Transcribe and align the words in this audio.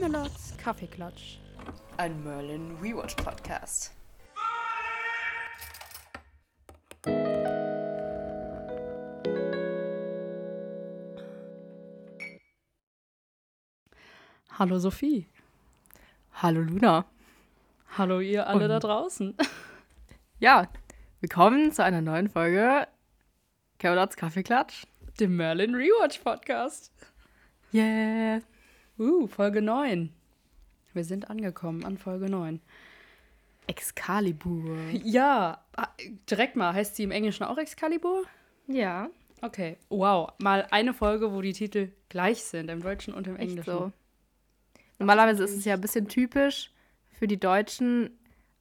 Camelots 0.00 0.54
Kaffeeklatsch. 0.58 1.38
Ein 1.96 2.22
Merlin 2.22 2.76
Rewatch 2.82 3.16
Podcast. 3.16 3.92
Hallo 14.58 14.78
Sophie. 14.78 15.26
Hallo 16.34 16.60
Luna. 16.60 17.04
Hallo 17.96 18.20
ihr 18.20 18.46
alle 18.46 18.64
Und- 18.64 18.68
da 18.70 18.78
draußen. 18.78 19.34
Ja, 20.38 20.68
willkommen 21.22 21.72
zu 21.72 21.82
einer 21.82 22.02
neuen 22.02 22.28
Folge 22.28 22.86
Camelots 23.78 24.16
Kaffeeklatsch. 24.16 24.84
Dem 25.18 25.34
Merlin 25.34 25.74
Rewatch 25.74 26.18
Podcast. 26.18 26.92
Yeah. 27.72 28.42
Uh, 28.98 29.26
Folge 29.26 29.62
9. 29.62 30.12
Wir 30.94 31.04
sind 31.04 31.30
angekommen 31.30 31.84
an 31.84 31.98
Folge 31.98 32.30
9. 32.30 32.60
Excalibur. 33.66 34.76
Ja, 35.04 35.64
ah, 35.76 35.88
direkt 36.30 36.56
mal. 36.56 36.72
Heißt 36.72 36.96
sie 36.96 37.02
im 37.02 37.10
Englischen 37.10 37.44
auch 37.44 37.58
Excalibur? 37.58 38.24
Ja, 38.68 39.10
Okay. 39.42 39.76
Wow. 39.88 40.32
Mal 40.38 40.66
eine 40.70 40.94
Folge, 40.94 41.32
wo 41.32 41.40
die 41.40 41.52
Titel 41.52 41.90
gleich 42.08 42.42
sind, 42.42 42.70
im 42.70 42.82
Deutschen 42.82 43.14
und 43.14 43.26
im 43.26 43.36
Englischen. 43.36 43.70
so. 43.70 43.92
Normalerweise 44.98 45.44
ist 45.44 45.56
es 45.56 45.64
ja 45.64 45.74
ein 45.74 45.80
bisschen 45.80 46.08
typisch 46.08 46.72
für 47.10 47.26
die 47.26 47.38
Deutschen, 47.38 48.10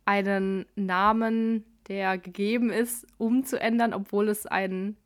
einen 0.03 0.65
Namen, 0.75 1.63
der 1.87 2.17
gegeben 2.17 2.71
ist, 2.71 3.07
umzuändern, 3.17 3.93
obwohl 3.93 4.27
es 4.27 4.45
ein 4.45 4.97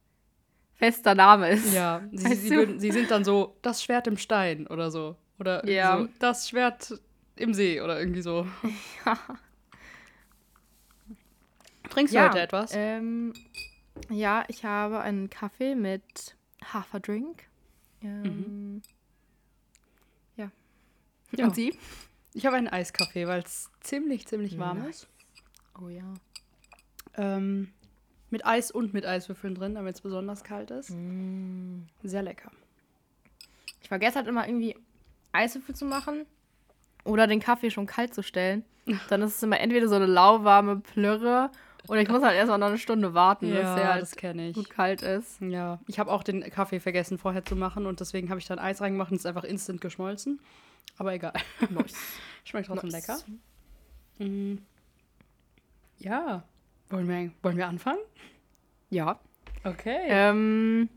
fester 0.79 1.13
Name 1.13 1.49
ist. 1.51 1.73
Ja, 1.73 2.01
sie, 2.11 2.33
sie, 2.35 2.49
würden, 2.51 2.79
sie 2.79 2.91
sind 2.91 3.11
dann 3.11 3.23
so, 3.23 3.57
das 3.61 3.83
Schwert 3.83 4.07
im 4.07 4.17
Stein 4.17 4.65
oder 4.67 4.89
so. 4.89 5.15
Oder 5.37 5.67
Ja. 5.69 5.99
so, 5.99 6.07
das 6.19 6.49
Schwert 6.49 6.99
im 7.35 7.53
See 7.53 7.79
oder 7.81 7.99
irgendwie 7.99 8.21
so. 8.21 8.47
Trinkst 11.89 12.13
du 12.13 12.17
Ja, 12.17 12.29
heute 12.29 12.39
etwas? 12.39 12.71
Ähm, 12.73 13.33
ja, 14.09 14.43
ich 14.47 14.63
habe 14.65 14.99
einen 15.01 15.29
Kaffee 15.29 15.75
mit 15.75 16.35
Haferdrink. 16.63 17.43
Ähm, 18.01 18.81
ja. 20.37 20.51
Ja. 21.35 21.45
Und 21.45 21.55
Sie? 21.55 21.77
Ich 22.33 22.45
habe 22.45 22.55
einen 22.57 22.67
Eiskaffee, 22.67 23.27
weil 23.27 23.41
es 23.41 23.69
ziemlich, 23.81 24.27
ziemlich 24.27 24.57
warm 24.59 24.79
Nice. 24.79 25.03
ist. 25.03 25.07
Oh 25.81 25.89
ja. 25.89 26.13
Ähm, 27.17 27.73
mit 28.31 28.45
Eis 28.45 28.71
und 28.71 28.93
mit 28.93 29.05
Eiswürfeln 29.05 29.55
drin, 29.55 29.75
damit 29.75 29.95
es 29.95 30.01
besonders 30.01 30.43
kalt 30.43 30.71
ist. 30.71 30.93
Sehr 32.03 32.21
lecker. 32.23 32.51
Ich 33.81 33.87
vergesse 33.87 34.17
halt 34.17 34.27
immer 34.27 34.47
irgendwie 34.47 34.75
Eiswürfel 35.31 35.75
zu 35.75 35.85
machen 35.85 36.25
oder 37.03 37.27
den 37.27 37.39
Kaffee 37.39 37.71
schon 37.71 37.85
kalt 37.87 38.13
zu 38.13 38.23
stellen. 38.23 38.63
Dann 39.09 39.21
ist 39.21 39.35
es 39.37 39.43
immer 39.43 39.59
entweder 39.59 39.87
so 39.87 39.95
eine 39.95 40.05
lauwarme 40.05 40.77
Plörre 40.77 41.49
oder 41.87 42.01
ich 42.01 42.09
muss 42.09 42.21
halt 42.21 42.35
erstmal 42.35 42.59
noch 42.59 42.67
eine 42.67 42.77
Stunde 42.77 43.13
warten, 43.13 43.47
bis 43.47 43.59
der 43.61 43.93
halt 43.93 44.01
das 44.01 44.15
kenne 44.15 44.49
ich. 44.49 44.55
gut 44.55 44.69
kalt 44.69 45.01
ist. 45.01 45.39
Ja, 45.41 45.79
ich 45.87 45.97
habe 45.97 46.11
auch 46.11 46.23
den 46.23 46.41
Kaffee 46.51 46.79
vergessen 46.79 47.17
vorher 47.17 47.43
zu 47.45 47.55
machen 47.55 47.85
und 47.85 47.99
deswegen 47.99 48.29
habe 48.29 48.39
ich 48.39 48.45
dann 48.47 48.59
Eis 48.59 48.81
reingemacht 48.81 49.11
und 49.11 49.15
es 49.17 49.21
ist 49.21 49.25
einfach 49.27 49.43
instant 49.43 49.81
geschmolzen. 49.81 50.39
Aber 50.97 51.13
egal. 51.13 51.33
Nice. 51.69 51.95
Schmeckt 52.43 52.67
trotzdem 52.67 52.89
Nice. 52.89 53.07
lecker. 53.07 54.25
Mm. 54.27 54.57
Ja. 55.99 56.43
Wollen 56.89 57.07
wir, 57.07 57.31
wollen 57.43 57.57
wir 57.57 57.67
anfangen? 57.67 57.99
Ja. 58.89 59.19
Okay. 59.63 59.99
Ähm, 60.07 60.89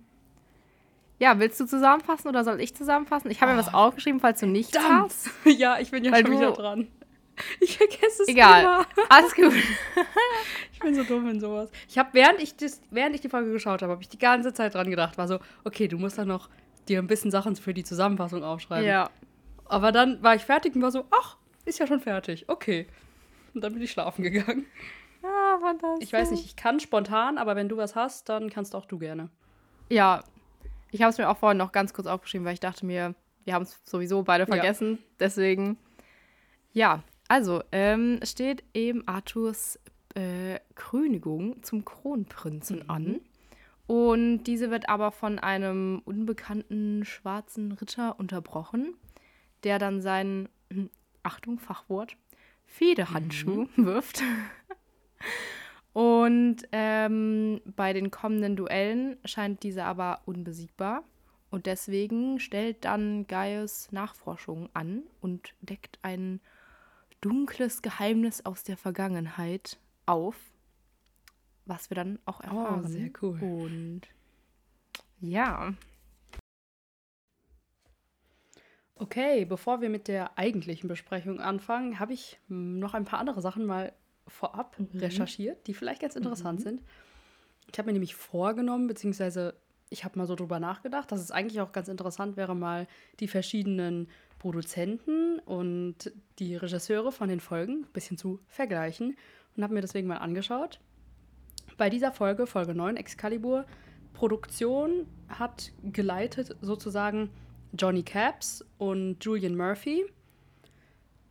ja, 1.19 1.39
willst 1.39 1.61
du 1.61 1.67
zusammenfassen 1.67 2.29
oder 2.29 2.45
soll 2.45 2.61
ich 2.61 2.75
zusammenfassen? 2.75 3.31
Ich 3.31 3.41
habe 3.41 3.53
mir 3.53 3.58
was 3.58 3.73
aufgeschrieben, 3.73 4.20
falls 4.20 4.41
du 4.41 4.47
nichts 4.47 4.73
Verdammt. 4.73 5.05
hast. 5.05 5.30
ja, 5.45 5.79
ich 5.79 5.91
bin 5.91 6.05
ja 6.05 6.17
schon 6.17 6.33
wieder 6.33 6.53
dran. 6.53 6.89
Ich 7.61 7.79
vergesse 7.79 8.23
es 8.23 8.29
Egal. 8.29 8.63
immer. 8.63 8.86
Alles 9.08 9.35
gut. 9.35 9.55
Ich 10.70 10.79
bin 10.79 10.95
so 10.95 11.03
dumm 11.03 11.29
in 11.29 11.41
sowas. 11.41 11.70
Ich 11.89 11.97
habe, 11.97 12.11
während 12.13 12.41
ich, 12.41 12.55
das, 12.57 12.83
während 12.91 13.14
ich 13.14 13.23
die 13.23 13.30
Folge 13.30 13.51
geschaut 13.51 13.80
habe, 13.80 13.92
habe 13.92 14.03
ich 14.03 14.09
die 14.11 14.19
ganze 14.19 14.53
Zeit 14.53 14.74
dran 14.74 14.91
gedacht. 14.91 15.17
War 15.17 15.27
so, 15.27 15.39
okay, 15.64 15.89
du 15.89 15.97
musst 15.97 16.19
dann 16.19 16.29
noch 16.29 16.51
dir 16.89 16.98
ein 16.98 17.07
bisschen 17.07 17.30
Sachen 17.30 17.57
für 17.57 17.73
die 17.73 17.85
Zusammenfassung 17.85 18.45
aufschreiben. 18.45 18.86
Ja. 18.86 19.09
Aber 19.64 19.92
dann 19.92 20.23
war 20.23 20.35
ich 20.35 20.42
fertig 20.42 20.74
und 20.74 20.83
war 20.83 20.91
so, 20.91 21.07
ach, 21.11 21.39
ist 21.64 21.79
ja 21.79 21.86
schon 21.86 22.01
fertig. 22.01 22.45
Okay. 22.48 22.86
Und 23.55 23.64
dann 23.64 23.73
bin 23.73 23.83
ich 23.83 23.91
schlafen 23.91 24.23
gegangen. 24.23 24.67
Ah, 25.23 25.59
fantastisch. 25.61 26.07
Ich 26.09 26.13
weiß 26.13 26.31
nicht, 26.33 26.45
ich 26.45 26.57
kann 26.57 26.81
spontan, 26.81 27.39
aber 27.39 27.57
wenn 27.57 27.69
du 27.69 27.77
was 27.77 27.95
hast, 27.95 28.29
dann 28.29 28.51
kannst 28.51 28.75
auch 28.75 28.87
du 28.87 28.99
gerne. 28.99 29.29
Ja, 29.89 30.25
ich 30.91 31.03
habe 31.03 31.11
es 31.11 31.19
mir 31.19 31.29
auch 31.29 31.37
vorhin 31.37 31.59
noch 31.59 31.73
ganz 31.73 31.95
kurz 31.95 32.07
aufgeschrieben, 32.07 32.45
weil 32.45 32.55
ich 32.55 32.61
dachte 32.61 32.85
mir, 32.87 33.15
wir 33.45 33.55
haben 33.55 33.63
es 33.63 33.81
sowieso 33.85 34.23
beide 34.23 34.43
Ja. 34.45 34.47
vergessen. 34.49 34.99
Deswegen, 35.21 35.79
ja, 36.73 37.03
also, 37.29 37.63
ähm, 37.73 38.21
steht 38.25 38.65
eben 38.75 39.07
Arthurs 39.07 39.79
äh, 40.15 40.59
Krönigung 40.75 41.63
zum 41.63 41.85
Kronprinzen 41.85 42.89
an. 42.91 43.21
Und 43.87 44.45
diese 44.45 44.71
wird 44.71 44.89
aber 44.89 45.11
von 45.13 45.39
einem 45.39 46.03
unbekannten 46.05 47.05
schwarzen 47.05 47.73
Ritter 47.73 48.19
unterbrochen, 48.19 48.95
der 49.65 49.79
dann 49.79 50.01
seinen, 50.01 50.49
hm, 50.73 50.91
Achtung, 51.23 51.59
Fachwort, 51.59 52.17
Federhandschuh 52.67 53.67
wirft. 53.77 54.23
Und 55.93 56.57
ähm, 56.73 57.61
bei 57.77 57.93
den 57.93 58.11
kommenden 58.11 58.57
Duellen 58.57 59.19
scheint 59.25 59.63
dieser 59.63 59.85
aber 59.85 60.23
unbesiegbar. 60.25 61.05
Und 61.51 61.67
deswegen 61.67 62.41
stellt 62.41 62.87
dann 62.87 63.27
Gaius 63.27 63.93
Nachforschungen 63.93 64.71
an 64.73 65.03
und 65.21 65.55
deckt 65.61 65.99
ein 66.01 66.41
dunkles 67.21 67.83
Geheimnis 67.83 68.47
aus 68.47 68.65
der 68.65 68.79
Vergangenheit 68.79 69.79
auf, 70.07 70.37
was 71.67 71.91
wir 71.91 71.95
dann 71.95 72.19
auch 72.25 72.41
erfahren. 72.41 72.83
Oh, 72.85 72.89
sehr 72.89 73.11
cool. 73.21 73.39
Und 73.43 74.03
ja, 75.21 75.75
Okay, 79.03 79.45
bevor 79.45 79.81
wir 79.81 79.91
mit 79.91 80.07
der 80.07 80.39
eigentlichen 80.39 80.89
Besprechung 80.89 81.41
anfangen, 81.41 81.99
habe 81.99 82.13
ich 82.13 82.39
noch 82.47 82.95
ein 82.95 83.05
paar 83.05 83.19
andere 83.19 83.41
Sachen 83.41 83.67
mal 83.67 83.93
vorab 84.27 84.77
recherchiert, 84.95 85.67
die 85.67 85.75
vielleicht 85.75 86.03
ganz 86.03 86.17
interessant 86.17 86.61
sind. 86.61 86.83
Ich 87.71 87.79
habe 87.79 87.87
mir 87.87 87.93
nämlich 87.93 88.15
vorgenommen, 88.15 88.87
beziehungsweise 88.87 89.55
ich 89.91 90.05
habe 90.05 90.19
mal 90.19 90.27
so 90.27 90.35
drüber 90.35 90.59
nachgedacht, 90.59 91.13
dass 91.13 91.21
es 91.21 91.31
eigentlich 91.31 91.61
auch 91.61 91.73
ganz 91.73 91.89
interessant 91.89 92.37
wäre, 92.37 92.55
mal 92.55 92.87
die 93.21 93.29
verschiedenen 93.29 94.09
Produzenten 94.39 95.39
und 95.41 96.13
die 96.39 96.57
Regisseure 96.57 97.13
von 97.13 97.29
den 97.29 97.41
Folgen 97.41 97.83
ein 97.83 97.93
bisschen 97.93 98.17
zu 98.17 98.41
vergleichen 98.47 99.17
und 99.57 99.63
habe 99.63 99.75
mir 99.75 99.83
deswegen 99.83 100.09
mal 100.09 100.17
angeschaut. 100.17 100.81
Bei 101.77 101.91
dieser 101.91 102.13
Folge, 102.13 102.47
Folge 102.47 102.75
9, 102.75 102.97
Excalibur, 102.97 103.67
Produktion 104.15 105.07
hat 105.29 105.73
geleitet 105.83 106.57
sozusagen 106.61 107.31
Johnny 107.73 108.03
Caps 108.03 108.65
und 108.79 109.25
Julian 109.25 109.57
Murphy. 109.57 110.05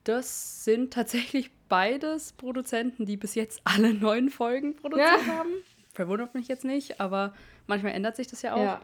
Das 0.04 0.64
sind 0.64 0.94
tatsächlich 0.94 1.52
beides 1.70 2.34
Produzenten, 2.34 3.06
die 3.06 3.18
bis 3.18 3.36
jetzt 3.36 3.62
alle 3.64 3.94
neun 3.94 4.30
Folgen 4.30 4.76
produziert 4.76 5.10
Ja. 5.28 5.34
haben. 5.36 5.50
Verwundert 5.94 6.34
mich 6.34 6.48
jetzt 6.48 6.64
nicht, 6.64 7.00
aber 7.02 7.34
manchmal 7.68 7.94
ändert 7.94 8.16
sich 8.16 8.28
das 8.28 8.42
ja 8.42 8.56
auch. 8.56 8.80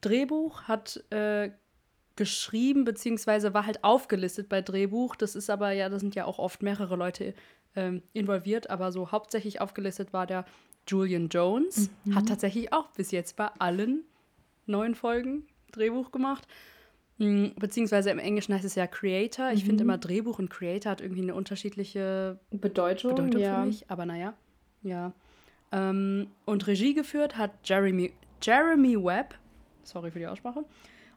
Drehbuch 0.00 0.62
hat 0.64 1.02
äh, 1.10 1.50
geschrieben, 2.16 2.84
beziehungsweise 2.84 3.54
war 3.54 3.64
halt 3.66 3.84
aufgelistet 3.84 4.48
bei 4.48 4.60
Drehbuch. 4.60 5.14
Das 5.16 5.34
ist 5.36 5.48
aber 5.50 5.70
ja, 5.72 5.88
da 5.88 5.98
sind 5.98 6.14
ja 6.14 6.24
auch 6.24 6.38
oft 6.38 6.62
mehrere 6.62 6.96
Leute 6.96 7.34
ähm, 7.76 8.02
involviert, 8.12 8.70
aber 8.70 8.92
so 8.92 9.12
hauptsächlich 9.12 9.60
aufgelistet 9.60 10.12
war 10.12 10.26
der 10.26 10.44
Julian 10.88 11.28
Jones. 11.28 11.90
Hat 12.14 12.28
tatsächlich 12.28 12.72
auch 12.72 12.90
bis 12.90 13.12
jetzt 13.12 13.36
bei 13.36 13.46
allen 13.58 14.02
neun 14.66 14.94
Folgen 14.96 15.46
Drehbuch 15.70 16.10
gemacht. 16.10 16.46
Mm, 17.22 17.54
Beziehungsweise 17.58 18.10
im 18.10 18.18
Englischen 18.18 18.54
heißt 18.54 18.64
es 18.64 18.74
ja 18.74 18.86
Creator. 18.86 19.52
Ich 19.52 19.64
finde 19.64 19.84
immer 19.84 19.98
Drehbuch 19.98 20.38
und 20.38 20.50
Creator 20.50 20.92
hat 20.92 21.00
irgendwie 21.00 21.22
eine 21.22 21.34
unterschiedliche 21.34 22.38
Bedeutung, 22.50 23.14
Bedeutung 23.14 23.40
ja. 23.40 23.60
für 23.60 23.66
mich, 23.66 23.84
aber 23.88 24.06
naja. 24.06 24.34
Ja. 24.82 25.12
Ähm, 25.70 26.28
und 26.44 26.66
Regie 26.66 26.94
geführt 26.94 27.36
hat 27.36 27.52
Jeremy, 27.64 28.12
Jeremy 28.42 29.02
Webb. 29.02 29.34
Sorry 29.84 30.10
für 30.10 30.18
die 30.18 30.26
Aussprache. 30.26 30.64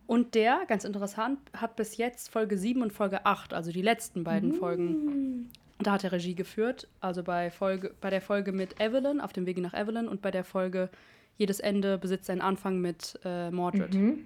Und 0.07 0.36
der, 0.36 0.62
ganz 0.68 0.86
interessant, 0.86 1.40
hat 1.54 1.75
bis 1.75 1.98
jetzt 1.98 2.30
Folge 2.30 2.57
7 2.57 2.81
und 2.84 2.94
Folge 2.94 3.25
8, 3.25 3.54
also 3.54 3.72
die 3.72 3.81
letzten 3.81 4.24
beiden 4.24 4.54
Folgen, 4.54 5.50
da 5.80 5.94
hat 5.94 6.04
er 6.04 6.12
Regie 6.12 6.36
geführt. 6.36 6.88
Also 7.02 7.24
bei, 7.24 7.50
Folge, 7.50 7.96
bei 8.02 8.12
der 8.12 8.22
Folge 8.22 8.52
mit 8.52 8.80
Evelyn, 8.80 9.19
auf 9.19 9.34
dem 9.34 9.48
Wege 9.48 9.62
nach 9.62 9.74
Evelyn, 9.74 10.07
und 10.07 10.22
bei 10.22 10.30
der 10.30 10.44
Folge 10.44 10.90
Jedes 11.38 11.60
Ende 11.60 11.98
besitzt 11.98 12.30
einen 12.30 12.42
Anfang 12.42 12.80
mit 12.80 13.19
äh, 13.25 13.52
Mordred. 13.52 13.94
Mhm. 13.94 14.25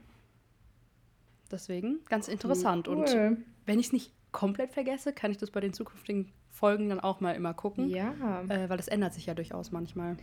Deswegen 1.51 2.03
ganz 2.05 2.27
interessant. 2.27 2.87
Und 2.87 3.09
Cool. 3.09 3.37
wenn 3.65 3.79
ich 3.79 3.87
es 3.87 3.93
nicht 3.93 4.13
komplett 4.31 4.71
vergesse, 4.71 5.13
kann 5.13 5.31
ich 5.31 5.37
das 5.37 5.51
bei 5.51 5.59
den 5.59 5.73
zukünftigen 5.73 6.31
Folgen 6.49 6.89
dann 6.89 6.99
auch 6.99 7.19
mal 7.19 7.31
immer 7.31 7.53
gucken. 7.53 7.89
Ja. 7.89 8.43
Äh, 8.47 8.69
weil 8.69 8.77
das 8.77 8.87
ändert 8.87 9.13
sich 9.13 9.25
ja 9.25 9.33
durchaus 9.33 9.71
manchmal. 9.71 10.17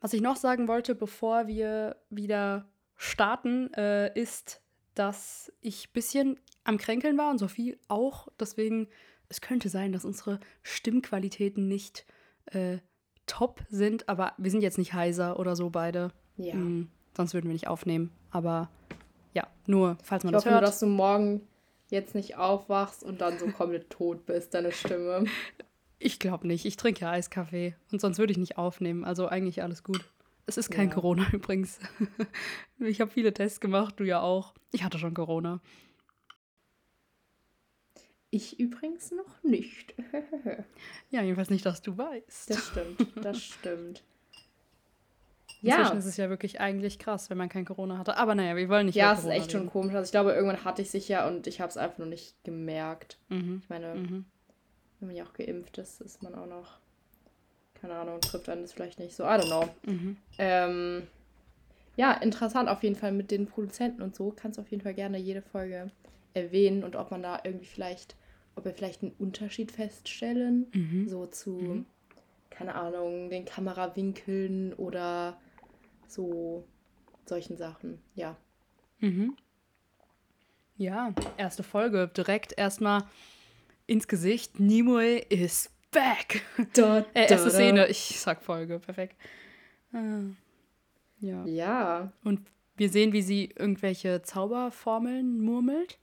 Was 0.00 0.12
ich 0.12 0.20
noch 0.20 0.36
sagen 0.36 0.68
wollte, 0.68 0.94
bevor 0.94 1.46
wir 1.46 1.96
wieder 2.10 2.68
starten, 2.96 3.72
äh, 3.74 4.12
ist, 4.18 4.60
dass 4.94 5.52
ich 5.60 5.88
ein 5.88 5.92
bisschen 5.92 6.40
am 6.64 6.76
Kränkeln 6.76 7.16
war 7.16 7.30
und 7.30 7.38
Sophie 7.38 7.78
auch. 7.88 8.28
Deswegen, 8.38 8.88
es 9.28 9.40
könnte 9.40 9.68
sein, 9.68 9.92
dass 9.92 10.04
unsere 10.04 10.40
Stimmqualitäten 10.62 11.68
nicht 11.68 12.04
äh, 12.46 12.78
top 13.26 13.62
sind, 13.68 14.08
aber 14.08 14.34
wir 14.38 14.50
sind 14.50 14.62
jetzt 14.62 14.78
nicht 14.78 14.92
heiser 14.92 15.38
oder 15.38 15.56
so 15.56 15.70
beide. 15.70 16.12
Ja. 16.36 16.54
Mm, 16.54 16.90
sonst 17.16 17.34
würden 17.34 17.46
wir 17.46 17.52
nicht 17.52 17.68
aufnehmen. 17.68 18.12
Aber 18.32 18.68
ja, 19.34 19.46
nur, 19.66 19.96
falls 20.02 20.24
man 20.24 20.32
Ich 20.32 20.36
das 20.38 20.40
hoffe 20.44 20.50
nur, 20.50 20.60
hört. 20.60 20.68
dass 20.68 20.80
du 20.80 20.86
morgen 20.86 21.46
jetzt 21.90 22.14
nicht 22.14 22.36
aufwachst 22.36 23.04
und 23.04 23.20
dann 23.20 23.38
so 23.38 23.46
komplett 23.48 23.90
tot 23.90 24.26
bist, 24.26 24.54
deine 24.54 24.72
Stimme. 24.72 25.24
Ich 25.98 26.18
glaube 26.18 26.46
nicht. 26.48 26.64
Ich 26.64 26.76
trinke 26.76 27.02
ja 27.02 27.10
Eiskaffee. 27.12 27.76
Und 27.92 28.00
sonst 28.00 28.18
würde 28.18 28.32
ich 28.32 28.38
nicht 28.38 28.58
aufnehmen. 28.58 29.04
Also 29.04 29.28
eigentlich 29.28 29.62
alles 29.62 29.84
gut. 29.84 30.04
Es 30.46 30.56
ist 30.56 30.70
kein 30.70 30.88
Ja. 30.88 30.94
Corona 30.94 31.26
übrigens. 31.32 31.78
ich 32.80 33.00
habe 33.00 33.10
viele 33.10 33.32
Tests 33.32 33.60
gemacht, 33.60 34.00
du 34.00 34.04
ja 34.04 34.20
auch. 34.20 34.54
Ich 34.72 34.82
hatte 34.82 34.98
schon 34.98 35.14
Corona. 35.14 35.60
Ich 38.30 38.58
übrigens 38.58 39.10
noch 39.12 39.42
nicht. 39.42 39.94
Ja, 41.10 41.20
jedenfalls 41.22 41.50
nicht, 41.50 41.66
dass 41.66 41.82
du 41.82 41.98
weißt. 41.98 42.48
Das 42.48 42.68
stimmt, 42.68 43.06
das 43.22 43.38
stimmt. 43.42 44.02
Inzwischen 45.62 45.92
Ja, 45.92 45.98
ist 45.98 46.06
es 46.06 46.16
ja 46.16 46.28
wirklich 46.28 46.60
eigentlich 46.60 46.98
krass, 46.98 47.30
wenn 47.30 47.38
man 47.38 47.48
kein 47.48 47.64
Corona 47.64 47.96
hatte. 47.98 48.16
Aber 48.16 48.34
naja, 48.34 48.56
wir 48.56 48.68
wollen 48.68 48.86
nicht 48.86 48.96
ja, 48.96 49.12
es 49.12 49.20
ist 49.20 49.26
echt 49.26 49.52
schon 49.52 49.60
reden. 49.62 49.70
komisch. 49.70 49.94
Also 49.94 50.06
ich 50.06 50.10
glaube, 50.10 50.32
irgendwann 50.32 50.64
hatte 50.64 50.82
ich 50.82 50.90
sicher 50.90 51.26
und 51.28 51.46
ich 51.46 51.60
habe 51.60 51.70
es 51.70 51.76
einfach 51.76 51.98
noch 51.98 52.06
nicht 52.06 52.34
gemerkt. 52.44 53.18
Mhm. 53.28 53.60
Ich 53.62 53.70
meine, 53.70 53.94
Mhm. 53.94 54.24
wenn 54.98 55.08
man 55.08 55.16
ja 55.16 55.24
auch 55.24 55.32
geimpft 55.34 55.78
ist, 55.78 56.00
ist 56.00 56.22
man 56.22 56.34
auch 56.34 56.46
noch, 56.46 56.78
keine 57.80 57.94
Ahnung, 57.94 58.20
trifft 58.20 58.48
einen 58.48 58.62
das 58.62 58.72
vielleicht 58.72 58.98
nicht 58.98 59.14
so. 59.14 59.22
I 59.24 59.26
don't 59.28 59.46
know. 59.46 59.68
Mhm. 59.86 60.16
Ähm, 60.38 61.06
ja, 61.96 62.12
interessant 62.12 62.68
auf 62.68 62.82
jeden 62.82 62.96
Fall 62.96 63.12
mit 63.12 63.30
den 63.30 63.46
Produzenten 63.46 64.02
und 64.02 64.16
so. 64.16 64.32
Kannst 64.34 64.58
du 64.58 64.62
auf 64.62 64.70
jeden 64.70 64.82
Fall 64.82 64.94
gerne 64.94 65.18
jede 65.18 65.42
Folge 65.42 65.90
erwähnen 66.34 66.82
und 66.82 66.96
ob 66.96 67.10
man 67.12 67.22
da 67.22 67.38
irgendwie 67.44 67.66
vielleicht, 67.66 68.16
ob 68.56 68.64
wir 68.64 68.72
vielleicht 68.72 69.02
einen 69.02 69.12
Unterschied 69.18 69.70
feststellen, 69.70 70.66
Mhm. 70.72 71.08
so 71.08 71.26
zu, 71.26 71.50
Mhm. 71.50 71.86
keine 72.50 72.74
Ahnung, 72.74 73.30
den 73.30 73.44
Kamerawinkeln 73.44 74.72
oder 74.74 75.36
so 76.12 76.66
solchen 77.26 77.56
Sachen. 77.56 77.98
Ja. 78.14 78.36
Mhm. 79.00 79.36
Ja, 80.76 81.12
erste 81.36 81.62
Folge. 81.62 82.10
Direkt 82.16 82.52
erstmal 82.58 83.04
ins 83.86 84.08
Gesicht. 84.08 84.58
Nimue 84.58 85.18
is 85.18 85.70
back. 85.90 86.42
Da, 86.74 87.04
Äh, 87.14 87.30
erste 87.30 87.50
Szene. 87.50 87.86
Ich 87.88 88.18
sag 88.20 88.42
Folge. 88.42 88.78
Perfekt. 88.78 89.16
Ah. 89.92 90.20
Ja. 91.20 91.44
Ja, 91.44 92.12
Und 92.24 92.40
wir 92.76 92.88
sehen, 92.88 93.12
wie 93.12 93.22
sie 93.22 93.50
irgendwelche 93.56 94.22
Zauberformeln 94.22 95.40
murmelt. 95.40 95.98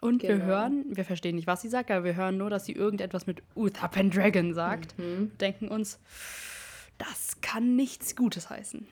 Und 0.00 0.22
wir 0.22 0.30
Genau. 0.34 0.44
hören, 0.46 0.84
wir 0.96 1.04
verstehen 1.04 1.36
nicht, 1.36 1.46
was 1.46 1.62
sie 1.62 1.68
sagt, 1.68 1.90
aber 1.90 2.04
wir 2.04 2.16
hören 2.16 2.36
nur, 2.36 2.50
dass 2.50 2.64
sie 2.66 2.72
irgendetwas 2.72 3.26
mit 3.26 3.42
Uther 3.54 3.88
Pendragon 3.88 4.52
sagt. 4.52 4.98
mhm. 4.98 5.30
Denken 5.38 5.68
uns, 5.68 5.98
das 6.98 7.40
kann 7.40 7.76
nichts 7.76 8.16
Gutes 8.16 8.50
heißen. 8.50 8.86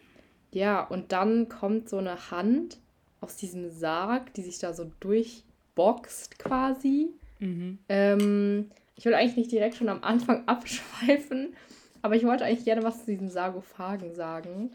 Ja, 0.53 0.83
und 0.83 1.13
dann 1.13 1.49
kommt 1.49 1.89
so 1.89 1.99
eine 1.99 2.31
Hand 2.31 2.79
aus 3.21 3.37
diesem 3.37 3.71
Sarg, 3.71 4.35
die 4.35 4.43
sich 4.43 4.59
da 4.59 4.75
so 4.75 4.91
durchboxt 5.01 6.39
quasi. 6.39 7.11
Mhm. 7.39 7.79
Ähm, 7.89 8.71
ich 8.97 9.05
will 9.05 9.15
eigentlich 9.15 9.37
nicht 9.37 9.53
direkt 9.53 9.77
schon 9.77 9.89
am 9.89 10.05
Anfang 10.05 10.45
abschweifen, 10.47 11.55
aber 12.03 12.17
ich 12.17 12.25
wollte 12.25 12.45
eigentlich 12.45 12.65
gerne 12.65 12.83
was 12.83 13.01
zu 13.01 13.07
diesem 13.07 13.29
Sargophagen 13.31 14.15
sagen. 14.15 14.73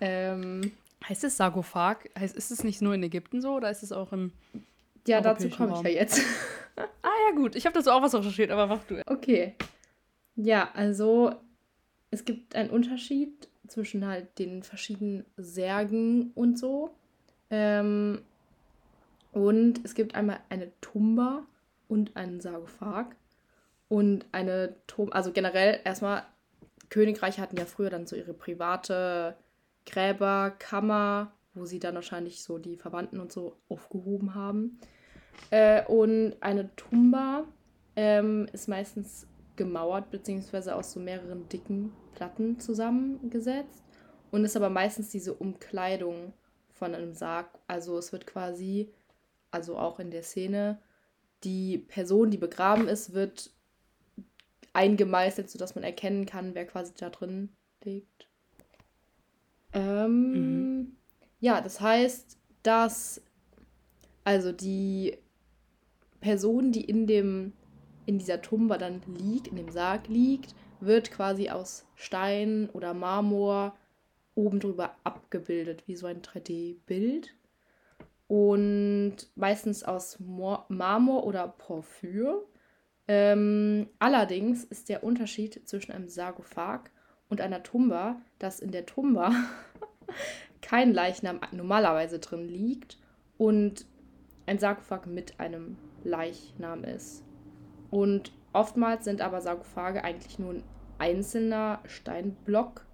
Ähm, 0.00 0.72
Heißt 1.08 1.24
es 1.24 1.36
Sargophag? 1.36 2.10
Heißt, 2.18 2.36
ist 2.36 2.50
es 2.50 2.62
nicht 2.62 2.82
nur 2.82 2.94
in 2.94 3.02
Ägypten 3.02 3.40
so 3.40 3.54
oder 3.54 3.70
ist 3.70 3.82
es 3.82 3.92
auch 3.92 4.12
im. 4.12 4.32
ja, 5.06 5.20
dazu 5.20 5.48
komme 5.48 5.74
ich 5.76 5.82
ja 5.82 5.90
jetzt. 5.90 6.22
Ah 7.02 7.28
ja, 7.28 7.34
gut. 7.34 7.56
Ich 7.56 7.66
habe 7.66 7.74
dazu 7.74 7.90
auch 7.90 8.00
was 8.00 8.14
recherchiert, 8.14 8.50
aber 8.50 8.66
mach 8.66 8.82
du. 8.84 9.02
Okay. 9.06 9.54
Ja, 10.36 10.70
also 10.72 11.34
es 12.10 12.24
gibt 12.24 12.54
einen 12.54 12.70
Unterschied 12.70 13.49
zwischen 13.70 14.06
halt 14.06 14.38
den 14.38 14.62
verschiedenen 14.62 15.24
Särgen 15.36 16.32
und 16.34 16.58
so. 16.58 16.90
Ähm, 17.50 18.22
und 19.32 19.80
es 19.84 19.94
gibt 19.94 20.14
einmal 20.14 20.40
eine 20.48 20.70
Tumba 20.80 21.44
und 21.88 22.16
einen 22.16 22.40
Sargophag. 22.40 23.16
Und 23.88 24.26
eine 24.32 24.76
Tumba, 24.86 25.16
also 25.16 25.32
generell 25.32 25.80
erstmal, 25.84 26.24
Königreiche 26.90 27.40
hatten 27.40 27.56
ja 27.56 27.64
früher 27.64 27.90
dann 27.90 28.06
so 28.06 28.16
ihre 28.16 28.34
private 28.34 29.36
Gräberkammer, 29.86 31.32
wo 31.54 31.64
sie 31.64 31.78
dann 31.78 31.94
wahrscheinlich 31.94 32.42
so 32.42 32.58
die 32.58 32.76
Verwandten 32.76 33.20
und 33.20 33.32
so 33.32 33.56
aufgehoben 33.68 34.34
haben. 34.34 34.78
Äh, 35.50 35.84
und 35.86 36.34
eine 36.40 36.74
Tumba 36.76 37.44
ähm, 37.96 38.48
ist 38.52 38.68
meistens 38.68 39.26
gemauert, 39.60 40.10
beziehungsweise 40.10 40.74
aus 40.74 40.92
so 40.92 41.00
mehreren 41.00 41.46
dicken 41.50 41.92
Platten 42.14 42.58
zusammengesetzt. 42.58 43.84
Und 44.30 44.46
ist 44.46 44.56
aber 44.56 44.70
meistens 44.70 45.10
diese 45.10 45.34
Umkleidung 45.34 46.32
von 46.70 46.94
einem 46.94 47.12
Sarg. 47.12 47.58
Also 47.66 47.98
es 47.98 48.10
wird 48.10 48.26
quasi, 48.26 48.90
also 49.50 49.76
auch 49.76 50.00
in 50.00 50.10
der 50.10 50.22
Szene, 50.22 50.80
die 51.44 51.76
Person, 51.76 52.30
die 52.30 52.38
begraben 52.38 52.88
ist, 52.88 53.12
wird 53.12 53.50
eingemeißelt, 54.72 55.50
sodass 55.50 55.74
man 55.74 55.84
erkennen 55.84 56.24
kann, 56.24 56.54
wer 56.54 56.66
quasi 56.66 56.94
da 56.96 57.10
drin 57.10 57.50
liegt. 57.82 58.28
Ähm, 59.74 60.96
Ja, 61.40 61.60
das 61.60 61.82
heißt, 61.82 62.38
dass 62.62 63.20
also 64.24 64.52
die 64.52 65.18
Person, 66.20 66.72
die 66.72 66.84
in 66.84 67.06
dem 67.06 67.52
in 68.06 68.18
dieser 68.18 68.42
Tumba 68.42 68.78
dann 68.78 69.02
liegt, 69.06 69.48
in 69.48 69.56
dem 69.56 69.70
Sarg 69.70 70.08
liegt, 70.08 70.54
wird 70.80 71.10
quasi 71.10 71.50
aus 71.50 71.86
Stein 71.94 72.68
oder 72.72 72.94
Marmor 72.94 73.76
oben 74.34 74.60
drüber 74.60 74.96
abgebildet, 75.04 75.84
wie 75.86 75.96
so 75.96 76.06
ein 76.06 76.22
3D-Bild. 76.22 77.34
Und 78.26 79.16
meistens 79.34 79.82
aus 79.82 80.20
Mor 80.20 80.64
Marmor 80.68 81.26
oder 81.26 81.48
Porphyr. 81.48 82.44
Ähm, 83.08 83.88
allerdings 83.98 84.64
ist 84.64 84.88
der 84.88 85.02
Unterschied 85.02 85.68
zwischen 85.68 85.92
einem 85.92 86.08
Sargophag 86.08 86.90
und 87.28 87.40
einer 87.40 87.62
Tumba, 87.62 88.20
dass 88.38 88.60
in 88.60 88.70
der 88.70 88.86
Tumba 88.86 89.32
kein 90.62 90.92
Leichnam 90.94 91.40
normalerweise 91.50 92.20
drin 92.20 92.48
liegt 92.48 92.98
und 93.36 93.86
ein 94.46 94.58
Sarkophag 94.58 95.06
mit 95.06 95.40
einem 95.40 95.76
Leichnam 96.04 96.84
ist. 96.84 97.24
Und 97.90 98.32
oftmals 98.52 99.04
sind 99.04 99.20
aber 99.20 99.40
Sarkophage 99.40 100.04
eigentlich 100.04 100.38
nur 100.38 100.54
ein 100.54 100.64
einzelner 100.98 101.80
Steinblock 101.86 102.84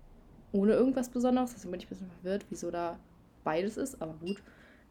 ohne 0.52 0.72
irgendwas 0.72 1.08
Besonderes. 1.08 1.52
Deswegen 1.54 1.72
bin 1.72 1.80
ich 1.80 1.86
ein 1.86 1.90
bisschen 1.90 2.10
verwirrt, 2.10 2.46
wieso 2.50 2.70
da 2.70 2.98
beides 3.44 3.76
ist, 3.76 4.00
aber 4.00 4.14
gut. 4.14 4.42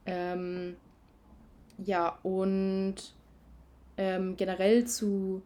Ähm, 0.05 0.75
ja, 1.77 2.19
und 2.23 2.95
ähm, 3.97 4.37
generell 4.37 4.85
zu 4.85 5.41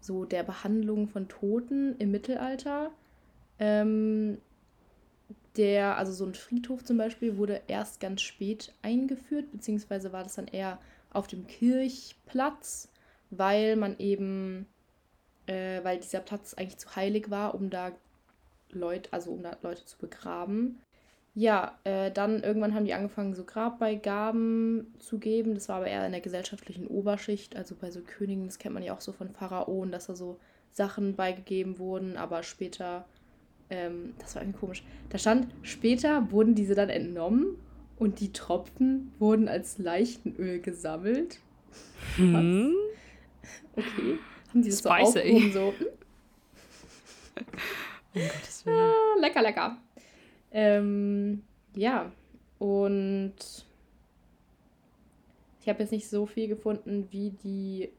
so 0.00 0.24
der 0.24 0.42
Behandlung 0.42 1.08
von 1.08 1.28
Toten 1.28 1.96
im 1.98 2.10
Mittelalter. 2.10 2.90
Ähm, 3.58 4.38
der, 5.56 5.96
also 5.96 6.12
so 6.12 6.26
ein 6.26 6.34
Friedhof 6.34 6.84
zum 6.84 6.98
Beispiel, 6.98 7.36
wurde 7.36 7.62
erst 7.68 8.00
ganz 8.00 8.22
spät 8.22 8.72
eingeführt, 8.82 9.50
beziehungsweise 9.52 10.12
war 10.12 10.22
das 10.22 10.34
dann 10.34 10.48
eher 10.48 10.78
auf 11.10 11.26
dem 11.26 11.46
Kirchplatz, 11.46 12.90
weil 13.38 13.76
man 13.76 13.98
eben, 13.98 14.66
äh, 15.46 15.82
weil 15.82 15.98
dieser 15.98 16.20
Platz 16.20 16.54
eigentlich 16.54 16.78
zu 16.78 16.94
heilig 16.96 17.30
war, 17.30 17.54
um 17.54 17.70
da 17.70 17.92
Leute, 18.70 19.12
also 19.12 19.30
um 19.32 19.42
da 19.42 19.56
Leute 19.62 19.84
zu 19.84 19.98
begraben. 19.98 20.80
Ja, 21.36 21.78
äh, 21.82 22.12
dann 22.12 22.42
irgendwann 22.42 22.74
haben 22.74 22.84
die 22.84 22.94
angefangen, 22.94 23.34
so 23.34 23.44
Grabbeigaben 23.44 24.94
zu 25.00 25.18
geben. 25.18 25.54
Das 25.54 25.68
war 25.68 25.76
aber 25.76 25.88
eher 25.88 26.06
in 26.06 26.12
der 26.12 26.20
gesellschaftlichen 26.20 26.86
Oberschicht, 26.86 27.56
also 27.56 27.74
bei 27.74 27.90
so 27.90 28.00
Königen, 28.00 28.46
das 28.46 28.58
kennt 28.58 28.74
man 28.74 28.84
ja 28.84 28.94
auch 28.94 29.00
so 29.00 29.12
von 29.12 29.30
Pharaonen, 29.30 29.90
dass 29.90 30.06
da 30.06 30.14
so 30.14 30.38
Sachen 30.70 31.16
beigegeben 31.16 31.78
wurden, 31.78 32.16
aber 32.16 32.42
später, 32.42 33.04
ähm, 33.70 34.14
das 34.18 34.34
war 34.34 34.42
irgendwie 34.42 34.58
komisch. 34.58 34.84
Da 35.08 35.18
stand, 35.18 35.48
später 35.62 36.30
wurden 36.30 36.54
diese 36.54 36.74
dann 36.74 36.88
entnommen 36.88 37.56
und 37.96 38.20
die 38.20 38.32
Tropfen 38.32 39.12
wurden 39.18 39.48
als 39.48 39.78
Leichenöl 39.78 40.60
gesammelt. 40.60 41.40
Hm? 42.16 42.74
Okay. 43.76 44.18
Haben 44.48 44.62
die 44.62 44.70
das 44.70 44.78
so 44.78 44.88
aufgehoben, 44.88 45.52
so, 45.52 45.74
Um 48.14 48.22
Gottes 48.22 48.64
Willen. 48.64 48.78
Ah, 48.78 49.20
lecker, 49.20 49.42
lecker. 49.42 49.76
Ähm, 50.52 51.42
ja, 51.74 52.12
und 52.58 53.34
ich 55.60 55.68
habe 55.68 55.82
jetzt 55.82 55.90
nicht 55.90 56.08
so 56.08 56.26
viel 56.26 56.46
gefunden, 56.46 57.08
wie 57.10 57.30
die 57.30 57.90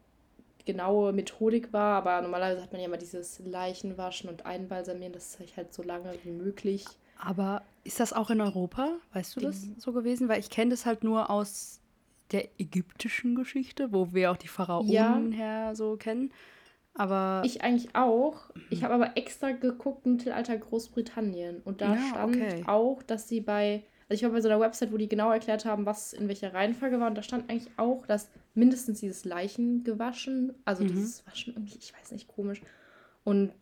genaue 0.64 1.12
Methodik 1.12 1.72
war, 1.72 1.98
aber 1.98 2.20
normalerweise 2.22 2.62
hat 2.62 2.72
man 2.72 2.80
ja 2.80 2.86
immer 2.86 2.96
dieses 2.96 3.40
Leichenwaschen 3.40 4.28
und 4.28 4.46
Einbalsamieren, 4.46 5.12
das 5.12 5.38
ist 5.38 5.56
halt 5.56 5.72
so 5.72 5.82
lange 5.82 6.12
wie 6.24 6.30
möglich. 6.30 6.84
Aber 7.18 7.62
ist 7.84 8.00
das 8.00 8.12
auch 8.12 8.30
in 8.30 8.40
Europa? 8.40 8.96
Weißt 9.12 9.36
du 9.36 9.40
das 9.40 9.66
so 9.78 9.92
gewesen? 9.92 10.28
Weil 10.28 10.40
ich 10.40 10.50
kenne 10.50 10.70
das 10.70 10.86
halt 10.86 11.04
nur 11.04 11.30
aus 11.30 11.80
der 12.32 12.48
ägyptischen 12.60 13.34
Geschichte, 13.34 13.92
wo 13.92 14.12
wir 14.12 14.30
auch 14.32 14.36
die 14.36 14.48
Pharaonen 14.48 14.90
Ja. 14.90 15.20
her 15.36 15.74
so 15.76 15.96
kennen. 15.96 16.32
Aber 16.94 17.42
Ich 17.44 17.62
eigentlich 17.62 17.94
auch. 17.94 18.50
Ich 18.70 18.82
habe 18.82 18.94
aber 18.94 19.16
extra 19.16 19.52
geguckt, 19.52 20.06
Mittelalter 20.06 20.56
Großbritannien. 20.56 21.60
Und 21.64 21.80
da 21.82 21.94
Ja, 21.94 22.00
stand 22.10 22.36
okay. 22.36 22.64
auch, 22.66 23.02
dass 23.02 23.28
sie 23.28 23.40
bei. 23.40 23.82
Also 24.08 24.20
ich 24.20 24.22
war 24.22 24.30
bei 24.30 24.40
so 24.40 24.48
einer 24.48 24.60
Website, 24.60 24.92
wo 24.92 24.96
die 24.96 25.08
genau 25.08 25.30
erklärt 25.32 25.64
haben, 25.64 25.84
was 25.84 26.12
in 26.12 26.28
welcher 26.28 26.54
Reihenfolge 26.54 26.98
war. 27.00 27.08
Und 27.08 27.16
da 27.16 27.22
stand 27.22 27.50
eigentlich 27.50 27.70
auch, 27.76 28.06
dass 28.06 28.30
mindestens 28.54 29.00
dieses 29.00 29.24
Leichengewaschen, 29.24 30.54
also 30.64 30.84
Mhm. 30.84 30.88
dieses 30.88 31.26
Waschen 31.26 31.54
irgendwie, 31.54 31.76
ich 31.78 31.92
weiß 31.92 32.12
nicht, 32.12 32.28
komisch. 32.28 32.62
Und 33.24 33.52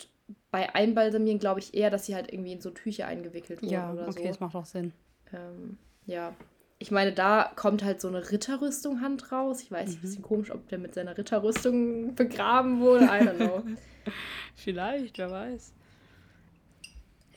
bei 0.51 0.75
Einbalsamieren 0.75 1.39
glaube 1.39 1.61
ich 1.61 1.75
eher, 1.75 1.91
dass 1.91 2.07
sie 2.07 2.15
halt 2.15 2.33
irgendwie 2.33 2.53
in 2.53 2.61
so 2.61 2.71
Tücher 2.71 3.07
eingewickelt 3.07 3.63
wurden 3.63 3.73
ja, 3.73 3.93
oder 3.93 4.09
okay, 4.09 4.23
so. 4.23 4.29
das 4.29 4.41
macht 4.41 4.55
auch 4.55 4.67
Sinn. 4.67 4.93
Ähm, 5.33 5.79
ja. 6.07 6.35
Ich 6.79 6.91
meine, 6.91 7.13
da 7.13 7.51
kommt 7.57 7.83
halt 7.85 8.01
so 8.01 8.09
eine 8.09 8.31
Ritterrüstung 8.31 9.01
Hand 9.01 9.33
raus. 9.33 9.63
Ich 9.63 9.71
weiß, 9.71 9.91
ein 9.91 9.97
Mhm. 9.97 10.01
bisschen 10.01 10.23
komisch, 10.23 10.51
ob 10.51 10.69
der 10.69 10.79
mit 10.79 10.95
seiner 10.95 11.17
Ritterrüstung 11.17 12.15
begraben 12.15 12.81
wurde. 12.81 13.05
I 13.05 13.23
don't 13.27 13.37
know. 13.37 13.65
Vielleicht, 14.55 15.19
wer 15.19 15.31
weiß. 15.31 15.73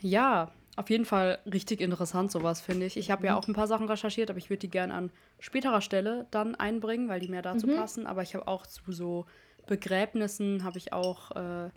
Ja, 0.01 0.51
auf 0.75 0.89
jeden 0.89 1.05
Fall 1.05 1.39
richtig 1.51 1.81
interessant, 1.81 2.31
sowas 2.31 2.61
finde 2.61 2.85
ich. 2.85 2.97
Ich 2.97 3.09
habe 3.09 3.25
ja 3.25 3.35
auch 3.35 3.47
ein 3.47 3.53
paar 3.53 3.67
Sachen 3.67 3.87
recherchiert, 3.89 4.29
aber 4.29 4.37
ich 4.37 4.49
würde 4.49 4.59
die 4.59 4.69
gerne 4.69 4.93
an 4.93 5.11
späterer 5.39 5.81
Stelle 5.81 6.27
dann 6.29 6.53
einbringen, 6.55 7.09
weil 7.09 7.19
die 7.19 7.27
mehr 7.29 7.41
dazu 7.41 7.67
passen. 7.75 8.05
Aber 8.05 8.21
ich 8.21 8.35
habe 8.35 8.47
auch 8.47 8.67
zu 8.67 8.91
so 8.91 9.25
Begräbnissen 9.65 10.63
habe 10.63 10.77
ich 10.77 10.93
auch 10.93 11.31
äh, 11.31 11.69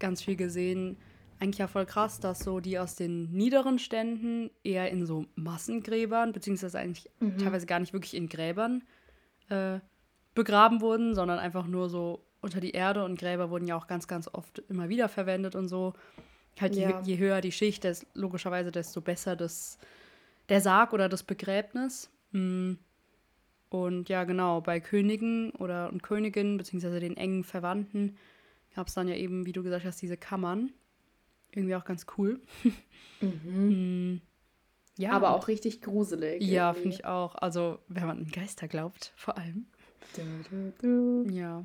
ganz 0.00 0.22
viel 0.22 0.36
gesehen. 0.36 0.98
Eigentlich 1.40 1.58
ja 1.58 1.68
voll 1.68 1.86
krass, 1.86 2.18
dass 2.20 2.40
so 2.40 2.60
die 2.60 2.78
aus 2.78 2.96
den 2.96 3.30
niederen 3.32 3.78
Ständen 3.78 4.50
eher 4.64 4.90
in 4.90 5.06
so 5.06 5.26
Massengräbern, 5.36 6.32
beziehungsweise 6.32 6.78
eigentlich 6.78 7.08
teilweise 7.38 7.66
gar 7.66 7.78
nicht 7.78 7.92
wirklich 7.92 8.14
in 8.14 8.28
Gräbern 8.28 8.82
äh, 9.48 9.78
begraben 10.34 10.80
wurden, 10.80 11.14
sondern 11.14 11.38
einfach 11.38 11.66
nur 11.66 11.88
so 11.88 12.24
unter 12.40 12.60
die 12.60 12.70
Erde 12.70 13.04
und 13.04 13.18
Gräber 13.18 13.50
wurden 13.50 13.66
ja 13.66 13.76
auch 13.76 13.86
ganz, 13.86 14.06
ganz 14.06 14.28
oft 14.32 14.60
immer 14.68 14.88
wieder 14.88 15.08
verwendet 15.08 15.54
und 15.54 15.68
so. 15.68 15.94
Halt 16.60 16.74
je, 16.74 16.82
Ja. 16.82 17.00
je 17.02 17.18
höher 17.18 17.40
die 17.40 17.52
Schicht, 17.52 17.84
des, 17.84 18.06
logischerweise, 18.14 18.72
desto 18.72 19.00
besser 19.00 19.36
das, 19.36 19.78
der 20.48 20.60
Sarg 20.60 20.92
oder 20.92 21.08
das 21.08 21.22
Begräbnis. 21.22 22.10
Mm. 22.32 22.74
Und 23.70 24.08
ja, 24.08 24.24
genau, 24.24 24.60
bei 24.60 24.80
Königen 24.80 25.50
oder 25.52 25.90
und 25.92 26.02
Königinnen, 26.02 26.56
beziehungsweise 26.56 27.00
den 27.00 27.16
engen 27.16 27.44
Verwandten, 27.44 28.16
gab 28.74 28.86
es 28.86 28.94
dann 28.94 29.08
ja 29.08 29.14
eben, 29.14 29.44
wie 29.44 29.52
du 29.52 29.62
gesagt 29.62 29.84
hast, 29.84 30.00
diese 30.00 30.16
Kammern. 30.16 30.72
Irgendwie 31.58 31.74
auch 31.74 31.84
ganz 31.84 32.06
cool. 32.16 32.40
Mm. 33.20 34.16
Ja, 34.96 35.12
Aber 35.12 35.30
auch 35.34 35.48
richtig 35.48 35.80
gruselig. 35.80 36.42
Ja, 36.42 36.72
finde 36.72 36.90
ich 36.90 37.04
auch. 37.04 37.34
Also, 37.36 37.78
wenn 37.88 38.06
man 38.06 38.18
an 38.18 38.30
Geister 38.30 38.66
glaubt, 38.68 39.12
vor 39.16 39.36
allem. 39.38 39.66
Du, 40.16 40.22
du, 40.80 41.24
du. 41.26 41.30
Ja. 41.32 41.64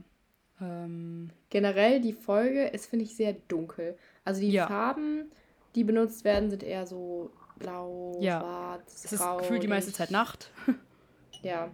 Ähm, 0.61 1.29
Generell 1.49 1.99
die 2.01 2.13
Folge 2.13 2.65
ist, 2.67 2.85
finde 2.87 3.05
ich, 3.05 3.15
sehr 3.15 3.33
dunkel. 3.33 3.97
Also 4.23 4.41
die 4.41 4.51
Ja. 4.51 4.67
Farben, 4.67 5.31
die 5.75 5.83
benutzt 5.83 6.23
werden, 6.23 6.49
sind 6.51 6.63
eher 6.63 6.85
so 6.85 7.31
blau, 7.57 8.17
Ja. 8.21 8.39
schwarz, 8.39 9.03
es 9.05 9.13
ist 9.13 9.19
grau. 9.19 9.37
gefühlt 9.37 9.63
die 9.63 9.67
meiste 9.67 9.91
Zeit 9.93 10.11
Nacht. 10.11 10.51
Ja. 11.41 11.71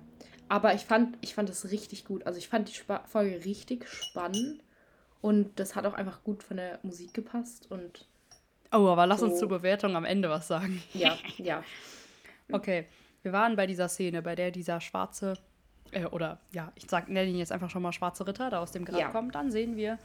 Aber 0.48 0.74
ich 0.74 0.82
fand, 0.86 1.18
ich 1.22 1.36
fand 1.36 1.50
es 1.50 1.72
richtig 1.72 2.06
gut. 2.06 2.26
Also 2.26 2.38
ich 2.40 2.48
fand 2.48 2.70
die 2.70 2.74
Spa 2.74 3.04
Folge 3.06 3.44
richtig 3.46 3.88
spannend. 3.88 4.62
Und 5.22 5.60
das 5.60 5.76
hat 5.76 5.86
auch 5.86 5.94
einfach 5.94 6.24
gut 6.24 6.44
von 6.44 6.58
der 6.58 6.80
Musik 6.84 7.14
gepasst. 7.14 7.70
Und 7.72 8.08
Oh, 8.72 8.88
aber 8.88 9.06
lass 9.08 9.22
uns 9.24 9.34
So. 9.34 9.40
zur 9.42 9.50
Bewertung 9.50 9.96
am 9.96 10.06
Ende 10.06 10.30
was 10.30 10.48
sagen. 10.48 10.82
ja, 10.94 11.18
ja. 11.38 11.64
Okay, 12.52 12.86
wir 13.24 13.32
waren 13.34 13.56
bei 13.56 13.68
dieser 13.68 13.90
Szene, 13.90 14.22
bei 14.22 14.36
der 14.36 14.52
dieser 14.52 14.80
schwarze, 14.82 15.34
äh, 15.92 16.06
oder 16.06 16.40
ja, 16.52 16.72
ich 16.76 16.86
sag, 16.90 17.10
nenne 17.10 17.30
ihn 17.30 17.38
jetzt 17.38 17.52
einfach 17.52 17.70
schon 17.70 17.82
mal 17.82 17.92
schwarze 17.92 18.26
Ritter, 18.28 18.50
da 18.50 18.60
aus 18.60 18.72
dem 18.72 18.86
Grab 18.86 19.00
Ja. 19.00 19.10
kommt. 19.10 19.36
Dann 19.36 19.52
sehen 19.52 19.76
wir 19.76 19.98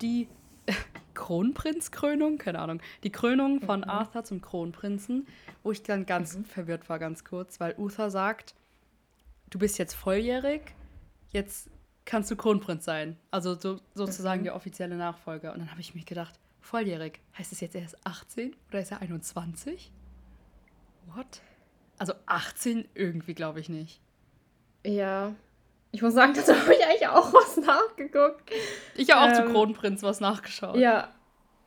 die 0.00 0.28
Kronprinzkrönung, 1.14 2.38
keine 2.38 2.58
Ahnung, 2.60 2.80
die 3.04 3.10
Krönung 3.12 3.60
von 3.60 3.80
Mhm. 3.80 3.88
Arthur 3.90 4.24
zum 4.24 4.40
Kronprinzen, 4.40 5.26
wo 5.62 5.72
ich 5.72 5.82
dann 5.82 6.06
ganz 6.06 6.38
verwirrt 6.48 6.88
war, 6.88 6.98
ganz 6.98 7.24
kurz, 7.24 7.60
weil 7.60 7.74
Uther 7.78 8.10
sagt, 8.10 8.54
du 9.50 9.58
bist 9.58 9.78
jetzt 9.78 9.94
volljährig, 9.94 10.62
jetzt 11.30 11.68
kannst 12.04 12.30
du 12.30 12.36
Kronprinz 12.36 12.84
sein. 12.84 13.16
Also 13.30 13.54
so, 13.58 13.78
sozusagen 13.94 14.40
Mhm. 14.40 14.44
der 14.44 14.56
offizielle 14.56 14.96
Nachfolger. 14.96 15.52
Und 15.52 15.60
dann 15.60 15.70
habe 15.70 15.80
ich 15.80 15.94
mir 15.94 16.04
gedacht, 16.04 16.34
volljährig, 16.60 17.20
heißt 17.38 17.52
es 17.52 17.60
jetzt 17.60 17.74
erst 17.74 17.96
18 18.06 18.54
oder 18.70 18.80
ist 18.80 18.90
er 18.92 19.00
21? 19.02 19.90
What? 21.14 21.40
Also 21.98 22.14
18 22.26 22.88
irgendwie 22.94 23.34
glaube 23.34 23.60
ich 23.60 23.68
nicht. 23.68 24.00
Ja. 24.84 25.34
Ich 25.92 26.02
muss 26.02 26.14
sagen, 26.14 26.32
dazu 26.34 26.52
habe 26.60 26.74
ich 26.74 26.84
eigentlich 26.84 27.06
auch 27.08 27.32
was 27.32 27.56
nachgeguckt. 27.58 28.50
Ich 28.96 29.10
habe 29.10 29.30
auch 29.30 29.36
zu 29.36 29.42
Ähm, 29.42 29.52
Kronprinz 29.52 30.02
was 30.02 30.20
nachgeschaut. 30.20 30.76
Ja. 30.76 31.12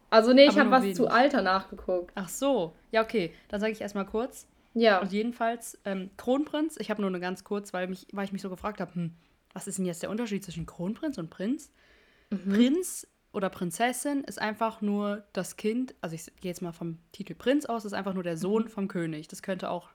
Also 0.09 0.33
nee, 0.33 0.45
ich 0.45 0.57
habe 0.57 0.71
was 0.71 0.83
wenig. 0.83 0.95
zu 0.95 1.07
Alter 1.07 1.41
nachgeguckt. 1.41 2.11
Ach 2.15 2.29
so, 2.29 2.73
ja 2.91 3.01
okay, 3.03 3.33
dann 3.49 3.59
sage 3.59 3.73
ich 3.73 3.81
erstmal 3.81 4.05
kurz. 4.05 4.47
Ja. 4.73 4.99
Und 4.99 5.11
jedenfalls 5.11 5.77
ähm, 5.85 6.09
Kronprinz, 6.17 6.77
ich 6.77 6.89
habe 6.89 7.01
nur 7.01 7.09
eine 7.09 7.19
ganz 7.19 7.43
kurz, 7.43 7.73
weil, 7.73 7.87
mich, 7.87 8.07
weil 8.11 8.25
ich 8.25 8.31
mich 8.33 8.41
so 8.41 8.49
gefragt 8.49 8.79
habe, 8.81 8.93
hm, 8.93 9.13
was 9.55 9.65
ist 9.67 9.77
denn 9.79 9.85
jetzt 9.85 10.03
der 10.03 10.09
Unterschied 10.11 10.43
zwischen 10.43 10.65
Kronprinz 10.67 11.17
und 11.17 11.29
Prinz? 11.31 11.71
Mhm. 12.29 12.49
Prinz 12.53 13.07
oder 13.31 13.49
Prinzessin 13.49 14.23
ist 14.25 14.39
einfach 14.39 14.81
nur 14.81 15.23
das 15.33 15.55
Kind, 15.57 15.95
also 16.01 16.13
ich 16.15 16.25
gehe 16.41 16.51
jetzt 16.51 16.61
mal 16.61 16.71
vom 16.73 16.99
Titel 17.11 17.33
Prinz 17.35 17.65
aus, 17.65 17.83
ist 17.85 17.93
einfach 17.93 18.13
nur 18.13 18.23
der 18.23 18.37
Sohn 18.37 18.65
Mhm. 18.65 18.69
vom 18.69 18.87
König. 18.87 19.27
Das 19.27 19.41
könnte 19.41 19.69
auch 19.71 19.89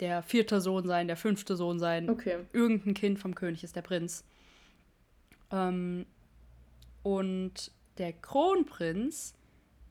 der 0.00 0.22
vierte 0.22 0.60
Sohn 0.60 0.86
sein, 0.86 1.08
der 1.08 1.16
fünfte 1.16 1.56
Sohn 1.56 1.78
sein. 1.80 2.08
Okay. 2.08 2.38
Irgendein 2.52 2.94
Kind 2.94 3.18
vom 3.18 3.34
König 3.34 3.64
ist 3.64 3.74
der 3.74 3.82
Prinz. 3.82 4.22
Ähm, 5.50 6.06
und 7.02 7.72
der 7.96 8.12
Kronprinz 8.12 9.34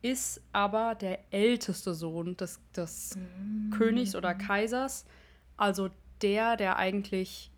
ist 0.00 0.40
aber 0.52 0.94
der 0.94 1.32
älteste 1.32 1.92
Sohn 1.94 2.36
des, 2.36 2.60
des 2.74 3.18
Königs 3.76 4.14
oder 4.14 4.34
Kaisers. 4.34 5.04
Also 5.56 5.90
der, 6.22 6.56
der 6.56 6.76
eigentlich 6.76 7.50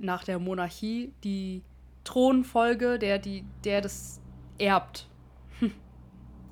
nach 0.00 0.24
der 0.24 0.38
Monarchie 0.38 1.12
die 1.24 1.62
Thronfolge, 2.04 2.98
der, 2.98 3.18
die, 3.18 3.44
der 3.64 3.80
das 3.80 4.20
erbt, 4.58 5.08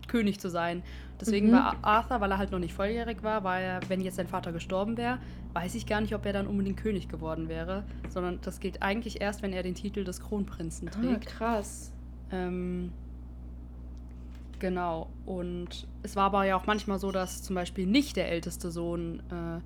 König 0.09 0.39
zu 0.41 0.49
sein. 0.51 0.83
Deswegen 1.21 1.49
Mhm. 1.49 1.53
war 1.53 1.77
Arthur, 1.83 2.21
weil 2.21 2.31
er 2.31 2.39
halt 2.39 2.51
noch 2.51 2.59
nicht 2.59 2.75
volljährig 2.75 3.23
war, 3.23 3.45
war 3.45 3.61
er, 3.61 3.81
wenn 3.89 4.01
jetzt 4.01 4.17
sein 4.17 4.27
Vater 4.27 4.53
gestorben 4.53 4.97
wäre, 4.97 5.19
weiß 5.53 5.75
ich 5.77 5.87
gar 5.87 6.01
nicht, 6.01 6.15
ob 6.15 6.27
er 6.27 6.33
dann 6.33 6.47
unbedingt 6.47 6.77
König 6.77 7.09
geworden 7.09 7.49
wäre, 7.49 7.85
sondern 8.09 8.41
das 8.43 8.59
gilt 8.61 8.83
eigentlich 8.83 9.21
erst, 9.21 9.43
wenn 9.43 9.53
er 9.53 9.63
den 9.63 9.75
Titel 9.75 10.05
des 10.05 10.21
Kronprinzen 10.21 10.89
Ah, 10.89 10.91
trägt. 10.91 11.27
krass. 11.27 11.93
Ähm, 12.33 12.93
genau. 14.59 15.09
Und 15.25 15.87
es 16.03 16.17
war 16.17 16.25
aber 16.25 16.45
ja 16.45 16.57
auch 16.57 16.67
manchmal 16.67 16.99
so, 16.99 17.13
dass 17.13 17.43
zum 17.43 17.55
Beispiel 17.55 17.87
nicht 17.87 18.17
der 18.17 18.29
älteste 18.31 18.71
Sohn 18.71 19.21
äh, 19.31 19.61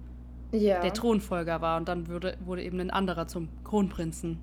Ja. 0.53 0.81
der 0.81 0.93
Thronfolger 0.95 1.61
war 1.61 1.77
und 1.79 1.89
dann 1.89 2.09
würde, 2.09 2.37
wurde 2.45 2.63
eben 2.63 2.81
ein 2.81 2.91
anderer 2.91 3.27
zum 3.27 3.49
Kronprinzen 3.65 4.39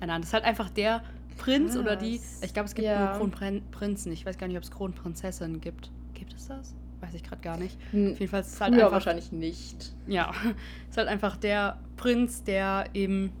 ernannt. 0.00 0.24
Das 0.24 0.30
ist 0.30 0.34
halt 0.34 0.44
einfach 0.44 0.70
der 0.70 1.02
Prinz 1.36 1.76
oder 1.76 1.96
die. 1.96 2.18
Krass. 2.18 2.40
Ich 2.42 2.52
glaube, 2.54 2.66
es 2.66 2.74
gibt 2.74 2.86
Ja. 2.86 3.16
nur 3.18 3.30
Kronprinzen. 3.30 4.12
Ich 4.12 4.24
weiß 4.26 4.38
gar 4.38 4.46
nicht, 4.48 4.56
ob 4.56 4.62
es 4.62 4.70
Kronprinzessinnen 4.70 5.60
gibt. 5.60 5.90
Gibt 6.14 6.32
es 6.34 6.48
das? 6.48 6.74
Weiß 7.00 7.14
ich 7.14 7.22
gerade 7.22 7.40
gar 7.40 7.56
nicht. 7.56 7.78
Hm, 7.92 8.12
Auf 8.12 8.20
jeden 8.20 8.30
Fall 8.30 8.40
ist 8.40 8.48
es 8.54 8.60
halt 8.60 8.72
Früher 8.74 8.82
einfach. 8.84 8.92
wahrscheinlich 8.92 9.32
nicht. 9.32 9.94
Ja, 10.06 10.32
ist 10.90 10.96
halt 10.98 11.08
einfach 11.08 11.36
der 11.36 11.78
Prinz, 11.96 12.42
der 12.44 12.84
eben 12.94 13.32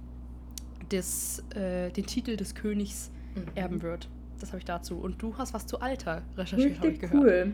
des, 0.90 1.44
äh, 1.54 1.90
den 1.90 2.06
Titel 2.06 2.36
des 2.36 2.54
Königs 2.54 3.10
Mhm. 3.34 3.42
erben 3.54 3.82
wird. 3.82 4.08
Das 4.40 4.48
habe 4.50 4.58
ich 4.58 4.64
dazu. 4.64 4.96
Und 4.96 5.22
du 5.22 5.36
hast 5.38 5.54
was 5.54 5.66
zu 5.66 5.80
Alter 5.80 6.22
recherchiert, 6.36 6.78
habe 6.78 6.88
ich 6.88 6.98
gehört. 7.00 7.14
cool. 7.22 7.52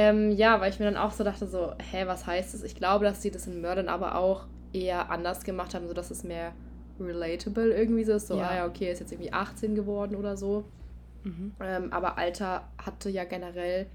Ähm, 0.00 0.30
ja, 0.30 0.60
weil 0.60 0.70
ich 0.70 0.78
mir 0.78 0.84
dann 0.84 0.96
auch 0.96 1.10
so 1.10 1.24
dachte, 1.24 1.48
so, 1.48 1.72
hä, 1.90 2.04
was 2.06 2.24
heißt 2.24 2.54
das? 2.54 2.62
Ich 2.62 2.76
glaube, 2.76 3.04
dass 3.04 3.20
sie 3.20 3.32
das 3.32 3.48
in 3.48 3.60
Mördern 3.60 3.88
aber 3.88 4.14
auch 4.14 4.46
eher 4.72 5.10
anders 5.10 5.42
gemacht 5.42 5.74
haben, 5.74 5.88
sodass 5.88 6.12
es 6.12 6.22
mehr 6.22 6.52
relatable 7.00 7.72
irgendwie 7.74 8.04
so 8.04 8.12
ist. 8.12 8.28
So, 8.28 8.36
Ja. 8.36 8.48
ah 8.48 8.56
ja, 8.58 8.66
okay, 8.66 8.86
er 8.86 8.92
ist 8.92 9.00
jetzt 9.00 9.10
irgendwie 9.12 9.32
18 9.32 9.74
geworden 9.74 10.14
oder 10.14 10.36
so. 10.36 10.64
Mhm. 11.24 11.52
Ähm, 11.60 11.92
aber 11.92 12.16
Alter 12.16 12.68
hatte 12.80 13.10
ja 13.10 13.24
generell 13.24 13.86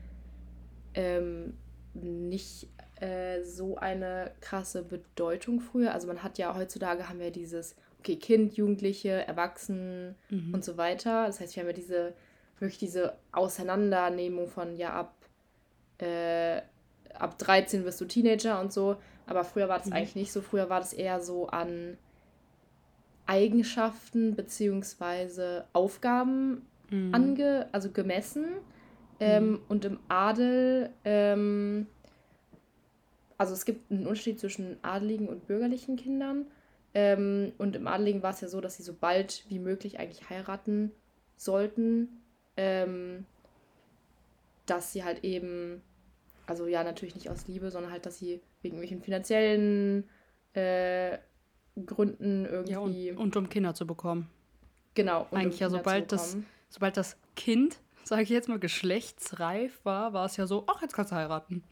ähm, 0.94 1.54
nicht 1.94 2.68
äh, 3.00 3.42
so 3.44 3.78
eine 3.78 4.32
krasse 4.42 4.84
Bedeutung 4.84 5.62
früher. 5.62 5.94
Also 5.94 6.08
man 6.08 6.22
hat 6.24 6.38
ja 6.38 6.54
heutzutage 6.56 7.08
haben 7.08 7.20
wir 7.20 7.32
dieses, 7.32 7.76
okay, 8.00 8.16
Kind, 8.18 8.56
Jugendliche, 8.58 9.26
Erwachsenen 9.26 10.16
Mhm. 10.30 10.54
und 10.54 10.66
so 10.66 10.76
weiter. 10.76 11.28
Das 11.28 11.40
heißt, 11.40 11.56
wir 11.56 11.62
haben 11.62 11.70
ja 11.70 11.74
diese, 11.74 12.14
wirklich 12.60 12.80
diese 12.80 13.14
Auseinandernehmung 13.32 14.48
von, 14.48 14.76
ja, 14.76 14.92
ab, 14.94 15.14
äh, 16.00 16.62
ab 17.14 17.38
13 17.38 17.86
wirst 17.86 18.02
du 18.02 18.06
Teenager 18.06 18.60
und 18.60 18.74
so. 18.74 18.98
Aber 19.26 19.44
früher 19.44 19.70
war 19.70 19.78
das 19.78 19.88
Mhm. 19.88 19.94
eigentlich 19.94 20.16
nicht 20.16 20.32
so. 20.32 20.42
Früher 20.42 20.70
war 20.70 20.80
das 20.80 20.94
eher 20.94 21.22
so 21.22 21.48
an 21.48 21.98
Eigenschaften 23.26 24.36
beziehungsweise 24.36 25.66
Aufgaben 25.74 26.66
Mhm. 26.90 27.14
ange, 27.14 27.70
also 27.72 27.90
gemessen. 27.92 28.46
Ähm, 29.20 29.62
Und 29.70 29.86
im 29.86 30.00
Adel, 30.10 30.90
ähm, 31.06 31.88
also 33.38 33.54
es 33.54 33.64
gibt 33.64 33.90
einen 33.92 34.06
Unterschied 34.06 34.40
zwischen 34.40 34.78
adeligen 34.82 35.30
und 35.30 35.48
bürgerlichen 35.48 35.96
Kindern. 35.96 36.48
Ähm, 36.94 37.54
und 37.58 37.76
im 37.76 37.88
Adligen 37.88 38.22
war 38.22 38.32
es 38.32 38.42
ja 38.42 38.48
so, 38.50 38.60
dass 38.60 38.76
sie 38.78 38.84
so 38.84 38.94
bald 38.94 39.46
wie 39.50 39.60
möglich 39.60 40.00
eigentlich 40.00 40.30
heiraten 40.30 40.92
sollten. 41.38 42.22
Ähm, 42.58 43.26
dass 44.66 44.94
sie 44.94 45.04
halt 45.04 45.24
eben, 45.24 45.82
also 46.46 46.68
ja, 46.68 46.84
natürlich 46.84 47.16
nicht 47.16 47.30
aus 47.30 47.48
Liebe, 47.48 47.72
sondern 47.72 47.92
halt, 47.92 48.06
dass 48.06 48.18
sie 48.20 48.42
wegen 48.62 48.76
irgendwelchen 48.76 49.02
finanziellen 49.02 50.10
äh, 50.54 51.18
Gründen 51.86 52.46
irgendwie. 52.46 53.08
Ja, 53.08 53.14
und, 53.14 53.18
und, 53.18 53.36
um 53.36 53.50
Kinder 53.50 53.74
zu 53.74 53.88
bekommen. 53.88 54.30
Genau. 54.96 55.28
Eigentlich 55.32 55.56
um 55.56 55.60
ja, 55.62 55.70
sobald 55.70 56.12
das, 56.12 56.38
sobald 56.70 56.98
das 56.98 57.18
Kind, 57.36 57.80
sage 58.04 58.24
ich 58.24 58.30
jetzt 58.30 58.50
mal, 58.50 58.60
geschlechtsreif 58.60 59.84
war, 59.84 60.14
war 60.14 60.26
es 60.26 60.38
ja 60.38 60.48
so, 60.48 60.64
ach, 60.68 60.82
jetzt 60.82 60.94
kannst 60.94 61.12
du 61.12 61.16
heiraten. 61.16 61.64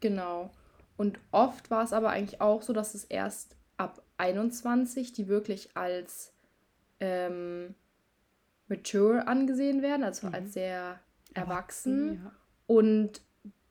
Genau. 0.00 0.50
Und 0.96 1.18
oft 1.30 1.70
war 1.70 1.82
es 1.82 1.92
aber 1.92 2.10
eigentlich 2.10 2.40
auch 2.40 2.62
so, 2.62 2.72
dass 2.72 2.94
es 2.94 3.04
erst 3.04 3.56
ab 3.76 4.02
21, 4.18 5.12
die 5.12 5.28
wirklich 5.28 5.74
als 5.74 6.32
ähm, 7.00 7.74
mature 8.68 9.26
angesehen 9.26 9.82
werden, 9.82 10.04
also 10.04 10.28
mhm. 10.28 10.34
als 10.34 10.52
sehr 10.52 11.00
erwachsen. 11.34 12.08
erwachsen 12.08 12.24
ja. 12.24 12.32
Und 12.66 13.22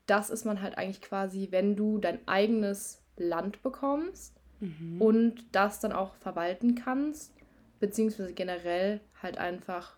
das 0.06 0.30
ist 0.30 0.44
man 0.44 0.60
halt 0.60 0.76
eigentlich 0.76 1.02
quasi, 1.02 1.48
wenn 1.50 1.76
du 1.76 1.98
dein 1.98 2.26
eigenes 2.26 3.00
Land 3.16 3.62
bekommst 3.62 4.34
mhm. 4.60 5.00
und 5.00 5.44
das 5.52 5.80
dann 5.80 5.92
auch 5.92 6.14
verwalten 6.16 6.74
kannst, 6.74 7.32
beziehungsweise 7.78 8.32
generell 8.32 9.00
halt 9.22 9.38
einfach 9.38 9.96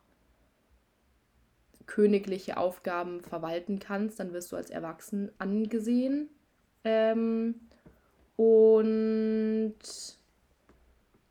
königliche 1.86 2.56
Aufgaben 2.56 3.22
verwalten 3.22 3.78
kannst, 3.78 4.20
dann 4.20 4.32
wirst 4.32 4.52
du 4.52 4.56
als 4.56 4.70
erwachsen 4.70 5.30
angesehen. 5.38 6.28
Ähm, 6.84 7.56
und 8.36 9.74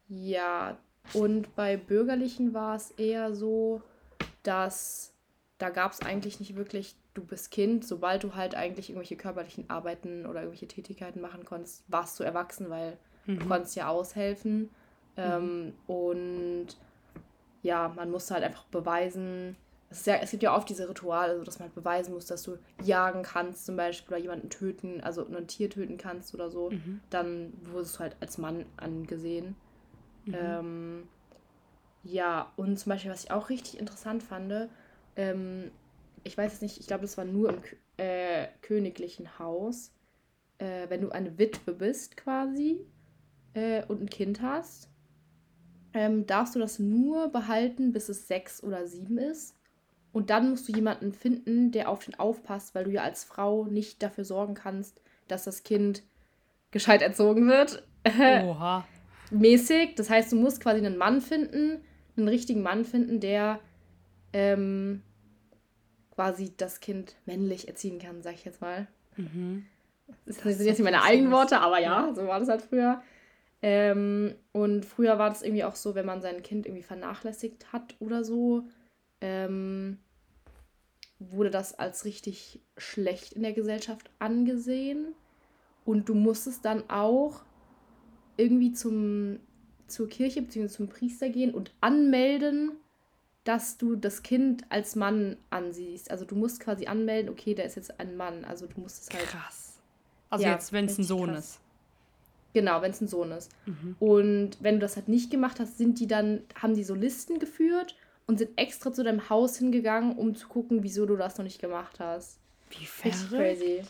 ja, 0.07 0.77
und 1.13 1.55
bei 1.55 1.77
Bürgerlichen 1.77 2.53
war 2.53 2.75
es 2.75 2.91
eher 2.91 3.33
so, 3.33 3.81
dass 4.43 5.13
da 5.61 5.69
gab 5.69 5.91
es 5.91 6.01
eigentlich 6.01 6.39
nicht 6.39 6.55
wirklich, 6.55 6.95
du 7.13 7.23
bist 7.23 7.51
Kind, 7.51 7.85
sobald 7.85 8.23
du 8.23 8.33
halt 8.35 8.55
eigentlich 8.55 8.89
irgendwelche 8.89 9.15
körperlichen 9.15 9.69
Arbeiten 9.69 10.25
oder 10.25 10.41
irgendwelche 10.41 10.67
Tätigkeiten 10.67 11.21
machen 11.21 11.45
konntest, 11.45 11.83
warst 11.87 12.19
du 12.19 12.23
erwachsen, 12.23 12.69
weil 12.69 12.97
mhm. 13.27 13.39
du 13.39 13.47
konntest 13.47 13.75
ja 13.75 13.87
aushelfen. 13.87 14.69
Ähm, 15.17 15.65
mhm. 15.65 15.73
Und 15.87 16.67
ja, 17.61 17.89
man 17.95 18.09
musste 18.09 18.33
halt 18.33 18.43
einfach 18.43 18.63
beweisen, 18.65 19.55
es, 19.91 20.05
ja, 20.05 20.15
es, 20.15 20.31
gibt 20.31 20.41
ja 20.41 20.55
oft 20.55 20.67
diese 20.67 20.89
Rituale, 20.89 21.33
also 21.33 21.43
dass 21.43 21.59
man 21.59 21.67
halt 21.67 21.75
beweisen 21.75 22.13
muss, 22.13 22.25
dass 22.25 22.41
du 22.43 22.57
jagen 22.83 23.21
kannst 23.21 23.65
zum 23.65 23.75
Beispiel 23.75 24.15
oder 24.15 24.21
jemanden 24.21 24.49
töten, 24.49 25.01
also 25.01 25.27
ein 25.27 25.47
Tier 25.47 25.69
töten 25.69 25.97
kannst 25.97 26.33
oder 26.33 26.49
so, 26.49 26.71
mhm. 26.71 27.01
dann 27.11 27.53
wurdest 27.65 27.95
du 27.95 27.99
halt 27.99 28.15
als 28.19 28.37
Mann 28.37 28.65
angesehen. 28.77 29.55
Mhm. 30.25 30.35
Ähm, 30.35 31.07
ja, 32.03 32.51
und 32.55 32.79
zum 32.79 32.89
Beispiel, 32.89 33.11
was 33.11 33.25
ich 33.25 33.31
auch 33.31 33.49
richtig 33.49 33.79
interessant 33.79 34.23
fand, 34.23 34.69
ähm, 35.15 35.71
ich 36.23 36.37
weiß 36.37 36.53
es 36.53 36.61
nicht, 36.61 36.79
ich 36.79 36.87
glaube, 36.87 37.01
das 37.01 37.17
war 37.17 37.25
nur 37.25 37.49
im 37.49 37.61
äh, 37.97 38.47
königlichen 38.61 39.39
Haus, 39.39 39.91
äh, 40.57 40.89
wenn 40.89 41.01
du 41.01 41.09
eine 41.09 41.37
Witwe 41.37 41.73
bist 41.73 42.17
quasi 42.17 42.85
äh, 43.53 43.83
und 43.85 44.01
ein 44.01 44.09
Kind 44.09 44.41
hast, 44.41 44.89
ähm, 45.93 46.25
darfst 46.25 46.55
du 46.55 46.59
das 46.59 46.79
nur 46.79 47.29
behalten, 47.29 47.91
bis 47.91 48.09
es 48.09 48.27
sechs 48.27 48.63
oder 48.63 48.87
sieben 48.87 49.17
ist. 49.17 49.57
Und 50.13 50.29
dann 50.29 50.49
musst 50.49 50.67
du 50.67 50.73
jemanden 50.73 51.13
finden, 51.13 51.71
der 51.71 51.89
auf 51.89 52.03
den 52.05 52.19
aufpasst, 52.19 52.75
weil 52.75 52.83
du 52.85 52.91
ja 52.91 53.03
als 53.03 53.23
Frau 53.23 53.65
nicht 53.65 54.03
dafür 54.03 54.25
sorgen 54.25 54.55
kannst, 54.55 55.01
dass 55.27 55.45
das 55.45 55.63
Kind 55.63 56.03
gescheit 56.71 57.01
erzogen 57.01 57.47
wird. 57.47 57.83
Oha. 58.05 58.85
Mäßig. 59.31 59.95
Das 59.95 60.09
heißt, 60.09 60.31
du 60.31 60.35
musst 60.35 60.61
quasi 60.61 60.77
einen 60.77 60.97
Mann 60.97 61.21
finden, 61.21 61.81
einen 62.17 62.27
richtigen 62.27 62.61
Mann 62.61 62.83
finden, 62.83 63.21
der 63.21 63.59
ähm, 64.33 65.01
quasi 66.13 66.53
das 66.57 66.79
Kind 66.79 67.15
männlich 67.25 67.67
erziehen 67.67 67.99
kann, 67.99 68.21
sag 68.21 68.33
ich 68.35 68.45
jetzt 68.45 68.61
mal. 68.61 68.87
Mhm. 69.17 69.65
Das, 70.25 70.37
das 70.37 70.57
sind 70.57 70.67
jetzt 70.67 70.77
nicht 70.77 70.83
meine 70.83 71.03
eigenen 71.03 71.31
Worte, 71.31 71.59
aber 71.59 71.79
ja, 71.79 72.11
so 72.13 72.27
war 72.27 72.39
das 72.39 72.49
halt 72.49 72.61
früher. 72.61 73.01
Ähm, 73.61 74.35
und 74.51 74.85
früher 74.85 75.17
war 75.19 75.29
das 75.29 75.43
irgendwie 75.43 75.63
auch 75.63 75.75
so, 75.75 75.95
wenn 75.95 76.05
man 76.05 76.21
sein 76.21 76.41
Kind 76.41 76.65
irgendwie 76.65 76.83
vernachlässigt 76.83 77.71
hat 77.71 77.95
oder 77.99 78.23
so, 78.23 78.63
ähm, 79.21 79.99
wurde 81.19 81.51
das 81.51 81.77
als 81.77 82.05
richtig 82.05 82.59
schlecht 82.77 83.33
in 83.33 83.43
der 83.43 83.53
Gesellschaft 83.53 84.09
angesehen. 84.19 85.13
Und 85.85 86.09
du 86.09 86.15
musstest 86.15 86.65
dann 86.65 86.89
auch 86.89 87.41
irgendwie 88.37 88.73
zum, 88.73 89.39
zur 89.87 90.09
Kirche 90.09 90.41
bzw. 90.41 90.67
zum 90.67 90.89
Priester 90.89 91.29
gehen 91.29 91.53
und 91.53 91.73
anmelden, 91.81 92.71
dass 93.43 93.77
du 93.77 93.95
das 93.95 94.23
Kind 94.23 94.63
als 94.69 94.95
Mann 94.95 95.37
ansiehst. 95.49 96.11
Also 96.11 96.25
du 96.25 96.35
musst 96.35 96.59
quasi 96.59 96.85
anmelden, 96.85 97.31
okay, 97.31 97.55
der 97.55 97.65
ist 97.65 97.75
jetzt 97.75 97.99
ein 97.99 98.15
Mann. 98.15 98.45
Also 98.45 98.67
du 98.67 98.79
musst 98.79 99.03
es 99.03 99.17
halt. 99.17 99.27
Krass. 99.27 99.79
Also 100.29 100.45
ja, 100.45 100.53
jetzt, 100.53 100.71
wenn 100.71 100.85
es 100.85 100.97
ein 100.97 101.03
Sohn 101.03 101.31
krass. 101.31 101.45
ist. 101.45 101.59
Genau, 102.53 102.81
wenn 102.81 102.91
es 102.91 103.01
ein 103.01 103.07
Sohn 103.07 103.31
ist. 103.31 103.51
Mhm. 103.65 103.95
Und 103.99 104.57
wenn 104.59 104.75
du 104.75 104.81
das 104.81 104.95
halt 104.95 105.07
nicht 105.07 105.31
gemacht 105.31 105.59
hast, 105.59 105.77
sind 105.77 105.99
die 105.99 106.07
dann, 106.07 106.41
haben 106.61 106.75
die 106.75 106.83
so 106.83 106.93
Listen 106.93 107.39
geführt 107.39 107.95
und 108.27 108.37
sind 108.37 108.57
extra 108.57 108.91
zu 108.91 109.03
deinem 109.03 109.29
Haus 109.29 109.57
hingegangen, 109.57 110.17
um 110.17 110.35
zu 110.35 110.47
gucken, 110.47 110.83
wieso 110.83 111.05
du 111.05 111.15
das 111.15 111.37
noch 111.37 111.43
nicht 111.43 111.59
gemacht 111.59 111.99
hast. 111.99 112.39
Wie 112.69 112.85
verrückt. 112.85 113.29
crazy. 113.29 113.81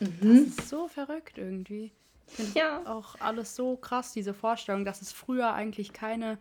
Mhm. 0.00 0.46
Das 0.46 0.58
ist 0.58 0.68
so 0.68 0.88
verrückt 0.88 1.38
irgendwie. 1.38 1.92
Ich 2.28 2.34
finde 2.34 2.58
ja. 2.58 2.86
auch 2.86 3.16
alles 3.20 3.54
so 3.56 3.76
krass, 3.76 4.12
diese 4.12 4.34
Vorstellung, 4.34 4.84
dass 4.84 5.02
es 5.02 5.12
früher 5.12 5.52
eigentlich 5.52 5.92
keine 5.92 6.38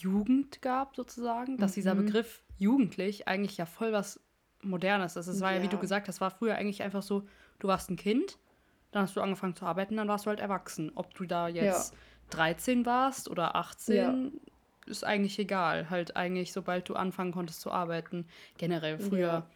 Jugend 0.00 0.62
gab, 0.62 0.96
sozusagen. 0.96 1.56
Dass 1.56 1.72
mhm. 1.72 1.74
dieser 1.74 1.94
Begriff 1.94 2.42
jugendlich 2.58 3.28
eigentlich 3.28 3.56
ja 3.56 3.66
voll 3.66 3.92
was 3.92 4.20
Modernes 4.62 5.16
ist. 5.16 5.26
Es 5.26 5.40
war 5.40 5.52
ja. 5.52 5.58
ja, 5.58 5.62
wie 5.62 5.68
du 5.68 5.78
gesagt 5.78 6.08
hast, 6.08 6.20
war 6.20 6.30
früher 6.30 6.56
eigentlich 6.56 6.82
einfach 6.82 7.02
so, 7.02 7.24
du 7.58 7.68
warst 7.68 7.90
ein 7.90 7.96
Kind, 7.96 8.38
dann 8.92 9.02
hast 9.02 9.16
du 9.16 9.20
angefangen 9.20 9.54
zu 9.54 9.66
arbeiten, 9.66 9.96
dann 9.96 10.08
warst 10.08 10.26
du 10.26 10.30
halt 10.30 10.40
erwachsen. 10.40 10.92
Ob 10.94 11.14
du 11.14 11.24
da 11.24 11.48
jetzt 11.48 11.92
ja. 11.92 11.98
13 12.30 12.86
warst 12.86 13.28
oder 13.28 13.56
18, 13.56 14.32
ist 14.86 15.04
eigentlich 15.04 15.38
egal. 15.38 15.90
Halt 15.90 16.16
eigentlich, 16.16 16.52
sobald 16.52 16.88
du 16.88 16.94
anfangen 16.94 17.32
konntest 17.32 17.60
zu 17.60 17.70
arbeiten. 17.70 18.26
Generell 18.58 18.98
früher. 18.98 19.28
Ja. 19.28 19.46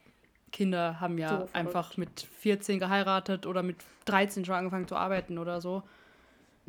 Kinder 0.51 1.01
haben 1.01 1.18
ja 1.18 1.40
so 1.40 1.48
einfach 1.53 1.96
mit 1.96 2.27
14 2.40 2.79
geheiratet 2.79 3.46
oder 3.46 3.62
mit 3.62 3.77
13 4.07 4.44
schon 4.44 4.55
angefangen 4.55 4.88
zu 4.88 4.96
arbeiten 4.96 5.38
oder 5.38 5.61
so. 5.61 5.83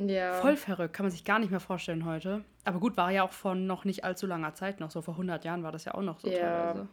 Ja. 0.08 0.34
Voll 0.34 0.56
verrückt, 0.56 0.94
kann 0.94 1.06
man 1.06 1.12
sich 1.12 1.26
gar 1.26 1.40
nicht 1.40 1.52
mehr 1.52 1.60
vorstellen 1.60 2.06
heute. 2.06 2.46
Aber 2.64 2.80
gut, 2.80 2.96
war 2.96 3.12
ja 3.12 3.24
auch 3.24 3.34
von 3.34 3.68
noch 3.68 3.84
nicht 3.84 4.06
allzu 4.06 4.28
langer 4.28 4.54
Zeit 4.54 4.80
noch. 4.80 4.92
So 4.92 5.02
vor 5.02 5.16
100 5.16 5.44
Jahren 5.44 5.64
war 5.64 5.74
das 5.74 5.86
ja 5.86 5.94
auch 5.94 6.02
noch 6.02 6.20
so 6.20 6.30
ja. 6.30 6.38
teilweise. 6.40 6.88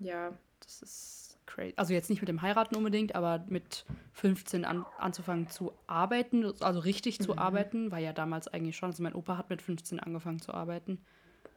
Ja. 0.00 0.32
Das 0.60 0.82
ist 0.82 1.38
crazy. 1.46 1.74
Also 1.76 1.92
jetzt 1.92 2.10
nicht 2.10 2.20
mit 2.20 2.28
dem 2.28 2.42
Heiraten 2.42 2.74
unbedingt, 2.74 3.14
aber 3.14 3.44
mit 3.48 3.84
15 4.14 4.64
an, 4.64 4.84
anzufangen 4.98 5.48
zu 5.48 5.72
arbeiten, 5.86 6.52
also 6.60 6.80
richtig 6.80 7.20
mhm. 7.20 7.24
zu 7.24 7.38
arbeiten, 7.38 7.92
war 7.92 7.98
ja 8.00 8.12
damals 8.12 8.48
eigentlich 8.48 8.76
schon. 8.76 8.90
Also 8.90 9.04
mein 9.04 9.14
Opa 9.14 9.36
hat 9.36 9.48
mit 9.48 9.62
15 9.62 10.00
angefangen 10.00 10.40
zu 10.40 10.52
arbeiten. 10.52 11.00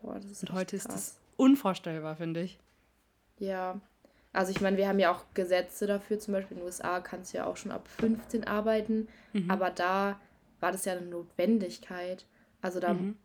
Boah, 0.02 0.16
das 0.16 0.26
ist 0.26 0.44
Und 0.44 0.54
heute 0.54 0.78
krass. 0.78 0.86
ist 0.86 0.94
das 0.94 1.20
unvorstellbar, 1.36 2.16
finde 2.16 2.42
ich. 2.42 2.60
Ja. 3.40 3.80
Also 4.34 4.52
ich 4.52 4.62
meine, 4.62 4.78
wir 4.78 4.88
haben 4.88 5.00
ja 5.00 5.12
auch 5.12 5.24
Gesetze 5.34 5.88
dafür, 5.88 6.20
zum 6.20 6.34
Beispiel 6.34 6.58
in 6.58 6.62
den 6.62 6.68
USA 6.68 7.00
kannst 7.00 7.34
du 7.34 7.38
ja 7.38 7.46
auch 7.46 7.58
schon 7.58 7.72
ab 7.72 7.88
15 7.88 8.46
arbeiten, 8.46 9.08
mhm. 9.34 9.50
aber 9.50 9.72
da 9.72 10.20
war 10.66 10.72
das 10.72 10.86
ja 10.86 10.94
eine 10.94 11.06
Notwendigkeit. 11.06 12.26
Also 12.60 12.80
da 12.80 12.96
mhm. 12.96 13.18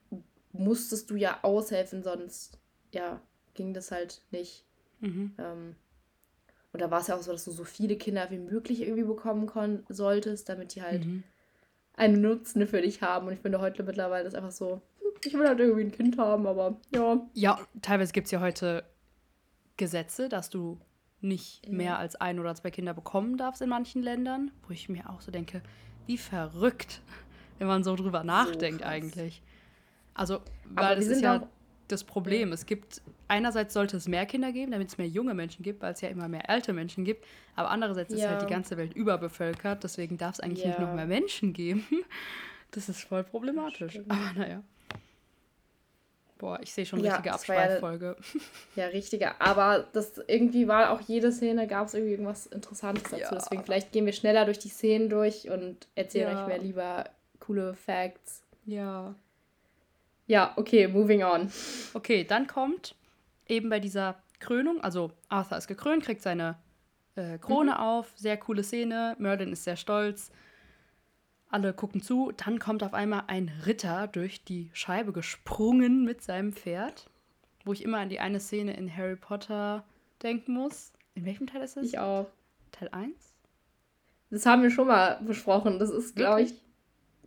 musstest 0.52 1.08
du 1.08 1.16
ja 1.16 1.38
aushelfen, 1.40 2.02
sonst 2.02 2.58
ja, 2.92 3.22
ging 3.54 3.72
das 3.72 3.90
halt 3.90 4.20
nicht. 4.30 4.66
Mhm. 5.00 5.32
Ähm, 5.38 5.76
und 6.74 6.82
da 6.82 6.90
war 6.90 7.00
es 7.00 7.06
ja 7.06 7.16
auch 7.16 7.22
so, 7.22 7.32
dass 7.32 7.46
du 7.46 7.50
so 7.50 7.64
viele 7.64 7.96
Kinder 7.96 8.30
wie 8.30 8.38
möglich 8.38 8.82
irgendwie 8.82 9.04
bekommen 9.04 9.50
solltest, 9.88 10.50
damit 10.50 10.74
die 10.74 10.82
halt 10.82 11.06
mhm. 11.06 11.22
einen 11.94 12.20
Nutzen 12.20 12.66
für 12.66 12.82
dich 12.82 13.00
haben. 13.00 13.26
Und 13.26 13.32
ich 13.32 13.40
finde 13.40 13.62
heute 13.62 13.84
mittlerweile 13.84 14.28
ist 14.28 14.34
einfach 14.34 14.52
so, 14.52 14.82
hm, 14.98 15.12
ich 15.24 15.32
will 15.32 15.48
halt 15.48 15.60
irgendwie 15.60 15.84
ein 15.84 15.92
Kind 15.92 16.18
haben, 16.18 16.46
aber 16.46 16.78
ja. 16.94 17.26
Ja, 17.32 17.58
teilweise 17.80 18.12
gibt 18.12 18.26
es 18.26 18.32
ja 18.32 18.40
heute 18.40 18.84
Gesetze, 19.78 20.28
dass 20.28 20.50
du 20.50 20.78
nicht 21.22 21.66
mehr 21.70 21.98
als 21.98 22.16
ein 22.16 22.38
oder 22.38 22.54
zwei 22.54 22.70
Kinder 22.70 22.92
bekommen 22.92 23.38
darfst 23.38 23.62
in 23.62 23.70
manchen 23.70 24.02
Ländern, 24.02 24.50
wo 24.68 24.74
ich 24.74 24.90
mir 24.90 25.08
auch 25.08 25.22
so 25.22 25.32
denke, 25.32 25.62
wie 26.06 26.18
verrückt, 26.18 27.02
wenn 27.60 27.68
man 27.68 27.84
so 27.84 27.94
drüber 27.94 28.24
nachdenkt 28.24 28.80
so 28.80 28.86
eigentlich. 28.86 29.42
Also, 30.14 30.40
weil 30.64 30.96
das 30.96 31.06
ist 31.06 31.22
ja 31.22 31.46
das 31.88 32.04
Problem. 32.04 32.52
Es 32.52 32.66
gibt, 32.66 33.02
einerseits 33.28 33.74
sollte 33.74 33.96
es 33.96 34.08
mehr 34.08 34.24
Kinder 34.26 34.50
geben, 34.50 34.72
damit 34.72 34.88
es 34.88 34.98
mehr 34.98 35.08
junge 35.08 35.34
Menschen 35.34 35.62
gibt, 35.62 35.82
weil 35.82 35.92
es 35.92 36.00
ja 36.00 36.08
immer 36.08 36.26
mehr 36.28 36.48
alte 36.48 36.72
Menschen 36.72 37.04
gibt. 37.04 37.24
Aber 37.56 37.70
andererseits 37.70 38.12
ja. 38.12 38.16
ist 38.16 38.28
halt 38.28 38.42
die 38.42 38.52
ganze 38.52 38.76
Welt 38.76 38.94
überbevölkert, 38.94 39.84
deswegen 39.84 40.16
darf 40.16 40.34
es 40.34 40.40
eigentlich 40.40 40.64
ja. 40.64 40.68
nicht 40.68 40.80
noch 40.80 40.94
mehr 40.94 41.06
Menschen 41.06 41.52
geben. 41.52 41.86
Das 42.72 42.88
ist 42.88 43.02
voll 43.02 43.24
problematisch. 43.24 43.98
Aber 44.08 44.32
naja. 44.36 44.62
Boah, 46.38 46.60
ich 46.62 46.72
sehe 46.72 46.86
schon 46.86 47.00
ja, 47.00 47.14
richtige 47.14 47.34
Abschweiffolge. 47.34 48.16
Ja, 48.76 48.84
ja, 48.84 48.86
richtige. 48.90 49.40
Aber 49.40 49.88
das 49.92 50.22
irgendwie 50.28 50.68
war 50.68 50.92
auch 50.92 51.00
jede 51.00 51.32
Szene, 51.32 51.66
gab 51.66 51.88
es 51.88 51.94
irgendwie 51.94 52.12
irgendwas 52.12 52.46
Interessantes 52.46 53.10
dazu. 53.10 53.16
Ja. 53.20 53.30
Deswegen 53.34 53.64
vielleicht 53.64 53.90
gehen 53.90 54.06
wir 54.06 54.12
schneller 54.12 54.44
durch 54.44 54.60
die 54.60 54.68
Szenen 54.68 55.08
durch 55.08 55.50
und 55.50 55.88
erzählen 55.96 56.36
euch 56.36 56.46
mehr 56.46 56.58
lieber 56.58 57.10
coole 57.50 57.74
Facts. 57.74 58.44
Ja. 58.64 59.16
Ja, 60.28 60.52
okay, 60.56 60.86
moving 60.86 61.24
on. 61.24 61.50
Okay, 61.94 62.22
dann 62.22 62.46
kommt 62.46 62.94
eben 63.48 63.68
bei 63.68 63.80
dieser 63.80 64.22
Krönung, 64.38 64.80
also 64.80 65.10
Arthur 65.28 65.58
ist 65.58 65.66
gekrönt, 65.66 66.04
kriegt 66.04 66.22
seine 66.22 66.56
äh, 67.16 67.38
Krone 67.38 67.72
mhm. 67.72 67.76
auf, 67.76 68.12
sehr 68.14 68.36
coole 68.36 68.62
Szene, 68.62 69.16
Merlin 69.18 69.52
ist 69.52 69.64
sehr 69.64 69.74
stolz, 69.74 70.30
alle 71.48 71.72
gucken 71.74 72.00
zu, 72.00 72.30
dann 72.36 72.60
kommt 72.60 72.84
auf 72.84 72.94
einmal 72.94 73.24
ein 73.26 73.50
Ritter 73.66 74.06
durch 74.06 74.44
die 74.44 74.70
Scheibe 74.72 75.12
gesprungen 75.12 76.04
mit 76.04 76.22
seinem 76.22 76.52
Pferd, 76.52 77.10
wo 77.64 77.72
ich 77.72 77.82
immer 77.82 77.98
an 77.98 78.10
die 78.10 78.20
eine 78.20 78.38
Szene 78.38 78.76
in 78.76 78.96
Harry 78.96 79.16
Potter 79.16 79.82
denken 80.22 80.54
muss. 80.54 80.92
In 81.14 81.24
welchem 81.24 81.48
Teil 81.48 81.62
ist 81.62 81.76
das? 81.76 81.84
Ich 81.84 81.98
auch. 81.98 82.28
Teil 82.70 82.90
1? 82.92 83.34
Das 84.30 84.46
haben 84.46 84.62
wir 84.62 84.70
schon 84.70 84.86
mal 84.86 85.20
besprochen. 85.22 85.80
Das 85.80 85.90
ist, 85.90 86.14
glaube 86.14 86.42
ich, 86.42 86.54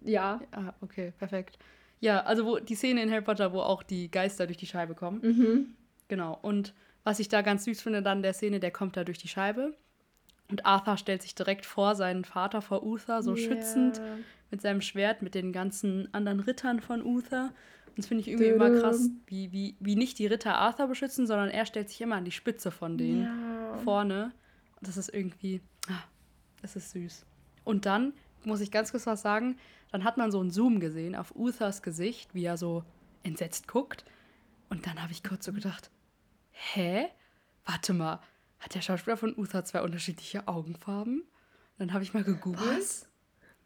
ja. 0.05 0.41
Ah, 0.51 0.73
okay, 0.81 1.13
perfekt. 1.17 1.57
Ja, 1.99 2.21
also 2.23 2.45
wo 2.45 2.59
die 2.59 2.75
Szene 2.75 3.01
in 3.01 3.11
Harry 3.11 3.21
Potter, 3.21 3.53
wo 3.53 3.61
auch 3.61 3.83
die 3.83 4.11
Geister 4.11 4.45
durch 4.45 4.57
die 4.57 4.67
Scheibe 4.67 4.93
kommen. 4.95 5.21
Mhm. 5.21 5.75
Genau. 6.07 6.37
Und 6.41 6.73
was 7.03 7.19
ich 7.19 7.29
da 7.29 7.41
ganz 7.41 7.65
süß 7.65 7.81
finde, 7.81 8.01
dann 8.01 8.21
der 8.21 8.33
Szene, 8.33 8.59
der 8.59 8.71
kommt 8.71 8.97
da 8.97 9.03
durch 9.03 9.17
die 9.17 9.27
Scheibe. 9.27 9.73
Und 10.49 10.65
Arthur 10.65 10.97
stellt 10.97 11.21
sich 11.21 11.35
direkt 11.35 11.65
vor 11.65 11.95
seinen 11.95 12.25
Vater, 12.25 12.61
vor 12.61 12.83
Uther, 12.85 13.23
so 13.23 13.35
yeah. 13.35 13.47
schützend 13.47 14.01
mit 14.51 14.61
seinem 14.61 14.81
Schwert, 14.81 15.21
mit 15.21 15.33
den 15.33 15.51
ganzen 15.51 16.13
anderen 16.13 16.39
Rittern 16.39 16.81
von 16.81 17.03
Uther. 17.03 17.53
Und 17.87 17.97
das 17.97 18.07
finde 18.07 18.21
ich 18.21 18.27
irgendwie 18.27 18.47
immer 18.47 18.69
krass, 18.69 19.09
wie, 19.27 19.51
wie, 19.51 19.75
wie 19.79 19.95
nicht 19.95 20.19
die 20.19 20.27
Ritter 20.27 20.55
Arthur 20.55 20.87
beschützen, 20.87 21.25
sondern 21.27 21.49
er 21.49 21.65
stellt 21.65 21.89
sich 21.89 22.01
immer 22.01 22.15
an 22.15 22.25
die 22.25 22.31
Spitze 22.31 22.71
von 22.71 22.97
denen 22.97 23.23
ja. 23.23 23.77
vorne. 23.83 24.31
Und 24.79 24.87
das 24.87 24.97
ist 24.97 25.13
irgendwie, 25.13 25.61
ah, 25.87 26.03
das 26.61 26.75
ist 26.75 26.91
süß. 26.91 27.25
Und 27.63 27.85
dann 27.85 28.13
muss 28.43 28.61
ich 28.61 28.71
ganz 28.71 28.91
kurz 28.91 29.07
was 29.07 29.21
sagen, 29.21 29.57
dann 29.93 30.03
hat 30.03 30.17
man 30.17 30.31
so 30.31 30.39
einen 30.39 30.49
Zoom 30.49 30.79
gesehen 30.79 31.15
auf 31.15 31.35
Uthers 31.35 31.83
Gesicht, 31.83 32.33
wie 32.33 32.45
er 32.45 32.57
so 32.57 32.83
entsetzt 33.21 33.67
guckt. 33.67 34.03
Und 34.69 34.87
dann 34.87 35.03
habe 35.03 35.11
ich 35.11 35.23
kurz 35.23 35.45
so 35.45 35.53
gedacht, 35.53 35.91
hä? 36.49 37.09
Warte 37.63 37.93
mal, 37.93 38.19
hat 38.57 38.73
der 38.73 38.81
Schauspieler 38.81 39.17
von 39.17 39.37
Uther 39.37 39.63
zwei 39.65 39.83
unterschiedliche 39.83 40.47
Augenfarben? 40.47 41.23
Dann 41.77 41.93
habe 41.93 42.03
ich 42.03 42.11
mal 42.11 42.23
gegoogelt. 42.23 42.75
Was? 42.75 43.07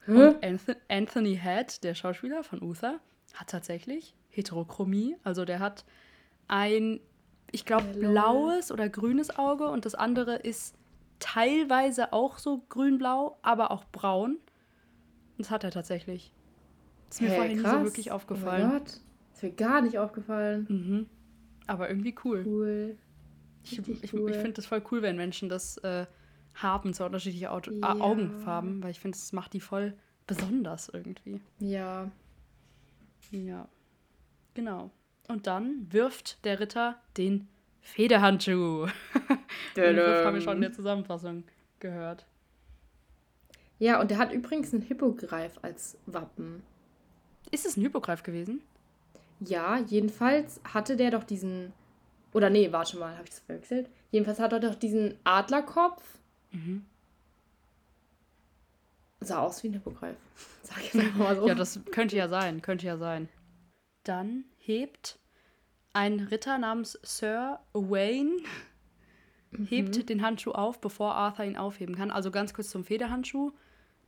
Und 0.06 0.44
Anthony 0.90 1.40
Head, 1.42 1.82
der 1.86 1.96
Schauspieler 1.96 2.44
von 2.44 2.62
Uther, 2.62 3.00
hat 3.34 3.50
tatsächlich 3.50 4.14
Heterochromie. 4.30 5.16
Also 5.24 5.46
der 5.46 5.60
hat 5.60 5.86
ein, 6.50 7.00
ich 7.52 7.66
glaube, 7.66 7.88
blaues 7.94 8.70
oder 8.70 8.90
grünes 8.90 9.38
Auge 9.38 9.70
und 9.70 9.86
das 9.86 9.96
andere 9.96 10.36
ist 10.36 10.76
teilweise 11.20 12.12
auch 12.12 12.38
so 12.38 12.66
grün-blau, 12.68 13.40
aber 13.44 13.72
auch 13.72 13.86
braun. 13.86 14.40
Das 15.38 15.52
hat 15.52 15.64
er 15.64 15.72
tatsächlich. 15.72 16.34
Das 17.08 17.18
ist 17.18 17.22
mir 17.22 17.30
hey, 17.30 17.38
vorhin 17.38 17.62
krass. 17.62 17.74
so 17.74 17.84
wirklich 17.84 18.12
aufgefallen. 18.12 18.64
Oh 18.64 18.68
mein 18.68 18.80
Gott. 18.80 18.88
Das 18.88 19.38
ist 19.38 19.44
mir 19.44 19.52
gar 19.52 19.82
nicht 19.82 19.98
aufgefallen. 19.98 20.66
Mhm. 20.70 21.06
Aber 21.68 21.90
irgendwie 21.90 22.16
cool. 22.24 22.44
Cool. 22.46 22.98
Ich, 23.64 23.80
ich, 23.80 24.14
cool. 24.14 24.32
ich 24.32 24.38
finde 24.38 24.54
das 24.54 24.66
voll 24.66 24.82
cool, 24.92 25.02
wenn 25.02 25.18
Menschen 25.18 25.50
das 25.50 25.78
äh, 25.80 26.06
haben, 26.56 26.94
so 26.94 27.06
unterschiedliche 27.06 27.52
Auto 27.52 27.72
ja. 27.72 28.00
Augenfarben, 28.00 28.82
weil 28.82 28.92
ich 28.92 29.00
finde, 29.00 29.18
das 29.18 29.34
macht 29.34 29.54
die 29.54 29.60
voll 29.60 29.94
besonders 30.26 30.90
irgendwie. 30.90 31.42
Ja. 31.60 32.10
Ja. 33.32 33.68
Genau. 34.54 34.92
Und 35.28 35.48
dann 35.48 35.92
wirft 35.92 36.44
der 36.46 36.60
Ritter 36.60 37.00
den 37.18 37.48
Federhandschuh. 37.82 38.88
den 39.76 39.96
Griff 39.96 40.26
haben 40.26 40.36
wir 40.36 40.42
schon 40.42 40.56
in 40.56 40.62
der 40.62 40.74
Zusammenfassung 40.74 41.44
gehört. 41.80 42.26
Ja, 43.80 44.02
und 44.02 44.12
der 44.12 44.18
hat 44.18 44.32
übrigens 44.32 44.74
einen 44.74 44.82
Hippogreif 44.82 45.54
als 45.62 45.98
Wappen. 46.06 46.64
Ist 47.52 47.66
es 47.66 47.78
ein 47.78 47.82
Hippogreif 47.82 48.24
gewesen? 48.24 48.62
Ja, 49.40 49.78
jedenfalls 49.78 50.60
hatte 50.64 50.96
der 50.98 51.12
doch 51.12 51.24
diesen. 51.24 51.74
Oder 52.34 52.50
nee, 52.50 52.72
warte 52.72 52.98
mal, 52.98 53.14
habe 53.14 53.24
ich 53.24 53.30
das 53.30 53.40
verwechselt? 53.40 53.90
Jedenfalls 54.12 54.40
hat 54.40 54.54
er 54.54 54.60
doch 54.60 54.76
diesen 54.76 55.16
Adlerkopf. 55.24 56.04
Mhm. 56.52 56.86
Sah 59.20 59.40
aus 59.40 59.64
wie 59.64 59.70
ein 59.70 59.74
Hippogreif. 59.74 60.16
Sag 60.64 60.84
ich 60.84 60.94
einfach 60.94 61.18
mal 61.18 61.36
so. 61.36 61.48
ja, 61.48 61.56
das 61.56 61.80
könnte 61.92 62.18
ja 62.18 62.28
sein, 62.28 62.62
könnte 62.62 62.86
ja 62.86 62.98
sein. 62.98 63.30
Dann 64.04 64.46
hebt 64.58 65.20
ein 65.94 66.20
Ritter 66.20 66.58
namens 66.58 67.00
Sir 67.04 67.60
Wayne 67.74 68.42
hebt 69.66 69.98
mhm. 69.98 70.06
den 70.06 70.22
Handschuh 70.22 70.52
auf, 70.52 70.80
bevor 70.82 71.16
Arthur 71.16 71.46
ihn 71.46 71.58
aufheben 71.58 71.96
kann. 71.96 72.12
Also 72.12 72.32
ganz 72.32 72.54
kurz 72.54 72.70
zum 72.70 72.84
Federhandschuh. 72.84 73.52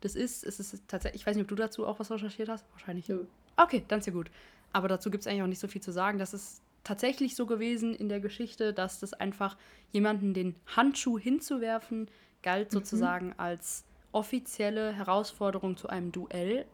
Das 0.01 0.15
ist, 0.15 0.43
es 0.45 0.59
ist 0.59 0.87
tatsächlich, 0.87 1.21
ich 1.21 1.27
weiß 1.27 1.35
nicht, 1.35 1.43
ob 1.43 1.49
du 1.49 1.55
dazu 1.55 1.85
auch 1.85 1.99
was 1.99 2.11
recherchiert 2.11 2.49
hast. 2.49 2.65
Wahrscheinlich. 2.71 3.07
Ja. 3.07 3.17
Okay, 3.57 3.83
dann 3.87 3.99
ist 3.99 4.05
ja 4.05 4.13
gut. 4.13 4.31
Aber 4.71 4.87
dazu 4.87 5.09
gibt 5.11 5.21
es 5.21 5.27
eigentlich 5.27 5.43
auch 5.43 5.47
nicht 5.47 5.59
so 5.59 5.67
viel 5.67 5.81
zu 5.81 5.91
sagen. 5.91 6.19
Das 6.19 6.33
ist 6.33 6.61
tatsächlich 6.83 7.35
so 7.35 7.45
gewesen 7.45 7.93
in 7.93 8.09
der 8.09 8.19
Geschichte, 8.19 8.73
dass 8.73 8.99
das 8.99 9.13
einfach 9.13 9.57
jemanden 9.91 10.33
den 10.33 10.55
Handschuh 10.75 11.19
hinzuwerfen 11.19 12.09
galt 12.41 12.71
mhm. 12.71 12.77
sozusagen 12.77 13.27
mhm. 13.27 13.33
als 13.37 13.85
offizielle 14.11 14.93
Herausforderung 14.93 15.77
zu 15.77 15.89
einem 15.89 16.11
Duell, 16.11 16.65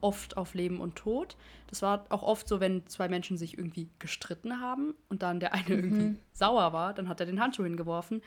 oft 0.00 0.36
auf 0.36 0.54
Leben 0.54 0.80
und 0.80 0.96
Tod. 0.96 1.36
Das 1.66 1.82
war 1.82 2.06
auch 2.08 2.22
oft 2.22 2.48
so, 2.48 2.60
wenn 2.60 2.86
zwei 2.86 3.08
Menschen 3.08 3.36
sich 3.36 3.58
irgendwie 3.58 3.88
gestritten 3.98 4.60
haben 4.60 4.94
und 5.08 5.22
dann 5.22 5.40
der 5.40 5.54
eine 5.54 5.76
mhm. 5.76 5.84
irgendwie 5.84 6.18
sauer 6.32 6.72
war, 6.72 6.94
dann 6.94 7.08
hat 7.08 7.20
er 7.20 7.26
den 7.26 7.40
Handschuh 7.40 7.64
hingeworfen 7.64 8.22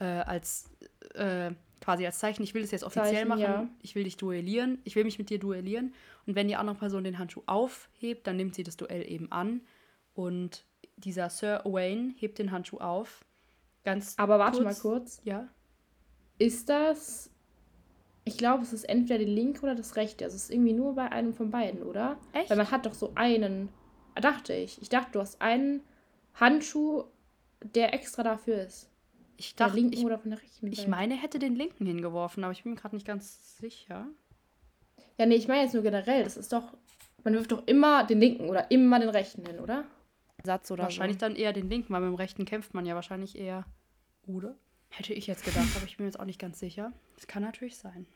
äh, 0.00 0.04
als 0.04 0.70
äh, 1.14 1.52
quasi 1.80 2.04
als 2.06 2.18
Zeichen, 2.18 2.42
ich 2.42 2.54
will 2.54 2.62
das 2.62 2.70
jetzt 2.70 2.84
offiziell 2.84 3.14
Zeichen, 3.14 3.28
machen, 3.28 3.40
ja. 3.40 3.68
ich 3.82 3.94
will 3.94 4.04
dich 4.04 4.16
duellieren, 4.16 4.78
ich 4.84 4.96
will 4.96 5.04
mich 5.04 5.18
mit 5.18 5.30
dir 5.30 5.38
duellieren. 5.38 5.94
Und 6.26 6.34
wenn 6.34 6.48
die 6.48 6.56
andere 6.56 6.76
Person 6.76 7.04
den 7.04 7.18
Handschuh 7.18 7.42
aufhebt, 7.46 8.26
dann 8.26 8.36
nimmt 8.36 8.54
sie 8.54 8.62
das 8.62 8.76
Duell 8.76 9.10
eben 9.10 9.32
an. 9.32 9.62
Und 10.14 10.64
dieser 10.96 11.30
Sir 11.30 11.62
Owain 11.64 12.14
hebt 12.18 12.38
den 12.38 12.50
Handschuh 12.50 12.78
auf. 12.78 13.24
Ganz 13.84 14.14
Aber 14.18 14.38
warte 14.38 14.62
kurz. 14.62 14.64
mal 14.64 14.90
kurz. 14.90 15.20
Ja. 15.24 15.48
Ist 16.38 16.68
das. 16.68 17.30
Ich 18.24 18.36
glaube, 18.36 18.62
es 18.62 18.72
ist 18.72 18.84
entweder 18.84 19.18
die 19.18 19.24
linke 19.24 19.62
oder 19.62 19.74
das 19.74 19.96
rechte. 19.96 20.24
Also 20.24 20.36
es 20.36 20.44
ist 20.44 20.50
irgendwie 20.50 20.74
nur 20.74 20.94
bei 20.94 21.10
einem 21.10 21.32
von 21.32 21.50
beiden, 21.50 21.82
oder? 21.82 22.18
Echt? 22.32 22.50
Weil 22.50 22.58
man 22.58 22.70
hat 22.70 22.84
doch 22.84 22.94
so 22.94 23.12
einen. 23.14 23.70
Dachte 24.14 24.52
ich. 24.52 24.82
Ich 24.82 24.88
dachte, 24.88 25.12
du 25.12 25.20
hast 25.20 25.40
einen 25.40 25.82
Handschuh, 26.34 27.04
der 27.62 27.94
extra 27.94 28.22
dafür 28.22 28.62
ist. 28.62 28.87
Ich 29.38 29.54
dachte, 29.54 29.72
der 29.72 29.80
linken 29.82 29.98
ich, 29.98 30.04
oder 30.04 30.18
von 30.18 30.30
der 30.30 30.42
rechten 30.42 30.66
ich 30.66 30.88
meine, 30.88 31.14
er 31.14 31.22
hätte 31.22 31.38
den 31.38 31.54
linken 31.54 31.86
hingeworfen, 31.86 32.42
aber 32.42 32.52
ich 32.52 32.64
bin 32.64 32.72
mir 32.72 32.78
gerade 32.78 32.96
nicht 32.96 33.06
ganz 33.06 33.56
sicher. 33.56 34.08
Ja, 35.16 35.26
nee, 35.26 35.36
ich 35.36 35.46
meine 35.46 35.62
jetzt 35.62 35.74
nur 35.74 35.84
generell. 35.84 36.24
Das 36.24 36.36
ist 36.36 36.52
doch, 36.52 36.76
man 37.22 37.34
wirft 37.34 37.52
doch 37.52 37.64
immer 37.66 38.04
den 38.04 38.18
linken 38.18 38.48
oder 38.48 38.70
immer 38.72 38.98
den 38.98 39.08
rechten 39.08 39.46
hin, 39.46 39.60
oder? 39.60 39.84
Satz 40.42 40.70
oder 40.72 40.84
Wahrscheinlich 40.84 41.18
so. 41.18 41.20
dann 41.20 41.36
eher 41.36 41.52
den 41.52 41.70
linken, 41.70 41.92
weil 41.92 42.00
mit 42.00 42.08
dem 42.08 42.16
rechten 42.16 42.44
kämpft 42.44 42.74
man 42.74 42.84
ja 42.84 42.96
wahrscheinlich 42.96 43.38
eher. 43.38 43.64
Oder? 44.26 44.56
Hätte 44.90 45.14
ich 45.14 45.28
jetzt 45.28 45.44
gedacht, 45.44 45.68
aber 45.76 45.84
ich 45.84 45.96
bin 45.96 46.04
mir 46.04 46.10
jetzt 46.10 46.18
auch 46.18 46.24
nicht 46.24 46.40
ganz 46.40 46.58
sicher. 46.58 46.92
Das 47.14 47.28
kann 47.28 47.42
natürlich 47.44 47.76
sein. 47.76 48.06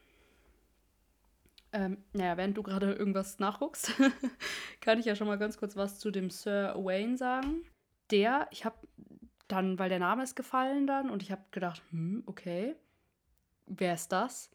Ähm, 1.73 1.99
naja, 2.13 2.37
während 2.37 2.57
du 2.57 2.63
gerade 2.63 2.93
irgendwas 2.93 3.39
nachguckst, 3.39 3.93
kann 4.81 4.99
ich 4.99 5.07
ja 5.07 5.15
schon 5.15 5.27
mal 5.27 5.39
ganz 5.39 5.57
kurz 5.57 5.77
was 5.77 5.99
zu 5.99 6.11
dem 6.11 6.31
Sir 6.31 6.75
Wayne 6.77 7.17
sagen. 7.17 7.65
Der, 8.11 8.49
ich 8.51 8.65
habe 8.65 8.77
dann, 9.49 9.79
weil 9.79 9.89
der 9.89 9.99
Name 9.99 10.23
ist 10.23 10.37
gefallen 10.37 10.87
dann 10.87 11.11
und 11.11 11.23
ich 11.23 11.31
habe 11.31 11.43
gedacht, 11.51 11.83
hm, 11.91 12.23
okay, 12.27 12.77
wer 13.67 13.95
ist 13.95 14.13
das? 14.13 14.51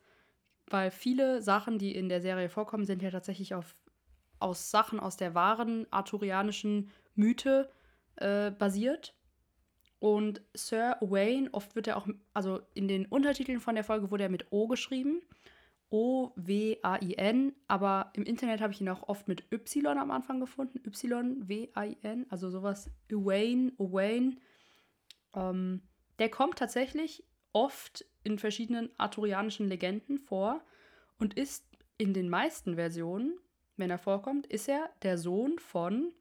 Weil 0.69 0.91
viele 0.91 1.41
Sachen, 1.41 1.77
die 1.77 1.95
in 1.95 2.09
der 2.09 2.21
Serie 2.21 2.49
vorkommen, 2.49 2.85
sind 2.85 3.01
ja 3.01 3.11
tatsächlich 3.11 3.53
auf, 3.53 3.75
aus 4.39 4.71
Sachen 4.71 4.99
aus 4.99 5.17
der 5.17 5.33
wahren 5.33 5.87
arthurianischen 5.91 6.89
Mythe 7.15 7.69
äh, 8.17 8.51
basiert. 8.51 9.13
Und 9.99 10.41
Sir 10.53 10.97
Wayne, 11.01 11.49
oft 11.53 11.75
wird 11.75 11.87
er 11.87 11.97
auch, 11.97 12.07
also 12.33 12.61
in 12.73 12.87
den 12.87 13.05
Untertiteln 13.07 13.59
von 13.59 13.75
der 13.75 13.83
Folge 13.83 14.11
wurde 14.11 14.23
er 14.23 14.29
mit 14.29 14.51
O 14.51 14.67
geschrieben. 14.67 15.21
O-W-A-I-N, 15.89 17.53
aber 17.67 18.11
im 18.13 18.23
Internet 18.23 18.59
habe 18.59 18.73
ich 18.73 18.81
ihn 18.81 18.89
auch 18.89 19.07
oft 19.07 19.29
mit 19.29 19.49
Y 19.53 19.97
am 19.97 20.11
Anfang 20.11 20.41
gefunden. 20.41 20.81
Y-W-A-I-N, 20.85 22.25
also 22.29 22.49
sowas 22.49 22.91
Wayne, 23.09 23.71
Owain. 23.77 24.37
Ähm, 25.33 25.81
der 26.19 26.29
kommt 26.29 26.57
tatsächlich 26.57 27.23
oft 27.53 28.05
in 28.23 28.39
verschiedenen 28.39 28.89
arthurianischen 28.97 29.67
Legenden 29.67 30.19
vor 30.19 30.61
und 31.19 31.33
ist 31.33 31.65
in 31.97 32.13
den 32.13 32.29
meisten 32.29 32.75
Versionen, 32.75 33.37
wenn 33.75 33.89
er 33.89 33.97
vorkommt, 33.97 34.47
ist 34.47 34.67
er 34.67 34.89
der 35.03 35.17
Sohn 35.17 35.59
von 35.59 36.11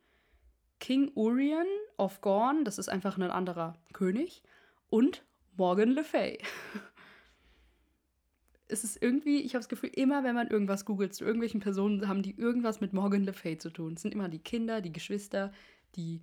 King 0.78 1.10
Urien 1.14 1.66
of 1.96 2.20
Gorn, 2.20 2.64
das 2.64 2.78
ist 2.78 2.88
einfach 2.88 3.16
ein 3.16 3.22
anderer 3.30 3.78
König, 3.92 4.42
und 4.88 5.24
Morgan 5.56 5.90
Le 5.90 6.04
Fay. 6.04 6.38
es 8.68 8.84
ist 8.84 9.02
irgendwie, 9.02 9.40
ich 9.40 9.54
habe 9.54 9.60
das 9.60 9.68
Gefühl, 9.68 9.90
immer 9.94 10.24
wenn 10.24 10.34
man 10.34 10.48
irgendwas 10.48 10.84
googelt 10.84 11.14
zu 11.14 11.24
irgendwelchen 11.24 11.60
Personen, 11.60 12.08
haben 12.08 12.22
die 12.22 12.38
irgendwas 12.38 12.80
mit 12.80 12.92
Morgan 12.92 13.24
Le 13.24 13.32
Fay 13.32 13.58
zu 13.58 13.70
tun. 13.70 13.94
Es 13.94 14.02
sind 14.02 14.12
immer 14.12 14.28
die 14.28 14.38
Kinder, 14.38 14.80
die 14.80 14.92
Geschwister, 14.92 15.52
die 15.96 16.22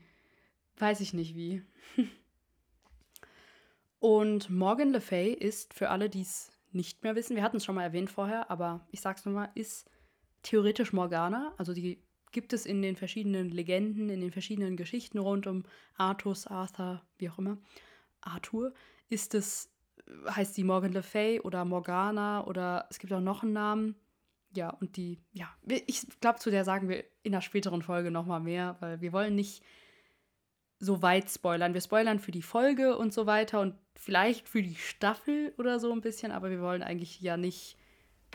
weiß 0.78 1.02
ich 1.02 1.14
nicht 1.14 1.36
wie. 1.36 1.64
Und 4.04 4.50
Morgan 4.50 4.92
Le 4.92 5.00
Fay 5.00 5.32
ist, 5.32 5.74
für 5.74 5.90
alle, 5.90 6.10
die 6.10 6.24
es 6.24 6.52
nicht 6.74 7.06
mehr 7.06 7.16
wissen, 7.16 7.38
wir 7.38 7.42
hatten 7.42 7.56
es 7.56 7.64
schon 7.64 7.76
mal 7.76 7.84
erwähnt 7.84 8.12
vorher, 8.12 8.52
aber 8.52 8.86
ich 8.92 9.00
sag's 9.00 9.24
nochmal, 9.24 9.50
ist 9.56 9.90
theoretisch 10.42 10.92
Morgana, 10.92 11.54
also 11.58 11.74
die 11.74 12.04
gibt 12.34 12.52
es 12.52 12.66
in 12.66 12.82
den 12.82 12.98
verschiedenen 12.98 13.48
Legenden, 13.48 14.10
in 14.10 14.20
den 14.20 14.34
verschiedenen 14.34 14.76
Geschichten 14.76 15.20
rund 15.20 15.48
um 15.48 15.64
Artus, 15.96 16.48
Arthur, 16.48 17.02
wie 17.18 17.30
auch 17.30 17.40
immer, 17.40 17.60
Arthur, 18.20 18.74
ist 19.08 19.36
es, 19.36 19.72
heißt 20.30 20.56
sie 20.56 20.66
Morgan 20.66 20.92
Le 20.92 21.02
Fay 21.02 21.40
oder 21.40 21.64
Morgana 21.64 22.46
oder 22.46 22.88
es 22.90 23.00
gibt 23.00 23.14
auch 23.14 23.22
noch 23.22 23.44
einen 23.44 23.54
Namen. 23.54 23.96
Ja, 24.54 24.72
und 24.72 24.98
die, 24.98 25.22
ja, 25.32 25.48
ich 25.66 26.06
glaube, 26.20 26.40
zu 26.40 26.52
der 26.52 26.66
sagen 26.66 26.90
wir 26.90 27.06
in 27.24 27.34
einer 27.34 27.42
späteren 27.42 27.82
Folge 27.82 28.12
nochmal 28.12 28.42
mehr, 28.42 28.76
weil 28.82 29.00
wir 29.00 29.14
wollen 29.14 29.36
nicht 29.36 29.64
so 30.84 31.02
weit 31.02 31.30
spoilern. 31.30 31.74
Wir 31.74 31.82
spoilern 31.82 32.20
für 32.20 32.32
die 32.32 32.42
Folge 32.42 32.98
und 32.98 33.14
so 33.14 33.26
weiter 33.26 33.62
und 33.62 33.76
vielleicht 33.96 34.50
für 34.50 34.62
die 34.62 34.76
Staffel 34.76 35.54
oder 35.58 35.80
so 35.80 35.92
ein 35.92 36.02
bisschen, 36.02 36.32
aber 36.32 36.50
wir 36.50 36.62
wollen 36.62 36.84
eigentlich 36.84 37.22
ja 37.22 37.38
nicht 37.38 37.78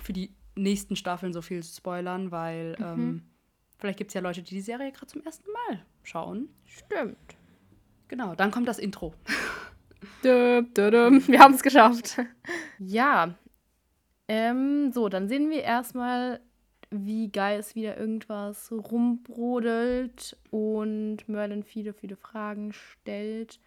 für 0.02 0.12
die 0.12 0.34
nächsten 0.56 0.96
Staffeln 0.96 1.32
so 1.32 1.42
viel 1.42 1.62
spoilern, 1.62 2.30
weil 2.30 2.76
mhm. 2.78 2.84
ähm, 2.84 3.22
vielleicht 3.78 3.98
gibt 3.98 4.10
es 4.10 4.14
ja 4.14 4.20
Leute, 4.20 4.42
die 4.42 4.54
die 4.54 4.60
Serie 4.60 4.92
gerade 4.92 5.06
zum 5.06 5.22
ersten 5.22 5.50
Mal 5.52 5.84
schauen. 6.02 6.48
Stimmt. 6.64 7.36
Genau, 8.08 8.34
dann 8.34 8.50
kommt 8.50 8.66
das 8.66 8.78
Intro. 8.78 9.14
Dö, 10.24 10.62
dö, 10.62 10.90
dö. 10.90 11.10
Wir 11.26 11.40
haben 11.40 11.54
es 11.54 11.62
geschafft. 11.62 12.18
ja. 12.78 13.34
Ähm, 14.28 14.92
so, 14.92 15.08
dann 15.08 15.28
sehen 15.28 15.50
wir 15.50 15.62
erstmal, 15.62 16.40
wie 16.90 17.30
Geis 17.30 17.74
wieder 17.74 17.96
irgendwas 17.98 18.72
rumbrodelt 18.72 20.36
und 20.50 21.28
Merlin 21.28 21.62
viele, 21.62 21.92
viele 21.92 22.16
Fragen 22.16 22.72
stellt. 22.72 23.60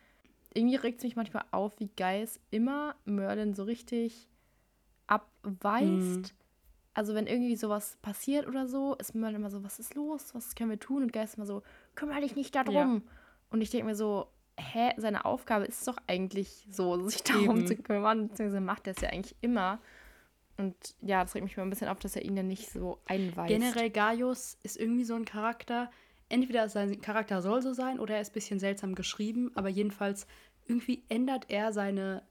Irgendwie 0.53 0.75
regt 0.75 0.99
es 0.99 1.03
mich 1.03 1.15
manchmal 1.15 1.45
auf, 1.51 1.79
wie 1.79 1.89
Geis 1.95 2.39
immer 2.49 2.95
Merlin 3.05 3.53
so 3.53 3.63
richtig 3.63 4.27
abweist. 5.07 5.85
Mhm. 5.85 6.23
Also 6.93 7.15
wenn 7.15 7.27
irgendwie 7.27 7.55
sowas 7.55 7.97
passiert 8.01 8.47
oder 8.47 8.67
so, 8.67 8.95
ist 8.95 9.15
Merlin 9.15 9.37
immer 9.37 9.51
so, 9.51 9.63
was 9.63 9.79
ist 9.79 9.95
los? 9.95 10.35
Was 10.35 10.55
können 10.55 10.71
wir 10.71 10.79
tun? 10.79 11.03
Und 11.03 11.13
Geist 11.13 11.37
immer 11.37 11.45
so, 11.45 11.61
kümmere 11.95 12.21
dich 12.21 12.35
nicht 12.35 12.55
darum. 12.55 13.03
Ja. 13.05 13.11
Und 13.51 13.61
ich 13.61 13.69
denke 13.69 13.85
mir 13.85 13.95
so, 13.95 14.27
hä, 14.57 14.93
seine 14.97 15.25
Aufgabe 15.25 15.65
ist 15.65 15.79
es 15.79 15.85
doch 15.85 15.97
eigentlich 16.07 16.67
so, 16.69 17.07
sich 17.07 17.23
darum 17.23 17.59
Eben. 17.59 17.67
zu 17.67 17.75
kümmern, 17.75 18.27
beziehungsweise 18.27 18.61
macht 18.61 18.87
er 18.87 18.93
es 18.95 19.01
ja 19.01 19.09
eigentlich 19.09 19.35
immer. 19.41 19.79
Und 20.61 20.75
ja, 21.01 21.23
das 21.23 21.35
regt 21.35 21.43
mich 21.43 21.57
mal 21.57 21.63
ein 21.63 21.69
bisschen 21.69 21.89
auf, 21.89 21.99
dass 21.99 22.15
er 22.15 22.23
ihn 22.23 22.35
dann 22.35 22.47
nicht 22.47 22.69
so 22.69 22.99
einweist. 23.05 23.49
Generell 23.49 23.89
Gaius 23.89 24.57
ist 24.63 24.77
irgendwie 24.77 25.03
so 25.03 25.15
ein 25.15 25.25
Charakter. 25.25 25.91
Entweder 26.29 26.69
sein 26.69 27.01
Charakter 27.01 27.41
soll 27.41 27.61
so 27.61 27.73
sein 27.73 27.99
oder 27.99 28.15
er 28.15 28.21
ist 28.21 28.31
ein 28.31 28.33
bisschen 28.33 28.59
seltsam 28.59 28.95
geschrieben, 28.95 29.51
aber 29.55 29.69
jedenfalls 29.69 30.27
irgendwie 30.65 31.03
ändert 31.09 31.45
er 31.49 31.73
seine, 31.73 32.23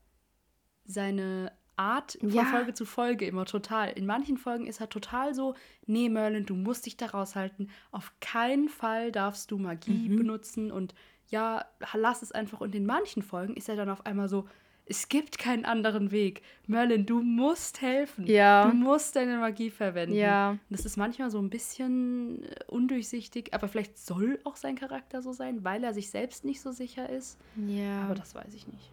seine 0.85 1.53
Art 1.77 2.19
von 2.21 2.31
ja. 2.31 2.45
Folge 2.45 2.75
zu 2.75 2.85
Folge 2.85 3.27
immer 3.27 3.47
total. 3.47 3.91
In 3.91 4.07
manchen 4.07 4.37
Folgen 4.37 4.67
ist 4.67 4.81
er 4.81 4.89
total 4.89 5.35
so, 5.35 5.55
nee, 5.87 6.09
Merlin, 6.09 6.47
du 6.47 6.55
musst 6.55 6.87
dich 6.87 6.97
da 6.97 7.07
raushalten. 7.07 7.71
Auf 7.91 8.13
keinen 8.21 8.69
Fall 8.69 9.13
darfst 9.13 9.51
du 9.51 9.59
Magie 9.59 10.09
mhm. 10.09 10.17
benutzen 10.17 10.71
und 10.71 10.95
ja, 11.29 11.65
lass 11.95 12.23
es 12.23 12.33
einfach. 12.33 12.61
Und 12.61 12.75
in 12.75 12.87
manchen 12.87 13.23
Folgen 13.23 13.55
ist 13.55 13.69
er 13.69 13.77
dann 13.77 13.89
auf 13.89 14.05
einmal 14.05 14.29
so, 14.29 14.47
es 14.91 15.09
gibt 15.09 15.39
keinen 15.39 15.65
anderen 15.65 16.11
Weg. 16.11 16.43
Merlin, 16.67 17.07
du 17.07 17.23
musst 17.23 17.81
helfen. 17.81 18.27
Ja. 18.27 18.69
Du 18.69 18.75
musst 18.75 19.15
deine 19.15 19.39
Magie 19.39 19.71
verwenden. 19.71 20.17
Ja. 20.17 20.59
Das 20.69 20.85
ist 20.85 20.97
manchmal 20.97 21.31
so 21.31 21.39
ein 21.39 21.49
bisschen 21.49 22.43
äh, 22.43 22.65
undurchsichtig, 22.67 23.55
aber 23.55 23.69
vielleicht 23.69 23.99
soll 23.99 24.41
auch 24.43 24.57
sein 24.57 24.75
Charakter 24.75 25.23
so 25.23 25.33
sein, 25.33 25.63
weil 25.63 25.85
er 25.85 25.95
sich 25.95 26.11
selbst 26.11 26.45
nicht 26.45 26.61
so 26.61 26.73
sicher 26.73 27.09
ist. 27.09 27.39
Ja. 27.69 28.03
Aber 28.03 28.17
das 28.17 28.35
weiß 28.35 28.53
ich 28.53 28.67
nicht. 28.67 28.91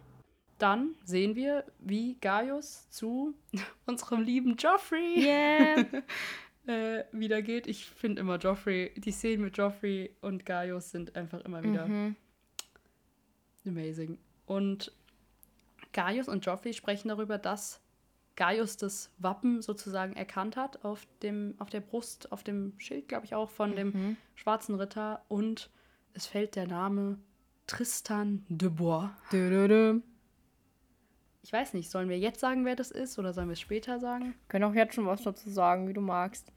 Dann 0.58 0.94
sehen 1.04 1.34
wir, 1.34 1.64
wie 1.80 2.16
Gaius 2.20 2.88
zu 2.90 3.34
unserem 3.86 4.22
lieben 4.22 4.54
Joffrey 4.56 5.24
yeah. 5.24 5.84
äh, 6.68 7.04
wieder 7.10 7.42
geht. 7.42 7.66
Ich 7.66 7.86
finde 7.86 8.20
immer 8.20 8.38
Joffrey, 8.38 8.92
die 8.96 9.10
Szenen 9.10 9.42
mit 9.42 9.58
Joffrey 9.58 10.14
und 10.20 10.46
Gaius 10.46 10.92
sind 10.92 11.16
einfach 11.16 11.40
immer 11.40 11.64
wieder 11.64 11.88
mhm. 11.88 12.14
amazing. 13.66 14.16
Und 14.46 14.92
Gaius 15.92 16.28
und 16.28 16.44
Joffrey 16.44 16.72
sprechen 16.72 17.08
darüber, 17.08 17.38
dass 17.38 17.80
Gaius 18.36 18.76
das 18.76 19.10
Wappen 19.18 19.62
sozusagen 19.62 20.14
erkannt 20.14 20.56
hat 20.56 20.84
auf, 20.84 21.06
dem, 21.22 21.54
auf 21.58 21.70
der 21.70 21.80
Brust, 21.80 22.30
auf 22.30 22.44
dem 22.44 22.74
Schild, 22.78 23.08
glaube 23.08 23.26
ich 23.26 23.34
auch, 23.34 23.50
von 23.50 23.70
mhm. 23.70 23.76
dem 23.76 24.16
schwarzen 24.34 24.76
Ritter. 24.76 25.24
Und 25.28 25.70
es 26.14 26.26
fällt 26.26 26.54
der 26.54 26.66
Name 26.66 27.18
Tristan 27.66 28.44
de 28.48 28.68
Bois. 28.68 29.10
Dö, 29.32 29.50
dö, 29.50 29.68
dö. 29.68 30.00
Ich 31.42 31.52
weiß 31.52 31.74
nicht, 31.74 31.90
sollen 31.90 32.08
wir 32.08 32.18
jetzt 32.18 32.40
sagen, 32.40 32.64
wer 32.64 32.76
das 32.76 32.90
ist 32.90 33.18
oder 33.18 33.32
sollen 33.32 33.48
wir 33.48 33.54
es 33.54 33.60
später 33.60 33.98
sagen? 34.00 34.34
Können 34.48 34.64
auch 34.64 34.74
jetzt 34.74 34.94
schon 34.94 35.06
was 35.06 35.22
dazu 35.22 35.50
sagen, 35.50 35.88
wie 35.88 35.92
du 35.92 36.00
magst. 36.00 36.52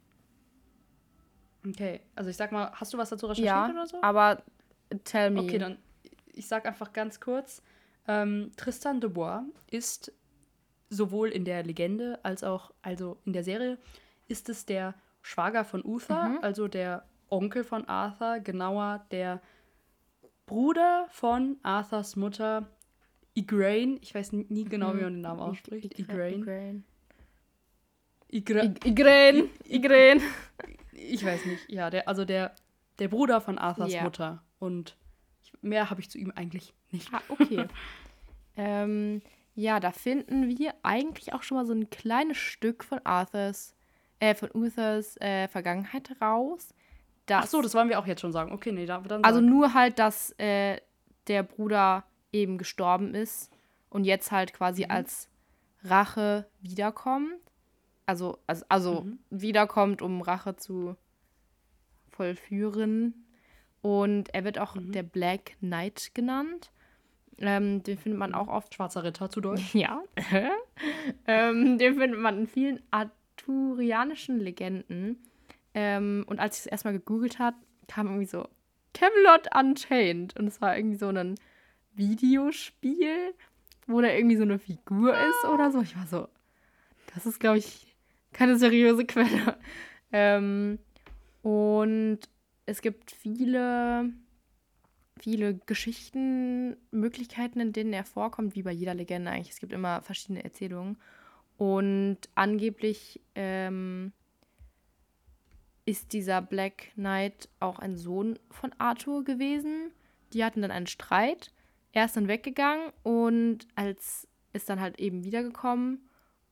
Okay, 1.68 2.02
also 2.16 2.30
ich 2.30 2.38
sag 2.38 2.52
mal, 2.52 2.72
hast 2.74 2.94
du 2.94 2.98
was 2.98 3.10
dazu 3.10 3.28
recherchiert 3.28 3.48
ja, 3.48 3.70
oder 3.70 3.88
so? 3.88 4.02
aber 4.02 4.44
tell 5.04 5.30
me. 5.32 5.42
Okay, 5.42 5.58
dann 5.58 5.78
ich 6.34 6.48
sag 6.48 6.66
einfach 6.66 6.92
ganz 6.94 7.20
kurz. 7.20 7.62
Ähm, 8.12 8.52
Tristan 8.58 9.00
de 9.00 9.10
Bois 9.10 9.44
ist 9.70 10.12
sowohl 10.90 11.30
in 11.30 11.46
der 11.46 11.64
Legende 11.64 12.20
als 12.24 12.44
auch 12.44 12.72
also 12.82 13.18
in 13.26 13.32
der 13.32 13.44
Serie 13.44 13.78
ist 14.28 14.50
es 14.50 14.66
der 14.66 14.96
Schwager 15.22 15.64
von 15.64 15.86
Uther, 15.86 16.30
mhm. 16.30 16.40
also 16.42 16.68
der 16.68 17.06
Onkel 17.30 17.64
von 17.64 17.86
Arthur, 17.86 18.40
genauer 18.40 19.06
der 19.12 19.42
Bruder 20.46 21.08
von 21.10 21.58
Arthurs 21.64 22.16
Mutter 22.18 22.68
Igraine. 23.34 24.00
Ich 24.02 24.14
weiß 24.14 24.34
nie 24.34 24.66
genau, 24.66 24.94
wie 24.96 25.02
man 25.02 25.14
den 25.14 25.22
Namen 25.22 25.40
ausspricht. 25.40 25.98
Igraine. 25.98 26.84
Igraine. 28.30 29.50
Igraine. 29.66 30.22
Ich 30.94 31.26
weiß 31.26 31.46
nicht. 31.46 31.68
Ja, 31.68 31.90
der, 31.90 32.08
also 32.08 32.26
der, 32.26 32.54
der 33.00 33.08
Bruder 33.08 33.42
von 33.42 33.58
Arthurs. 33.58 33.92
Mutter. 34.04 34.44
Und 34.60 34.96
mehr 35.62 35.90
habe 35.90 36.00
ich 36.00 36.12
zu 36.12 36.20
ihm 36.20 36.32
eigentlich 36.36 36.76
nicht. 36.92 37.12
Ah, 37.12 37.22
okay. 37.30 37.66
ähm, 38.56 39.22
ja, 39.56 39.80
da 39.80 39.92
finden 39.92 40.48
wir 40.48 40.74
eigentlich 40.84 41.34
auch 41.34 41.44
schon 41.44 41.58
mal 41.58 41.66
so 41.66 41.74
ein 41.74 41.90
kleines 41.90 42.38
Stück 42.38 42.84
von 42.84 43.00
Arthurs, 43.04 43.76
äh, 44.20 44.36
von 44.36 44.50
Uthers 44.54 45.18
äh, 45.20 45.48
Vergangenheit 45.48 46.10
raus. 46.22 46.74
Ach 47.30 47.48
so, 47.48 47.62
das 47.62 47.74
wollen 47.74 47.90
wir 47.90 48.00
auch 48.00 48.08
jetzt 48.08 48.22
schon 48.22 48.32
sagen. 48.32 48.52
Okay, 48.52 48.72
nee, 48.72 48.86
dann 48.86 49.06
Also 49.24 49.40
sagen. 49.40 49.50
nur 49.50 49.74
halt, 49.74 50.00
dass 50.00 50.32
äh, 50.38 50.78
der 51.28 51.44
Bruder 51.44 52.04
eben 52.32 52.58
gestorben 52.58 53.14
ist 53.14 53.52
und 53.90 54.06
jetzt 54.06 54.32
halt 54.32 54.54
quasi 54.54 54.86
mhm. 54.86 54.92
als 54.92 55.30
Rache 55.84 56.48
wiederkommt. 56.62 57.34
Also, 58.06 58.40
also, 58.48 58.66
also 58.70 59.02
mhm. 59.02 59.20
wiederkommt, 59.30 60.02
um 60.02 60.22
Rache 60.22 60.56
zu 60.56 60.96
vollführen. 62.10 63.26
Und 63.82 64.34
er 64.34 64.44
wird 64.44 64.60
auch 64.60 64.76
mhm. 64.76 64.92
der 64.92 65.04
Black 65.04 65.58
Knight 65.60 66.12
genannt. 66.14 66.72
Ähm, 67.38 67.84
den 67.84 67.98
findet 67.98 68.20
man 68.20 68.34
auch 68.34 68.48
oft. 68.48 68.74
Schwarzer 68.74 69.04
Ritter 69.04 69.30
zu 69.30 69.42
Deutsch. 69.42 69.74
Ja. 69.74 70.02
ähm, 71.28 71.78
den 71.78 71.96
findet 71.96 72.20
man 72.20 72.40
in 72.40 72.48
vielen 72.48 72.82
arthurianischen 72.92 74.40
Legenden. 74.40 75.18
Ähm, 75.74 76.26
und 76.28 76.40
als 76.40 76.58
ich 76.58 76.66
es 76.66 76.72
erstmal 76.72 76.94
gegoogelt 76.94 77.40
habe, 77.40 77.58
kam 77.88 78.08
irgendwie 78.08 78.26
so 78.26 78.48
Camelot 78.94 79.48
Unchained. 79.56 80.38
Und 80.38 80.48
es 80.48 80.62
war 80.62 80.78
irgendwie 80.78 80.98
so 80.98 81.08
ein 81.08 81.36
Videospiel, 81.94 83.34
wo 83.88 84.02
da 84.02 84.10
irgendwie 84.10 84.38
so 84.38 84.44
eine 84.44 84.60
Figur 84.60 85.14
ist 85.14 85.46
oder 85.46 85.72
so. 85.72 85.82
Ich 85.82 85.96
war 85.96 86.08
so, 86.08 86.28
das 87.14 87.26
ist, 87.26 87.40
glaube 87.40 87.58
ich, 87.58 87.96
keine 88.34 88.58
seriöse 88.58 89.06
Quelle. 89.06 89.58
Ähm, 90.14 90.78
und 91.42 92.20
es 92.66 92.82
gibt 92.82 93.12
viele, 93.12 94.10
viele 95.22 95.54
Geschichten, 95.54 96.76
Möglichkeiten, 96.90 97.60
in 97.60 97.74
denen 97.74 97.94
er 97.94 98.04
vorkommt, 98.04 98.56
wie 98.56 98.64
bei 98.64 98.72
jeder 98.72 98.96
Legende 98.96 99.30
eigentlich. 99.30 99.52
Es 99.52 99.60
gibt 99.60 99.72
immer 99.72 100.02
verschiedene 100.02 100.44
Erzählungen. 100.44 100.98
Und 101.58 102.18
angeblich 102.34 103.22
ähm, 103.36 104.14
ist 105.86 106.14
dieser 106.14 106.42
Black 106.42 106.92
Knight 106.96 107.50
auch 107.60 107.78
ein 107.78 107.98
Sohn 107.98 108.40
von 108.50 108.74
Arthur 108.80 109.24
gewesen. 109.24 109.92
Die 110.34 110.44
hatten 110.44 110.64
dann 110.64 110.72
einen 110.72 110.88
Streit. 110.88 111.54
Er 111.92 112.06
ist 112.06 112.18
dann 112.18 112.28
weggegangen 112.28 112.92
und 113.04 113.68
als 113.76 114.28
ist 114.54 114.70
dann 114.70 114.82
halt 114.82 115.00
eben 115.00 115.24
wiedergekommen 115.24 116.10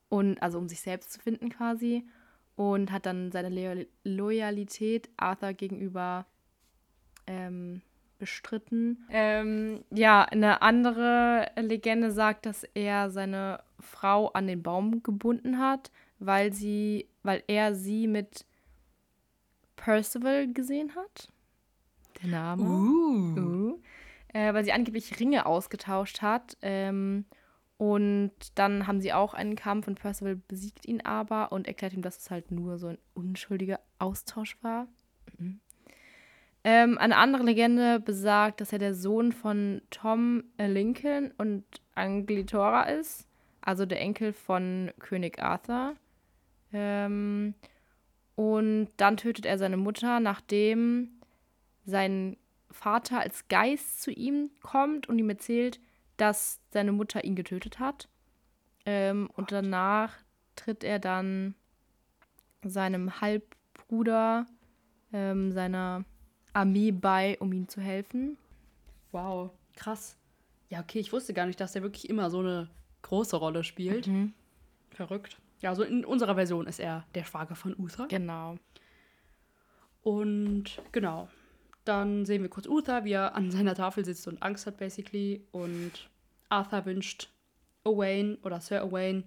und 0.08 0.40
also 0.42 0.58
um 0.58 0.68
sich 0.68 0.80
selbst 0.80 1.12
zu 1.12 1.20
finden 1.20 1.50
quasi 1.50 2.06
und 2.56 2.92
hat 2.92 3.06
dann 3.06 3.32
seine 3.32 3.48
Lo 3.48 3.84
Loyalität 4.04 5.10
Arthur 5.16 5.54
gegenüber 5.54 6.26
ähm, 7.26 7.82
bestritten. 8.20 9.04
Ähm, 9.10 9.82
ja, 9.90 10.22
eine 10.22 10.62
andere 10.62 11.50
Legende 11.56 12.12
sagt, 12.12 12.46
dass 12.46 12.62
er 12.74 13.10
seine 13.10 13.60
Frau 13.80 14.28
an 14.28 14.46
den 14.46 14.62
Baum 14.62 15.02
gebunden 15.02 15.58
hat, 15.58 15.90
weil 16.20 16.52
sie, 16.52 17.08
weil 17.24 17.42
er 17.48 17.74
sie 17.74 18.06
mit 18.06 18.44
Percival 19.74 20.52
gesehen 20.52 20.94
hat. 20.94 21.32
Der 22.22 22.30
Name. 22.30 22.62
Uh. 22.62 23.40
Uh. 23.40 23.80
Äh, 24.28 24.54
weil 24.54 24.64
sie 24.64 24.72
angeblich 24.72 25.18
Ringe 25.18 25.46
ausgetauscht 25.46 26.22
hat. 26.22 26.56
Ähm, 26.62 27.24
und 27.78 28.32
dann 28.56 28.86
haben 28.86 29.00
sie 29.00 29.14
auch 29.14 29.32
einen 29.32 29.56
Kampf 29.56 29.88
und 29.88 29.98
Percival 29.98 30.36
besiegt 30.36 30.86
ihn 30.86 31.00
aber 31.00 31.50
und 31.50 31.66
erklärt 31.66 31.94
ihm, 31.94 32.02
dass 32.02 32.18
es 32.18 32.30
halt 32.30 32.50
nur 32.50 32.76
so 32.76 32.88
ein 32.88 32.98
unschuldiger 33.14 33.80
Austausch 33.98 34.58
war. 34.62 34.86
Ähm, 36.62 36.98
eine 36.98 37.16
andere 37.16 37.42
Legende 37.44 38.00
besagt, 38.00 38.60
dass 38.60 38.72
er 38.72 38.78
der 38.78 38.94
Sohn 38.94 39.32
von 39.32 39.80
Tom 39.90 40.44
Lincoln 40.58 41.32
und 41.38 41.64
Anglitora 41.94 42.82
ist, 42.84 43.26
also 43.62 43.86
der 43.86 44.00
Enkel 44.00 44.32
von 44.32 44.90
König 44.98 45.42
Arthur. 45.42 45.94
Ähm, 46.72 47.54
und 48.36 48.88
dann 48.96 49.16
tötet 49.16 49.46
er 49.46 49.58
seine 49.58 49.76
Mutter, 49.76 50.20
nachdem 50.20 51.20
sein 51.84 52.36
Vater 52.70 53.20
als 53.20 53.48
Geist 53.48 54.02
zu 54.02 54.10
ihm 54.10 54.50
kommt 54.62 55.08
und 55.08 55.18
ihm 55.18 55.28
erzählt, 55.30 55.80
dass 56.16 56.60
seine 56.70 56.92
Mutter 56.92 57.24
ihn 57.24 57.34
getötet 57.34 57.78
hat. 57.78 58.08
Ähm, 58.86 59.30
und 59.34 59.52
danach 59.52 60.14
tritt 60.56 60.84
er 60.84 60.98
dann 60.98 61.54
seinem 62.62 63.20
Halbbruder, 63.20 64.46
ähm, 65.12 65.52
seiner 65.52 66.04
Armee 66.52 66.90
bei, 66.90 67.36
um 67.40 67.52
ihm 67.52 67.68
zu 67.68 67.80
helfen. 67.80 68.36
Wow, 69.12 69.50
krass. 69.74 70.16
Ja, 70.68 70.80
okay, 70.80 71.00
ich 71.00 71.12
wusste 71.12 71.34
gar 71.34 71.46
nicht, 71.46 71.60
dass 71.60 71.72
der 71.72 71.82
wirklich 71.82 72.08
immer 72.08 72.30
so 72.30 72.40
eine 72.40 72.68
große 73.02 73.36
Rolle 73.36 73.64
spielt. 73.64 74.06
Mhm. 74.06 74.32
Verrückt. 74.90 75.38
Ja, 75.60 75.74
so 75.74 75.82
in 75.82 76.04
unserer 76.04 76.34
Version 76.34 76.66
ist 76.66 76.80
er 76.80 77.04
der 77.14 77.24
Schwager 77.24 77.54
von 77.54 77.74
Uther. 77.78 78.06
Genau. 78.08 78.56
Und 80.02 80.80
genau. 80.92 81.28
Dann 81.84 82.24
sehen 82.24 82.42
wir 82.42 82.50
kurz 82.50 82.66
Uther, 82.66 83.04
wie 83.04 83.12
er 83.12 83.34
an 83.34 83.50
seiner 83.50 83.74
Tafel 83.74 84.04
sitzt 84.04 84.28
und 84.28 84.42
Angst 84.42 84.66
hat, 84.66 84.76
basically. 84.78 85.44
Und 85.50 86.08
Arthur 86.48 86.84
wünscht 86.86 87.30
Owain 87.84 88.36
oder 88.42 88.60
Sir 88.60 88.84
Owain 88.84 89.24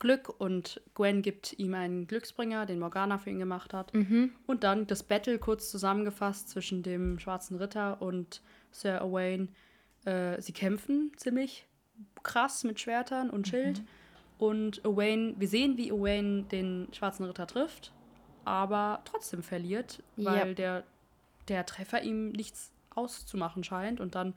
Glück 0.00 0.40
und 0.40 0.80
Gwen 0.94 1.22
gibt 1.22 1.52
ihm 1.58 1.74
einen 1.74 2.08
Glücksbringer, 2.08 2.66
den 2.66 2.80
Morgana 2.80 3.18
für 3.18 3.30
ihn 3.30 3.38
gemacht 3.38 3.72
hat. 3.72 3.94
Mhm. 3.94 4.32
Und 4.46 4.64
dann 4.64 4.86
das 4.86 5.04
Battle 5.04 5.38
kurz 5.38 5.70
zusammengefasst 5.70 6.48
zwischen 6.48 6.82
dem 6.82 7.18
Schwarzen 7.20 7.56
Ritter 7.58 8.02
und 8.02 8.42
Sir 8.72 9.04
Owain. 9.04 9.50
Äh, 10.04 10.40
sie 10.40 10.52
kämpfen 10.52 11.12
ziemlich 11.16 11.66
krass 12.22 12.64
mit 12.64 12.80
Schwertern 12.80 13.30
und 13.30 13.46
Schild. 13.46 13.80
Mhm. 13.80 13.86
Und 14.38 14.84
Owain, 14.86 15.34
wir 15.38 15.48
sehen, 15.48 15.76
wie 15.76 15.92
Owain 15.92 16.48
den 16.48 16.88
Schwarzen 16.92 17.26
Ritter 17.26 17.46
trifft, 17.46 17.92
aber 18.46 19.02
trotzdem 19.04 19.42
verliert, 19.42 20.02
weil 20.16 20.48
yep. 20.48 20.56
der, 20.56 20.84
der 21.48 21.66
Treffer 21.66 22.02
ihm 22.02 22.30
nichts 22.30 22.72
auszumachen 22.94 23.64
scheint. 23.64 24.00
Und 24.00 24.14
dann 24.14 24.32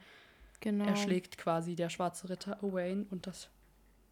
genau. 0.60 0.84
erschlägt 0.86 1.38
quasi 1.38 1.76
der 1.76 1.90
Schwarze 1.90 2.30
Ritter 2.30 2.62
Owain 2.62 3.08
und 3.12 3.28
das 3.28 3.48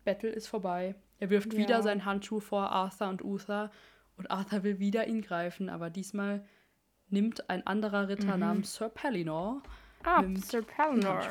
Battle 0.05 0.29
ist 0.29 0.47
vorbei. 0.47 0.95
Er 1.21 1.29
wirft 1.29 1.53
ja. 1.53 1.59
wieder 1.59 1.83
seinen 1.83 2.03
Handschuh 2.03 2.39
vor 2.39 2.71
Arthur 2.71 3.07
und 3.07 3.23
Uther 3.23 3.71
und 4.17 4.31
Arthur 4.31 4.63
will 4.63 4.79
wieder 4.79 5.07
ihn 5.07 5.21
greifen, 5.21 5.69
aber 5.69 5.91
diesmal 5.91 6.43
nimmt 7.09 7.47
ein 7.47 7.65
anderer 7.65 8.09
Ritter 8.09 8.33
mhm. 8.33 8.39
namens 8.39 8.73
Sir 8.73 8.89
Pellinor. 8.89 9.61
Ah, 10.03 10.23
Sir 10.35 10.63
Pellinor. 10.63 11.21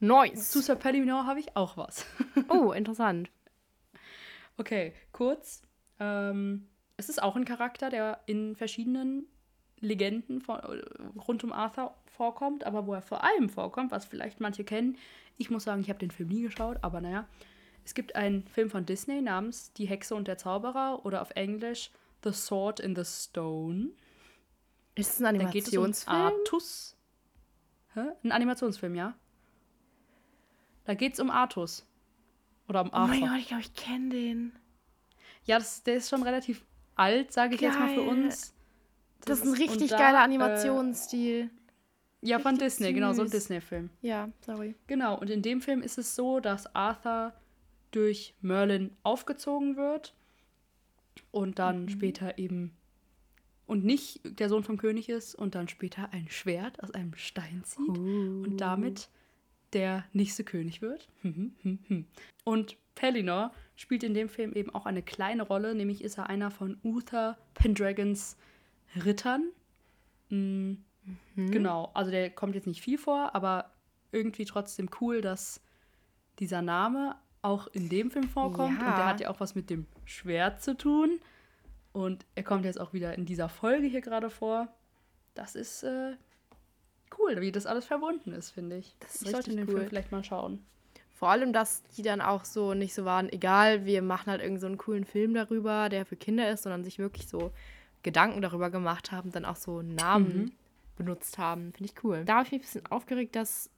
Nice. 0.00 0.50
Zu 0.50 0.60
Sir 0.60 0.74
Pellinor 0.74 1.24
habe 1.24 1.38
ich 1.38 1.56
auch 1.56 1.76
was. 1.76 2.04
oh, 2.48 2.72
interessant. 2.72 3.30
Okay, 4.56 4.92
kurz. 5.12 5.62
Ähm, 6.00 6.66
es 6.96 7.08
ist 7.08 7.22
auch 7.22 7.36
ein 7.36 7.44
Charakter, 7.44 7.90
der 7.90 8.22
in 8.26 8.56
verschiedenen 8.56 9.28
Legenden 9.78 10.40
von, 10.40 10.58
rund 11.28 11.44
um 11.44 11.52
Arthur 11.52 11.94
vorkommt, 12.06 12.64
aber 12.64 12.88
wo 12.88 12.94
er 12.94 13.02
vor 13.02 13.22
allem 13.22 13.48
vorkommt, 13.48 13.92
was 13.92 14.04
vielleicht 14.04 14.40
manche 14.40 14.64
kennen. 14.64 14.98
Ich 15.36 15.48
muss 15.48 15.62
sagen, 15.62 15.80
ich 15.80 15.90
habe 15.90 16.00
den 16.00 16.10
Film 16.10 16.30
nie 16.30 16.42
geschaut, 16.42 16.78
aber 16.82 17.00
naja. 17.00 17.28
Es 17.84 17.94
gibt 17.94 18.16
einen 18.16 18.46
Film 18.46 18.70
von 18.70 18.86
Disney 18.86 19.20
namens 19.20 19.72
Die 19.74 19.86
Hexe 19.86 20.14
und 20.14 20.26
der 20.26 20.38
Zauberer 20.38 21.04
oder 21.04 21.20
auf 21.22 21.30
Englisch 21.34 21.90
The 22.22 22.32
Sword 22.32 22.80
in 22.80 22.96
the 22.96 23.04
Stone. 23.04 23.90
Ist 24.94 25.14
es 25.14 25.20
ein 25.20 25.26
Animationsfilm? 25.26 25.82
Da 25.84 25.90
geht 25.90 25.98
es 25.98 26.06
um 26.06 26.14
Artus. 26.14 26.96
Hä? 27.94 28.00
Ein 28.22 28.32
Animationsfilm, 28.32 28.94
ja. 28.94 29.14
Da 30.84 30.94
geht 30.94 31.14
es 31.14 31.20
um 31.20 31.30
Artus. 31.30 31.86
Oder 32.68 32.82
um 32.82 32.92
Arthur. 32.94 33.16
Oh 33.16 33.20
mein 33.20 33.28
Gott, 33.28 33.38
ich 33.38 33.48
glaube, 33.48 33.62
ich 33.62 33.74
kenne 33.74 34.08
den. 34.10 34.52
Ja, 35.44 35.58
das, 35.58 35.82
der 35.82 35.96
ist 35.96 36.08
schon 36.08 36.22
relativ 36.22 36.64
alt, 36.94 37.32
sage 37.32 37.54
ich 37.54 37.60
Geil. 37.60 37.70
jetzt 37.70 37.78
mal 37.78 37.94
für 37.94 38.02
uns. 38.02 38.54
Das, 39.20 39.40
das 39.40 39.40
ist 39.40 39.46
ein 39.46 39.54
richtig 39.54 39.90
da, 39.90 39.98
geiler 39.98 40.18
äh, 40.18 40.22
Animationsstil. 40.24 41.50
Äh, 42.22 42.26
ja, 42.26 42.38
von 42.38 42.56
Disney, 42.56 42.86
süß. 42.86 42.94
genau, 42.94 43.12
so 43.12 43.22
ein 43.22 43.30
Disney-Film. 43.30 43.90
Ja, 44.00 44.30
sorry. 44.40 44.74
Genau, 44.86 45.18
und 45.18 45.28
in 45.28 45.42
dem 45.42 45.60
Film 45.60 45.82
ist 45.82 45.98
es 45.98 46.14
so, 46.14 46.40
dass 46.40 46.74
Arthur 46.74 47.34
durch 47.94 48.34
Merlin 48.40 48.90
aufgezogen 49.02 49.76
wird 49.76 50.14
und 51.30 51.58
dann 51.58 51.82
mhm. 51.82 51.88
später 51.88 52.38
eben 52.38 52.72
und 53.66 53.84
nicht 53.84 54.20
der 54.24 54.48
Sohn 54.48 54.62
vom 54.62 54.76
König 54.76 55.08
ist 55.08 55.34
und 55.34 55.54
dann 55.54 55.68
später 55.68 56.12
ein 56.12 56.28
Schwert 56.28 56.82
aus 56.82 56.90
einem 56.90 57.14
Stein 57.14 57.62
zieht 57.64 57.96
uh. 57.96 58.42
und 58.44 58.58
damit 58.58 59.08
der 59.72 60.04
nächste 60.12 60.44
König 60.44 60.82
wird. 60.82 61.08
und 62.44 62.76
Pellinor 62.94 63.52
spielt 63.74 64.04
in 64.04 64.14
dem 64.14 64.28
Film 64.28 64.52
eben 64.52 64.70
auch 64.70 64.86
eine 64.86 65.02
kleine 65.02 65.42
Rolle, 65.42 65.74
nämlich 65.74 66.04
ist 66.04 66.18
er 66.18 66.28
einer 66.28 66.50
von 66.50 66.78
Uther 66.84 67.38
Pendragons 67.54 68.36
Rittern. 69.04 69.50
Mhm. 70.28 70.84
Mhm. 71.34 71.50
Genau, 71.50 71.90
also 71.94 72.10
der 72.10 72.30
kommt 72.30 72.54
jetzt 72.54 72.66
nicht 72.66 72.82
viel 72.82 72.98
vor, 72.98 73.34
aber 73.34 73.70
irgendwie 74.12 74.44
trotzdem 74.44 74.88
cool, 75.00 75.20
dass 75.20 75.60
dieser 76.38 76.62
Name 76.62 77.16
auch 77.44 77.66
in 77.68 77.88
dem 77.88 78.10
Film 78.10 78.28
vorkommt. 78.28 78.80
Ja. 78.80 78.88
Und 78.88 78.96
der 78.96 79.06
hat 79.06 79.20
ja 79.20 79.30
auch 79.30 79.40
was 79.40 79.54
mit 79.54 79.70
dem 79.70 79.86
Schwert 80.04 80.62
zu 80.62 80.76
tun. 80.76 81.20
Und 81.92 82.26
er 82.34 82.42
kommt 82.42 82.64
jetzt 82.64 82.80
auch 82.80 82.92
wieder 82.92 83.14
in 83.14 83.26
dieser 83.26 83.48
Folge 83.48 83.86
hier 83.86 84.00
gerade 84.00 84.30
vor. 84.30 84.68
Das 85.34 85.54
ist 85.54 85.82
äh, 85.82 86.14
cool, 87.18 87.40
wie 87.40 87.52
das 87.52 87.66
alles 87.66 87.84
verbunden 87.84 88.32
ist, 88.32 88.50
finde 88.50 88.78
ich. 88.78 88.96
Das 89.00 89.16
ist 89.16 89.22
ich 89.22 89.30
sollte 89.30 89.50
den 89.50 89.68
cool. 89.68 89.76
Film 89.76 89.88
vielleicht 89.88 90.12
mal 90.12 90.24
schauen. 90.24 90.64
Vor 91.12 91.30
allem, 91.30 91.52
dass 91.52 91.82
die 91.96 92.02
dann 92.02 92.20
auch 92.20 92.44
so 92.44 92.74
nicht 92.74 92.94
so 92.94 93.04
waren, 93.04 93.32
egal, 93.32 93.84
wir 93.84 94.02
machen 94.02 94.30
halt 94.30 94.40
irgendeinen 94.40 94.74
so 94.74 94.78
coolen 94.78 95.04
Film 95.04 95.34
darüber, 95.34 95.88
der 95.88 96.04
für 96.04 96.16
Kinder 96.16 96.50
ist, 96.50 96.64
sondern 96.64 96.82
sich 96.82 96.98
wirklich 96.98 97.28
so 97.28 97.52
Gedanken 98.02 98.42
darüber 98.42 98.70
gemacht 98.70 99.12
haben, 99.12 99.30
dann 99.30 99.44
auch 99.44 99.56
so 99.56 99.80
Namen 99.80 100.36
mhm. 100.36 100.52
benutzt 100.96 101.38
haben. 101.38 101.72
Finde 101.72 101.92
ich 101.92 102.04
cool. 102.04 102.24
Da 102.24 102.36
habe 102.36 102.46
ich 102.46 102.52
mich 102.52 102.60
ein 102.60 102.64
bisschen 102.64 102.86
aufgeregt, 102.86 103.36
dass, 103.36 103.70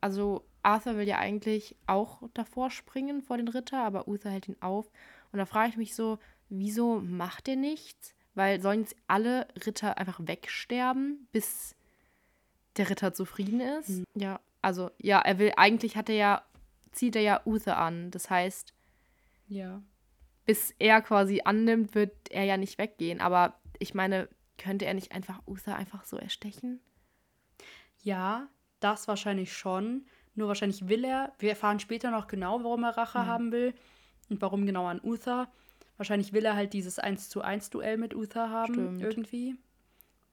also 0.00 0.44
Arthur 0.64 0.96
will 0.96 1.08
ja 1.08 1.18
eigentlich 1.18 1.76
auch 1.86 2.22
davor 2.34 2.70
springen 2.70 3.22
vor 3.22 3.36
den 3.36 3.48
Ritter, 3.48 3.82
aber 3.82 4.08
Uther 4.08 4.30
hält 4.30 4.48
ihn 4.48 4.56
auf. 4.60 4.90
Und 5.32 5.38
da 5.38 5.46
frage 5.46 5.70
ich 5.70 5.76
mich 5.76 5.94
so, 5.94 6.18
wieso 6.48 7.00
macht 7.00 7.48
er 7.48 7.56
nichts? 7.56 8.14
Weil 8.34 8.60
sollen 8.60 8.80
jetzt 8.80 8.96
alle 9.06 9.46
Ritter 9.64 9.98
einfach 9.98 10.20
wegsterben, 10.22 11.28
bis 11.32 11.76
der 12.76 12.90
Ritter 12.90 13.14
zufrieden 13.14 13.60
ist? 13.60 13.90
Mhm. 13.90 14.04
Ja, 14.14 14.40
also 14.62 14.90
ja, 14.98 15.20
er 15.20 15.38
will, 15.38 15.52
eigentlich 15.56 15.96
hat 15.96 16.08
er 16.08 16.16
ja, 16.16 16.44
zieht 16.92 17.16
er 17.16 17.22
ja 17.22 17.42
Uther 17.44 17.78
an. 17.78 18.10
Das 18.10 18.30
heißt, 18.30 18.74
ja. 19.48 19.82
bis 20.44 20.74
er 20.78 21.00
quasi 21.02 21.42
annimmt, 21.44 21.94
wird 21.94 22.30
er 22.30 22.44
ja 22.44 22.56
nicht 22.56 22.78
weggehen. 22.78 23.20
Aber 23.20 23.60
ich 23.78 23.94
meine, 23.94 24.28
könnte 24.58 24.86
er 24.86 24.94
nicht 24.94 25.12
einfach 25.12 25.42
Uther 25.46 25.76
einfach 25.76 26.04
so 26.04 26.16
erstechen? 26.16 26.80
Ja, 28.02 28.48
das 28.80 29.08
wahrscheinlich 29.08 29.52
schon. 29.52 30.06
Nur 30.34 30.48
wahrscheinlich 30.48 30.88
will 30.88 31.04
er, 31.04 31.32
wir 31.38 31.50
erfahren 31.50 31.80
später 31.80 32.10
noch 32.10 32.26
genau, 32.26 32.62
warum 32.64 32.84
er 32.84 32.96
Rache 32.96 33.20
mhm. 33.20 33.26
haben 33.26 33.52
will 33.52 33.74
und 34.28 34.40
warum 34.42 34.66
genau 34.66 34.86
an 34.86 35.00
Uther. 35.02 35.48
Wahrscheinlich 35.96 36.32
will 36.32 36.44
er 36.44 36.56
halt 36.56 36.72
dieses 36.72 36.98
1 36.98 37.28
zu 37.28 37.40
1 37.40 37.70
Duell 37.70 37.98
mit 37.98 38.14
Uther 38.14 38.50
haben, 38.50 38.74
Stimmt. 38.74 39.02
irgendwie. 39.02 39.56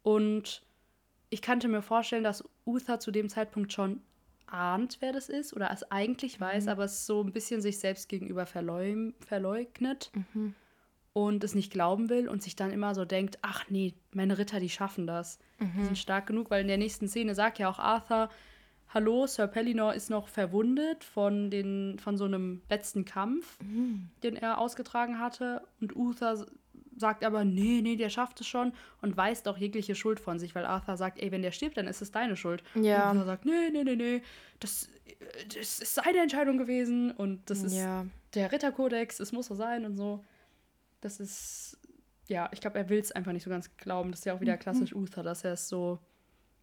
Und 0.02 0.64
ich 1.30 1.42
könnte 1.42 1.68
mir 1.68 1.82
vorstellen, 1.82 2.24
dass 2.24 2.44
Uther 2.66 3.00
zu 3.00 3.12
dem 3.12 3.30
Zeitpunkt 3.30 3.72
schon 3.72 4.02
ahnt, 4.48 4.98
wer 5.00 5.14
das 5.14 5.30
ist 5.30 5.54
oder 5.56 5.72
es 5.72 5.90
eigentlich 5.92 6.40
mhm. 6.40 6.46
weiß, 6.46 6.68
aber 6.68 6.84
es 6.84 7.06
so 7.06 7.24
ein 7.24 7.32
bisschen 7.32 7.62
sich 7.62 7.80
selbst 7.80 8.10
gegenüber 8.10 8.46
verleum 8.46 9.14
verleugnet 9.26 10.12
mhm. 10.14 10.56
und 11.14 11.44
es 11.44 11.56
nicht 11.56 11.72
glauben 11.72 12.10
will 12.10 12.28
und 12.28 12.44
sich 12.44 12.56
dann 12.56 12.72
immer 12.72 12.94
so 12.94 13.06
denkt, 13.06 13.40
ach 13.42 13.66
nee, 13.70 13.94
meine 14.14 14.38
Ritter, 14.38 14.60
die 14.60 14.70
schaffen 14.70 15.08
das. 15.08 15.40
Mhm. 15.60 15.72
Die 15.78 15.86
sind 15.86 15.98
stark 15.98 16.28
genug, 16.28 16.50
weil 16.50 16.62
in 16.62 16.68
der 16.68 16.78
nächsten 16.78 17.08
Szene 17.08 17.34
sagt 17.34 17.60
ja 17.60 17.70
auch 17.70 17.80
Arthur, 17.80 18.30
hallo, 18.94 19.26
Sir 19.28 19.48
Pellinor 19.48 19.94
ist 19.94 20.10
noch 20.10 20.28
verwundet 20.28 21.04
von, 21.04 21.50
den, 21.50 21.98
von 22.00 22.18
so 22.18 22.26
einem 22.26 22.62
letzten 22.70 23.06
Kampf, 23.06 23.60
mhm. 23.62 24.10
den 24.24 24.36
er 24.36 24.60
ausgetragen 24.60 25.20
hatte. 25.20 25.62
Und 25.80 25.96
Uther 25.96 26.46
sagt 26.98 27.24
aber, 27.24 27.46
nee, 27.46 27.82
nee, 27.82 27.96
der 27.96 28.10
schafft 28.10 28.42
es 28.42 28.48
schon 28.48 28.74
und 29.02 29.18
weist 29.18 29.48
auch 29.48 29.58
jegliche 29.58 29.96
Schuld 29.96 30.20
von 30.20 30.40
sich, 30.40 30.54
weil 30.56 30.66
Arthur 30.66 30.98
sagt, 30.98 31.20
ey, 31.20 31.32
wenn 31.32 31.42
der 31.42 31.52
stirbt, 31.52 31.78
dann 31.78 31.88
ist 31.88 32.02
es 32.02 32.12
deine 32.12 32.36
Schuld. 32.36 32.64
Ja. 32.76 33.10
Und 33.10 33.18
Uther 33.18 33.26
sagt, 33.26 33.46
nee, 33.46 33.70
nee, 33.72 33.84
nee, 33.84 33.96
nee, 33.96 34.22
das, 34.60 34.90
das 35.48 35.80
ist 35.80 35.96
seine 35.96 36.20
Entscheidung 36.20 36.58
gewesen 36.58 37.12
und 37.12 37.50
das 37.50 37.64
ist 37.64 37.76
ja. 37.76 38.06
der 38.36 38.52
Ritterkodex, 38.52 39.20
es 39.20 39.32
muss 39.32 39.48
so 39.48 39.56
sein 39.56 39.86
und 39.86 39.96
so. 39.96 40.24
Das 41.00 41.20
ist, 41.20 41.80
ja, 42.28 42.50
ich 42.52 42.62
glaube, 42.62 42.78
er 42.78 42.90
will 42.90 43.00
es 43.00 43.12
einfach 43.12 43.32
nicht 43.32 43.44
so 43.44 43.50
ganz 43.50 43.76
glauben. 43.78 44.12
Das 44.12 44.20
ist 44.20 44.26
ja 44.26 44.36
auch 44.36 44.42
wieder 44.42 44.56
mhm. 44.56 44.60
klassisch 44.60 44.94
Uther, 44.94 45.24
dass 45.24 45.44
er 45.44 45.54
es 45.54 45.68
so, 45.68 45.98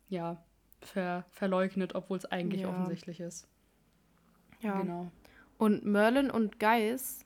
ja, 0.09 0.43
ver 0.81 1.25
verleugnet, 1.31 1.95
obwohl 1.95 2.19
es 2.19 2.25
eigentlich 2.27 2.63
ja. 2.63 2.69
offensichtlich 2.69 3.21
ist. 3.21 3.49
Ja. 4.61 4.81
Genau. 4.81 5.11
Und 5.57 5.85
Merlin 5.85 6.31
und 6.31 6.59
Geis 6.61 7.25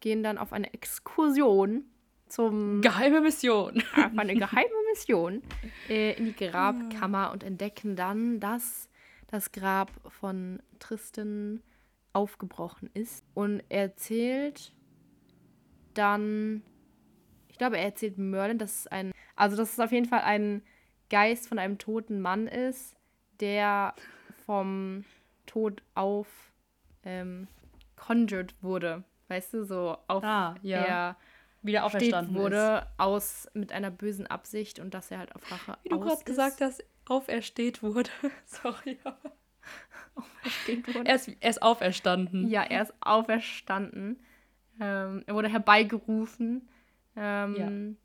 gehen 0.00 0.22
dann 0.22 0.38
auf 0.38 0.52
eine 0.52 0.72
Exkursion 0.72 1.84
zum 2.28 2.80
Geheime 2.80 3.20
Mission. 3.20 3.82
einfach 3.94 4.18
eine 4.18 4.34
geheime 4.34 4.74
Mission 4.90 5.42
äh, 5.88 6.12
in 6.16 6.26
die 6.26 6.34
Grabkammer 6.34 7.32
und 7.32 7.42
entdecken 7.42 7.96
dann, 7.96 8.40
dass 8.40 8.88
das 9.28 9.52
Grab 9.52 9.90
von 10.08 10.60
Tristan 10.78 11.62
aufgebrochen 12.12 12.90
ist. 12.94 13.24
Und 13.34 13.62
er 13.68 13.82
erzählt 13.82 14.72
dann, 15.94 16.62
ich 17.48 17.58
glaube, 17.58 17.78
er 17.78 17.84
erzählt 17.84 18.18
Merlin, 18.18 18.58
dass 18.58 18.80
es 18.80 18.86
ein, 18.86 19.12
also 19.36 19.56
dass 19.56 19.72
es 19.72 19.80
auf 19.80 19.92
jeden 19.92 20.06
Fall 20.06 20.20
ein 20.20 20.62
Geist 21.14 21.48
von 21.48 21.60
einem 21.60 21.78
toten 21.78 22.20
Mann 22.20 22.48
ist, 22.48 22.96
der 23.38 23.94
vom 24.46 25.04
Tod 25.46 25.80
auf 25.94 26.26
ähm, 27.04 27.46
conjured 27.94 28.52
wurde. 28.62 29.04
Weißt 29.28 29.54
du, 29.54 29.64
so 29.64 29.96
auf 30.08 30.24
Ah, 30.24 30.56
ja. 30.62 30.82
er 30.84 31.16
Wieder 31.62 31.84
auferstanden 31.84 32.34
wurde 32.34 32.88
aus 32.98 33.48
mit 33.54 33.70
einer 33.70 33.92
bösen 33.92 34.26
Absicht 34.26 34.80
und 34.80 34.92
dass 34.92 35.12
er 35.12 35.18
halt 35.18 35.36
auf 35.36 35.48
Rache 35.52 35.78
Wie 35.84 35.90
du 35.90 36.00
gerade 36.00 36.14
ist. 36.14 36.26
gesagt 36.26 36.60
hast, 36.60 36.82
aufersteht 37.06 37.80
wurde. 37.84 38.10
Sorry. 38.44 38.98
Aufersteht 40.16 40.92
wurde. 40.94 41.08
Er 41.08 41.14
ist, 41.14 41.28
er 41.40 41.50
ist 41.50 41.62
auferstanden. 41.62 42.48
Ja, 42.50 42.64
er 42.64 42.82
ist 42.82 42.92
auferstanden. 43.00 44.18
Ähm, 44.80 45.22
er 45.26 45.34
wurde 45.36 45.48
herbeigerufen. 45.48 46.68
Ähm, 47.16 47.96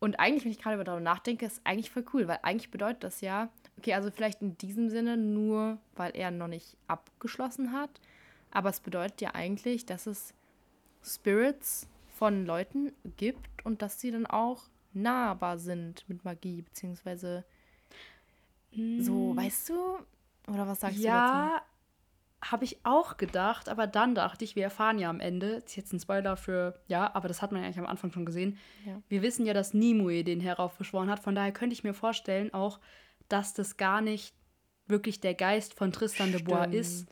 Und 0.00 0.18
eigentlich, 0.18 0.44
wenn 0.44 0.50
ich 0.50 0.58
gerade 0.58 0.82
darüber 0.82 1.00
nachdenke, 1.00 1.46
ist 1.46 1.60
eigentlich 1.64 1.90
voll 1.90 2.04
cool, 2.14 2.26
weil 2.26 2.40
eigentlich 2.42 2.70
bedeutet 2.70 3.04
das 3.04 3.20
ja, 3.20 3.50
okay, 3.78 3.94
also 3.94 4.10
vielleicht 4.10 4.40
in 4.40 4.56
diesem 4.56 4.88
Sinne 4.88 5.16
nur, 5.16 5.78
weil 5.94 6.16
er 6.16 6.30
noch 6.30 6.48
nicht 6.48 6.76
abgeschlossen 6.88 7.72
hat, 7.72 8.00
aber 8.50 8.70
es 8.70 8.80
bedeutet 8.80 9.20
ja 9.20 9.34
eigentlich, 9.34 9.84
dass 9.84 10.06
es 10.06 10.34
Spirits 11.02 11.86
von 12.08 12.46
Leuten 12.46 12.92
gibt 13.16 13.48
und 13.64 13.82
dass 13.82 14.00
sie 14.00 14.10
dann 14.10 14.26
auch 14.26 14.64
nahbar 14.92 15.58
sind 15.58 16.08
mit 16.08 16.24
Magie, 16.24 16.62
beziehungsweise 16.62 17.44
so, 18.72 19.36
weißt 19.36 19.68
du? 19.70 19.98
Oder 20.48 20.66
was 20.66 20.80
sagst 20.80 20.98
du 20.98 21.02
dazu? 21.02 21.06
Ja, 21.06 21.62
habe 22.42 22.64
ich 22.64 22.78
auch 22.84 23.16
gedacht, 23.16 23.68
aber 23.68 23.86
dann 23.86 24.14
dachte 24.14 24.44
ich, 24.44 24.56
wir 24.56 24.64
erfahren 24.64 24.98
ja 24.98 25.10
am 25.10 25.20
Ende, 25.20 25.56
das 25.56 25.64
ist 25.64 25.76
jetzt 25.76 25.92
ein 25.92 26.00
Spoiler 26.00 26.36
für, 26.36 26.80
ja, 26.86 27.14
aber 27.14 27.28
das 27.28 27.42
hat 27.42 27.52
man 27.52 27.60
ja 27.60 27.66
eigentlich 27.66 27.78
am 27.78 27.86
Anfang 27.86 28.12
schon 28.12 28.24
gesehen. 28.24 28.56
Ja. 28.86 29.02
Wir 29.08 29.22
wissen 29.22 29.44
ja, 29.44 29.52
dass 29.52 29.74
Nimue 29.74 30.24
den 30.24 30.40
heraufbeschworen 30.40 31.10
hat, 31.10 31.20
von 31.20 31.34
daher 31.34 31.52
könnte 31.52 31.74
ich 31.74 31.84
mir 31.84 31.92
vorstellen 31.92 32.54
auch, 32.54 32.80
dass 33.28 33.52
das 33.52 33.76
gar 33.76 34.00
nicht 34.00 34.34
wirklich 34.86 35.20
der 35.20 35.34
Geist 35.34 35.74
von 35.74 35.92
Tristan 35.92 36.32
de 36.32 36.42
Bois 36.42 36.60
Stimmt. 36.60 36.74
ist, 36.74 37.08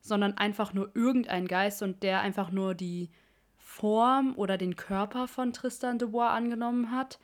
sondern 0.00 0.36
einfach 0.38 0.72
nur 0.72 0.90
irgendein 0.94 1.46
Geist 1.46 1.82
und 1.82 2.02
der 2.02 2.20
einfach 2.20 2.50
nur 2.50 2.74
die 2.74 3.10
Form 3.56 4.34
oder 4.36 4.56
den 4.56 4.76
Körper 4.76 5.28
von 5.28 5.52
Tristan 5.52 5.98
de 5.98 6.08
Bois 6.08 6.30
angenommen 6.30 6.90
hat 6.90 7.20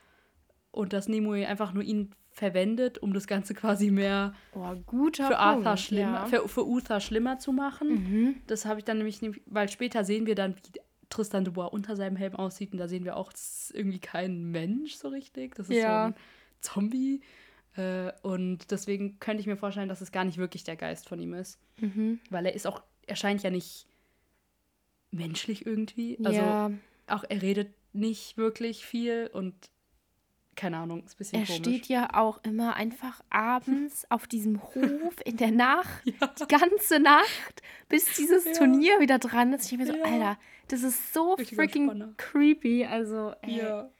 und 0.70 0.92
dass 0.92 1.08
Nimue 1.08 1.46
einfach 1.46 1.72
nur 1.72 1.82
ihn 1.82 2.14
verwendet, 2.36 2.98
um 2.98 3.14
das 3.14 3.26
Ganze 3.26 3.54
quasi 3.54 3.90
mehr 3.90 4.34
Oh, 4.54 4.74
guter 4.84 5.24
für 5.28 5.34
Punkt. 5.34 5.40
Arthur 5.66 5.76
schlimmer, 5.78 6.12
ja. 6.12 6.26
für, 6.26 6.46
für 6.48 6.66
Uther 6.68 7.00
schlimmer 7.00 7.38
zu 7.38 7.50
machen. 7.50 7.88
Mhm. 7.88 8.34
Das 8.46 8.66
habe 8.66 8.78
ich 8.80 8.84
dann 8.84 8.98
nämlich, 8.98 9.20
weil 9.46 9.70
später 9.70 10.04
sehen 10.04 10.26
wir 10.26 10.34
dann, 10.34 10.54
wie 10.54 10.80
Tristan 11.08 11.44
de 11.44 11.54
Bois 11.54 11.68
unter 11.68 11.96
seinem 11.96 12.16
Helm 12.16 12.34
aussieht 12.36 12.72
und 12.72 12.78
da 12.78 12.88
sehen 12.88 13.04
wir 13.06 13.16
auch, 13.16 13.32
es 13.32 13.70
ist 13.70 13.74
irgendwie 13.74 14.00
kein 14.00 14.50
Mensch 14.50 14.96
so 14.96 15.08
richtig. 15.08 15.54
Das 15.54 15.70
ist 15.70 15.76
Ja. 15.76 16.08
so 16.08 16.12
ein 16.12 16.14
Zombie. 16.60 17.20
Äh, 17.76 18.12
und 18.22 18.70
deswegen 18.70 19.18
könnte 19.18 19.40
ich 19.40 19.46
mir 19.46 19.56
vorstellen, 19.56 19.88
dass 19.88 20.02
es 20.02 20.12
gar 20.12 20.24
nicht 20.24 20.36
wirklich 20.36 20.62
der 20.64 20.76
Geist 20.76 21.08
von 21.08 21.18
ihm 21.18 21.32
ist. 21.32 21.58
Mhm. 21.80 22.20
Weil 22.28 22.44
er 22.44 22.54
ist 22.54 22.66
auch, 22.66 22.82
er 23.06 23.16
scheint 23.16 23.42
ja 23.44 23.50
nicht 23.50 23.86
menschlich 25.10 25.64
irgendwie. 25.64 26.18
Also 26.22 26.38
ja, 26.40 26.70
auch 27.06 27.24
er 27.28 27.40
redet 27.40 27.68
nicht 27.92 28.36
wirklich 28.36 28.84
viel 28.84 29.30
und 29.32 29.54
keine 30.56 30.78
Ahnung, 30.78 31.04
ist 31.04 31.14
ein 31.14 31.18
bisschen 31.18 31.40
er 31.40 31.46
komisch. 31.46 31.60
steht 31.60 31.86
ja 31.86 32.08
auch 32.14 32.40
immer 32.42 32.74
einfach 32.74 33.20
abends 33.30 34.06
auf 34.10 34.26
diesem 34.26 34.62
Hof 34.62 35.14
in 35.24 35.36
der 35.36 35.50
Nacht, 35.52 36.02
die 36.06 36.14
ganze 36.48 36.98
Nacht, 36.98 37.62
bis 37.88 38.14
dieses 38.14 38.44
Ja. 38.46 38.52
Turnier 38.54 38.98
wieder 39.00 39.18
dran 39.18 39.52
ist. 39.52 39.64
Ich 39.64 39.70
denke 39.78 39.84
mir 39.86 39.92
so, 39.92 39.98
Ja. 39.98 40.04
Alter, 40.12 40.38
das 40.68 40.82
ist 40.82 41.12
so 41.14 41.34
Richtiger 41.34 41.62
freaking 41.62 41.84
Spanner. 41.86 42.14
creepy. 42.16 42.84
Also, 42.86 43.34
ey. 43.42 43.58
Ja. 43.58 43.90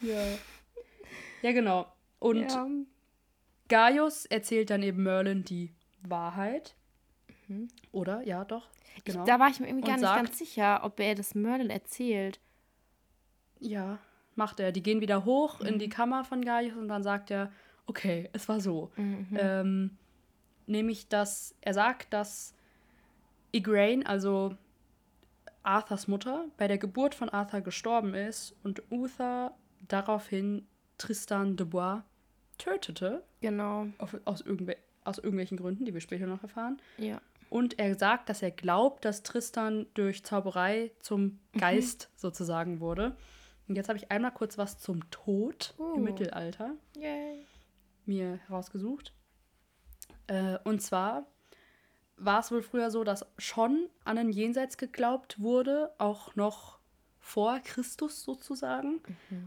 Ja. 0.00 0.22
Ja, 1.42 1.52
genau. 1.52 1.86
Und 2.18 2.40
ja. 2.52 2.68
Gaius 3.68 4.26
erzählt 4.26 4.70
dann 4.70 4.82
eben 4.82 5.02
Merlin 5.02 5.44
die 5.44 5.72
Wahrheit. 6.02 6.76
Mhm. 7.48 7.68
Oder? 7.92 8.22
Ja, 8.26 8.44
doch. 8.44 8.68
Genau. 9.04 9.24
Da 9.24 9.38
war 9.38 9.48
ich 9.48 9.60
mir 9.60 9.66
irgendwie 9.68 9.82
Und 9.84 9.88
gar 9.88 9.96
nicht 9.96 10.06
sagt- 10.06 10.24
ganz 10.26 10.38
sicher, 10.38 10.80
ob 10.84 10.98
er 11.00 11.14
das 11.14 11.34
Merlin 11.34 11.70
erzählt. 11.70 12.40
ja, 13.58 13.98
macht 14.36 14.60
er. 14.60 14.72
Die 14.72 14.82
gehen 14.82 15.00
wieder 15.00 15.24
hoch 15.24 15.60
Mhm. 15.60 15.66
in 15.66 15.78
die 15.78 15.88
Kammer 15.88 16.24
von 16.24 16.44
Gaius 16.44 16.76
und 16.76 16.88
dann 16.88 17.02
sagt 17.02 17.30
er, 17.30 17.50
okay, 17.86 18.28
es 18.32 18.48
war 18.48 18.60
so. 18.60 18.90
Mhm. 18.96 19.26
Ähm, 19.38 19.90
nämlich, 20.66 21.08
dass 21.08 21.54
er 21.60 21.74
sagt, 21.74 22.12
dass 22.12 22.54
Igraine, 23.52 24.04
also 24.06 24.54
Arthurs 25.62 26.06
Mutter, 26.08 26.44
bei 26.56 26.68
der 26.68 26.78
Geburt 26.78 27.14
von 27.14 27.28
Arthur 27.28 27.60
gestorben 27.60 28.14
ist 28.14 28.54
und 28.62 28.82
Uther 28.90 29.54
daraufhin 29.88 30.66
Tristan 30.98 31.56
de 31.56 31.66
Bois 31.66 32.02
tötete. 32.58 33.22
Genau, 33.40 33.86
Auf, 33.98 34.16
aus, 34.24 34.40
irgendwel 34.40 34.76
aus 35.04 35.18
irgendwelchen 35.18 35.56
Gründen, 35.56 35.84
die 35.84 35.94
wir 35.94 36.00
später 36.00 36.26
noch 36.26 36.42
erfahren. 36.42 36.80
ja. 36.98 37.20
Und 37.48 37.78
er 37.78 37.94
sagt, 37.96 38.28
dass 38.28 38.42
er 38.42 38.50
glaubt, 38.50 39.04
dass 39.04 39.22
Tristan 39.22 39.86
durch 39.94 40.24
Zauberei 40.24 40.90
zum 40.98 41.38
Geist 41.56 42.10
sozusagen 42.16 42.80
wurde. 42.80 43.14
Und 43.68 43.76
jetzt 43.76 43.88
habe 43.88 43.98
ich 43.98 44.10
einmal 44.10 44.32
kurz 44.32 44.58
was 44.58 44.78
zum 44.78 45.08
Tod 45.10 45.74
Oh. 45.78 45.94
im 45.96 46.04
Mittelalter 46.04 46.74
Yay. 46.96 47.44
mir 48.04 48.38
herausgesucht. 48.46 49.12
Äh, 50.28 50.58
und 50.64 50.80
zwar 50.82 51.26
war 52.16 52.40
es 52.40 52.50
wohl 52.50 52.62
früher 52.62 52.90
so, 52.90 53.04
dass 53.04 53.26
schon 53.38 53.88
an 54.04 54.18
ein 54.18 54.30
Jenseits 54.30 54.78
geglaubt 54.78 55.40
wurde, 55.40 55.92
auch 55.98 56.34
noch 56.36 56.78
vor 57.18 57.58
Christus 57.58 58.22
sozusagen. 58.22 59.00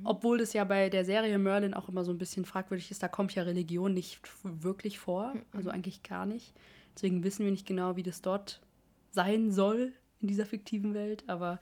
Obwohl 0.03 0.37
das 0.37 0.51
ja 0.51 0.65
bei 0.65 0.89
der 0.89 1.05
Serie 1.05 1.39
Merlin 1.39 1.73
auch 1.73 1.87
immer 1.87 2.03
so 2.03 2.11
ein 2.11 2.17
bisschen 2.17 2.43
fragwürdig 2.43 2.91
ist, 2.91 3.01
da 3.01 3.07
kommt 3.07 3.33
ja 3.35 3.43
Religion 3.43 3.93
nicht 3.93 4.19
wirklich 4.43 4.99
vor, 4.99 5.33
also 5.53 5.69
eigentlich 5.69 6.03
gar 6.03 6.25
nicht. 6.25 6.53
Deswegen 6.93 7.23
wissen 7.23 7.45
wir 7.45 7.51
nicht 7.51 7.65
genau, 7.65 7.95
wie 7.95 8.03
das 8.03 8.21
dort 8.21 8.61
sein 9.11 9.51
soll 9.51 9.93
in 10.19 10.27
dieser 10.27 10.45
fiktiven 10.45 10.93
Welt, 10.93 11.23
aber 11.27 11.61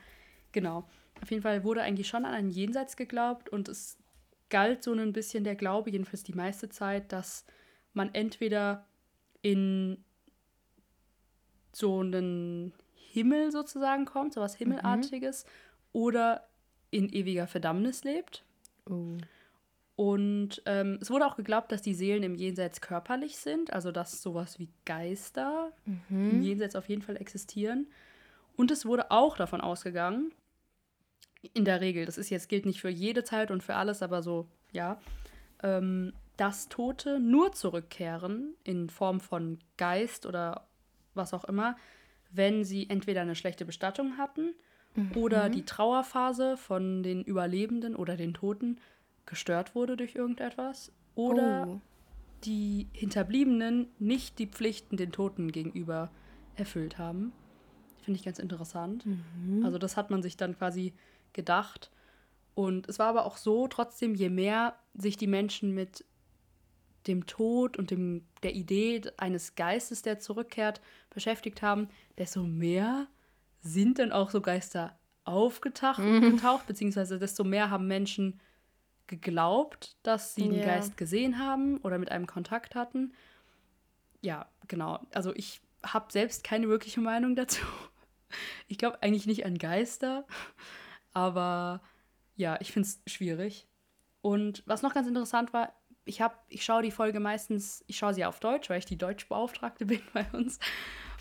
genau. 0.52 0.90
Auf 1.22 1.32
jeden 1.32 1.44
Fall 1.44 1.64
wurde 1.64 1.82
eigentlich 1.82 2.08
schon 2.08 2.26
an 2.26 2.34
ein 2.34 2.50
Jenseits 2.50 2.96
geglaubt 2.98 3.50
und 3.50 3.70
es 3.70 3.98
galt 4.50 4.84
so 4.84 4.94
ein 4.94 5.14
bisschen 5.14 5.44
der 5.44 5.56
Glaube, 5.56 5.90
jedenfalls 5.90 6.24
die 6.24 6.34
meiste 6.34 6.70
Zeit, 6.70 7.12
dass 7.12 7.46
man 7.94 8.14
entweder 8.14 8.86
in 9.42 10.04
so 11.74 12.00
einen 12.00 12.74
Himmel 12.94 13.52
sozusagen 13.52 14.06
kommt, 14.06 14.34
so 14.34 14.42
was 14.42 14.56
Himmelartiges, 14.56 15.46
oder 15.94 16.48
in 16.92 17.10
ewiger 17.10 17.48
Verdammnis 17.48 18.04
lebt. 18.04 18.44
Oh. 18.90 19.18
Und 19.96 20.62
ähm, 20.68 21.00
es 21.02 21.10
wurde 21.10 21.26
auch 21.26 21.36
geglaubt, 21.36 21.72
dass 21.72 21.82
die 21.82 21.96
Seelen 21.96 22.22
im 22.22 22.36
Jenseits 22.36 22.82
körperlich 22.82 23.38
sind, 23.38 23.74
also 23.74 23.92
dass 23.92 24.22
sowas 24.22 24.60
wie 24.60 24.70
Geister 24.86 25.72
im 26.10 26.44
Jenseits 26.44 26.76
auf 26.76 26.88
jeden 26.88 27.02
Fall 27.02 27.18
existieren. 27.18 27.88
Und 28.56 28.70
es 28.70 28.86
wurde 28.86 29.10
auch 29.10 29.38
davon 29.38 29.60
ausgegangen, 29.60 30.32
in 31.54 31.66
der 31.66 31.82
Regel, 31.82 32.06
das 32.06 32.18
ist 32.18 32.30
jetzt 32.30 32.50
gilt 32.50 32.66
nicht 32.66 32.82
für 32.82 32.90
jede 32.90 33.24
Zeit 33.24 33.52
und 33.52 33.64
für 33.64 33.76
alles, 33.76 34.02
aber 34.02 34.22
so, 34.22 34.48
ja, 34.72 35.00
ähm, 35.64 36.14
dass 36.38 36.70
Tote 36.70 37.20
nur 37.20 37.52
zurückkehren 37.52 38.54
in 38.64 38.90
Form 38.90 39.20
von 39.20 39.60
Geist 39.78 40.26
oder 40.26 40.68
was 41.16 41.34
auch 41.34 41.46
immer, 41.46 41.76
wenn 42.32 42.64
sie 42.64 42.90
entweder 42.90 43.22
eine 43.22 43.36
schlechte 43.36 43.66
Bestattung 43.66 44.18
hatten 44.18 44.54
oder 45.16 45.50
die 45.50 45.64
Trauerphase 45.64 46.58
von 46.58 47.04
den 47.04 47.24
Überlebenden 47.24 47.96
oder 47.96 48.18
den 48.18 48.34
Toten 48.34 48.80
gestört 49.28 49.76
wurde 49.76 49.96
durch 49.96 50.16
irgendetwas 50.16 50.92
oder 51.16 51.68
Oh. 51.68 51.82
die 52.46 52.88
Hinterbliebenen 52.94 53.88
nicht 54.00 54.40
die 54.40 54.48
Pflichten 54.48 54.98
den 54.98 55.12
Toten 55.12 55.52
gegenüber 55.52 56.10
erfüllt 56.56 56.98
haben. 56.98 57.32
Finde 58.02 58.20
ich 58.20 58.26
ganz 58.26 58.40
interessant. 58.40 59.06
Also 59.64 59.78
das 59.78 59.98
hat 59.98 60.10
man 60.10 60.24
sich 60.24 60.36
dann 60.38 60.58
quasi 60.58 60.94
gedacht. 61.34 61.92
Und 62.56 62.88
es 62.90 63.00
war 63.00 63.08
aber 63.08 63.26
auch 63.26 63.38
so, 63.38 63.68
trotzdem, 63.68 64.16
je 64.16 64.30
mehr 64.30 64.78
sich 64.94 65.18
die 65.18 65.28
Menschen 65.28 65.74
mit 65.74 66.06
dem 67.06 67.26
Tod 67.26 67.78
und 67.78 67.92
dem, 67.92 68.26
der 68.44 68.56
Idee 68.56 69.02
eines 69.18 69.56
Geistes, 69.56 70.02
der 70.02 70.20
zurückkehrt, 70.20 70.82
beschäftigt 71.10 71.62
haben, 71.62 71.90
desto 72.18 72.44
mehr 72.44 73.08
sind 73.62 74.00
dann 74.00 74.12
auch 74.12 74.30
so 74.30 74.42
Geister 74.42 74.98
aufgetaucht, 75.24 76.02
getaucht, 76.22 76.68
beziehungsweise 76.68 77.20
desto 77.20 77.44
mehr 77.44 77.70
haben 77.70 77.88
Menschen 77.88 78.40
geglaubt, 79.08 79.96
dass 80.04 80.36
sie 80.36 80.44
den 80.44 80.60
Ja. 80.60 80.66
Geist 80.66 80.98
gesehen 80.98 81.40
haben 81.40 81.78
oder 81.78 81.98
mit 81.98 82.12
einem 82.12 82.28
Kontakt 82.28 82.76
hatten. 82.76 83.14
Ja, 84.22 84.50
genau. 84.68 85.00
Also 85.14 85.34
ich 85.36 85.62
habe 85.84 86.12
selbst 86.12 86.44
keine 86.44 86.68
wirkliche 86.68 87.02
Meinung 87.02 87.36
dazu. 87.36 87.62
Ich 88.68 88.78
glaube 88.78 89.02
eigentlich 89.02 89.26
nicht 89.26 89.46
an 89.46 89.58
Geister, 89.58 90.26
aber 91.18 91.82
ja, 92.36 92.58
ich 92.62 92.72
finde 92.72 92.88
es 92.88 93.02
schwierig. 93.12 93.68
Und 94.22 94.62
was 94.68 94.84
noch 94.84 94.94
ganz 94.94 95.08
interessant 95.08 95.52
war, 95.52 95.74
ich 96.06 96.22
habe, 96.22 96.36
ich 96.48 96.64
schaue 96.64 96.84
die 96.84 96.92
Folge 96.92 97.20
meistens, 97.20 97.84
ich 97.88 97.98
schaue 97.98 98.14
sie 98.14 98.24
auf 98.24 98.40
Deutsch, 98.40 98.70
weil 98.70 98.78
ich 98.78 98.86
die 98.86 99.00
Deutschbeauftragte 99.00 99.86
bin 99.88 100.00
bei 100.14 100.28
uns. 100.34 100.60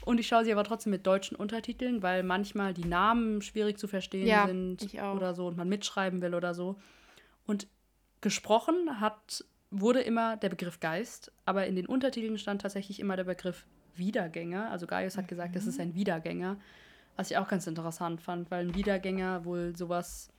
Und 0.04 0.20
ich 0.20 0.28
schaue 0.28 0.44
sie 0.44 0.52
aber 0.52 0.64
trotzdem 0.64 0.90
mit 0.90 1.06
deutschen 1.06 1.34
Untertiteln, 1.34 2.02
weil 2.02 2.22
manchmal 2.22 2.74
die 2.74 2.84
Namen 2.84 3.40
schwierig 3.40 3.78
zu 3.78 3.88
verstehen 3.88 4.26
Ja, 4.26 4.46
sind 4.46 4.86
oder 4.94 5.34
so 5.34 5.46
und 5.46 5.56
man 5.56 5.68
mitschreiben 5.68 6.20
will 6.20 6.34
oder 6.34 6.52
so. 6.52 6.76
Und 7.46 7.66
gesprochen 8.20 9.00
hat, 9.00 9.44
wurde 9.70 10.00
immer 10.00 10.36
der 10.36 10.50
Begriff 10.50 10.78
Geist, 10.78 11.32
aber 11.46 11.66
in 11.66 11.74
den 11.74 11.86
Untertiteln 11.86 12.36
stand 12.36 12.60
tatsächlich 12.60 13.00
immer 13.00 13.16
der 13.16 13.24
Begriff 13.24 13.66
Wiedergänger. 13.96 14.70
Also 14.70 14.86
Gaius 14.86 15.16
hat 15.16 15.26
gesagt, 15.26 15.56
das 15.56 15.66
ist 15.66 15.80
ein 15.80 15.94
Wiedergänger, 15.94 16.58
was 17.16 17.30
ich 17.30 17.36
auch 17.38 17.48
ganz 17.48 17.66
interessant 17.66 18.20
fand, 18.20 18.50
weil 18.50 18.66
ein 18.68 18.74
Wiedergänger 18.74 19.44
wohl 19.44 19.74
sowas. 19.76 20.30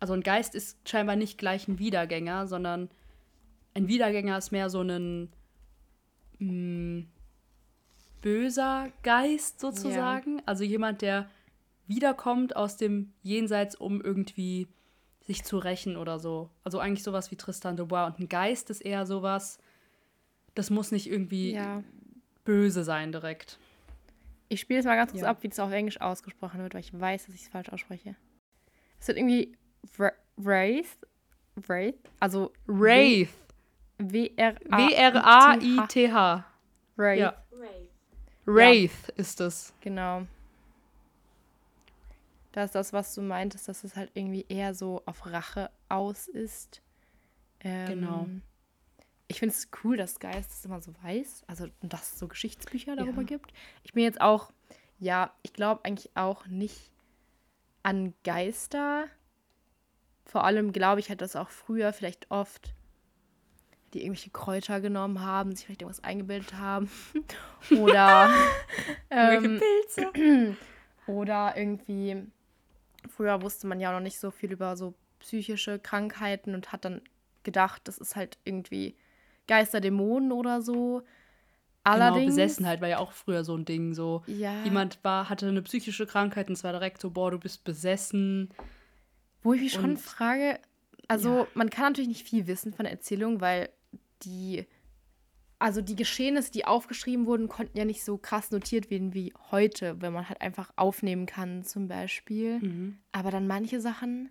Also 0.00 0.12
ein 0.14 0.22
Geist 0.22 0.54
ist 0.54 0.78
scheinbar 0.88 1.16
nicht 1.16 1.38
gleich 1.38 1.66
ein 1.66 1.78
Wiedergänger, 1.78 2.46
sondern 2.46 2.88
ein 3.74 3.88
Wiedergänger 3.88 4.38
ist 4.38 4.52
mehr 4.52 4.70
so 4.70 4.82
ein 4.82 5.30
mh, 6.38 7.04
böser 8.22 8.88
Geist 9.02 9.60
sozusagen. 9.60 10.42
Also 10.46 10.64
jemand, 10.64 11.02
der 11.02 11.28
wiederkommt 11.86 12.54
aus 12.54 12.76
dem 12.76 13.12
Jenseits, 13.22 13.74
um 13.74 14.00
irgendwie 14.00 14.68
sich 15.22 15.44
zu 15.44 15.58
rächen 15.58 15.96
oder 15.96 16.18
so. 16.18 16.50
Also 16.64 16.78
eigentlich 16.80 17.02
sowas 17.02 17.30
wie 17.30 17.36
Tristan 17.36 17.76
de 17.76 17.86
Bois. 17.86 18.06
Und 18.06 18.18
ein 18.18 18.28
Geist 18.28 18.70
ist 18.70 18.80
eher 18.80 19.06
sowas, 19.06 19.58
das 20.54 20.70
muss 20.70 20.90
nicht 20.90 21.08
irgendwie 21.08 21.52
Ja. 21.52 21.82
böse 22.44 22.84
sein 22.84 23.12
direkt. 23.12 23.58
Ich 24.48 24.60
spiele 24.60 24.78
jetzt 24.78 24.86
mal 24.86 24.96
ganz 24.96 25.10
kurz 25.12 25.22
Ja. 25.22 25.28
ab, 25.30 25.42
wie 25.42 25.48
das 25.48 25.58
auf 25.58 25.70
Englisch 25.72 26.00
ausgesprochen 26.00 26.60
wird, 26.62 26.74
weil 26.74 26.80
ich 26.80 26.98
weiß, 26.98 27.26
dass 27.26 27.34
ich 27.34 27.42
es 27.42 27.48
falsch 27.48 27.68
ausspreche. 27.68 28.14
Es 29.00 29.08
wird 29.08 29.18
irgendwie 29.18 29.56
Wra- 29.96 30.12
Wraith. 30.36 30.88
Wraith? 31.56 31.96
Also 32.20 32.52
Wraith. 32.66 33.30
W-R-A-I-T-H. 33.98 34.76
W-R-A-I-T-H. 34.78 36.44
Wraith. 36.96 37.18
Ja. 37.20 37.34
Wraith 38.46 39.08
ist 39.16 39.40
es. 39.40 39.72
Genau. 39.80 40.22
Das 42.52 42.66
ist 42.66 42.74
das, 42.74 42.92
was 42.92 43.14
du 43.14 43.20
meintest, 43.22 43.68
dass 43.68 43.84
es 43.84 43.94
halt 43.94 44.10
irgendwie 44.14 44.46
eher 44.48 44.74
so 44.74 45.02
auf 45.04 45.26
Rache 45.26 45.70
aus 45.88 46.28
ist. 46.28 46.80
Ähm, 47.60 47.86
Genau. 47.88 48.26
Ich 49.28 49.38
finde 49.40 49.54
es 49.54 49.68
cool, 49.84 49.96
dass 49.96 50.20
Geist 50.20 50.50
das 50.50 50.64
immer 50.64 50.80
so 50.80 50.92
weiß. 51.02 51.44
Also, 51.46 51.68
dass 51.82 52.12
es 52.14 52.18
so 52.18 52.28
Geschichtsbücher 52.28 52.96
darüber 52.96 53.20
Ja. 53.20 53.26
gibt. 53.26 53.52
Ich 53.84 53.92
bin 53.92 54.02
jetzt 54.02 54.20
auch, 54.20 54.50
ja, 54.98 55.32
ich 55.42 55.52
glaube 55.52 55.84
eigentlich 55.84 56.10
auch 56.16 56.46
nicht 56.46 56.90
an 57.82 58.14
Geister. 58.24 59.06
Vor 60.24 60.44
allem 60.44 60.72
glaube 60.72 61.00
ich 61.00 61.08
halt, 61.08 61.20
dass 61.20 61.36
auch 61.36 61.50
früher 61.50 61.92
vielleicht 61.92 62.30
oft 62.30 62.74
die 63.94 64.02
irgendwelche 64.02 64.30
Kräuter 64.30 64.80
genommen 64.80 65.22
haben, 65.22 65.54
sich 65.54 65.64
vielleicht 65.66 65.82
irgendwas 65.82 66.04
eingebildet 66.04 66.54
haben. 66.54 66.90
Oder 67.70 68.30
ähm, 69.10 69.60
Pilze. 69.60 70.56
oder 71.06 71.56
irgendwie, 71.56 72.22
früher 73.08 73.40
wusste 73.40 73.66
man 73.66 73.80
ja 73.80 73.92
noch 73.92 74.00
nicht 74.00 74.20
so 74.20 74.30
viel 74.30 74.52
über 74.52 74.76
so 74.76 74.94
psychische 75.20 75.78
Krankheiten 75.78 76.54
und 76.54 76.70
hat 76.70 76.84
dann 76.84 77.00
gedacht, 77.44 77.88
das 77.88 77.96
ist 77.96 78.14
halt 78.14 78.36
irgendwie 78.44 78.94
Geister, 79.48 79.80
Dämonen 79.80 80.30
oder 80.30 80.62
so. 80.62 81.02
Genau, 81.84 82.04
Allerdings, 82.04 82.26
Besessenheit 82.36 82.80
war 82.82 82.88
ja 82.88 82.98
auch 82.98 83.12
früher 83.12 83.44
so 83.44 83.56
ein 83.56 83.64
Ding. 83.64 83.94
So, 83.94 84.22
ja, 84.26 84.62
jemand 84.62 85.02
war, 85.02 85.28
hatte 85.30 85.48
eine 85.48 85.62
psychische 85.62 86.06
Krankheit 86.06 86.48
und 86.48 86.52
es 86.54 86.62
war 86.62 86.72
direkt 86.72 87.00
so, 87.00 87.10
boah, 87.10 87.30
du 87.30 87.38
bist 87.38 87.64
besessen. 87.64 88.50
wo 89.42 89.54
ich 89.54 89.62
mich 89.62 89.72
schon 89.72 89.96
frage, 89.96 90.58
also 91.08 91.38
Ja. 91.38 91.46
man 91.54 91.70
kann 91.70 91.84
natürlich 91.92 92.08
nicht 92.08 92.28
viel 92.28 92.46
wissen 92.46 92.72
von 92.74 92.84
der 92.84 92.92
Erzählung, 92.92 93.40
weil 93.40 93.70
die, 94.22 94.66
also 95.58 95.80
die 95.80 95.96
Geschehnisse, 95.96 96.52
die 96.52 96.66
aufgeschrieben 96.66 97.24
wurden, 97.24 97.48
konnten 97.48 97.78
ja 97.78 97.86
nicht 97.86 98.04
so 98.04 98.18
krass 98.18 98.50
notiert 98.50 98.90
werden 98.90 99.14
wie 99.14 99.32
heute, 99.50 100.00
wenn 100.02 100.12
man 100.12 100.28
halt 100.28 100.42
einfach 100.42 100.70
aufnehmen 100.76 101.24
kann 101.24 101.64
zum 101.64 101.88
Beispiel. 101.88 102.58
Mhm. 102.58 102.98
Aber 103.12 103.30
dann 103.30 103.46
manche 103.46 103.80
Sachen 103.80 104.28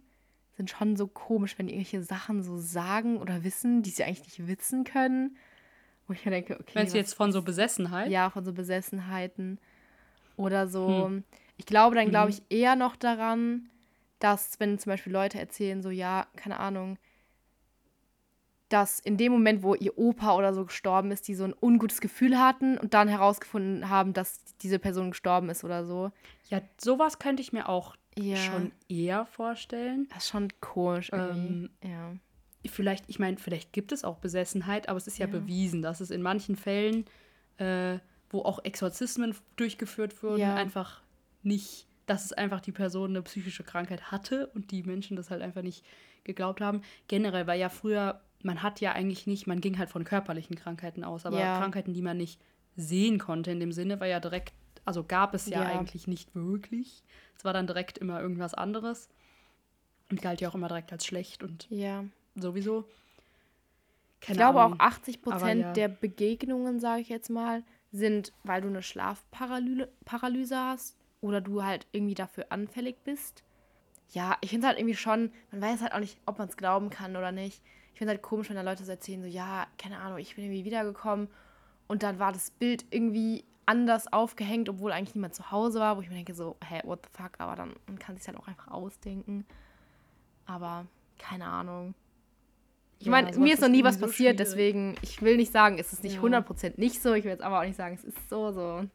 sind 0.57 0.71
schon 0.71 0.95
so 0.97 1.07
komisch, 1.07 1.57
wenn 1.57 1.67
die 1.67 1.73
irgendwelche 1.73 2.03
Sachen 2.03 2.43
so 2.43 2.57
sagen 2.57 3.17
oder 3.17 3.43
wissen, 3.43 3.83
die 3.83 3.91
sie 3.91 4.03
eigentlich 4.03 4.39
nicht 4.39 4.47
wissen 4.47 4.83
können. 4.83 5.37
Wo 6.07 6.13
ich 6.13 6.25
mir 6.25 6.31
denke, 6.31 6.59
okay. 6.59 6.71
Meinst 6.73 6.93
du 6.93 6.97
jetzt 6.97 7.13
von 7.13 7.31
so 7.31 7.43
Besessenheit? 7.43 8.09
Ja, 8.09 8.29
von 8.31 8.43
so 8.43 8.53
Besessenheiten. 8.53 9.59
Oder 10.35 10.67
so. 10.67 11.11
Ich 11.57 11.65
glaube 11.65 11.95
dann, 11.95 12.09
glaube 12.09 12.31
ich, 12.31 12.41
eher 12.49 12.75
noch 12.75 12.95
daran, 12.95 13.69
dass, 14.19 14.59
wenn 14.59 14.79
zum 14.79 14.91
Beispiel 14.91 15.13
Leute 15.13 15.39
erzählen, 15.39 15.81
so, 15.81 15.89
ja, 15.89 16.27
keine 16.35 16.59
Ahnung, 16.59 16.97
dass 18.69 18.99
in 18.99 19.17
dem 19.17 19.31
Moment, 19.31 19.63
wo 19.63 19.75
ihr 19.75 19.97
Opa 19.97 20.35
oder 20.35 20.53
so 20.53 20.65
gestorben 20.65 21.11
ist, 21.11 21.27
die 21.27 21.35
so 21.35 21.45
ein 21.45 21.55
ungutes 21.59 22.01
Gefühl 22.01 22.37
hatten 22.39 22.77
und 22.77 22.93
dann 22.93 23.07
herausgefunden 23.07 23.89
haben, 23.89 24.13
dass 24.13 24.43
diese 24.61 24.79
Person 24.79 25.11
gestorben 25.11 25.49
ist 25.49 25.63
oder 25.63 25.85
so. 25.85 26.11
Ja, 26.49 26.61
sowas 26.77 27.19
könnte 27.19 27.41
ich 27.41 27.53
mir 27.53 27.69
auch 27.69 27.95
Ja. 28.17 28.35
schon 28.37 28.71
eher 28.89 29.25
vorstellen. 29.25 30.07
Das 30.13 30.23
ist 30.25 30.29
schon 30.29 30.47
komisch. 30.61 31.09
Ähm, 31.13 31.69
ja. 31.83 32.13
Vielleicht, 32.65 33.05
ich 33.07 33.19
meine, 33.19 33.37
vielleicht 33.37 33.71
gibt 33.71 33.91
es 33.91 34.03
auch 34.03 34.17
Besessenheit, 34.17 34.89
aber 34.89 34.97
es 34.97 35.07
ist 35.07 35.17
ja, 35.19 35.25
Ja. 35.27 35.31
bewiesen, 35.31 35.81
dass 35.81 36.01
es 36.01 36.11
in 36.11 36.21
manchen 36.21 36.55
Fällen, 36.55 37.05
äh, 37.57 37.99
wo 38.29 38.41
auch 38.41 38.59
Exorzismen 38.65 39.33
durchgeführt 39.55 40.21
wurden, 40.21 40.39
Ja. 40.41 40.55
einfach 40.55 41.01
nicht, 41.43 41.87
dass 42.07 42.25
es 42.25 42.33
einfach 42.33 42.59
die 42.61 42.71
Person 42.73 43.11
eine 43.11 43.21
psychische 43.21 43.63
Krankheit 43.63 44.11
hatte 44.11 44.47
und 44.47 44.71
die 44.71 44.83
Menschen 44.83 45.15
das 45.15 45.29
halt 45.29 45.41
einfach 45.41 45.61
nicht 45.61 45.85
geglaubt 46.25 46.59
haben. 46.59 46.81
Generell 47.07 47.47
war 47.47 47.55
ja 47.55 47.69
früher, 47.69 48.19
man 48.43 48.61
hat 48.63 48.81
ja 48.81 48.91
eigentlich 48.91 49.27
nicht, 49.27 49.47
man 49.47 49.61
ging 49.61 49.77
halt 49.77 49.89
von 49.89 50.03
körperlichen 50.03 50.55
Krankheiten 50.57 51.03
aus, 51.05 51.25
aber. 51.25 51.37
Krankheiten, 51.57 51.93
die 51.93 52.01
man 52.01 52.17
nicht 52.17 52.39
sehen 52.75 53.17
konnte 53.17 53.51
in 53.51 53.59
dem 53.59 53.71
Sinne, 53.71 53.99
war 53.99 54.07
ja 54.07 54.19
direkt, 54.19 54.53
also 54.87 55.03
gab 55.03 55.33
es 55.33 55.47
ja, 55.47 55.61
Ja. 55.63 55.67
eigentlich 55.67 56.07
nicht 56.07 56.33
wirklich. 56.33 57.03
Es 57.35 57.45
war 57.45 57.53
dann 57.53 57.67
direkt 57.67 57.97
immer 57.97 58.21
irgendwas 58.21 58.53
anderes 58.53 59.09
und 60.09 60.21
galt 60.21 60.41
ja 60.41 60.49
auch 60.49 60.55
immer 60.55 60.67
direkt 60.69 60.91
als 60.91 61.05
schlecht 61.05 61.43
und 61.43 61.67
Ja. 61.69 62.05
sowieso. 62.35 62.85
Ich 64.21 64.33
glaube 64.33 64.63
auch 64.63 64.79
80 64.79 65.21
Aber 65.21 65.31
Prozent 65.35 65.61
ja. 65.61 65.73
der 65.73 65.87
Begegnungen, 65.89 66.79
sage 66.79 67.01
ich 67.01 67.09
jetzt 67.09 67.29
mal, 67.29 67.63
sind, 67.91 68.33
weil 68.43 68.61
du 68.61 68.67
eine 68.67 68.81
Schlafparalyse 68.81 69.89
Paralyse 70.05 70.57
hast 70.57 70.97
oder 71.21 71.39
du 71.41 71.63
halt 71.63 71.85
irgendwie 71.91 72.15
dafür 72.15 72.47
anfällig 72.49 72.97
bist. 73.03 73.43
Ja, 74.11 74.37
ich 74.41 74.49
finde 74.49 74.65
es 74.65 74.69
halt 74.69 74.79
irgendwie 74.79 74.95
schon, 74.95 75.31
man 75.51 75.61
weiß 75.61 75.81
halt 75.81 75.93
auch 75.93 75.99
nicht, 75.99 76.17
ob 76.25 76.39
man 76.39 76.47
es 76.49 76.57
glauben 76.57 76.89
kann 76.89 77.15
oder 77.15 77.31
nicht. 77.31 77.61
Ich 77.93 77.99
finde 77.99 78.13
es 78.13 78.17
halt 78.17 78.21
komisch, 78.23 78.49
wenn 78.49 78.55
da 78.55 78.61
Leute 78.61 78.85
so 78.85 78.91
erzählen, 78.91 79.21
so, 79.21 79.27
ja, 79.27 79.67
keine 79.77 79.99
Ahnung, 79.99 80.17
ich 80.19 80.35
bin 80.35 80.45
irgendwie 80.45 80.65
wiedergekommen 80.65 81.27
und 81.87 82.03
dann 82.03 82.19
war 82.19 82.31
das 82.31 82.51
Bild 82.51 82.85
irgendwie 82.89 83.43
anders 83.67 84.11
aufgehängt, 84.11 84.69
obwohl 84.69 84.91
eigentlich 84.91 85.13
niemand 85.13 85.35
zu 85.35 85.51
Hause 85.51 85.79
war, 85.79 85.97
wo 85.97 86.01
ich 86.01 86.09
mir 86.09 86.15
denke, 86.15 86.33
so, 86.33 86.57
hä, 86.67 86.81
what 86.85 86.99
the 87.05 87.21
fuck, 87.21 87.33
aber 87.39 87.55
dann 87.55 87.73
man 87.85 87.99
kann 87.99 88.17
sich 88.17 88.25
halt 88.27 88.37
auch 88.37 88.47
einfach 88.47 88.69
ausdenken. 88.69 89.45
Aber 90.45 90.87
keine 91.19 91.45
Ahnung. 91.45 91.93
Ich 92.99 93.05
Ja, 93.05 93.11
meine, 93.11 93.37
mir 93.37 93.53
ist 93.53 93.61
noch 93.61 93.67
nie 93.69 93.83
was 93.83 93.95
so 93.99 94.05
passiert, 94.07 94.37
schwierig. 94.37 94.37
deswegen, 94.37 94.95
ich 95.01 95.21
will 95.21 95.35
nicht 95.37 95.51
sagen, 95.51 95.77
es 95.77 95.93
ist 95.93 96.03
nicht 96.03 96.15
Ja. 96.15 96.21
100% 96.21 96.79
nicht 96.79 97.01
so, 97.01 97.13
ich 97.13 97.25
will 97.25 97.31
jetzt 97.31 97.43
aber 97.43 97.59
auch 97.59 97.65
nicht 97.65 97.75
sagen, 97.75 97.93
es 97.95 98.03
ist 98.03 98.29
so, 98.29 98.51
so. 98.51 98.87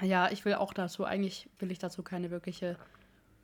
Ja, 0.00 0.30
ich 0.32 0.44
will 0.44 0.54
auch 0.54 0.72
dazu, 0.74 1.04
eigentlich 1.04 1.48
will 1.58 1.70
ich 1.70 1.78
dazu 1.78 2.02
keine 2.02 2.30
wirkliche 2.30 2.76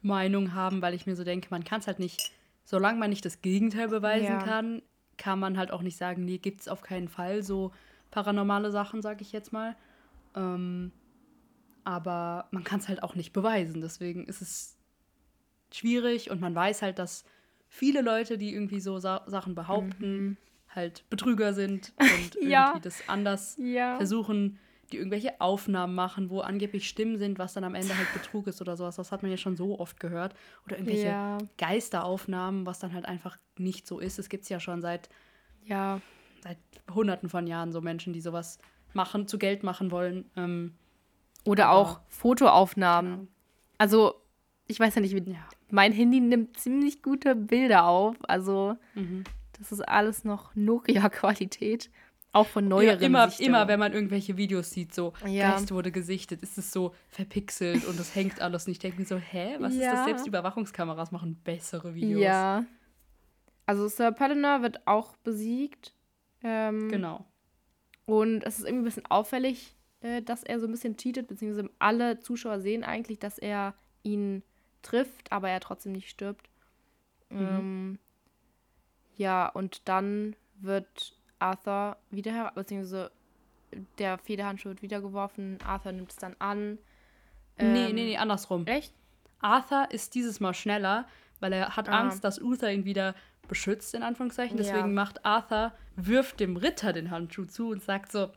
Meinung 0.03 0.55
haben, 0.55 0.83
weil 0.83 0.95
ich 0.95 1.07
mir 1.07 1.14
so 1.14 1.23
denke, 1.25 1.49
man 1.51 1.62
kann 1.62 1.81
es 1.81 1.87
halt 1.87 1.99
nicht, 2.01 2.33
solange 2.64 2.99
man 2.99 3.11
nicht 3.11 3.25
das 3.25 3.43
Gegenteil 3.43 3.89
beweisen 3.89 4.25
Ja. 4.25 4.39
kann, 4.39 4.83
kann 5.16 5.39
man 5.39 5.57
halt 5.59 5.71
auch 5.71 5.83
nicht 5.83 5.97
sagen, 5.97 6.25
nee, 6.25 6.39
gibt 6.39 6.62
es 6.62 6.69
auf 6.69 6.81
keinen 6.81 7.09
Fall 7.09 7.43
so 7.43 7.73
paranormale 8.11 8.70
Sachen, 8.70 9.02
sag 9.02 9.20
ich 9.20 9.32
jetzt 9.32 9.52
mal. 9.52 9.76
Ähm, 10.34 10.92
aber 11.84 12.48
man 12.50 12.64
kann 12.64 12.80
es 12.80 12.88
halt 12.88 13.02
auch 13.02 13.14
nicht 13.14 13.32
beweisen, 13.32 13.80
deswegen 13.80 14.26
ist 14.26 14.42
es 14.42 14.76
schwierig 15.72 16.30
und 16.30 16.40
man 16.40 16.54
weiß 16.54 16.82
halt, 16.82 16.98
dass 16.98 17.24
viele 17.68 18.02
Leute, 18.02 18.38
die 18.38 18.52
irgendwie 18.52 18.80
so 18.80 18.98
Sa 18.98 19.22
Sachen 19.26 19.54
behaupten, 19.54 20.36
halt 20.74 21.09
Betrüger 21.11 21.52
sind 21.54 21.92
und 21.98 22.34
irgendwie 22.36 22.50
Ja. 22.50 22.78
das 22.82 23.09
anders 23.09 23.56
Ja. 23.59 23.96
versuchen, 23.96 24.59
die 24.92 24.96
irgendwelche 24.96 25.38
Aufnahmen 25.40 25.94
machen, 25.94 26.30
wo 26.30 26.40
angeblich 26.40 26.88
Stimmen 26.88 27.18
sind, 27.18 27.38
was 27.38 27.52
dann 27.52 27.64
am 27.64 27.74
Ende 27.74 27.96
halt 27.96 28.12
Betrug 28.14 28.46
ist 28.46 28.61
oder 28.62 28.76
sowas. 28.76 28.96
Das 28.96 29.12
hat 29.12 29.20
man 29.22 29.30
ja 29.30 29.36
schon 29.36 29.56
so 29.56 29.78
oft 29.78 30.00
gehört. 30.00 30.34
Oder 30.64 30.76
irgendwelche 30.78 31.09
Ja. 31.09 31.38
Geisteraufnahmen, 31.59 32.64
was 32.64 32.78
dann 32.78 32.94
halt 32.94 33.04
einfach 33.04 33.36
nicht 33.59 33.86
so 33.86 33.98
ist. 33.98 34.18
Es 34.18 34.30
gibt 34.30 34.44
es 34.44 34.48
ja 34.48 34.61
schon 34.61 34.80
seit, 34.80 35.11
Ja. 35.64 36.00
Seit 36.43 36.59
hunderten 36.93 37.28
von 37.28 37.47
Jahren 37.47 37.72
so 37.72 37.80
Menschen, 37.80 38.12
die 38.12 38.20
sowas 38.20 38.59
machen, 38.95 39.26
zu 39.28 39.39
Geld 39.39 39.62
machen 39.62 39.91
wollen. 39.91 40.24
Ähm, 40.36 40.74
Oder 41.45 41.70
auch 41.72 42.01
Fotoaufnahmen. 42.09 43.28
Also, 43.78 44.14
ich 44.66 44.78
weiß 44.80 44.95
ja 44.97 45.01
nicht, 45.01 45.14
wie, 45.14 45.30
ja. 45.32 45.39
mein 45.70 45.93
Handy 45.93 46.20
nimmt 46.20 46.59
ziemlich 46.59 47.03
gute 47.03 47.34
Bilder 47.34 47.84
auf. 47.86 48.16
Also, 48.28 48.76
Mhm. 48.95 49.24
das 49.59 49.72
ist 49.72 49.80
alles 49.89 50.24
noch 50.24 50.55
Nokia-Qualität. 50.55 51.91
Auch 52.32 52.47
von 52.47 52.68
neueren 52.68 53.01
ja, 53.01 53.07
immer, 53.07 53.28
Sichtungen. 53.30 53.49
immer, 53.55 53.68
wenn 53.68 53.80
man 53.80 53.93
irgendwelche 53.95 54.36
Videos 54.36 54.70
sieht, 54.70 54.95
so 54.95 55.14
Ja. 55.26 55.53
Geist 55.53 55.72
wurde 55.72 55.91
gesichtet, 55.91 56.43
ist 56.43 56.59
es 56.59 56.70
so 56.70 56.95
verpixelt 57.09 57.86
und 57.86 57.99
das 57.99 58.14
hängt 58.14 58.43
alles. 58.43 58.66
Und 58.66 58.72
ich 58.72 58.78
denke 58.78 59.01
mir 59.01 59.07
so, 59.07 59.16
hä, 59.16 59.57
was 59.61 59.72
ist 59.72 59.80
Ja. 59.80 59.93
das? 59.93 60.05
Selbst 60.05 60.26
Überwachungskameras 60.26 61.11
machen 61.11 61.36
bessere 61.43 61.95
Videos. 61.95 62.20
Ja. 62.22 62.64
Also 63.64 63.89
Sir 63.89 64.12
Paladin 64.12 64.43
wird 64.62 64.86
auch 64.86 65.16
besiegt. 65.18 65.95
Ähm, 66.43 66.89
Genau. 66.89 67.24
Und 68.07 68.43
es 68.45 68.59
ist 68.59 68.64
irgendwie 68.64 68.82
ein 68.82 68.84
bisschen 68.84 69.07
auffällig, 69.11 69.76
äh, 70.01 70.22
dass 70.22 70.43
er 70.43 70.61
so 70.61 70.66
ein 70.66 70.70
bisschen 70.72 70.97
cheatet, 70.97 71.26
beziehungsweise 71.28 71.68
alle 71.78 72.20
Zuschauer 72.20 72.61
sehen 72.61 72.84
eigentlich, 72.84 73.18
dass 73.18 73.39
er 73.39 73.74
ihn 74.03 74.43
trifft, 74.82 75.30
aber 75.32 75.51
er 75.51 75.61
trotzdem 75.61 75.93
nicht 75.93 76.09
stirbt. 76.09 76.49
Ähm, 77.30 77.99
ja, 79.16 79.47
und 79.49 79.86
dann 79.89 80.34
wird 80.61 81.14
Arthur 81.39 81.97
wieder, 82.11 82.32
her 82.32 82.53
beziehungsweise 82.55 83.11
der 83.99 84.16
Federhandschuh 84.18 84.70
wird 84.70 84.80
wieder 84.82 85.01
geworfen. 85.03 85.59
Arthur 85.66 85.93
nimmt 85.93 86.11
es 86.11 86.16
dann 86.16 86.34
an. 86.39 86.78
nee, 87.59 87.89
Ähm, 87.89 87.95
nee, 87.95 88.05
nee, 88.05 88.16
andersrum. 88.16 88.66
Echt? 88.66 88.95
Arthur 89.41 89.89
ist 89.91 90.14
dieses 90.14 90.41
Mal 90.41 90.55
schneller, 90.55 91.07
weil 91.41 91.53
er 91.53 91.76
hat 91.76 91.89
Ah. 91.91 92.01
Angst, 92.01 92.24
dass 92.24 92.41
Uther 92.41 92.72
ihn 92.72 92.84
wieder 92.86 93.14
beschützt, 93.47 93.95
in 93.95 94.03
Anführungszeichen. 94.03 94.57
Ja. 94.57 94.62
Deswegen 94.64 94.95
macht 94.95 95.24
Arthur, 95.26 95.72
wirft 95.99 96.40
dem 96.40 96.57
Ritter 96.57 96.92
den 96.92 97.11
Handschuh 97.11 97.44
zu 97.44 97.70
und 97.70 97.82
sagt 97.82 98.12
so, 98.12 98.30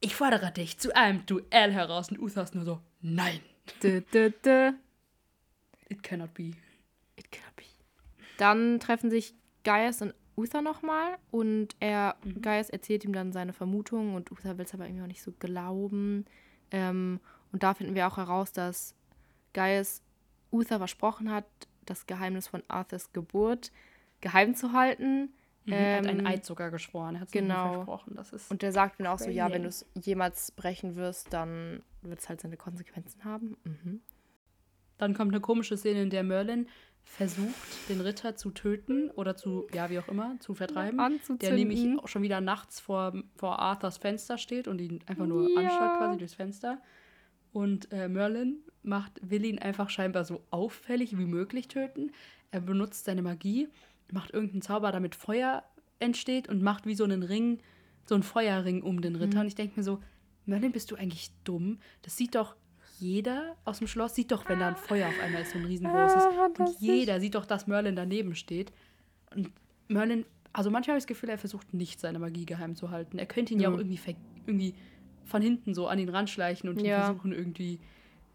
ich 0.00 0.14
fordere 0.14 0.52
dich 0.52 0.78
zu 0.78 0.94
einem 0.94 1.26
Duell 1.26 1.72
heraus. 1.72 2.10
Und 2.10 2.20
Uther 2.20 2.44
ist 2.44 2.54
nur 2.54 2.64
so, 2.64 2.80
nein, 3.00 3.40
Dö, 3.82 4.00
dö, 4.12 4.30
dö. 4.30 4.72
it 5.88 6.02
cannot 6.02 6.32
be. 6.34 6.52
It 7.16 7.30
cannot 7.30 7.56
be. 7.56 7.64
Dann 8.38 8.80
treffen 8.80 9.10
sich 9.10 9.34
Gaius 9.64 10.00
und 10.00 10.14
Uther 10.36 10.62
nochmal 10.62 11.18
und 11.32 11.74
er, 11.80 12.16
Gaius 12.40 12.70
erzählt 12.70 13.04
ihm 13.04 13.12
dann 13.12 13.32
seine 13.32 13.52
Vermutungen 13.52 14.14
und 14.14 14.30
Uther 14.30 14.56
will 14.56 14.64
es 14.64 14.72
aber 14.72 14.86
irgendwie 14.86 15.02
auch 15.02 15.08
nicht 15.08 15.22
so 15.22 15.32
glauben. 15.32 16.24
Ähm, 16.70 17.18
und 17.52 17.64
da 17.64 17.74
finden 17.74 17.96
wir 17.96 18.06
auch 18.06 18.18
heraus, 18.18 18.52
dass 18.52 18.94
Gaius 19.52 20.02
Uther 20.52 20.78
versprochen 20.78 21.30
hat, 21.30 21.44
das 21.86 22.06
Geheimnis 22.06 22.46
von 22.46 22.62
Arthurs 22.68 23.12
Geburt 23.12 23.72
geheim 24.20 24.54
zu 24.54 24.72
halten. 24.72 25.30
Mhm, 25.68 25.74
er 25.74 25.96
hat 25.98 26.04
Ähm, 26.04 26.10
einen 26.10 26.26
Eid 26.26 26.44
sogar 26.44 26.70
geschworen. 26.70 27.14
Er 27.16 27.20
hat 27.20 27.28
es 27.28 27.32
genau. 27.32 27.72
versprochen. 27.74 28.14
Das 28.16 28.32
ist 28.32 28.50
Und 28.50 28.62
der 28.62 28.72
sagt 28.72 29.00
dann 29.00 29.06
auch 29.06 29.18
so, 29.18 29.30
ja, 29.30 29.50
wenn 29.52 29.62
du 29.62 29.68
es 29.68 29.86
jemals 29.94 30.50
brechen 30.52 30.96
wirst, 30.96 31.32
dann 31.32 31.82
wird 32.02 32.20
es 32.20 32.28
halt 32.28 32.40
seine 32.40 32.56
Konsequenzen 32.56 33.24
haben. 33.24 33.56
Mhm. 33.64 34.00
Dann 34.98 35.14
kommt 35.14 35.32
eine 35.32 35.40
komische 35.40 35.76
Szene, 35.76 36.02
in 36.02 36.10
der 36.10 36.24
Merlin 36.24 36.68
versucht, 37.04 37.88
den 37.88 38.00
Ritter 38.00 38.36
zu 38.36 38.50
töten 38.50 39.10
oder 39.10 39.34
zu, 39.36 39.66
ja, 39.72 39.88
wie 39.90 39.98
auch 39.98 40.08
immer, 40.08 40.36
zu 40.40 40.54
vertreiben. 40.54 41.00
Anzuzünden. 41.00 41.38
Der 41.38 41.52
nämlich 41.52 41.98
auch 41.98 42.08
schon 42.08 42.22
wieder 42.22 42.40
nachts 42.40 42.80
vor, 42.80 43.14
vor 43.36 43.58
Arthurs 43.60 43.96
Fenster 43.98 44.36
steht 44.38 44.68
und 44.68 44.80
ihn 44.80 45.00
einfach 45.06 45.26
nur 45.26 45.48
Ja. 45.48 45.56
anschaut 45.60 45.98
quasi 45.98 46.18
durchs 46.18 46.34
Fenster. 46.34 46.82
Und 47.52 47.90
äh, 47.92 48.08
Merlin 48.08 48.58
macht, 48.82 49.12
will 49.22 49.44
ihn 49.46 49.58
einfach 49.58 49.88
scheinbar 49.88 50.24
so 50.24 50.42
auffällig 50.50 51.16
wie 51.16 51.24
möglich 51.24 51.68
töten. 51.68 52.12
Er 52.50 52.60
benutzt 52.60 53.04
seine 53.06 53.22
Magie, 53.22 53.68
macht 54.12 54.32
irgendeinen 54.32 54.62
Zauber, 54.62 54.92
damit 54.92 55.14
Feuer 55.14 55.62
entsteht 56.00 56.48
und 56.48 56.62
macht 56.62 56.86
wie 56.86 56.94
so 56.94 57.04
einen 57.04 57.22
Ring, 57.22 57.58
so 58.06 58.14
einen 58.14 58.22
Feuerring 58.22 58.82
um 58.82 59.00
den 59.00 59.14
Mhm. 59.14 59.18
Ritter. 59.20 59.40
Und 59.40 59.46
ich 59.46 59.54
denke 59.54 59.74
mir 59.78 59.84
so, 59.84 60.00
Merlin, 60.46 60.72
bist 60.72 60.90
du 60.90 60.96
eigentlich 60.96 61.30
dumm? 61.44 61.78
Das 62.02 62.16
sieht 62.16 62.34
doch 62.34 62.56
jeder 62.98 63.56
aus 63.64 63.78
dem 63.78 63.86
Schloss, 63.86 64.14
sieht 64.14 64.32
doch, 64.32 64.48
wenn 64.48 64.58
da 64.58 64.68
ein 64.68 64.76
Feuer 64.76 65.08
auf 65.08 65.20
einmal 65.20 65.42
ist, 65.42 65.50
so 65.52 65.58
ein 65.58 65.64
riesengroßes. 65.66 66.22
Ah, 66.24 66.48
und 66.58 66.80
jeder 66.80 67.20
sieht 67.20 67.34
doch, 67.34 67.44
dass 67.46 67.66
Merlin 67.66 67.94
daneben 67.96 68.34
steht. 68.34 68.72
Und 69.34 69.50
Merlin, 69.88 70.24
also 70.52 70.70
manchmal 70.70 70.94
habe 70.94 70.98
ich 70.98 71.04
das 71.04 71.08
Gefühl, 71.08 71.28
er 71.28 71.38
versucht 71.38 71.74
nicht 71.74 72.00
seine 72.00 72.18
Magie 72.18 72.46
geheim 72.46 72.74
zu 72.74 72.90
halten. 72.90 73.18
Er 73.18 73.26
könnte 73.26 73.52
ihn 73.52 73.60
ja, 73.60 73.68
Ja. 73.68 73.74
auch 73.74 73.78
irgendwie, 73.78 74.00
irgendwie 74.46 74.74
von 75.24 75.42
hinten 75.42 75.74
so 75.74 75.86
an 75.86 75.98
ihn 75.98 76.08
ranschleichen 76.08 76.68
und 76.70 76.80
ihn 76.80 76.86
Ja. 76.86 77.04
versuchen 77.04 77.32
irgendwie 77.32 77.78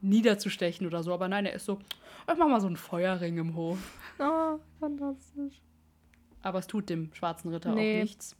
niederzustechen 0.01 0.85
oder 0.85 1.01
so. 1.01 1.13
Aber 1.13 1.27
nein, 1.27 1.45
er 1.45 1.53
ist 1.53 1.65
so, 1.65 1.79
ich 2.31 2.37
mach 2.37 2.47
mal 2.47 2.61
so 2.61 2.67
einen 2.67 2.75
Feuerring 2.77 3.37
im 3.39 3.55
Hof. 3.55 3.79
Oh, 4.19 4.59
fantastisch. 4.79 5.61
Aber 6.43 6.59
es 6.59 6.67
tut 6.67 6.89
dem 6.89 7.11
schwarzen 7.13 7.51
Ritter 7.51 7.73
Nee. 7.73 7.97
auch 7.97 8.01
nichts. 8.03 8.35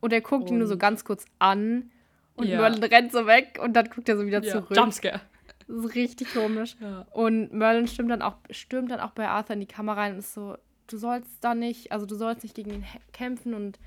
Und 0.00 0.12
er 0.12 0.20
guckt 0.20 0.50
ihn 0.50 0.58
nur 0.58 0.66
so 0.66 0.72
Und- 0.74 0.78
ganz 0.80 1.04
kurz 1.04 1.24
an 1.38 1.90
und 2.34 2.48
Ja. 2.48 2.58
Merlin 2.60 2.82
rennt 2.82 3.12
so 3.12 3.26
weg 3.26 3.58
und 3.62 3.74
dann 3.74 3.88
guckt 3.88 4.08
er 4.08 4.16
so 4.16 4.26
wieder 4.26 4.42
Ja, 4.42 4.52
zurück. 4.52 4.76
Jumpscare. 4.76 5.20
Das 5.68 5.76
ist 5.84 5.94
richtig 5.94 6.32
komisch. 6.32 6.76
Ja. 6.80 7.06
Und 7.12 7.52
Merlin 7.52 7.88
stürmt 7.88 8.10
dann, 8.10 8.22
auch, 8.22 8.36
stürmt 8.50 8.90
dann 8.90 9.00
auch 9.00 9.10
bei 9.12 9.28
Arthur 9.28 9.54
in 9.54 9.60
die 9.60 9.66
Kamera 9.66 10.00
rein 10.00 10.12
und 10.14 10.18
ist 10.20 10.34
so, 10.34 10.56
du 10.86 10.96
sollst 10.98 11.42
da 11.42 11.54
nicht, 11.54 11.92
also 11.92 12.06
du 12.06 12.14
sollst 12.14 12.42
nicht 12.42 12.54
gegen 12.54 12.70
ihn 12.70 12.84
kämpfen 13.12 13.52
und 13.54 13.78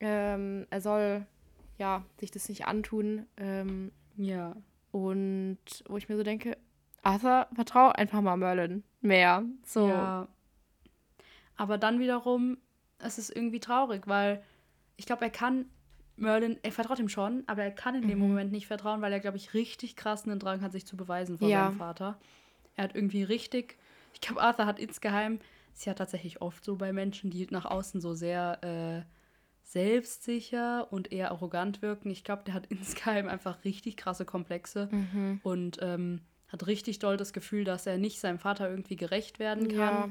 ähm, 0.00 0.66
er 0.70 0.80
soll 0.80 1.26
ja 1.78 2.04
sich 2.18 2.30
das 2.30 2.48
nicht 2.48 2.66
antun. 2.66 3.26
Ähm, 3.36 3.92
ja. 4.16 4.54
und 4.90 5.58
wo 5.88 5.96
ich 5.96 6.08
mir 6.10 6.16
so 6.18 6.22
denke, 6.22 6.58
Arthur, 7.02 7.46
vertrau 7.54 7.88
einfach 7.88 8.20
mal 8.20 8.36
Merlin 8.36 8.84
mehr. 9.00 9.42
So. 9.64 9.88
Ja. 9.88 10.28
Aber 11.56 11.78
dann 11.78 12.00
wiederum, 12.00 12.58
es 12.98 13.18
ist 13.18 13.34
irgendwie 13.34 13.60
traurig, 13.60 14.06
weil 14.06 14.42
ich 14.96 15.06
glaube, 15.06 15.22
er 15.24 15.30
kann 15.30 15.66
Merlin, 16.16 16.58
er 16.62 16.72
vertraut 16.72 16.98
ihm 16.98 17.08
schon, 17.08 17.42
aber 17.46 17.62
er 17.62 17.70
kann 17.70 17.94
in 17.94 18.06
dem 18.08 18.18
Mhm. 18.18 18.28
Moment 18.28 18.52
nicht 18.52 18.66
vertrauen, 18.66 19.00
weil 19.00 19.12
er, 19.12 19.20
glaube 19.20 19.36
ich, 19.38 19.54
richtig 19.54 19.96
krass 19.96 20.24
einen 20.24 20.38
Drang 20.38 20.60
hat, 20.60 20.72
sich 20.72 20.86
zu 20.86 20.96
beweisen 20.96 21.38
vor 21.38 21.48
Ja. 21.48 21.66
seinem 21.66 21.78
Vater. 21.78 22.18
Er 22.76 22.84
hat 22.84 22.94
irgendwie 22.94 23.22
richtig, 23.22 23.76
ich 24.14 24.20
glaube, 24.20 24.40
Arthur 24.42 24.66
hat 24.66 24.78
insgeheim, 24.78 25.40
ist 25.74 25.86
ja 25.86 25.94
tatsächlich 25.94 26.40
oft 26.42 26.64
so 26.64 26.76
bei 26.76 26.92
Menschen, 26.92 27.30
die 27.30 27.46
nach 27.50 27.64
außen 27.64 28.00
so 28.00 28.14
sehr 28.14 28.58
äh, 28.62 29.02
selbstsicher 29.62 30.92
und 30.92 31.12
eher 31.12 31.30
arrogant 31.30 31.82
wirken. 31.82 32.10
Ich 32.10 32.24
glaube, 32.24 32.42
der 32.44 32.54
hat 32.54 32.66
insgeheim 32.70 33.28
einfach 33.28 33.64
richtig 33.64 33.96
krasse 33.96 34.24
Komplexe 34.24 34.88
Mhm. 34.90 35.40
und 35.42 35.78
ähm, 35.82 36.20
hat 36.48 36.66
richtig 36.66 36.98
doll 36.98 37.16
das 37.16 37.32
Gefühl, 37.32 37.64
dass 37.64 37.86
er 37.86 37.98
nicht 37.98 38.20
seinem 38.20 38.38
Vater 38.38 38.68
irgendwie 38.70 38.96
gerecht 38.96 39.38
werden 39.38 39.68
kann 39.68 39.94
Ja. 39.94 40.10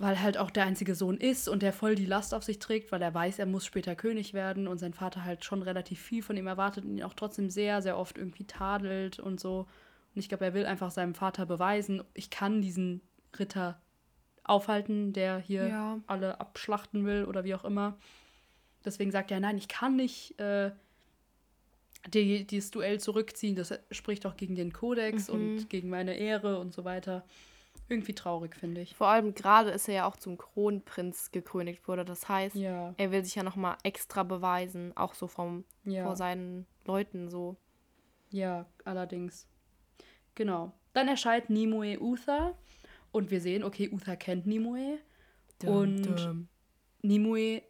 Weil 0.00 0.20
halt 0.22 0.38
auch 0.38 0.50
der 0.50 0.64
einzige 0.64 0.94
Sohn 0.94 1.16
ist 1.18 1.48
und 1.48 1.60
der 1.62 1.72
voll 1.72 1.94
die 1.96 2.06
Last 2.06 2.32
auf 2.32 2.44
sich 2.44 2.58
trägt, 2.60 2.92
weil 2.92 3.02
er 3.02 3.12
weiß, 3.12 3.38
er 3.40 3.46
muss 3.46 3.66
später 3.66 3.94
König 3.96 4.32
werden 4.32 4.66
und 4.68 4.78
sein 4.78 4.94
Vater 4.94 5.24
halt 5.24 5.44
schon 5.44 5.60
relativ 5.62 6.00
viel 6.00 6.22
von 6.22 6.36
ihm 6.36 6.46
erwartet 6.46 6.84
und 6.84 6.96
ihn 6.96 7.02
auch 7.02 7.14
trotzdem 7.14 7.50
sehr, 7.50 7.82
sehr 7.82 7.98
oft 7.98 8.16
irgendwie 8.16 8.44
tadelt 8.46 9.18
und 9.18 9.40
so. 9.40 9.66
Und 10.14 10.20
ich 10.20 10.28
glaube, 10.28 10.44
er 10.44 10.54
will 10.54 10.66
einfach 10.66 10.90
seinem 10.92 11.14
Vater 11.14 11.46
beweisen, 11.46 12.02
ich 12.14 12.30
kann 12.30 12.62
diesen 12.62 13.00
Ritter 13.38 13.80
aufhalten, 14.44 15.12
der 15.12 15.38
hier 15.40 15.66
Ja. 15.68 16.00
alle 16.06 16.40
abschlachten 16.40 17.04
will 17.04 17.24
oder 17.24 17.42
wie 17.44 17.54
auch 17.54 17.64
immer. 17.64 17.98
Deswegen 18.84 19.10
sagt 19.10 19.30
er, 19.32 19.40
nein, 19.40 19.58
ich 19.58 19.66
kann 19.68 19.96
nicht 19.96 20.38
äh, 20.40 20.70
die, 22.06 22.46
dieses 22.46 22.70
Duell 22.70 23.00
zurückziehen. 23.00 23.56
Das 23.56 23.74
spricht 23.90 24.24
auch 24.26 24.36
gegen 24.36 24.54
den 24.54 24.72
Kodex 24.72 25.28
Mhm. 25.28 25.34
und 25.34 25.70
gegen 25.70 25.90
meine 25.90 26.16
Ehre 26.16 26.58
und 26.60 26.72
so 26.72 26.84
weiter. 26.84 27.24
Irgendwie 27.88 28.14
traurig, 28.14 28.54
finde 28.54 28.82
ich. 28.82 28.94
Vor 28.94 29.06
allem 29.06 29.34
gerade 29.34 29.70
ist 29.70 29.88
er 29.88 29.94
ja 29.94 30.06
auch 30.06 30.16
zum 30.16 30.36
Kronprinz 30.36 31.30
gekrönigt 31.30 31.88
wurde. 31.88 32.04
Das 32.04 32.28
heißt, 32.28 32.54
Ja, 32.56 32.94
er 32.98 33.10
will 33.12 33.24
sich 33.24 33.34
ja 33.34 33.42
nochmal 33.42 33.76
extra 33.82 34.22
beweisen, 34.24 34.94
auch 34.96 35.14
so 35.14 35.26
vom, 35.26 35.64
ja. 35.84 36.04
vor 36.04 36.14
seinen 36.16 36.66
Leuten 36.84 37.28
so. 37.30 37.56
Ja, 38.30 38.66
allerdings. 38.84 39.46
Genau. 40.34 40.72
Dann 40.92 41.08
erscheint 41.08 41.48
Nimue 41.48 41.98
Uther 42.00 42.54
und 43.10 43.30
wir 43.30 43.40
sehen, 43.40 43.64
okay, 43.64 43.88
Uther 43.90 44.16
kennt 44.16 44.46
Nimue. 44.46 44.98
Und 45.64 46.46
Nimue, 47.02 47.62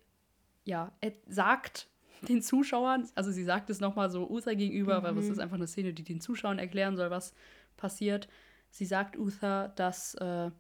ja, 0.65 0.93
sagt 1.29 1.89
den 2.29 2.43
Zuschauern, 2.43 3.09
also 3.15 3.31
sie 3.31 3.45
sagt 3.45 3.71
es 3.71 3.79
nochmal 3.81 4.11
so 4.11 4.29
Uther 4.29 4.57
gegenüber, 4.57 5.03
weil 5.05 5.15
das 5.15 5.27
Mhm. 5.27 5.33
ist 5.33 5.39
einfach 5.39 5.57
eine 5.57 5.69
Szene, 5.69 5.93
die 5.95 6.03
den 6.03 6.21
Zuschauern 6.21 6.59
erklären 6.59 6.97
soll, 6.97 7.11
was 7.11 7.33
passiert. 7.77 8.29
Sie 8.71 8.85
sagt 8.85 9.17
Uther, 9.19 9.69
dass 9.77 10.15
äh, 10.15 10.51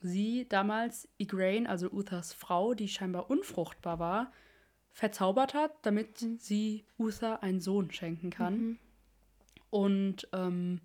sie 0.00 0.46
damals 0.48 1.08
Igraine, 1.18 1.68
also 1.68 1.90
Uthers 1.90 2.32
Frau, 2.32 2.74
die 2.74 2.88
scheinbar 2.88 3.28
unfruchtbar 3.30 3.98
war, 3.98 4.32
verzaubert 4.92 5.54
hat, 5.54 5.72
damit 5.82 6.22
Mhm. 6.22 6.38
sie 6.38 6.84
Uther 6.98 7.42
einen 7.42 7.60
Sohn 7.60 7.90
schenken 7.90 8.30
kann. 8.30 8.58
Mhm. 8.58 8.78
Und 9.70 10.28
ähm, 10.32 10.80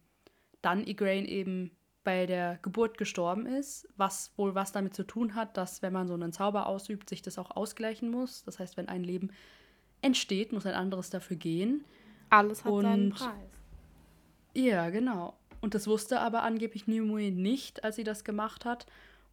dann 0.62 0.86
Igraine 0.86 1.28
eben 1.28 1.72
bei 2.04 2.28
der 2.28 2.60
Geburt 2.62 3.00
gestorben 3.00 3.48
ist, 3.48 3.88
was 3.98 4.32
wohl 4.38 4.54
was 4.54 4.72
damit 4.72 4.94
zu 4.94 5.04
tun 5.04 5.34
hat, 5.34 5.58
dass 5.58 5.82
wenn 5.82 5.92
man 5.94 6.08
so 6.08 6.14
einen 6.14 6.32
Zauber 6.34 6.68
ausübt, 6.68 7.10
sich 7.10 7.24
das 7.24 7.40
auch 7.40 7.50
ausgleichen 7.52 8.12
muss. 8.12 8.44
Das 8.44 8.60
heißt, 8.60 8.78
wenn 8.78 8.88
ein 8.90 9.04
Leben 9.04 9.32
entsteht, 10.02 10.52
muss 10.52 10.68
ein 10.68 10.76
anderes 10.76 11.10
dafür 11.10 11.36
gehen. 11.38 11.84
Alles 12.30 12.64
hat 12.64 12.72
seinen 12.82 13.12
Und- 13.12 13.16
Preis. 13.16 13.50
Ja, 14.54 14.90
genau. 14.92 15.36
Und 15.66 15.74
das 15.74 15.88
wusste 15.88 16.20
aber 16.22 16.44
angeblich 16.44 16.86
Nimue 16.86 17.32
nicht, 17.32 17.84
als 17.84 17.96
sie 17.96 18.04
das 18.04 18.24
gemacht 18.24 18.66
hat. 18.66 18.86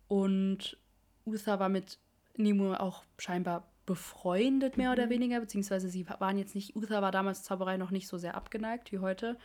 Und 0.09 0.78
Uther 1.26 1.61
war 1.61 1.68
mit 1.68 1.99
Nimue 2.39 2.80
auch 2.80 3.05
scheinbar 3.18 3.68
befreundet, 3.85 4.78
mehr 4.78 4.93
oder 4.93 5.05
Mhm. 5.05 5.11
weniger, 5.11 5.41
beziehungsweise 5.41 5.91
sie 5.91 6.09
waren 6.09 6.39
jetzt 6.39 6.55
nicht, 6.55 6.74
Uther 6.74 7.03
war 7.03 7.11
damals 7.12 7.43
Zauberei 7.43 7.76
noch 7.76 7.91
nicht 7.91 8.09
so 8.09 8.16
sehr 8.16 8.35
abgeneigt 8.35 8.93
wie 8.93 9.01
heute. 9.01 9.37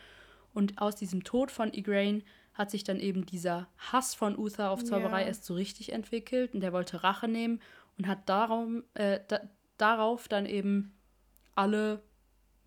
Und 0.54 0.80
aus 0.80 0.96
diesem 0.96 1.24
Tod 1.24 1.50
von 1.50 1.74
Igraine 1.74 2.22
hat 2.54 2.70
sich 2.70 2.84
dann 2.84 3.00
eben 3.00 3.26
dieser 3.26 3.68
Hass 3.92 4.14
von 4.14 4.38
Uther 4.38 4.70
auf 4.70 4.82
Zauberei 4.82 5.20
Ja. 5.20 5.26
erst 5.26 5.44
so 5.44 5.52
richtig 5.52 5.92
entwickelt 5.92 6.54
und 6.54 6.60
der 6.60 6.72
wollte 6.72 7.02
Rache 7.04 7.28
nehmen 7.28 7.60
und 7.98 8.06
hat 8.06 8.26
darum, 8.30 8.82
äh, 8.94 9.20
da, 9.28 9.40
darauf 9.76 10.26
dann 10.26 10.46
eben 10.46 10.94
alle 11.54 12.00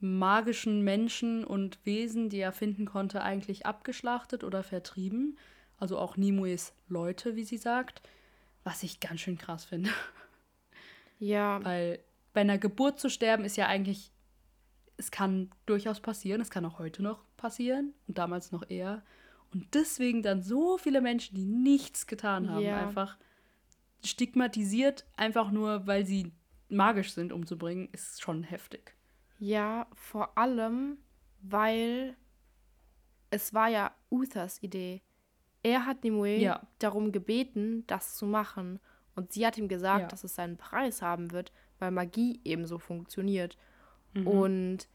magischen 0.02 0.82
Menschen 0.84 1.43
und 1.43 1.80
Wesen, 1.86 2.30
die 2.30 2.39
er 2.39 2.52
finden 2.52 2.86
konnte, 2.86 3.22
eigentlich 3.22 3.66
abgeschlachtet 3.66 4.43
oder 4.43 4.64
vertrieben. 4.64 5.38
Also 5.78 5.97
auch 5.97 6.18
Nimues 6.18 6.74
Leute, 6.88 7.36
wie 7.36 7.43
sie 7.43 7.58
sagt. 7.58 8.02
Was 8.64 8.84
ich 8.84 8.99
ganz 8.99 9.22
schön 9.22 9.38
krass 9.38 9.66
finde. 9.66 9.89
Ja. 11.20 11.64
Weil 11.64 11.99
bei 12.34 12.41
einer 12.41 12.58
Geburt 12.58 12.99
zu 12.99 13.10
sterben 13.10 13.43
ist 13.43 13.58
ja 13.58 13.68
eigentlich, 13.68 14.12
es 14.97 15.12
kann 15.12 15.49
durchaus 15.66 15.99
passieren, 15.99 16.41
es 16.41 16.49
kann 16.49 16.66
auch 16.66 16.80
heute 16.80 17.04
noch 17.04 17.24
passieren 17.38 17.93
und 18.08 18.18
damals 18.18 18.52
noch 18.52 18.70
eher. 18.70 19.04
Und 19.54 19.74
deswegen 19.74 20.22
dann 20.24 20.41
so 20.41 20.78
viele 20.78 21.02
Menschen, 21.02 21.36
die 21.36 21.45
nichts 21.45 22.08
getan 22.08 22.49
haben, 22.49 22.62
Ja. 22.64 22.78
einfach 22.88 23.18
stigmatisiert, 24.04 25.06
einfach 25.16 25.52
nur, 25.52 25.86
weil 25.88 26.06
sie 26.06 26.32
magisch 26.70 27.14
sind, 27.14 27.34
umzubringen, 27.34 27.89
ist 27.91 28.22
schon 28.22 28.43
heftig. 28.43 28.95
Ja, 29.42 29.88
vor 29.96 30.38
allem, 30.38 31.00
weil 31.42 32.16
es 33.32 33.56
war 33.56 33.70
ja 33.70 33.92
Uthers 34.12 34.62
Idee. 34.62 35.02
Er 35.64 35.88
hat 35.88 36.04
Nimue 36.04 36.38
Ja. 36.38 36.62
darum 36.78 37.12
gebeten, 37.12 37.84
das 37.88 38.16
zu 38.18 38.28
machen. 38.28 38.80
Und 39.16 39.32
sie 39.34 39.44
hat 39.48 39.58
ihm 39.58 39.68
gesagt, 39.68 40.02
Ja. 40.02 40.08
dass 40.10 40.24
es 40.24 40.36
seinen 40.36 40.58
Preis 40.58 41.02
haben 41.02 41.32
wird, 41.32 41.52
weil 41.80 41.89
Magie 41.89 42.39
eben 42.44 42.68
so 42.68 42.78
funktioniert. 42.78 43.58
Mhm. 44.14 44.28
Und 44.28 44.88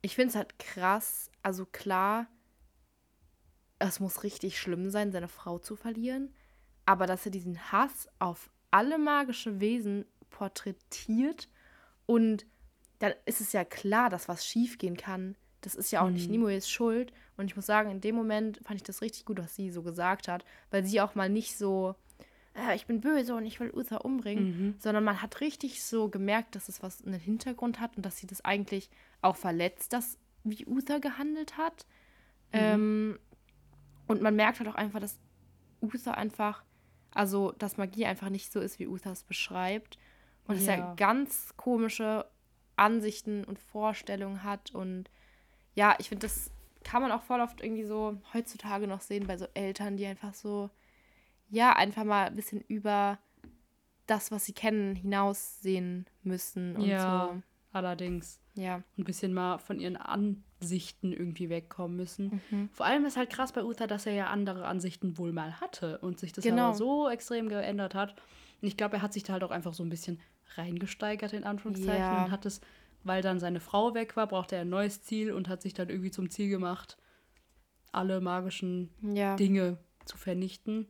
ich 0.00 0.14
finde 0.14 0.28
es 0.30 0.36
halt 0.36 0.56
krass. 0.60 1.28
Also 1.42 1.66
klar, 1.66 2.28
es 3.80 3.98
muss 3.98 4.22
richtig 4.22 4.60
schlimm 4.60 4.90
sein, 4.90 5.10
seine 5.10 5.26
Frau 5.28 5.58
zu 5.58 5.74
verlieren. 5.74 6.32
Aber 6.86 7.08
dass 7.08 7.24
er 7.26 7.32
diesen 7.32 7.72
Hass 7.72 8.08
auf 8.20 8.48
alle 8.70 8.96
magische 8.96 9.58
Wesen 9.58 10.04
porträtiert 10.30 11.48
und 12.06 12.46
dann 13.00 13.12
ist 13.26 13.40
es 13.40 13.52
ja 13.52 13.64
klar, 13.64 14.08
dass 14.10 14.28
was 14.28 14.46
schiefgehen 14.46 14.96
kann. 14.96 15.36
Das 15.62 15.74
ist 15.74 15.90
ja 15.90 16.00
auch 16.02 16.08
nicht 16.10 16.26
Mhm. 16.28 16.36
Nimues 16.36 16.70
Schuld. 16.70 17.12
Und 17.36 17.46
ich 17.46 17.56
muss 17.56 17.66
sagen, 17.66 17.90
in 17.90 18.00
dem 18.00 18.14
Moment 18.14 18.60
fand 18.64 18.76
ich 18.76 18.82
das 18.82 19.02
richtig 19.02 19.24
gut, 19.26 19.38
was 19.38 19.54
sie 19.54 19.70
so 19.70 19.82
gesagt 19.82 20.28
hat, 20.28 20.44
weil 20.70 20.84
sie 20.86 21.00
auch 21.00 21.14
mal 21.14 21.28
nicht 21.28 21.58
so, 21.58 21.94
äh, 22.54 22.74
ich 22.76 22.86
bin 22.86 23.00
böse 23.00 23.34
und 23.34 23.44
ich 23.44 23.58
will 23.60 23.70
Uther 23.74 24.04
umbringen, 24.04 24.44
Mhm. 24.68 24.74
sondern 24.78 25.04
man 25.04 25.20
hat 25.20 25.40
richtig 25.40 25.82
so 25.82 26.08
gemerkt, 26.08 26.54
dass 26.54 26.68
es 26.68 26.82
was 26.82 27.04
einen 27.04 27.20
Hintergrund 27.20 27.80
hat 27.80 27.96
und 27.96 28.06
dass 28.06 28.16
sie 28.18 28.26
das 28.26 28.42
eigentlich 28.44 28.88
auch 29.22 29.36
verletzt, 29.36 29.92
dass 29.92 30.18
wie 30.44 30.64
Uther 30.66 31.00
gehandelt 31.00 31.58
hat. 31.58 31.84
Mhm. 32.52 32.58
Ähm, 32.58 33.18
und 34.06 34.22
man 34.22 34.34
merkt 34.36 34.58
halt 34.60 34.68
auch 34.68 34.74
einfach, 34.74 35.00
dass 35.00 35.18
Uther 35.82 36.16
einfach, 36.16 36.64
also 37.12 37.52
dass 37.52 37.76
Magie 37.76 38.06
einfach 38.06 38.28
nicht 38.30 38.50
so 38.52 38.60
ist, 38.60 38.78
wie 38.78 38.86
Uther 38.88 39.12
es 39.12 39.22
beschreibt. 39.24 39.98
Und 40.46 40.60
Ja. 40.60 40.72
er 40.74 40.94
ganz 40.96 41.54
komische 41.56 42.26
Ansichten 42.80 43.44
und 43.44 43.58
Vorstellungen 43.58 44.42
hat. 44.42 44.74
Und 44.74 45.10
ja, 45.74 45.94
ich 45.98 46.08
finde, 46.08 46.26
das 46.26 46.50
kann 46.82 47.02
man 47.02 47.12
auch 47.12 47.22
voll 47.22 47.40
oft 47.40 47.60
irgendwie 47.60 47.84
so 47.84 48.16
heutzutage 48.34 48.86
noch 48.86 49.00
sehen 49.02 49.26
bei 49.26 49.36
so 49.36 49.46
Eltern, 49.54 49.96
die 49.96 50.06
einfach 50.06 50.34
so, 50.34 50.70
ja, 51.50 51.74
einfach 51.76 52.04
mal 52.04 52.26
ein 52.26 52.36
bisschen 52.36 52.62
über 52.68 53.18
das, 54.06 54.30
was 54.32 54.44
sie 54.46 54.52
kennen, 54.54 54.96
hinaussehen 54.96 56.06
müssen 56.22 56.76
und 56.76 56.82
Ja. 56.86 57.40
Allerdings. 57.72 58.40
so. 58.56 58.62
Ja. 58.62 58.82
Ein 58.98 59.04
bisschen 59.04 59.32
mal 59.32 59.58
von 59.58 59.78
ihren 59.78 59.96
Ansichten 59.96 61.12
irgendwie 61.12 61.48
wegkommen 61.48 61.96
müssen. 61.96 62.40
Mhm. 62.50 62.68
Vor 62.72 62.84
allem 62.84 63.04
ist 63.04 63.16
halt 63.16 63.30
krass 63.30 63.52
bei 63.52 63.62
Uther, 63.62 63.86
dass 63.86 64.06
er 64.06 64.12
ja 64.12 64.26
andere 64.26 64.66
Ansichten 64.66 65.16
wohl 65.18 65.32
mal 65.32 65.60
hatte 65.60 65.98
und 65.98 66.18
sich 66.18 66.32
das 66.32 66.42
Genau. 66.44 66.68
aber 66.68 66.74
so 66.74 67.08
extrem 67.08 67.48
geändert 67.48 67.94
hat. 67.94 68.16
Und 68.60 68.66
ich 68.66 68.76
glaube, 68.76 68.96
er 68.96 69.02
hat 69.02 69.12
sich 69.12 69.22
da 69.22 69.34
halt 69.34 69.44
auch 69.44 69.52
einfach 69.52 69.72
so 69.72 69.84
ein 69.84 69.88
bisschen 69.88 70.18
reingesteigert, 70.56 71.32
in 71.32 71.44
Anführungszeichen, 71.44 72.16
Ja. 72.16 72.24
und 72.24 72.30
hat 72.30 72.46
es, 72.46 72.60
weil 73.04 73.22
dann 73.22 73.38
seine 73.40 73.60
Frau 73.60 73.94
weg 73.94 74.16
war, 74.16 74.26
brauchte 74.26 74.56
er 74.56 74.62
ein 74.62 74.68
neues 74.68 75.02
Ziel 75.02 75.32
und 75.32 75.48
hat 75.48 75.62
sich 75.62 75.74
dann 75.74 75.88
irgendwie 75.88 76.10
zum 76.10 76.30
Ziel 76.30 76.48
gemacht, 76.50 76.96
alle 77.92 78.20
magischen 78.20 78.90
Ja. 79.02 79.36
Dinge 79.36 79.78
zu 80.04 80.16
vernichten. 80.16 80.86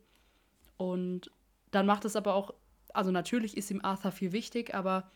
Und 0.76 1.30
dann 1.70 1.86
macht 1.86 2.04
es 2.04 2.16
aber 2.16 2.34
auch, 2.34 2.54
also 2.92 3.10
natürlich 3.10 3.56
ist 3.56 3.70
ihm 3.70 3.80
Arthur 3.82 4.12
viel 4.12 4.32
wichtig, 4.32 4.74
aber 4.74 5.10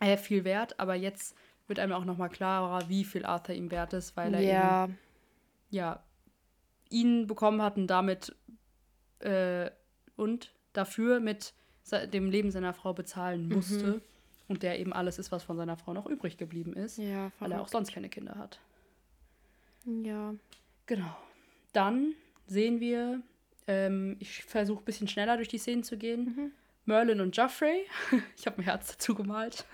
äh, 0.00 0.16
viel 0.16 0.44
wert, 0.44 0.78
aber 0.80 0.94
jetzt 0.94 1.36
wird 1.68 1.78
einem 1.78 1.92
auch 1.92 2.04
nochmal 2.04 2.28
klarer, 2.28 2.88
wie 2.88 3.04
viel 3.04 3.24
Arthur 3.24 3.54
ihm 3.54 3.70
wert 3.70 3.92
ist, 3.92 4.16
weil 4.16 4.34
er 4.34 4.40
Ja. 4.42 4.88
ja, 5.70 6.02
ihn 6.90 7.26
bekommen 7.26 7.62
hatten, 7.62 7.86
damit 7.86 8.34
äh, 9.20 9.70
und 10.16 10.52
dafür 10.72 11.20
mit 11.20 11.54
dem 11.90 12.30
Leben 12.30 12.50
seiner 12.50 12.72
Frau 12.74 12.92
bezahlen 12.92 13.48
Mhm. 13.48 13.54
musste. 13.54 14.00
Und 14.48 14.62
der 14.62 14.78
eben 14.80 14.92
alles 14.92 15.18
ist, 15.18 15.32
was 15.32 15.42
von 15.44 15.56
seiner 15.56 15.76
Frau 15.76 15.92
noch 15.94 16.06
übrig 16.06 16.36
geblieben 16.36 16.74
ist, 16.74 16.98
Ja, 16.98 17.30
weil 17.38 17.52
er 17.52 17.62
auch 17.62 17.68
sonst 17.68 17.92
keine 17.92 18.08
Kinder 18.08 18.34
hat. 18.36 18.60
Ja. 19.86 20.34
Genau. 20.86 21.16
Dann 21.72 22.12
sehen 22.46 22.80
wir, 22.80 23.22
ähm, 23.66 24.16
ich 24.18 24.44
versuche 24.44 24.82
ein 24.82 24.84
bisschen 24.84 25.08
schneller 25.08 25.36
durch 25.36 25.48
die 25.48 25.58
Szenen 25.58 25.82
zu 25.84 25.96
gehen. 25.96 26.24
Mhm. 26.36 26.52
Merlin 26.84 27.20
und 27.20 27.36
Joffrey. 27.36 27.86
Ich 28.36 28.46
habe 28.46 28.58
ein 28.58 28.64
Herz 28.64 28.92
dazu 28.92 29.14
gemalt. 29.14 29.64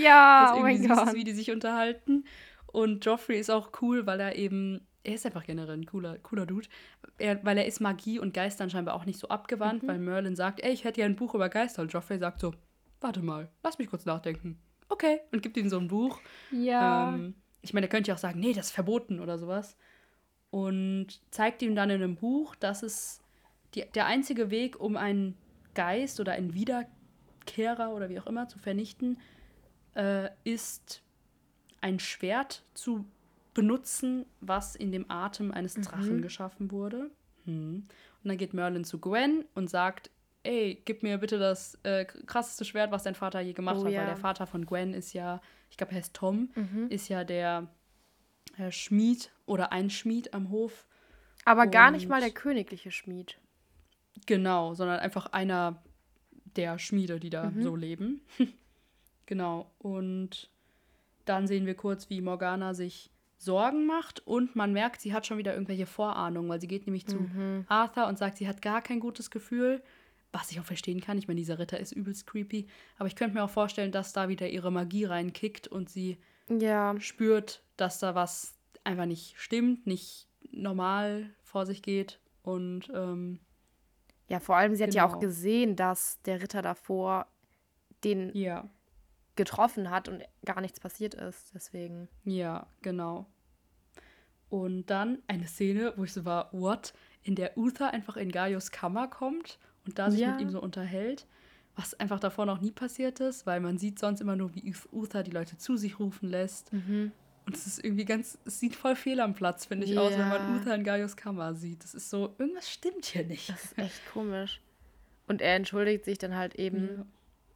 Ja, 0.00 0.46
das 0.50 0.58
oh 0.58 0.62
mein 0.62 0.86
Gott. 0.86 1.14
wie 1.14 1.24
die 1.24 1.32
sich 1.32 1.50
unterhalten. 1.50 2.24
Und 2.66 3.04
Joffrey 3.04 3.38
ist 3.40 3.50
auch 3.50 3.70
cool, 3.82 4.06
weil 4.06 4.20
er 4.20 4.36
eben, 4.36 4.86
er 5.04 5.14
ist 5.14 5.26
einfach 5.26 5.44
generell 5.44 5.76
ein 5.76 5.86
cooler, 5.86 6.18
cooler 6.18 6.46
Dude. 6.46 6.68
Er, 7.18 7.44
weil 7.44 7.58
er 7.58 7.66
ist 7.66 7.80
Magie 7.80 8.18
und 8.18 8.32
Geistern 8.34 8.70
scheinbar 8.70 8.94
auch 8.94 9.04
nicht 9.04 9.18
so 9.18 9.26
Mhm. 9.26 9.32
abgewandt, 9.32 9.86
weil 9.86 9.98
Merlin 9.98 10.36
sagt, 10.36 10.60
ey, 10.60 10.72
ich 10.72 10.84
hätte 10.84 11.00
ja 11.00 11.06
ein 11.06 11.16
Buch 11.16 11.34
über 11.34 11.48
Geister. 11.48 11.82
Und 11.82 11.92
Joffrey 11.92 12.18
sagt 12.18 12.40
so, 12.40 12.54
warte 13.00 13.20
mal, 13.22 13.50
lass 13.62 13.78
mich 13.78 13.88
kurz 13.88 14.04
nachdenken. 14.04 14.58
Okay. 14.88 15.20
Und 15.32 15.42
gibt 15.42 15.56
ihm 15.56 15.68
so 15.68 15.78
ein 15.78 15.88
Buch. 15.88 16.20
Ja. 16.50 17.08
Ähm, 17.14 17.34
ich 17.62 17.72
meine, 17.74 17.86
er 17.86 17.90
könnte 17.90 18.08
ja 18.08 18.14
auch 18.14 18.18
sagen, 18.18 18.38
nee, 18.40 18.52
das 18.52 18.66
ist 18.66 18.72
verboten 18.72 19.20
oder 19.20 19.38
sowas. 19.38 19.76
Und 20.50 21.20
zeigt 21.30 21.62
ihm 21.62 21.74
dann 21.74 21.90
in 21.90 22.02
einem 22.02 22.16
Buch, 22.16 22.54
dass 22.56 22.82
es 22.82 23.20
die, 23.74 23.84
der 23.94 24.06
einzige 24.06 24.50
Weg, 24.50 24.78
um 24.78 24.96
einen 24.96 25.36
Geist 25.74 26.20
oder 26.20 26.32
einen 26.32 26.52
Wiederkehrer 26.54 27.92
oder 27.92 28.08
wie 28.10 28.20
auch 28.20 28.26
immer 28.26 28.48
zu 28.48 28.58
vernichten, 28.58 29.18
äh, 29.94 30.28
ist 30.44 31.02
ein 31.80 31.98
Schwert 31.98 32.64
zu 32.74 33.06
benutzen, 33.54 34.24
was 34.40 34.74
in 34.76 34.92
dem 34.92 35.10
Atem 35.10 35.50
eines 35.52 35.74
Drachen 35.74 36.18
Mhm. 36.18 36.22
geschaffen 36.22 36.70
wurde. 36.70 37.10
Hm. 37.44 37.84
Und 38.22 38.28
dann 38.28 38.38
geht 38.38 38.54
Merlin 38.54 38.84
zu 38.84 38.98
Gwen 38.98 39.44
und 39.54 39.68
sagt, 39.68 40.10
ey, 40.44 40.80
gib 40.84 41.02
mir 41.02 41.18
bitte 41.18 41.38
das 41.38 41.78
äh, 41.82 42.04
krasseste 42.04 42.64
Schwert, 42.64 42.90
was 42.90 43.02
dein 43.02 43.14
Vater 43.14 43.40
je 43.40 43.52
gemacht 43.52 43.76
Oh 43.80 43.84
hat, 43.84 43.92
ja. 43.92 44.00
weil 44.00 44.06
der 44.06 44.16
Vater 44.16 44.46
von 44.46 44.64
Gwen 44.66 44.94
ist 44.94 45.12
ja, 45.12 45.40
ich 45.70 45.76
glaube, 45.76 45.92
er 45.92 45.98
heißt 45.98 46.14
Tom, 46.14 46.50
Mhm. 46.54 46.86
ist 46.88 47.08
ja 47.08 47.24
der 47.24 47.68
äh, 48.58 48.70
Schmied 48.70 49.30
oder 49.46 49.72
ein 49.72 49.88
Schmied 49.90 50.34
am 50.34 50.50
Hof. 50.50 50.86
Aber 51.44 51.66
gar 51.66 51.90
nicht 51.90 52.08
mal 52.08 52.16
und- 52.16 52.22
der 52.22 52.30
königliche 52.32 52.90
Schmied. 52.90 53.38
Genau, 54.26 54.74
sondern 54.74 55.00
einfach 55.00 55.26
einer 55.32 55.82
der 56.56 56.78
Schmiede, 56.78 57.18
die 57.18 57.30
da 57.30 57.50
Mhm. 57.50 57.62
so 57.62 57.74
leben. 57.76 58.20
genau. 59.26 59.70
Und 59.78 60.50
dann 61.24 61.46
sehen 61.46 61.66
wir 61.66 61.74
kurz, 61.74 62.10
wie 62.10 62.20
Morgana 62.20 62.74
sich 62.74 63.10
Sorgen 63.42 63.86
macht 63.86 64.20
und 64.26 64.54
man 64.56 64.72
merkt, 64.72 65.00
sie 65.00 65.12
hat 65.12 65.26
schon 65.26 65.38
wieder 65.38 65.52
irgendwelche 65.54 65.86
Vorahnungen, 65.86 66.48
weil 66.48 66.60
sie 66.60 66.68
geht 66.68 66.86
nämlich 66.86 67.06
zu 67.06 67.18
Mhm. 67.20 67.64
Arthur 67.68 68.06
und 68.06 68.18
sagt, 68.18 68.36
sie 68.38 68.46
hat 68.48 68.62
gar 68.62 68.82
kein 68.82 69.00
gutes 69.00 69.30
Gefühl, 69.30 69.82
was 70.30 70.50
ich 70.50 70.60
auch 70.60 70.64
verstehen 70.64 71.00
kann. 71.00 71.18
Ich 71.18 71.28
meine, 71.28 71.38
dieser 71.40 71.58
Ritter 71.58 71.78
ist 71.80 71.92
übelst 71.92 72.26
creepy, 72.26 72.66
aber 72.98 73.06
ich 73.08 73.16
könnte 73.16 73.34
mir 73.34 73.44
auch 73.44 73.50
vorstellen, 73.50 73.92
dass 73.92 74.12
da 74.12 74.28
wieder 74.28 74.48
ihre 74.48 74.70
Magie 74.70 75.04
reinkickt 75.04 75.66
und 75.68 75.90
sie 75.90 76.18
Ja. 76.48 76.98
spürt, 77.00 77.62
dass 77.76 77.98
da 77.98 78.14
was 78.14 78.54
einfach 78.84 79.06
nicht 79.06 79.34
stimmt, 79.38 79.86
nicht 79.86 80.28
normal 80.50 81.30
vor 81.42 81.66
sich 81.66 81.82
geht 81.82 82.20
und 82.42 82.90
ähm, 82.94 83.40
Ja, 84.28 84.40
vor 84.40 84.56
allem, 84.56 84.74
sie 84.74 84.82
hat 84.84 84.94
ja 84.94 85.04
auch 85.04 85.10
Genau. 85.18 85.20
gesehen, 85.20 85.76
dass 85.76 86.22
der 86.22 86.40
Ritter 86.42 86.62
davor 86.62 87.26
den 88.04 88.30
ja. 88.34 88.68
Getroffen 89.36 89.90
hat 89.90 90.08
und 90.08 90.22
gar 90.44 90.60
nichts 90.60 90.80
passiert 90.80 91.14
ist. 91.14 91.52
Deswegen. 91.54 92.08
Ja, 92.24 92.66
genau. 92.82 93.26
Und 94.48 94.86
dann 94.90 95.18
eine 95.28 95.46
Szene, 95.46 95.94
wo 95.96 96.04
ich 96.04 96.12
so 96.12 96.24
war, 96.24 96.50
what? 96.52 96.92
In 97.22 97.34
der 97.36 97.56
Uther 97.56 97.92
einfach 97.92 98.16
in 98.16 98.30
Gaius 98.30 98.70
Kammer 98.70 99.08
kommt 99.08 99.58
und 99.86 99.98
da 99.98 100.10
sich 100.10 100.20
Ja. 100.20 100.32
mit 100.32 100.40
ihm 100.42 100.50
so 100.50 100.60
unterhält, 100.60 101.26
was 101.76 101.94
einfach 101.98 102.20
davor 102.20 102.44
noch 102.44 102.60
nie 102.60 102.70
passiert 102.72 103.20
ist, 103.20 103.46
weil 103.46 103.60
man 103.60 103.78
sieht 103.78 103.98
sonst 103.98 104.20
immer 104.20 104.36
nur, 104.36 104.54
wie 104.54 104.74
Uther 104.92 105.22
die 105.22 105.30
Leute 105.30 105.56
zu 105.56 105.76
sich 105.76 105.98
rufen 105.98 106.28
lässt. 106.28 106.72
Mhm. 106.72 107.12
Und 107.46 107.56
es 107.56 107.66
ist 107.66 107.82
irgendwie 107.84 108.04
ganz, 108.04 108.38
es 108.44 108.60
sieht 108.60 108.76
voll 108.76 108.94
fehl 108.94 109.20
am 109.20 109.34
Platz, 109.34 109.64
finde 109.66 109.86
ich, 109.86 109.98
aus, 109.98 110.12
wenn 110.12 110.28
man 110.28 110.54
Ja. 110.54 110.60
Uther 110.60 110.74
in 110.74 110.84
Gaius 110.84 111.16
Kammer 111.16 111.54
sieht. 111.54 111.82
Das 111.82 111.94
ist 111.94 112.10
so, 112.10 112.34
irgendwas 112.38 112.70
stimmt 112.70 113.06
hier 113.06 113.24
nicht. 113.24 113.48
Das 113.48 113.64
ist 113.64 113.78
echt 113.78 114.00
komisch. 114.12 114.60
Und 115.26 115.40
er 115.40 115.56
entschuldigt 115.56 116.04
sich 116.04 116.18
dann 116.18 116.36
halt 116.36 116.56
eben 116.56 116.88
Ja. 116.98 117.04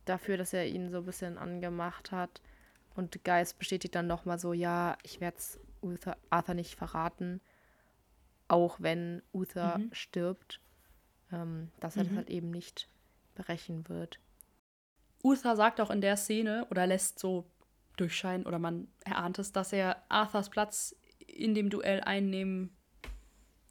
Dafür, 0.09 0.37
dass 0.37 0.53
er 0.53 0.67
ihn 0.67 0.91
so 0.91 0.99
ein 0.99 1.05
bisschen 1.05 1.39
angemacht 1.39 2.13
hat. 2.13 2.41
Und 2.95 3.25
Geist 3.25 3.59
bestätigt 3.59 3.95
dann 3.95 4.07
nochmal 4.07 4.39
so, 4.39 4.53
ja, 4.55 4.97
ich 5.03 5.21
werde 5.21 5.37
es 5.37 5.61
Arthur 6.31 6.55
nicht 6.55 6.75
verraten, 6.77 7.41
auch 8.49 8.81
wenn 8.81 9.23
Uther 9.35 9.79
Mhm. 9.79 9.91
stirbt, 9.93 10.61
ähm, 11.31 11.71
dass 11.81 11.97
er 11.97 12.05
das 12.05 12.13
Mhm. 12.13 12.17
halt 12.17 12.31
eben 12.31 12.51
nicht 12.51 12.89
brechen 13.35 13.89
wird. 13.89 14.19
Uther 15.23 15.57
sagt 15.57 15.81
auch 15.81 15.91
in 15.91 16.01
der 16.01 16.17
Szene 16.17 16.67
oder 16.71 16.87
lässt 16.87 17.19
so 17.19 17.45
durchscheinen 17.97 18.47
oder 18.47 18.59
man 18.59 18.89
erahnt 19.05 19.39
es, 19.39 19.53
dass 19.53 19.73
er 19.73 20.03
Arthurs 20.09 20.51
Platz 20.51 20.95
in 21.27 21.55
dem 21.55 21.71
Duell 21.71 22.01
einnehmen 22.01 22.77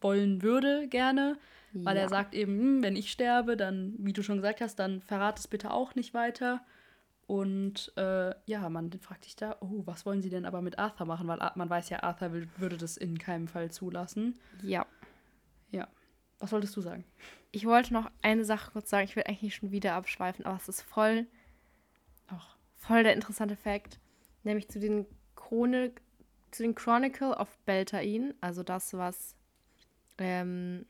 wollen 0.01 0.41
würde, 0.41 0.87
gerne. 0.87 1.37
Weil 1.83 1.95
Ja. 1.97 2.03
er 2.03 2.09
sagt 2.09 2.33
eben, 2.33 2.57
hm, 2.59 2.83
wenn 2.83 2.95
ich 2.95 3.11
sterbe, 3.11 3.57
dann, 3.57 3.93
wie 3.97 4.13
du 4.13 4.23
schon 4.23 4.37
gesagt 4.37 4.61
hast, 4.61 4.77
dann 4.77 5.01
verrat 5.01 5.39
es 5.39 5.47
bitte 5.47 5.71
auch 5.71 5.93
nicht 5.95 6.13
weiter. 6.13 6.63
Und 7.27 7.91
äh, 7.97 8.33
ja, 8.45 8.69
man 8.69 8.91
fragt 9.01 9.23
sich 9.25 9.35
da, 9.35 9.57
oh, 9.59 9.81
was 9.85 10.05
wollen 10.05 10.21
sie 10.21 10.29
denn 10.29 10.45
aber 10.45 10.61
mit 10.61 10.77
Arthur 10.77 11.05
machen? 11.07 11.27
Weil 11.27 11.41
Ar- 11.41 11.53
man 11.55 11.69
weiß 11.69 11.89
ja, 11.89 12.03
Arthur 12.03 12.31
will, 12.33 12.47
würde 12.57 12.77
das 12.77 12.97
in 12.97 13.17
keinem 13.17 13.47
Fall 13.47 13.71
zulassen. 13.71 14.37
Ja. 14.61 14.85
Ja. 15.71 15.87
Was 16.39 16.51
wolltest 16.51 16.75
du 16.77 16.81
sagen? 16.81 17.03
Ich 17.51 17.65
wollte 17.65 17.93
noch 17.93 18.11
eine 18.21 18.45
Sache 18.45 18.71
kurz 18.71 18.89
sagen. 18.89 19.05
Ich 19.05 19.15
will 19.15 19.23
eigentlich 19.27 19.55
schon 19.55 19.71
wieder 19.71 19.93
abschweifen, 19.95 20.45
aber 20.45 20.57
es 20.57 20.69
ist 20.69 20.81
voll, 20.81 21.25
Ach, 22.27 22.55
voll 22.75 23.03
der 23.03 23.13
interessante 23.13 23.55
Fakt. 23.55 23.99
Nämlich 24.43 24.67
zu 24.69 24.79
den 24.79 25.05
Chronik, 25.35 26.01
zu 26.51 26.61
den 26.63 26.75
Chronicle 26.75 27.31
of 27.35 27.57
Beltane, 27.65 28.35
also 28.41 28.61
das, 28.63 28.93
was 28.93 29.35
ähm, 30.19 30.85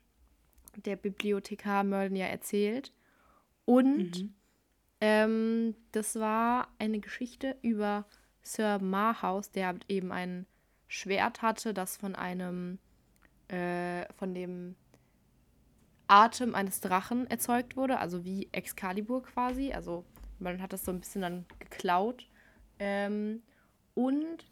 der 0.78 0.96
Bibliothekar 0.96 1.84
Merlin 1.84 2.16
ja 2.16 2.26
erzählt. 2.26 2.92
Und 3.66 4.22
Mhm. 4.22 4.34
ähm, 5.02 5.76
das 5.92 6.16
war 6.20 6.68
eine 6.80 7.00
Geschichte 7.00 7.58
über 7.62 8.06
Sir 8.44 8.80
Marhaus, 8.80 9.52
der 9.52 9.76
eben 9.88 10.12
ein 10.12 10.46
Schwert 10.88 11.42
hatte, 11.42 11.74
das 11.74 11.98
von 11.98 12.16
einem, 12.16 12.78
äh, 13.48 14.06
von 14.14 14.34
dem 14.34 14.76
Atem 16.08 16.54
eines 16.54 16.82
Drachen 16.82 17.28
erzeugt 17.30 17.76
wurde, 17.76 17.98
also 18.00 18.24
wie 18.24 18.50
Excalibur 18.52 19.24
quasi. 19.24 19.74
Also 19.74 20.06
man 20.40 20.62
hat 20.62 20.74
das 20.74 20.86
so 20.86 20.92
ein 20.92 21.00
bisschen 21.00 21.22
dann 21.24 21.46
geklaut. 21.60 22.30
Ähm, 22.78 23.42
und 23.96 24.46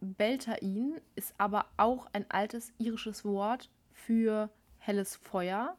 Beltain 0.00 1.00
ist 1.16 1.34
aber 1.38 1.66
auch 1.76 2.06
ein 2.12 2.30
altes 2.30 2.72
irisches 2.78 3.24
Wort 3.24 3.70
für 3.92 4.50
helles 4.86 5.16
Feuer. 5.16 5.76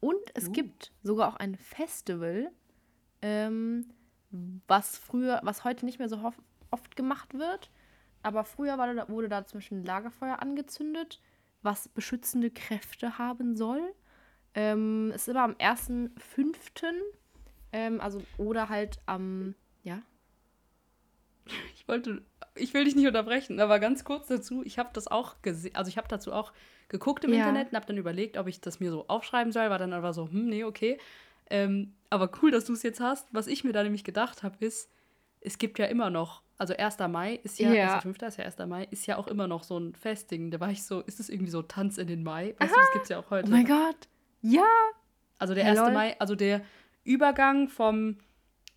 Und 0.00 0.20
es 0.34 0.48
Oh. 0.48 0.52
gibt 0.52 0.92
sogar 1.02 1.28
auch 1.28 1.36
ein 1.36 1.54
Festival, 1.56 2.50
ähm, 3.20 3.86
was 4.66 4.98
früher, 4.98 5.40
was 5.44 5.64
heute 5.64 5.84
nicht 5.84 5.98
mehr 5.98 6.08
so 6.08 6.32
oft 6.70 6.96
gemacht 6.96 7.34
wird. 7.34 7.70
Aber 8.22 8.44
früher 8.44 8.78
war 8.78 9.08
wurde 9.08 9.28
da 9.28 9.44
zum 9.44 9.58
Beispiel 9.58 9.78
ein 9.78 9.84
Lagerfeuer 9.84 10.40
angezündet, 10.40 11.20
was 11.62 11.88
beschützende 11.88 12.50
Kräfte 12.50 13.18
haben 13.18 13.56
soll. 13.56 13.94
Ähm, 14.54 15.10
es 15.14 15.22
ist 15.22 15.28
immer 15.28 15.42
am 15.44 15.54
1.5. 15.54 16.94
Ähm, 17.72 18.00
also, 18.00 18.22
oder 18.38 18.68
halt 18.68 18.98
am, 19.06 19.54
ja. 19.82 20.02
Ich 21.74 21.88
wollte, 21.88 22.22
ich 22.54 22.72
will 22.74 22.84
dich 22.84 22.94
nicht 22.94 23.06
unterbrechen, 23.06 23.58
aber 23.60 23.78
ganz 23.80 24.04
kurz 24.04 24.28
dazu, 24.28 24.62
ich 24.64 24.78
habe 24.78 24.90
das 24.92 25.08
auch 25.08 25.42
gesehen, 25.42 25.74
also 25.74 25.88
ich 25.88 25.96
habe 25.96 26.08
dazu 26.08 26.32
auch 26.32 26.52
geguckt 26.88 27.24
im 27.24 27.32
Ja. 27.32 27.38
Internet 27.40 27.70
und 27.70 27.76
habe 27.76 27.86
dann 27.86 27.96
überlegt, 27.96 28.36
ob 28.36 28.46
ich 28.46 28.60
das 28.60 28.78
mir 28.80 28.90
so 28.90 29.06
aufschreiben 29.08 29.52
soll, 29.52 29.68
war 29.70 29.78
dann 29.78 29.92
aber 29.92 30.12
so, 30.12 30.28
hm, 30.28 30.46
nee, 30.48 30.64
okay. 30.64 30.98
Ähm, 31.50 31.94
aber 32.10 32.30
cool, 32.42 32.50
dass 32.50 32.64
du 32.66 32.72
es 32.72 32.82
jetzt 32.82 33.00
hast. 33.00 33.26
Was 33.32 33.46
ich 33.46 33.64
mir 33.64 33.72
da 33.72 33.82
nämlich 33.82 34.04
gedacht 34.04 34.42
habe, 34.42 34.56
ist, 34.64 34.88
es 35.40 35.58
gibt 35.58 35.78
ja 35.78 35.86
immer 35.86 36.08
noch, 36.10 36.42
also 36.58 36.74
1. 36.74 36.98
Mai 37.08 37.40
ist 37.42 37.58
ja, 37.58 37.72
Ja. 37.72 37.98
1.5. 37.98 38.26
ist 38.28 38.38
ja 38.38 38.44
1. 38.44 38.58
Mai, 38.68 38.86
ist 38.90 39.06
ja 39.06 39.16
auch 39.16 39.26
immer 39.26 39.48
noch 39.48 39.64
so 39.64 39.76
ein 39.78 39.94
Festding. 39.94 40.50
Da 40.50 40.60
war 40.60 40.70
ich 40.70 40.84
so, 40.84 41.00
ist 41.00 41.18
es 41.18 41.28
irgendwie 41.28 41.50
so 41.50 41.62
Tanz 41.62 41.98
in 41.98 42.06
den 42.06 42.22
Mai? 42.22 42.54
Weißt 42.58 42.72
du, 42.72 42.78
das 42.78 42.92
gibt 42.92 43.02
es 43.04 43.08
ja 43.08 43.18
auch 43.18 43.30
heute. 43.30 43.48
Oh 43.48 43.50
mein 43.50 43.66
Gott. 43.66 44.08
Ja. 44.42 44.62
Also 45.38 45.54
der 45.54 45.64
Ja, 45.64 45.70
1. 45.70 45.80
lol. 45.80 45.92
Mai, 45.92 46.16
also 46.20 46.36
der 46.36 46.62
Übergang 47.04 47.68
vom 47.68 48.18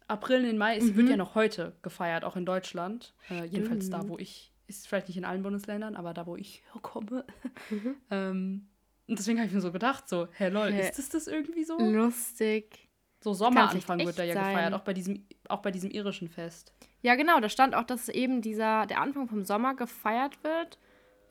April 0.08 0.38
in 0.42 0.46
den 0.46 0.58
Mai 0.58 0.80
wird 0.82 0.96
Mhm. 0.96 1.08
ja 1.08 1.18
noch 1.18 1.36
heute 1.36 1.74
gefeiert, 1.82 2.24
auch 2.24 2.36
in 2.36 2.46
Deutschland. 2.46 3.14
Äh, 3.30 3.46
jedenfalls 3.46 3.90
da, 3.90 4.08
wo 4.08 4.18
ich, 4.18 4.54
ist 4.68 4.88
vielleicht 4.88 5.08
nicht 5.08 5.18
in 5.18 5.26
allen 5.26 5.42
Bundesländern, 5.44 5.96
aber 5.96 6.14
da, 6.14 6.26
wo 6.26 6.36
ich 6.36 6.64
herkomme. 6.74 7.26
Mhm. 7.70 7.96
ähm, 8.12 8.68
und 9.08 9.20
deswegen 9.20 9.40
habe 9.40 9.48
ich 9.48 9.54
mir 9.54 9.62
so 9.62 9.72
gedacht, 9.72 10.08
so, 10.10 10.28
hey 10.32 10.50
lol, 10.50 10.72
Hä? 10.72 10.82
ist 10.90 10.98
das 10.98 11.10
das 11.10 11.28
irgendwie 11.28 11.64
so? 11.64 11.78
Lustig. 11.80 12.90
So 13.24 13.34
Sommeranfang 13.34 14.06
wird 14.06 14.20
da 14.20 14.24
ja 14.24 14.36
sein. 14.36 14.54
gefeiert, 14.54 14.74
auch 14.74 14.82
bei 14.82 14.94
diesem, 14.94 15.26
auch 15.50 15.62
bei 15.62 15.72
diesem 15.72 15.90
irischen 15.90 16.28
Fest. 16.28 16.74
Ja, 17.02 17.16
genau, 17.16 17.40
da 17.40 17.50
stand 17.50 17.74
auch, 17.76 17.84
dass 17.84 18.10
eben 18.10 18.42
dieser, 18.42 18.86
der 18.86 19.02
Anfang 19.02 19.28
vom 19.28 19.44
Sommer 19.44 19.76
gefeiert 19.76 20.44
wird. 20.44 20.78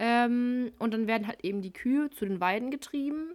Ähm, 0.01 0.73
und 0.81 0.93
dann 0.93 1.07
werden 1.07 1.29
halt 1.29 1.45
eben 1.45 1.63
die 1.63 1.73
Kühe 1.73 2.11
zu 2.11 2.25
den 2.25 2.41
Weiden 2.41 2.71
getrieben. 2.73 3.35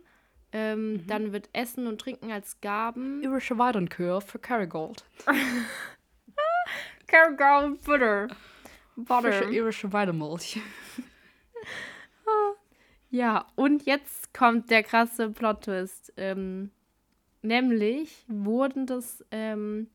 Ähm, 0.52 0.94
Mhm. 0.94 1.08
Dann 1.08 1.32
wird 1.34 1.50
Essen 1.54 1.86
und 1.88 2.00
Trinken 2.02 2.32
als 2.32 2.60
Gaben. 2.62 3.22
Irische 3.22 3.58
Weidenkür 3.58 4.22
für 4.22 4.40
Kerrygold. 4.40 5.04
Cargo 7.08 7.76
Butter. 7.86 8.28
Frische 8.28 9.40
Butter. 9.42 9.50
irische 9.52 9.94
Weidemilch. 9.94 10.60
Ja, 13.12 13.48
und 13.56 13.88
jetzt 13.88 14.36
kommt 14.36 14.70
der 14.70 14.84
krasse 14.84 15.32
Plot-Twist. 15.32 16.14
Ähm, 16.16 16.70
nämlich 17.42 18.24
wurden 18.28 18.86
das, 18.86 19.26
ähm, 19.32 19.90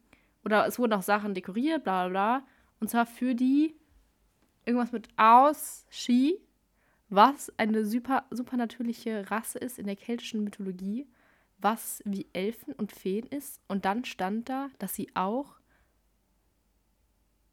oder 0.44 0.66
es 0.66 0.80
wurden 0.80 0.94
auch 0.94 1.02
Sachen 1.02 1.32
dekoriert, 1.32 1.84
bla 1.84 2.08
bla 2.08 2.10
bla. 2.38 2.46
Und 2.80 2.88
zwar 2.90 3.06
für 3.06 3.36
die 3.36 3.76
irgendwas 4.64 4.90
mit 4.90 5.08
Aus, 5.16 5.86
Ski, 5.90 6.40
was 7.08 7.52
eine 7.58 7.84
super, 7.84 8.24
supernatürliche 8.30 9.30
Rasse 9.30 9.58
ist 9.58 9.78
in 9.78 9.86
der 9.86 9.96
keltischen 9.96 10.42
Mythologie, 10.44 11.06
was 11.58 12.02
wie 12.04 12.26
Elfen 12.32 12.74
und 12.74 12.92
Feen 12.92 13.26
ist. 13.26 13.60
Und 13.68 13.84
dann 13.84 14.04
stand 14.04 14.48
da, 14.48 14.68
dass 14.78 14.94
sie 14.94 15.10
auch 15.14 15.56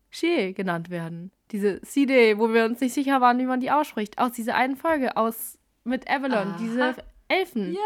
Shie 0.10 0.54
genannt 0.54 0.90
werden. 0.90 1.32
Diese 1.52 1.80
Side, 1.86 2.38
wo 2.38 2.54
wir 2.54 2.66
uns 2.66 2.82
nicht 2.82 2.94
sicher 2.94 3.22
waren, 3.22 3.40
wie 3.40 3.46
man 3.46 3.60
die 3.60 3.72
ausspricht. 3.72 4.18
Aus 4.18 4.34
dieser 4.34 4.56
einen 4.56 4.76
Folge, 4.76 5.16
aus 5.18 5.58
mit 5.84 6.10
Avalon, 6.10 6.50
Aha. 6.50 6.58
diese 6.60 6.96
Elfen. 7.28 7.74
Ja. 7.74 7.80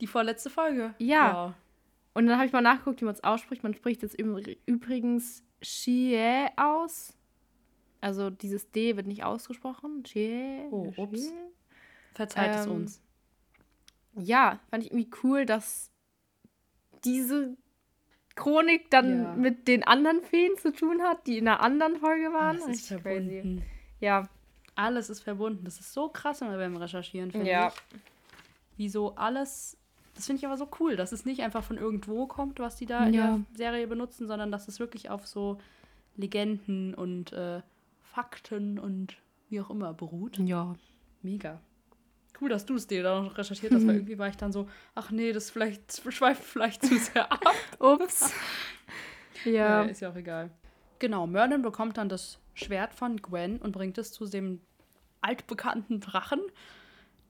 Die 0.00 0.06
vorletzte 0.06 0.50
Folge. 0.50 0.94
Ja. 0.98 1.54
Und 2.14 2.26
dann 2.26 2.36
habe 2.36 2.46
ich 2.46 2.52
mal 2.52 2.60
nachgeguckt, 2.60 3.00
wie 3.00 3.04
man 3.04 3.14
es 3.14 3.22
ausspricht. 3.24 3.62
Man 3.62 3.74
spricht 3.74 4.02
jetzt 4.02 4.18
übr- 4.18 4.56
übrigens 4.66 5.44
Shie 5.62 6.46
aus. 6.56 7.14
Also 8.00 8.30
dieses 8.30 8.70
D 8.70 8.96
wird 8.96 9.06
nicht 9.06 9.24
ausgesprochen. 9.24 10.04
Shie. 10.06 10.66
Oh, 10.70 10.92
ups. 10.96 11.32
Verzeiht 12.14 12.54
es 12.54 12.66
Ähm, 12.66 12.72
uns. 12.72 13.02
Ja, 14.14 14.58
fand 14.70 14.84
ich 14.84 14.90
irgendwie 14.92 15.10
cool, 15.22 15.46
dass 15.46 15.90
diese 17.04 17.56
Chronik 18.34 18.90
dann 18.90 19.22
Ja. 19.24 19.32
mit 19.34 19.68
den 19.68 19.84
anderen 19.84 20.22
Feen 20.22 20.56
zu 20.58 20.72
tun 20.72 21.02
hat, 21.02 21.26
die 21.26 21.38
in 21.38 21.48
einer 21.48 21.60
anderen 21.60 21.96
Folge 21.96 22.32
waren. 22.32 22.56
Alles 22.56 22.62
ist 22.62 22.68
Richtig 22.90 23.02
crazy. 23.02 23.02
verbunden. 23.30 23.62
Ja. 24.00 24.28
Alles 24.74 25.10
ist 25.10 25.20
verbunden. 25.22 25.64
Das 25.64 25.80
ist 25.80 25.92
so 25.92 26.08
krass 26.08 26.40
immer 26.40 26.56
beim 26.56 26.76
Recherchieren, 26.76 27.32
finde 27.32 27.50
Ja. 27.50 27.68
ich. 27.68 27.74
Wie 28.76 28.88
so 28.88 29.14
alles. 29.16 29.76
Das 30.14 30.26
finde 30.26 30.38
ich 30.40 30.46
aber 30.46 30.56
so 30.56 30.68
cool, 30.80 30.96
dass 30.96 31.12
es 31.12 31.24
nicht 31.24 31.42
einfach 31.42 31.62
von 31.64 31.76
irgendwo 31.78 32.26
kommt, 32.26 32.58
was 32.60 32.76
die 32.76 32.86
da 32.86 33.06
in 33.06 33.14
Ja. 33.14 33.26
der 33.26 33.56
Serie 33.56 33.86
benutzen, 33.88 34.26
sondern 34.28 34.50
dass 34.52 34.66
es 34.68 34.78
wirklich 34.80 35.10
auf 35.10 35.26
so 35.26 35.58
Legenden 36.16 36.94
und 36.94 37.32
äh, 37.32 37.60
Fakten 38.18 38.80
und 38.80 39.16
wie 39.48 39.60
auch 39.60 39.70
immer 39.70 39.94
beruht. 39.94 40.40
Ja. 40.40 40.74
Mega. 41.22 41.60
Cool, 42.40 42.48
dass 42.48 42.66
du 42.66 42.74
es 42.74 42.88
dir 42.88 43.04
da 43.04 43.22
noch 43.22 43.38
recherchiert 43.38 43.72
hast, 43.72 43.86
weil 43.86 43.94
irgendwie 43.98 44.18
war 44.18 44.26
ich 44.26 44.36
dann 44.36 44.50
so, 44.50 44.68
ach 44.96 45.12
nee, 45.12 45.32
das 45.32 45.52
vielleicht 45.52 46.02
schweift 46.12 46.42
vielleicht 46.42 46.84
zu 46.84 46.98
sehr 46.98 47.30
ab. 47.30 47.44
Ups. 47.78 48.32
Ja. 49.44 49.52
ja. 49.52 49.82
ist 49.82 50.00
ja 50.00 50.10
auch 50.10 50.16
egal. 50.16 50.50
Genau, 50.98 51.28
Merlin 51.28 51.62
bekommt 51.62 51.96
dann 51.96 52.08
das 52.08 52.40
Schwert 52.54 52.92
von 52.92 53.18
Gwen 53.18 53.58
und 53.58 53.70
bringt 53.70 53.96
es 53.96 54.10
zu 54.10 54.26
dem 54.26 54.60
altbekannten 55.20 56.00
Drachen, 56.00 56.40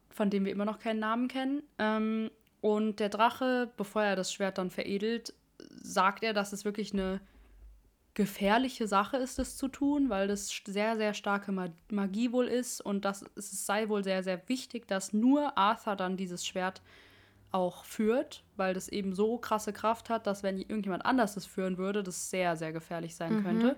von 0.09 0.31
dem 0.31 0.47
wir 0.47 0.53
immer 0.53 0.65
noch 0.65 0.79
keinen 0.79 1.01
Namen 1.01 1.29
kennen. 1.29 1.63
Ähm, 1.79 2.31
und 2.63 2.99
der 2.99 3.11
Drache, 3.11 3.71
bevor 3.77 4.05
er 4.05 4.17
das 4.17 4.33
Schwert 4.33 4.57
dann 4.57 4.71
veredelt, 4.71 5.35
sagt 5.59 6.23
er, 6.23 6.33
dass 6.33 6.55
es 6.55 6.65
wirklich 6.65 6.95
eine 6.95 7.21
gefährliche 8.19 8.89
Sache 8.89 9.17
ist, 9.17 9.39
das 9.39 9.57
zu 9.57 9.69
tun, 9.69 10.11
weil 10.11 10.27
das 10.27 10.51
sehr, 10.67 10.97
sehr 10.97 11.15
starke 11.15 11.53
Ma- 11.53 11.73
Magie 11.89 12.33
wohl 12.33 12.49
ist 12.49 12.81
und 12.81 13.05
dass 13.05 13.25
es 13.37 13.65
sei 13.65 13.89
wohl 13.89 14.03
sehr, 14.03 14.25
sehr 14.25 14.49
wichtig, 14.49 14.89
dass 14.89 15.13
nur 15.13 15.57
Arthur 15.57 15.95
dann 15.95 16.17
dieses 16.17 16.45
Schwert 16.45 16.83
auch 17.53 17.85
führt, 17.85 18.43
weil 18.57 18.75
das 18.75 18.89
eben 18.89 19.15
so 19.15 19.39
krasse 19.39 19.73
Kraft 19.73 20.11
hat, 20.11 20.27
dass 20.27 20.43
wenn 20.43 20.59
irgendjemand 20.59 21.07
anders 21.07 21.35
das 21.35 21.47
führen 21.47 21.79
würde, 21.79 22.03
das 22.03 22.29
sehr, 22.29 22.57
sehr 22.57 22.73
gefährlich 22.73 23.15
sein 23.15 23.37
Mhm. 23.37 23.43
könnte. 23.45 23.77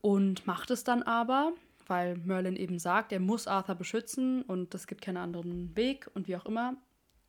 Und 0.00 0.44
macht 0.48 0.72
es 0.72 0.82
dann 0.82 1.04
aber, 1.04 1.52
weil 1.86 2.16
Merlin 2.16 2.56
eben 2.56 2.80
sagt, 2.80 3.12
er 3.12 3.20
muss 3.20 3.46
Arthur 3.46 3.76
beschützen 3.76 4.42
und 4.42 4.74
es 4.74 4.88
gibt 4.88 5.00
keinen 5.00 5.18
anderen 5.18 5.76
Weg 5.76 6.10
und 6.14 6.26
wie 6.26 6.36
auch 6.36 6.46
immer. 6.46 6.74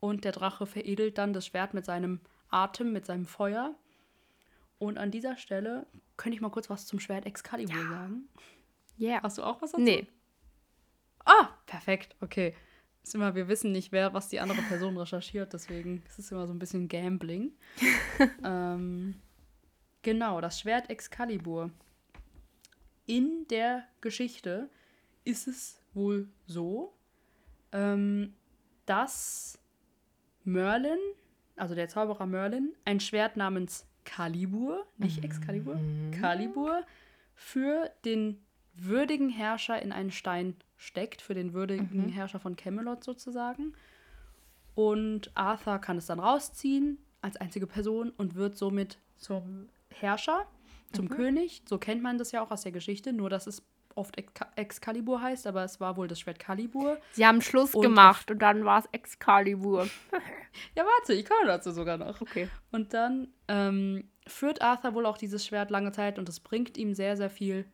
Und 0.00 0.24
der 0.24 0.32
Drache 0.32 0.66
veredelt 0.66 1.18
dann 1.18 1.32
das 1.32 1.46
Schwert 1.46 1.72
mit 1.72 1.84
seinem 1.84 2.18
Atem, 2.50 2.92
mit 2.92 3.06
seinem 3.06 3.26
Feuer. 3.26 3.76
Und 4.78 4.98
an 4.98 5.10
dieser 5.10 5.36
Stelle 5.36 5.86
könnte 6.16 6.36
ich 6.36 6.40
mal 6.40 6.50
kurz 6.50 6.70
was 6.70 6.86
zum 6.86 7.00
Schwert 7.00 7.26
Excalibur 7.26 7.82
sagen. 7.88 8.28
Yeah. 8.98 9.22
Hast 9.22 9.38
du 9.38 9.42
auch 9.42 9.60
was 9.62 9.72
dazu? 9.72 9.82
Nee. 9.82 10.06
Ah, 11.24 11.48
perfekt, 11.66 12.16
okay. 12.20 12.54
Ist 13.02 13.14
immer, 13.14 13.34
wir 13.34 13.48
wissen 13.48 13.72
nicht, 13.72 13.92
wer, 13.92 14.14
was 14.14 14.28
die 14.28 14.40
andere 14.40 14.62
Person 14.62 14.96
recherchiert, 14.96 15.52
deswegen 15.52 16.02
ist 16.08 16.18
es 16.18 16.30
immer 16.30 16.46
so 16.46 16.52
ein 16.52 16.58
bisschen 16.58 16.88
Gambling. 16.88 17.52
ähm, 18.44 19.20
Genau, 20.02 20.40
das 20.40 20.60
Schwert 20.60 20.90
Excalibur. 20.90 21.70
In 23.06 23.46
der 23.48 23.84
Geschichte 24.00 24.70
ist 25.24 25.48
es 25.48 25.82
wohl 25.92 26.28
so, 26.46 26.94
ähm, 27.72 28.34
dass 28.86 29.58
Merlin, 30.44 30.98
also 31.56 31.74
der 31.74 31.88
Zauberer 31.88 32.26
Merlin, 32.26 32.74
ein 32.84 33.00
Schwert 33.00 33.36
namens 33.36 33.87
Calibur, 34.08 34.86
nicht 34.96 35.22
Excalibur, 35.22 35.78
Calibur, 36.18 36.82
für 37.34 37.90
den 38.06 38.40
würdigen 38.74 39.28
Herrscher 39.28 39.80
in 39.82 39.92
einen 39.92 40.10
Stein 40.10 40.56
steckt, 40.76 41.20
für 41.20 41.34
den 41.34 41.52
würdigen 41.52 42.08
Herrscher 42.08 42.40
von 42.40 42.56
Camelot 42.56 43.04
sozusagen. 43.04 43.74
Und 44.74 45.30
Arthur 45.34 45.78
kann 45.78 45.98
es 45.98 46.06
dann 46.06 46.20
rausziehen 46.20 46.98
als 47.20 47.36
einzige 47.36 47.66
Person 47.66 48.10
und 48.10 48.34
wird 48.34 48.56
somit 48.56 48.98
zum 49.18 49.68
Herrscher, 49.90 50.46
zum 50.92 51.10
König. 51.10 51.62
So 51.68 51.76
kennt 51.76 52.02
man 52.02 52.16
das 52.16 52.32
ja 52.32 52.42
auch 52.42 52.50
aus 52.50 52.62
der 52.62 52.72
Geschichte, 52.72 53.12
nur 53.12 53.28
dass 53.28 53.46
es 53.46 53.62
oft 53.98 54.16
Exca- 54.18 54.46
Excalibur 54.56 55.20
heißt, 55.20 55.46
aber 55.46 55.64
es 55.64 55.80
war 55.80 55.96
wohl 55.96 56.08
das 56.08 56.20
Schwert 56.20 56.38
Calibur. 56.38 56.98
Sie 57.12 57.26
haben 57.26 57.42
Schluss 57.42 57.74
Und- 57.74 57.82
gemacht 57.82 58.30
und 58.30 58.40
dann 58.40 58.64
war 58.64 58.78
es 58.80 58.86
Excalibur. 58.92 59.86
Ja, 60.74 60.82
warte, 60.84 61.12
ich 61.12 61.24
komme 61.28 61.46
dazu 61.46 61.70
sogar 61.70 61.98
noch. 61.98 62.20
Okay. 62.20 62.48
Und 62.72 62.92
dann 62.94 63.28
ähm, 63.48 64.04
führt 64.26 64.60
Arthur 64.62 64.94
wohl 64.94 65.06
auch 65.06 65.16
dieses 65.18 65.46
Schwert 65.46 65.70
lange 65.70 65.92
Zeit 65.92 66.18
und 66.18 66.28
es 66.28 66.40
bringt 66.40 66.76
ihm 66.78 66.94
sehr, 66.94 67.16
sehr 67.16 67.30
viel 67.30 67.64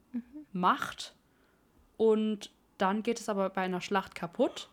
Macht. 0.52 1.14
Und 1.96 2.50
dann 2.78 3.02
geht 3.02 3.20
es 3.20 3.28
aber 3.28 3.48
bei 3.50 3.62
einer 3.62 3.80
Schlacht 3.80 4.14
kaputt. 4.14 4.68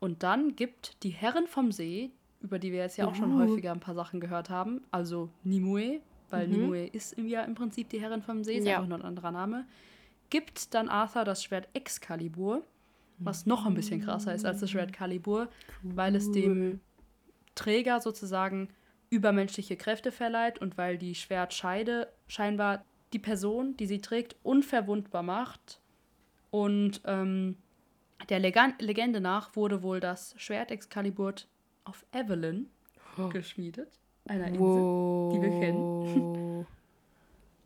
Und 0.00 0.22
dann 0.22 0.54
gibt 0.56 1.02
die 1.02 1.10
Herrin 1.10 1.46
vom 1.46 1.72
See, 1.72 2.10
über 2.42 2.58
die 2.58 2.72
wir 2.72 2.80
jetzt 2.80 2.98
ja 2.98 3.06
auch 3.06 3.14
schon 3.14 3.32
Uh. 3.34 3.40
häufiger 3.48 3.72
ein 3.72 3.80
paar 3.80 3.94
Sachen 3.94 4.20
gehört 4.20 4.50
haben, 4.50 4.82
also 4.90 5.30
Nimue, 5.42 6.00
weil 6.28 6.48
Nimue 6.48 6.86
ist 6.88 7.16
ja 7.16 7.42
im 7.42 7.54
Prinzip 7.54 7.88
die 7.88 8.00
Herrin 8.00 8.20
vom 8.22 8.44
See, 8.44 8.56
ist 8.58 8.66
Ja. 8.66 8.76
einfach 8.76 8.88
nur 8.88 8.98
ein 8.98 9.04
anderer 9.04 9.30
Name, 9.30 9.66
gibt 10.30 10.74
dann 10.74 10.88
Arthur 10.88 11.24
das 11.24 11.42
Schwert 11.42 11.68
Excalibur, 11.74 12.62
was 13.18 13.46
noch 13.46 13.66
ein 13.66 13.74
bisschen 13.74 14.00
krasser 14.02 14.34
ist 14.34 14.44
als 14.44 14.60
das 14.60 14.70
Schwert 14.70 14.92
Calibur, 14.92 15.48
weil 15.82 16.14
es 16.14 16.30
dem 16.32 16.80
Träger 17.54 18.00
sozusagen 18.00 18.68
übermenschliche 19.08 19.76
Kräfte 19.76 20.12
verleiht 20.12 20.60
und 20.60 20.76
weil 20.76 20.98
die 20.98 21.14
Schwertscheide 21.14 22.12
scheinbar 22.26 22.84
die 23.12 23.18
Person, 23.18 23.76
die 23.76 23.86
sie 23.86 24.00
trägt, 24.00 24.36
unverwundbar 24.42 25.22
macht. 25.22 25.80
Und 26.50 27.00
ähm, 27.04 27.56
der 28.28 28.40
Legan 28.40 28.74
Legende 28.78 29.20
nach 29.20 29.56
wurde 29.56 29.82
wohl 29.82 30.00
das 30.00 30.34
Schwert 30.38 30.70
Excalibur 30.70 31.34
auf 31.84 32.04
Evelyn 32.12 32.68
geschmiedet, 33.30 33.98
einer 34.26 34.48
Insel. 34.48 34.60
Wow. 34.60 35.32
die 35.32 35.42
wir 35.42 35.60
kennen. 35.60 36.42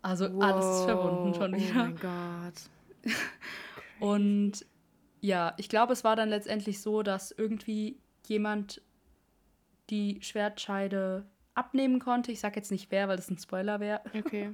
Also 0.02 0.26
alles 0.40 0.70
ist 0.70 0.84
verbunden 0.84 1.34
schon 1.34 1.52
Oh 1.54 1.56
wieder. 1.56 1.74
mein 1.74 1.96
Gott. 1.96 2.54
Und 4.00 4.64
ja, 5.20 5.54
ich 5.58 5.68
glaube, 5.68 5.92
es 5.92 6.04
war 6.04 6.16
dann 6.16 6.28
letztendlich 6.30 6.80
so, 6.80 7.02
dass 7.02 7.30
irgendwie 7.30 7.98
jemand 8.26 8.80
die 9.90 10.18
Schwertscheide 10.22 11.26
abnehmen 11.54 11.98
konnte. 11.98 12.32
Ich 12.32 12.40
sage 12.40 12.56
jetzt 12.56 12.70
nicht 12.70 12.90
wer, 12.90 13.08
weil 13.08 13.16
das 13.16 13.28
ein 13.30 13.36
Spoiler 13.38 13.80
wäre. 13.80 14.00
Okay. 14.16 14.52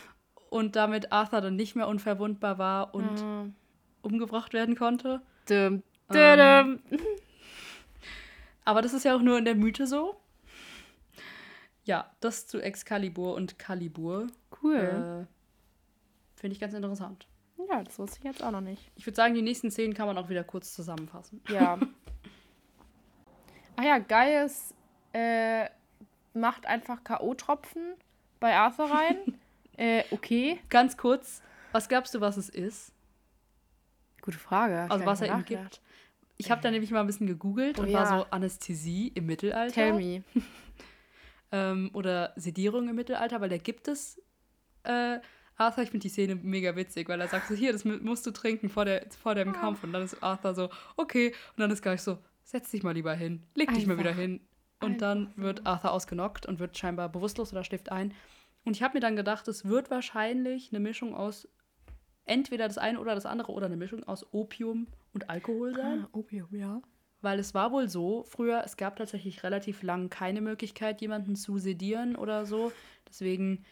Und 0.50 0.76
damit 0.76 1.12
Arthur 1.12 1.42
dann 1.42 1.56
nicht 1.56 1.76
mehr 1.76 1.86
unverwundbar 1.88 2.56
war 2.58 2.94
und 2.94 3.22
Mhm. 3.22 3.54
umgebracht 4.00 4.54
werden 4.54 4.76
konnte. 4.76 5.20
Dum, 5.46 5.82
Ähm, 6.10 6.80
dum. 6.90 6.98
Aber 8.64 8.80
das 8.80 8.94
ist 8.94 9.04
ja 9.04 9.14
auch 9.14 9.20
nur 9.20 9.36
in 9.38 9.44
der 9.44 9.54
Mythe 9.54 9.86
so. 9.86 10.16
Ja, 11.84 12.10
das 12.20 12.46
zu 12.46 12.60
Excalibur 12.62 13.34
und 13.34 13.58
Calibur. 13.58 14.26
Cool. 14.62 15.26
Äh, 15.26 16.38
Finde 16.40 16.54
ich 16.54 16.60
ganz 16.60 16.74
interessant. 16.74 17.26
ja, 17.68 17.82
das 17.82 17.98
wusste 17.98 18.18
ich 18.18 18.24
jetzt 18.24 18.42
auch 18.42 18.50
noch 18.50 18.60
nicht. 18.60 18.90
Ich 18.96 19.06
würde 19.06 19.16
sagen, 19.16 19.34
die 19.34 19.42
nächsten 19.42 19.70
Szenen 19.70 19.94
kann 19.94 20.06
man 20.06 20.16
auch 20.18 20.28
wieder 20.28 20.44
kurz 20.44 20.74
zusammenfassen. 20.74 21.40
Ja. 21.48 21.78
ah 23.76 23.82
ja, 23.82 23.98
Gaius 23.98 24.74
äh, 25.12 25.68
macht 26.34 26.66
einfach 26.66 27.02
K.O.-Tropfen 27.02 27.94
bei 28.40 28.54
Arthur 28.54 28.90
rein. 28.90 29.16
äh, 29.76 30.04
okay. 30.10 30.60
Ganz 30.68 30.96
kurz, 30.96 31.42
was 31.72 31.88
glaubst 31.88 32.14
du, 32.14 32.20
was 32.20 32.36
es 32.36 32.48
ist? 32.48 32.92
Gute 34.22 34.38
Frage. 34.38 34.90
Also 34.90 35.06
was 35.06 35.20
er 35.20 35.34
ihm 35.34 35.44
gibt? 35.44 35.80
Ich 36.36 36.50
habe 36.52 36.60
da 36.60 36.70
nämlich 36.70 36.90
mal 36.92 37.00
ein 37.00 37.06
bisschen 37.06 37.26
gegoogelt 37.26 37.78
Oh 37.78 37.82
und 37.82 37.88
ja. 37.88 37.98
war 37.98 38.18
so 38.18 38.26
Anästhesie 38.30 39.08
im 39.08 39.26
Mittelalter. 39.26 39.74
Tell 39.74 39.92
me. 39.94 40.22
Ähm, 41.50 41.90
oder 41.94 42.34
Sedierung 42.36 42.88
im 42.88 42.96
Mittelalter, 42.96 43.40
weil 43.40 43.48
der 43.48 43.58
gibt 43.58 43.88
es. 43.88 44.20
Äh, 44.84 45.20
Arthur, 45.56 45.82
ich 45.82 45.90
finde 45.90 46.04
die 46.04 46.08
Szene 46.08 46.36
mega 46.36 46.76
witzig, 46.76 47.08
weil 47.08 47.20
er 47.20 47.28
sagt 47.28 47.48
so, 47.48 47.54
hier, 47.54 47.72
das 47.72 47.84
mu- 47.84 47.98
musst 48.00 48.24
du 48.26 48.30
trinken 48.30 48.68
vor, 48.68 48.84
der, 48.84 49.06
vor 49.10 49.34
dem 49.34 49.52
Kampf. 49.52 49.82
Und 49.82 49.92
dann 49.92 50.02
ist 50.02 50.22
Arthur 50.22 50.54
so, 50.54 50.70
okay. 50.96 51.28
Und 51.56 51.60
dann 51.60 51.70
ist 51.70 51.82
gleich 51.82 52.00
so, 52.02 52.18
setz 52.44 52.70
dich 52.70 52.82
mal 52.82 52.94
lieber 52.94 53.12
hin, 53.14 53.42
leg 53.54 53.68
dich 53.74 53.86
mal 53.86 53.94
Einfach. 53.98 54.04
wieder 54.10 54.14
hin. 54.14 54.40
Und 54.80 55.02
dann 55.02 55.32
wird 55.34 55.66
Arthur 55.66 55.90
ausgenockt 55.90 56.46
und 56.46 56.60
wird 56.60 56.78
scheinbar 56.78 57.08
bewusstlos 57.08 57.52
oder 57.52 57.64
schläft 57.64 57.90
ein. 57.90 58.14
Und 58.64 58.76
ich 58.76 58.82
habe 58.82 58.94
mir 58.94 59.00
dann 59.00 59.16
gedacht, 59.16 59.48
es 59.48 59.64
wird 59.64 59.90
wahrscheinlich 59.90 60.70
eine 60.70 60.78
Mischung 60.78 61.14
aus 61.14 61.48
entweder 62.24 62.68
das 62.68 62.78
eine 62.78 63.00
oder 63.00 63.14
das 63.14 63.26
andere 63.26 63.50
oder 63.52 63.66
eine 63.66 63.76
Mischung 63.76 64.04
aus 64.04 64.32
Opium 64.32 64.86
und 65.12 65.30
Alkohol 65.30 65.74
sein. 65.74 66.04
Ah, 66.04 66.08
Opium, 66.12 66.54
ja. 66.54 66.80
Weil 67.20 67.40
es 67.40 67.54
war 67.54 67.72
wohl 67.72 67.88
so, 67.88 68.22
früher, 68.22 68.62
es 68.64 68.76
gab 68.76 68.96
tatsächlich 68.96 69.42
relativ 69.42 69.82
lang 69.82 70.10
keine 70.10 70.40
Möglichkeit, 70.40 71.00
jemanden 71.00 71.34
zu 71.34 71.58
sedieren 71.58 72.14
oder 72.14 72.46
so. 72.46 72.70
Deswegen 73.08 73.64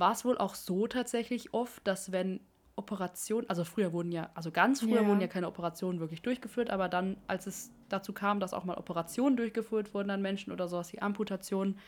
war 0.00 0.12
es 0.12 0.24
wohl 0.24 0.38
auch 0.38 0.54
so 0.54 0.86
tatsächlich 0.86 1.54
oft, 1.54 1.86
dass 1.86 2.12
wenn 2.12 2.40
Operationen, 2.76 3.48
also 3.50 3.64
früher 3.64 3.92
wurden 3.92 4.12
ja, 4.12 4.30
also 4.34 4.50
ganz 4.52 4.80
früher 4.80 5.06
Ja. 5.06 5.06
wurden 5.06 5.20
ja 5.20 5.28
keine 5.28 5.48
Operationen 5.48 6.00
wirklich 6.00 6.22
durchgeführt, 6.22 6.70
aber 6.70 6.88
dann, 6.88 7.22
als 7.26 7.46
es 7.46 7.74
dazu 7.88 8.12
kam, 8.12 8.40
dass 8.40 8.54
auch 8.54 8.64
mal 8.64 8.78
Operationen 8.78 9.36
durchgeführt 9.36 9.92
wurden 9.94 10.10
an 10.10 10.22
Menschen 10.22 10.52
oder 10.52 10.68
sowas 10.68 10.92
wie 10.92 11.02
Amputationen, 11.02 11.78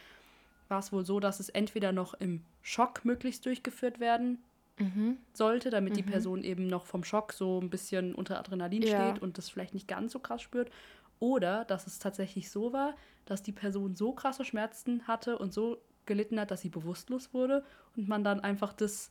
war 0.68 0.80
es 0.80 0.92
wohl 0.92 1.04
so, 1.04 1.20
dass 1.20 1.40
es 1.40 1.48
entweder 1.50 1.92
noch 1.92 2.14
im 2.14 2.46
Schock 2.62 3.04
möglichst 3.04 3.46
durchgeführt 3.46 4.00
werden 4.00 4.44
Mhm. 4.80 5.16
sollte, 5.34 5.70
damit 5.70 5.96
die 5.96 6.02
Person 6.02 6.42
eben 6.44 6.66
noch 6.66 6.86
vom 6.86 7.04
Schock 7.04 7.32
so 7.32 7.60
ein 7.60 7.70
bisschen 7.70 8.14
unter 8.14 8.38
Adrenalin 8.38 8.84
Ja. 8.84 8.86
steht 8.86 9.18
und 9.18 9.38
das 9.38 9.48
vielleicht 9.50 9.74
nicht 9.74 9.88
ganz 9.88 10.12
so 10.12 10.18
krass 10.20 10.42
spürt. 10.42 10.70
Oder 11.18 11.64
dass 11.64 11.86
es 11.86 11.98
tatsächlich 11.98 12.50
so 12.50 12.72
war, 12.72 12.96
dass 13.24 13.42
die 13.42 13.52
Person 13.52 13.96
so 13.96 14.12
krasse 14.12 14.44
Schmerzen 14.44 15.06
hatte 15.06 15.38
und 15.38 15.52
so 15.52 15.78
gelitten 16.06 16.38
hat, 16.40 16.50
dass 16.50 16.60
sie 16.60 16.68
bewusstlos 16.68 17.32
wurde 17.32 17.64
und 17.96 18.08
man 18.08 18.24
dann 18.24 18.40
einfach 18.40 18.72
das 18.72 19.10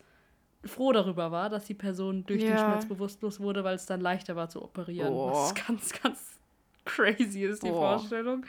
froh 0.63 0.91
darüber 0.91 1.31
war, 1.31 1.49
dass 1.49 1.65
die 1.65 1.73
Person 1.73 2.25
durch 2.25 2.41
den 2.41 2.51
Ja. 2.51 2.57
Schmerz 2.57 2.85
bewusstlos 2.85 3.39
wurde, 3.39 3.63
weil 3.63 3.75
es 3.75 3.85
dann 3.85 4.01
leichter 4.01 4.35
war 4.35 4.49
zu 4.49 4.61
operieren. 4.61 5.13
Was 5.13 5.53
Boah. 5.53 5.63
ganz, 5.67 6.01
ganz 6.01 6.39
crazy 6.85 7.43
ist, 7.43 7.63
die 7.63 7.69
Boah. 7.69 7.97
Vorstellung. 7.97 8.45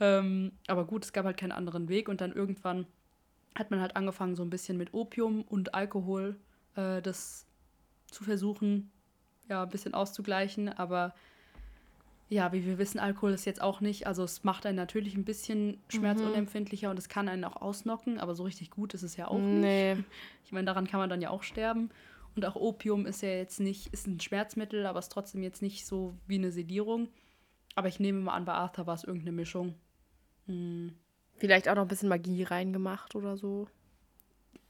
Ähm, 0.00 0.52
aber 0.66 0.84
gut, 0.84 1.04
es 1.04 1.12
gab 1.12 1.24
halt 1.24 1.36
keinen 1.36 1.52
anderen 1.52 1.88
Weg 1.88 2.08
und 2.08 2.20
dann 2.20 2.32
irgendwann 2.32 2.86
hat 3.54 3.70
man 3.70 3.80
halt 3.80 3.96
angefangen, 3.96 4.34
so 4.34 4.42
ein 4.42 4.50
bisschen 4.50 4.76
mit 4.78 4.94
Opium 4.94 5.42
und 5.42 5.74
Alkohol 5.74 6.36
äh, 6.74 7.00
das 7.02 7.46
zu 8.10 8.24
versuchen, 8.24 8.90
ja, 9.48 9.62
ein 9.62 9.68
bisschen 9.68 9.94
auszugleichen. 9.94 10.68
Aber 10.70 11.14
ja, 12.32 12.52
wie 12.52 12.64
wir 12.64 12.78
wissen, 12.78 12.98
Alkohol 12.98 13.32
ist 13.32 13.44
jetzt 13.44 13.60
auch 13.60 13.80
nicht, 13.80 14.06
also 14.06 14.24
es 14.24 14.42
macht 14.42 14.64
einen 14.64 14.76
natürlich 14.76 15.14
ein 15.14 15.24
bisschen 15.24 15.78
schmerzunempfindlicher 15.88 16.90
und 16.90 16.98
es 16.98 17.08
kann 17.08 17.28
einen 17.28 17.44
auch 17.44 17.60
ausnocken, 17.60 18.18
aber 18.18 18.34
so 18.34 18.44
richtig 18.44 18.70
gut 18.70 18.94
ist 18.94 19.02
es 19.02 19.16
ja 19.16 19.28
auch 19.28 19.38
nicht. 19.38 19.60
Nee. 19.60 19.96
Ich 20.44 20.54
meine, 20.54 20.66
daran 20.66 20.86
kann 20.86 21.00
man 21.00 21.08
dann 21.08 21.22
ja 21.22 21.30
auch 21.30 21.42
sterben. 21.42 21.88
Und 22.36 22.44
auch 22.44 22.56
Opium 22.56 23.06
ist 23.06 23.22
ja 23.22 23.30
jetzt 23.30 23.58
nicht, 23.58 23.86
ist 23.94 24.06
ein 24.06 24.20
Schmerzmittel, 24.20 24.84
aber 24.84 24.98
ist 24.98 25.10
trotzdem 25.10 25.42
jetzt 25.42 25.62
nicht 25.62 25.86
so 25.86 26.14
wie 26.26 26.34
eine 26.34 26.52
Sedierung. 26.52 27.08
Aber 27.74 27.88
ich 27.88 27.98
nehme 28.00 28.20
mal 28.20 28.34
an, 28.34 28.44
bei 28.44 28.52
Arthur 28.52 28.86
war 28.86 28.94
es 28.94 29.04
irgendeine 29.04 29.32
Mischung. 29.32 29.74
Hm. 30.44 30.92
Vielleicht 31.36 31.70
auch 31.70 31.74
noch 31.74 31.82
ein 31.82 31.88
bisschen 31.88 32.10
Magie 32.10 32.42
reingemacht 32.42 33.14
oder 33.14 33.38
so. 33.38 33.66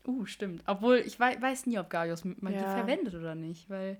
Uh, 0.07 0.25
stimmt. 0.25 0.63
Obwohl, 0.67 0.99
ich 0.99 1.19
wei 1.19 1.41
weiß 1.41 1.67
nie, 1.67 1.79
ob 1.79 1.91
Gaius 1.91 2.25
Magie 2.25 2.57
Ja. 2.57 2.77
verwendet 2.77 3.15
oder 3.15 3.35
nicht, 3.35 3.69
weil. 3.69 3.99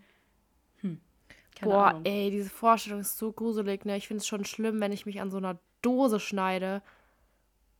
Keine 1.59 1.73
Boah, 1.73 1.87
Ahnung. 1.89 2.03
ey, 2.05 2.31
diese 2.31 2.51
Vorstellung 2.51 3.01
ist 3.01 3.19
so 3.19 3.33
gruselig, 3.33 3.85
ne? 3.85 3.97
Ich 3.97 4.09
finde 4.09 4.21
es 4.21 4.27
schon 4.27 4.45
schlimm, 4.45 4.81
wenn 4.81 4.93
ich 4.93 5.07
mich 5.07 5.21
an 5.21 5.31
so 5.31 5.37
einer 5.39 5.59
Dose 5.83 6.19
schneide. 6.21 6.83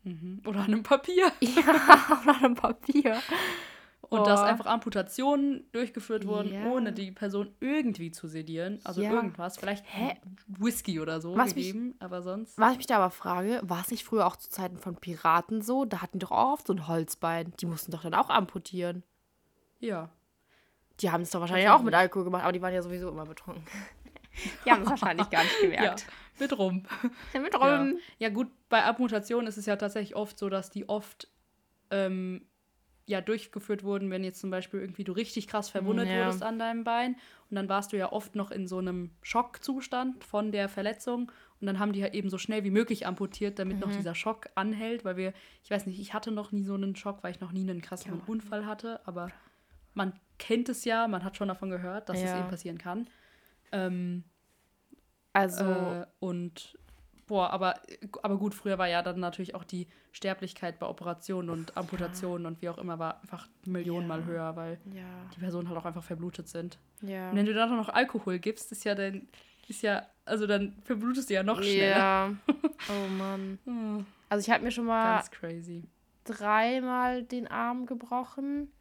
Mhm. 0.05 0.43
Oder 0.47 0.61
an 0.61 0.67
einem 0.67 0.83
Papier. 0.83 1.31
Ja, 1.41 1.63
oder 2.23 2.37
an 2.37 2.45
einem 2.45 2.55
Papier. 2.55 3.21
Und 4.09 4.27
dass 4.27 4.41
Oh. 4.41 4.43
einfach 4.45 4.67
Amputationen 4.67 5.65
durchgeführt 5.73 6.27
wurden, 6.27 6.53
Ja. 6.53 6.67
ohne 6.67 6.93
die 6.93 7.13
Person 7.13 7.55
irgendwie 7.61 8.11
zu 8.11 8.29
sedieren. 8.29 8.79
Also 8.85 9.01
Ja. 9.01 9.11
irgendwas. 9.13 9.57
Vielleicht 9.57 9.85
Hä? 9.89 10.19
Whisky 10.49 11.01
oder 11.01 11.21
so 11.23 11.35
Was 11.35 11.55
mich- 11.55 11.69
gegeben, 11.69 11.95
aber 11.99 12.21
sonst. 12.21 12.59
Was 12.59 12.73
ich 12.73 12.79
mich 12.79 12.87
da 12.89 12.97
aber 12.97 13.11
frage, 13.11 13.61
war 13.63 13.81
es 13.81 13.91
nicht 13.91 14.05
früher 14.05 14.27
auch 14.27 14.37
zu 14.37 14.51
Zeiten 14.51 14.77
von 14.77 14.97
Piraten 14.97 15.63
so? 15.63 15.87
Da 15.87 16.03
hatten 16.03 16.19
die 16.19 16.27
doch 16.27 16.33
auch 16.33 16.53
oft 16.55 16.67
so 16.67 16.75
ein 16.75 16.89
Holzbein. 16.89 17.55
Die 17.61 17.67
mussten 17.67 17.91
doch 17.93 18.03
dann 18.03 18.13
auch 18.15 18.29
amputieren. 18.29 19.03
Ja. 19.81 20.11
Die 21.03 21.11
haben 21.11 21.23
es 21.23 21.31
doch 21.31 21.41
wahrscheinlich 21.41 21.69
auch 21.69 21.83
mit 21.83 21.95
Alkohol 21.95 22.25
gemacht, 22.25 22.43
aber 22.45 22.53
die 22.53 22.63
waren 22.63 22.73
ja 22.75 22.83
sowieso 22.83 23.09
immer 23.11 23.27
betrunken. 23.27 23.65
Die 24.65 24.71
haben 24.73 24.83
es 24.83 24.89
wahrscheinlich 24.89 25.29
gar 25.31 25.43
nicht 25.43 25.55
Ja, 25.63 25.69
gemerkt. 25.69 26.07
mit 26.39 26.57
rum. 26.59 26.85
Ja. 27.35 27.41
Mit 27.41 27.53
Ja. 27.55 27.77
rum. 27.81 27.99
ja, 28.19 28.29
gut, 28.31 28.49
bei 28.69 28.85
Amputationen 28.85 29.47
ist 29.47 29.59
es 29.59 29.67
ja 29.67 29.77
tatsächlich 29.77 30.17
oft 30.17 30.39
so, 30.39 30.49
dass 30.49 30.71
die 30.71 30.89
oft 30.89 31.29
ähm, 31.91 32.47
ja 33.07 33.21
durchgeführt 33.21 33.83
wurden, 33.85 34.11
wenn 34.11 34.23
jetzt 34.25 34.41
zum 34.41 34.51
Beispiel 34.51 34.81
irgendwie 34.81 35.05
du 35.05 35.13
richtig 35.13 35.49
krass 35.49 35.69
verwundet 35.69 36.09
Ja. 36.09 36.21
wurdest 36.21 36.43
an 36.43 36.59
deinem 36.59 36.85
Bein 36.85 37.17
und 37.51 37.57
dann 37.57 37.69
warst 37.69 37.93
du 37.93 37.99
ja 37.99 38.11
oft 38.13 38.37
noch 38.37 38.51
in 38.51 38.67
so 38.67 38.79
einem 38.79 39.11
Schockzustand 39.23 40.25
von 40.25 40.53
der 40.53 40.69
Verletzung 40.69 41.31
und 41.61 41.67
dann 41.67 41.79
haben 41.79 41.93
die 41.93 42.01
ja 42.01 42.13
eben 42.15 42.31
so 42.31 42.39
schnell 42.39 42.65
wie 42.65 42.71
möglich 42.71 43.07
amputiert, 43.07 43.59
damit 43.59 43.77
Mhm. 43.79 43.81
noch 43.83 43.91
dieser 43.95 44.15
Schock 44.15 44.49
anhält, 44.55 45.05
weil 45.05 45.17
wir, 45.17 45.33
ich 45.63 45.71
weiß 45.71 45.87
nicht, 45.87 46.01
ich 46.01 46.15
hatte 46.15 46.31
noch 46.31 46.53
nie 46.53 46.65
so 46.65 46.75
einen 46.75 46.97
Schock, 46.97 47.23
weil 47.23 47.33
ich 47.33 47.41
noch 47.41 47.53
nie 47.53 47.69
einen 47.69 47.83
krassen 47.83 48.15
Ja. 48.19 48.23
Unfall 48.27 48.65
hatte, 48.67 49.01
aber 49.07 49.31
man 49.95 50.13
kennt 50.43 50.69
es 50.69 50.85
ja, 50.85 51.07
man 51.07 51.23
hat 51.25 51.37
schon 51.37 51.47
davon 51.49 51.71
gehört, 51.71 52.09
dass 52.09 52.19
es 52.19 52.25
Ja. 52.25 52.39
eben 52.41 52.49
passieren 52.49 52.79
kann. 52.79 53.07
Ähm, 53.71 54.25
Also, 55.33 55.65
äh, 55.65 56.07
und 56.21 56.77
boah, 57.27 57.51
aber, 57.51 57.81
aber 58.23 58.37
gut, 58.37 58.55
früher 58.55 58.77
war 58.77 58.89
ja 58.89 59.03
dann 59.03 59.21
natürlich 59.21 59.55
auch 59.55 59.65
die 59.65 59.87
Sterblichkeit 60.11 60.79
bei 60.79 60.87
Operationen 60.87 61.49
und 61.49 61.77
Amputationen 61.77 62.47
und 62.47 62.61
wie 62.61 62.69
auch 62.69 62.79
immer 62.79 62.99
war 62.99 63.21
einfach 63.23 63.49
Millionenmal 63.67 64.21
Ja. 64.21 64.27
höher, 64.27 64.57
weil 64.57 64.79
ja, 64.93 65.25
die 65.35 65.41
Personen 65.41 65.69
halt 65.69 65.79
auch 65.79 65.87
einfach 65.87 66.03
verblutet 66.05 66.49
sind. 66.49 66.79
ja. 67.01 67.31
Und 67.31 67.37
wenn 67.37 67.47
du 67.47 67.55
dann 67.55 67.75
noch 67.77 67.89
Alkohol 67.89 68.39
gibst, 68.41 68.73
ist 68.73 68.85
ja 68.85 68.95
dann, 68.95 69.27
ist 69.69 69.83
ja, 69.83 70.07
also 70.27 70.47
dann 70.47 70.75
verblutest 70.83 71.31
du 71.31 71.35
ja 71.35 71.43
noch 71.43 71.63
schneller. 71.63 71.97
Ja. 71.97 72.33
Oh 72.89 73.07
Mann. 73.09 73.61
Hm, 73.65 74.05
Also 74.29 74.45
ich 74.45 74.53
habe 74.53 74.65
mir 74.65 74.73
schon 74.73 74.87
mal 74.87 75.23
dreimal 76.25 77.23
den 77.23 77.47
Arm 77.47 77.87
gebrochen 77.87 78.73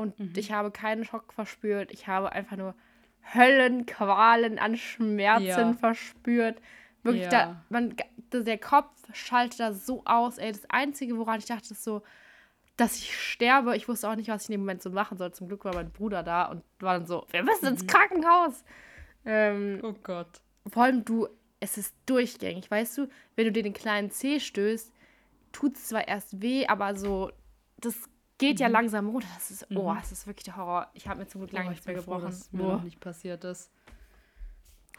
und 0.00 0.18
Mhm. 0.18 0.32
ich 0.36 0.52
habe 0.52 0.70
keinen 0.70 1.04
Schock 1.04 1.32
verspürt. 1.32 1.90
Ich 1.92 2.06
habe 2.08 2.32
einfach 2.32 2.56
nur 2.56 2.74
Höllenqualen 3.34 4.58
an 4.58 4.76
Schmerzen 4.76 5.44
Ja. 5.46 5.72
verspürt. 5.74 6.60
Wirklich, 7.02 7.24
Ja. 7.24 7.30
da, 7.30 7.64
man, 7.68 7.94
der 8.32 8.58
Kopf 8.58 8.90
schaltet 9.12 9.60
da 9.60 9.72
so 9.72 10.02
aus. 10.04 10.38
Ey, 10.38 10.52
das 10.52 10.68
Einzige, 10.68 11.16
woran 11.16 11.38
ich 11.38 11.46
dachte, 11.46 11.72
ist 11.72 11.84
so, 11.84 12.02
dass 12.76 12.96
ich 12.98 13.16
sterbe. 13.16 13.76
Ich 13.76 13.88
wusste 13.88 14.08
auch 14.08 14.16
nicht, 14.16 14.28
was 14.28 14.44
ich 14.44 14.48
in 14.48 14.52
dem 14.54 14.60
Moment 14.62 14.82
so 14.82 14.90
machen 14.90 15.18
soll. 15.18 15.32
Zum 15.32 15.48
Glück 15.48 15.64
war 15.64 15.74
mein 15.74 15.90
Bruder 15.90 16.22
da 16.22 16.46
und 16.46 16.62
war 16.78 16.94
dann 16.94 17.06
so, 17.06 17.26
wir 17.30 17.42
müssen 17.42 17.66
Mhm. 17.66 17.72
ins 17.72 17.86
Krankenhaus. 17.86 18.64
Ähm, 19.24 19.80
Oh 19.82 19.94
Gott. 20.02 20.40
vor 20.72 20.84
allem 20.84 21.04
du, 21.04 21.28
es 21.60 21.76
ist 21.76 21.94
durchgängig, 22.06 22.70
weißt 22.70 22.96
du, 22.98 23.08
wenn 23.36 23.44
du 23.44 23.52
dir 23.52 23.62
den 23.62 23.74
kleinen 23.74 24.10
Zeh 24.10 24.40
stößt, 24.40 24.92
tut 25.52 25.76
es 25.76 25.88
zwar 25.88 26.08
erst 26.08 26.40
weh, 26.40 26.66
aber 26.66 26.96
so, 26.96 27.30
das 27.78 28.08
geht 28.40 28.58
ja 28.58 28.66
Mhm. 28.68 28.72
langsam 28.72 29.08
runter. 29.10 29.28
Das 29.34 29.50
ist, 29.50 29.66
oh, 29.74 29.90
Mhm. 29.92 29.96
das 29.98 30.10
ist 30.12 30.26
wirklich 30.26 30.44
der 30.44 30.56
Horror. 30.56 30.88
Ich 30.94 31.06
habe 31.06 31.20
mir 31.20 31.26
zum 31.28 31.40
Glück 31.42 31.52
lange 31.52 31.68
Oh, 31.68 31.70
nichts 31.70 31.86
mehr 31.86 31.94
bin 31.94 32.02
froh, 32.04 32.14
gebrochen. 32.16 32.30
dass 32.30 32.52
mir 32.52 32.62
Boah. 32.64 32.72
noch 32.74 32.82
nicht 32.82 32.98
passiert 33.00 33.44
ist. 33.44 33.70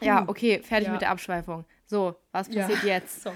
Ja, 0.02 0.28
okay, 0.28 0.60
fertig 0.64 0.88
Ja. 0.88 0.94
mit 0.94 1.02
der 1.02 1.12
Abschweifung. 1.12 1.66
So, 1.86 2.16
was 2.32 2.48
Ja. 2.54 2.62
passiert 2.68 2.84
jetzt? 2.84 3.22
Sorry. 3.24 3.36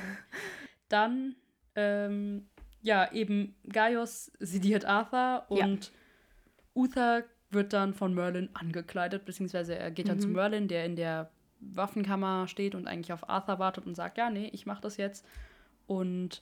Dann, 0.90 1.36
ähm, 1.76 2.48
ja, 2.82 3.12
eben 3.12 3.56
Gaius 3.72 4.32
sediert 4.40 4.86
Arthur 4.86 5.46
Ja. 5.50 5.66
und 5.66 5.92
Uther 6.76 7.24
wird 7.52 7.74
dann 7.74 7.94
von 7.94 8.14
Merlin 8.14 8.50
angekleidet, 8.54 9.26
beziehungsweise 9.26 9.76
er 9.78 9.92
geht 9.92 10.10
dann 10.10 10.18
Mhm. 10.18 10.22
zu 10.22 10.28
Merlin, 10.30 10.68
der 10.68 10.86
in 10.86 10.96
der 10.96 11.30
Waffenkammer 11.62 12.48
steht 12.48 12.76
und 12.76 12.88
eigentlich 12.88 13.14
auf 13.14 13.30
Arthur 13.30 13.60
wartet 13.60 13.86
und 13.86 13.96
sagt, 13.96 14.18
ja, 14.18 14.30
nee, 14.30 14.50
ich 14.52 14.66
mach 14.66 14.82
das 14.82 14.98
jetzt. 14.98 15.26
Und 15.88 16.42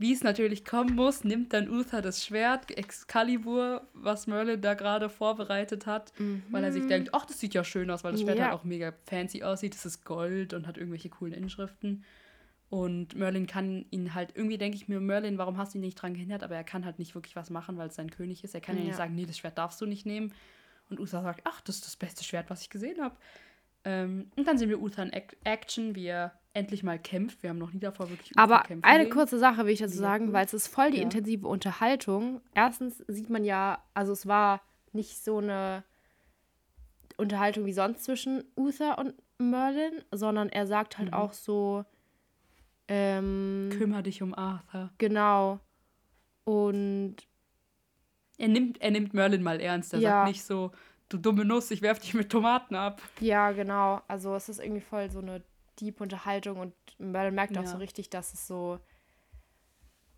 wie 0.00 0.12
es 0.14 0.22
natürlich 0.24 0.64
kommen 0.64 0.94
muss, 0.96 1.24
nimmt 1.24 1.52
dann 1.52 1.68
Uther 1.68 2.00
das 2.00 2.24
Schwert, 2.24 2.70
Excalibur, 2.76 3.86
was 3.92 4.26
Merlin 4.26 4.60
da 4.60 4.72
gerade 4.72 5.10
vorbereitet 5.10 5.86
hat, 5.86 6.12
weil 6.50 6.64
er 6.64 6.72
sich 6.72 6.86
denkt, 6.86 7.10
ach, 7.12 7.26
das 7.26 7.38
sieht 7.38 7.52
ja 7.52 7.62
schön 7.64 7.90
aus, 7.90 8.02
weil 8.02 8.12
das 8.12 8.22
Schwert 8.22 8.36
Mhm. 8.36 8.40
Ja. 8.40 8.44
halt 8.50 8.54
auch 8.58 8.64
mega 8.64 8.94
fancy 9.04 9.42
aussieht. 9.42 9.74
Es 9.74 9.84
ist 9.84 10.04
Gold 10.06 10.54
und 10.54 10.66
hat 10.66 10.78
irgendwelche 10.78 11.10
coolen 11.10 11.34
Inschriften. 11.34 12.02
Und 12.70 13.14
Merlin 13.14 13.46
kann 13.46 13.84
ihn 13.90 14.14
halt, 14.14 14.30
irgendwie 14.36 14.56
denke 14.56 14.76
ich 14.76 14.88
mir, 14.88 15.00
Merlin, 15.00 15.36
warum 15.38 15.58
hast 15.58 15.74
du 15.74 15.78
ihn 15.78 15.82
nicht 15.82 15.96
dran 16.00 16.14
gehindert? 16.14 16.42
Aber 16.44 16.54
er 16.54 16.64
kann 16.64 16.84
halt 16.86 16.98
nicht 16.98 17.14
wirklich 17.14 17.36
was 17.36 17.50
machen, 17.50 17.76
weil 17.76 17.88
es 17.88 17.96
sein 17.96 18.10
König 18.10 18.42
ist. 18.42 18.54
Er 18.54 18.60
kann 18.62 18.78
ja, 18.78 18.84
nicht 18.84 18.96
sagen, 18.96 19.14
nee, 19.14 19.26
das 19.26 19.36
Schwert 19.36 19.58
darfst 19.58 19.80
du 19.82 19.86
nicht 19.86 20.06
nehmen. 20.06 20.32
Und 20.88 20.98
Uther 20.98 21.20
sagt, 21.22 21.42
ach, 21.44 21.60
das 21.60 21.76
ist 21.76 21.86
das 21.86 21.96
beste 21.96 22.24
Schwert, 22.24 22.48
was 22.48 22.62
ich 22.62 22.70
gesehen 22.70 23.02
habe. 23.02 23.16
Ähm, 23.84 24.30
und 24.36 24.46
dann 24.48 24.56
sehen 24.56 24.68
wir 24.70 24.80
Uther 24.80 25.02
in 25.02 25.12
Ac 25.12 25.36
Action, 25.44 25.94
wie 25.94 26.06
er 26.06 26.39
endlich 26.52 26.82
mal 26.82 26.98
kämpft. 26.98 27.42
Wir 27.42 27.50
haben 27.50 27.58
noch 27.58 27.72
nie 27.72 27.78
davor 27.80 28.10
wirklich 28.10 28.32
Aber 28.36 28.64
eine 28.82 29.04
sehen. 29.04 29.12
kurze 29.12 29.38
Sache 29.38 29.64
will 29.66 29.72
ich 29.72 29.78
dazu 29.80 29.96
sagen, 29.96 30.32
weil 30.32 30.44
es 30.44 30.54
ist 30.54 30.68
voll 30.68 30.90
die 30.90 30.98
Ja. 30.98 31.02
intensive 31.04 31.46
Unterhaltung. 31.46 32.40
Erstens 32.54 33.04
sieht 33.06 33.30
man 33.30 33.44
ja, 33.44 33.82
also 33.94 34.12
es 34.12 34.26
war 34.26 34.60
nicht 34.92 35.22
so 35.22 35.38
eine 35.38 35.84
Unterhaltung 37.16 37.66
wie 37.66 37.72
sonst 37.72 38.04
zwischen 38.04 38.44
Uther 38.56 38.98
und 38.98 39.14
Merlin, 39.38 40.02
sondern 40.10 40.48
er 40.48 40.66
sagt 40.66 40.98
halt 40.98 41.08
Mhm. 41.08 41.14
auch 41.14 41.32
so, 41.32 41.84
ähm, 42.88 43.70
Kümmer 43.76 44.02
dich 44.02 44.22
um 44.22 44.34
Arthur. 44.34 44.90
genau. 44.98 45.60
Und 46.44 47.16
Er 48.38 48.48
nimmt, 48.48 48.80
er 48.80 48.90
nimmt 48.90 49.12
Merlin 49.14 49.42
mal 49.42 49.60
ernst. 49.60 49.92
Er 49.92 50.00
Ja. 50.00 50.10
sagt 50.10 50.28
nicht 50.28 50.42
so, 50.44 50.72
du 51.10 51.18
dumme 51.18 51.44
Nuss, 51.44 51.70
ich 51.70 51.82
werf 51.82 51.98
dich 52.00 52.14
mit 52.14 52.30
Tomaten 52.32 52.74
ab. 52.74 53.00
ja, 53.20 53.52
genau. 53.52 54.00
Also 54.08 54.34
es 54.34 54.48
ist 54.48 54.58
irgendwie 54.60 54.80
voll 54.80 55.10
so 55.10 55.18
eine 55.20 55.42
deep 55.80 56.00
Unterhaltung 56.00 56.58
und 56.58 56.74
Merlin 56.98 57.34
merkt 57.34 57.56
auch 57.58 57.62
Ja. 57.62 57.68
so 57.68 57.78
richtig, 57.78 58.10
dass 58.10 58.32
es 58.34 58.46
so 58.46 58.78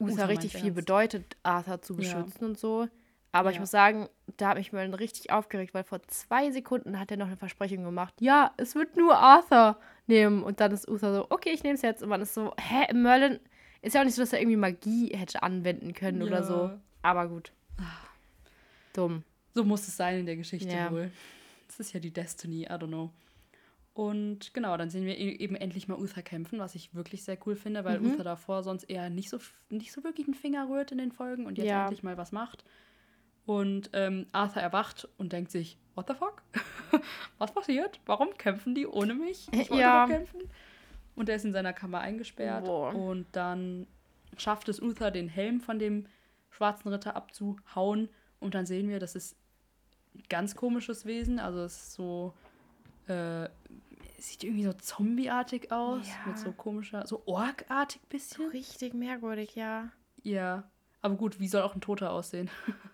Uther 0.00 0.28
richtig 0.28 0.52
viel 0.52 0.64
ernst. 0.66 0.74
bedeutet, 0.76 1.36
Arthur 1.42 1.80
zu 1.82 1.92
Ja. 1.94 1.98
beschützen 1.98 2.44
und 2.46 2.58
so. 2.58 2.88
Aber 3.34 3.48
ich 3.50 3.56
Ja. 3.56 3.60
muss 3.60 3.70
sagen, 3.70 4.08
da 4.36 4.48
hat 4.50 4.58
mich 4.58 4.72
Merlin 4.72 4.92
richtig 4.94 5.30
aufgeregt, 5.30 5.72
weil 5.74 5.84
vor 5.84 6.02
zwei 6.08 6.50
Sekunden 6.50 6.98
hat 6.98 7.10
er 7.10 7.16
noch 7.16 7.28
eine 7.28 7.36
Versprechung 7.36 7.82
gemacht. 7.84 8.14
Ja, 8.20 8.52
es 8.58 8.74
wird 8.74 8.96
nur 8.96 9.16
Arthur 9.16 9.78
nehmen. 10.06 10.42
Und 10.42 10.60
dann 10.60 10.70
ist 10.72 10.86
Uther 10.88 11.14
so, 11.14 11.26
okay, 11.30 11.50
ich 11.50 11.62
nehme 11.62 11.76
es 11.76 11.82
jetzt. 11.82 12.02
Und 12.02 12.10
man 12.10 12.20
ist 12.20 12.34
so, 12.34 12.52
hä, 12.58 12.92
Merlin 12.92 13.40
ist 13.80 13.94
ja 13.94 14.00
auch 14.02 14.04
nicht 14.04 14.14
so, 14.16 14.22
dass 14.22 14.32
er 14.34 14.40
irgendwie 14.40 14.56
Magie 14.58 15.16
hätte 15.16 15.42
anwenden 15.42 15.94
können 15.94 16.22
oder 16.22 16.42
so. 16.42 16.64
Ja. 16.66 16.80
Aber 17.02 17.26
gut. 17.28 17.52
Dumm. 18.92 19.22
So 19.54 19.64
muss 19.64 19.86
es 19.88 19.96
sein 19.96 20.18
in 20.20 20.26
der 20.26 20.36
Geschichte 20.36 20.74
Ja. 20.74 20.90
wohl. 20.92 21.10
Das 21.68 21.80
ist 21.80 21.92
ja 21.94 22.00
die 22.00 22.10
Destiny, 22.12 22.64
I 22.64 22.68
don't 22.68 22.88
know. 22.88 23.10
Und 23.94 24.54
genau, 24.54 24.76
dann 24.78 24.88
sehen 24.88 25.04
wir 25.04 25.18
e- 25.18 25.36
eben 25.36 25.54
endlich 25.54 25.86
mal 25.86 25.98
Uther 25.98 26.22
kämpfen, 26.22 26.58
was 26.58 26.74
ich 26.74 26.94
wirklich 26.94 27.24
sehr 27.24 27.36
cool 27.46 27.56
finde, 27.56 27.84
weil 27.84 28.00
Mhm. 28.00 28.12
Uther 28.12 28.24
davor 28.24 28.62
sonst 28.62 28.84
eher 28.84 29.10
nicht 29.10 29.28
so, 29.28 29.38
nicht 29.68 29.92
so 29.92 30.02
wirklich 30.02 30.26
einen 30.26 30.34
Finger 30.34 30.68
rührt 30.70 30.92
in 30.92 30.98
den 30.98 31.12
Folgen 31.12 31.44
und 31.46 31.58
jetzt 31.58 31.66
Ja. 31.68 31.82
endlich 31.84 32.02
mal 32.02 32.16
was 32.16 32.32
macht. 32.32 32.64
Und 33.44 33.90
ähm, 33.92 34.26
Arthur 34.32 34.62
erwacht 34.62 35.08
und 35.18 35.32
denkt 35.32 35.50
sich, 35.50 35.76
what 35.94 36.08
the 36.08 36.14
fuck? 36.14 36.42
was 37.38 37.52
passiert? 37.52 38.00
Warum 38.06 38.32
kämpfen 38.38 38.74
die 38.74 38.86
ohne 38.86 39.14
mich? 39.14 39.48
Ich 39.52 39.68
wollte 39.68 39.82
Ja. 39.82 40.06
kämpfen. 40.06 40.40
Und 41.14 41.28
er 41.28 41.36
ist 41.36 41.44
in 41.44 41.52
seiner 41.52 41.74
Kammer 41.74 42.00
eingesperrt. 42.00 42.64
Boah. 42.64 42.94
Und 42.94 43.26
dann 43.32 43.86
schafft 44.38 44.68
es 44.70 44.80
Uther, 44.80 45.10
den 45.10 45.28
Helm 45.28 45.60
von 45.60 45.78
dem 45.78 46.06
schwarzen 46.50 46.88
Ritter 46.88 47.14
abzuhauen. 47.16 48.08
Und 48.40 48.54
dann 48.54 48.64
sehen 48.64 48.88
wir, 48.88 48.98
das 49.00 49.14
ist 49.16 49.36
ein 50.14 50.22
ganz 50.30 50.56
komisches 50.56 51.04
Wesen. 51.04 51.38
Also 51.38 51.60
es 51.64 51.74
ist 51.74 51.92
so, 51.94 52.32
äh, 53.08 53.48
sieht 54.28 54.44
irgendwie 54.44 54.64
so 54.64 54.72
zombieartig 54.72 55.72
aus. 55.72 56.06
Ja. 56.06 56.14
Mit 56.28 56.38
so 56.38 56.52
komischer, 56.52 57.06
so 57.06 57.22
orkartig 57.26 58.00
bisschen. 58.08 58.48
Richtig 58.50 58.94
merkwürdig, 58.94 59.54
ja. 59.54 59.90
Ja. 60.22 60.64
Aber 61.00 61.16
gut, 61.16 61.40
wie 61.40 61.48
soll 61.48 61.62
auch 61.62 61.74
ein 61.74 61.80
Toter 61.80 62.10
aussehen? 62.12 62.50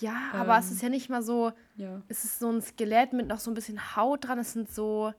Ja, 0.00 0.30
aber 0.32 0.56
es 0.56 0.68
Ähm. 0.68 0.72
ist 0.76 0.82
ja 0.82 0.88
nicht 0.88 1.10
mal 1.10 1.22
so, 1.22 1.52
ja. 1.76 2.00
es 2.08 2.24
ist 2.24 2.38
so 2.38 2.48
ein 2.50 2.62
Skelett 2.62 3.12
mit 3.12 3.26
noch 3.26 3.38
so 3.38 3.50
ein 3.50 3.54
bisschen 3.54 3.94
Haut 3.96 4.24
dran. 4.26 4.38
Es 4.38 4.54
sind 4.54 4.70
so, 4.70 5.12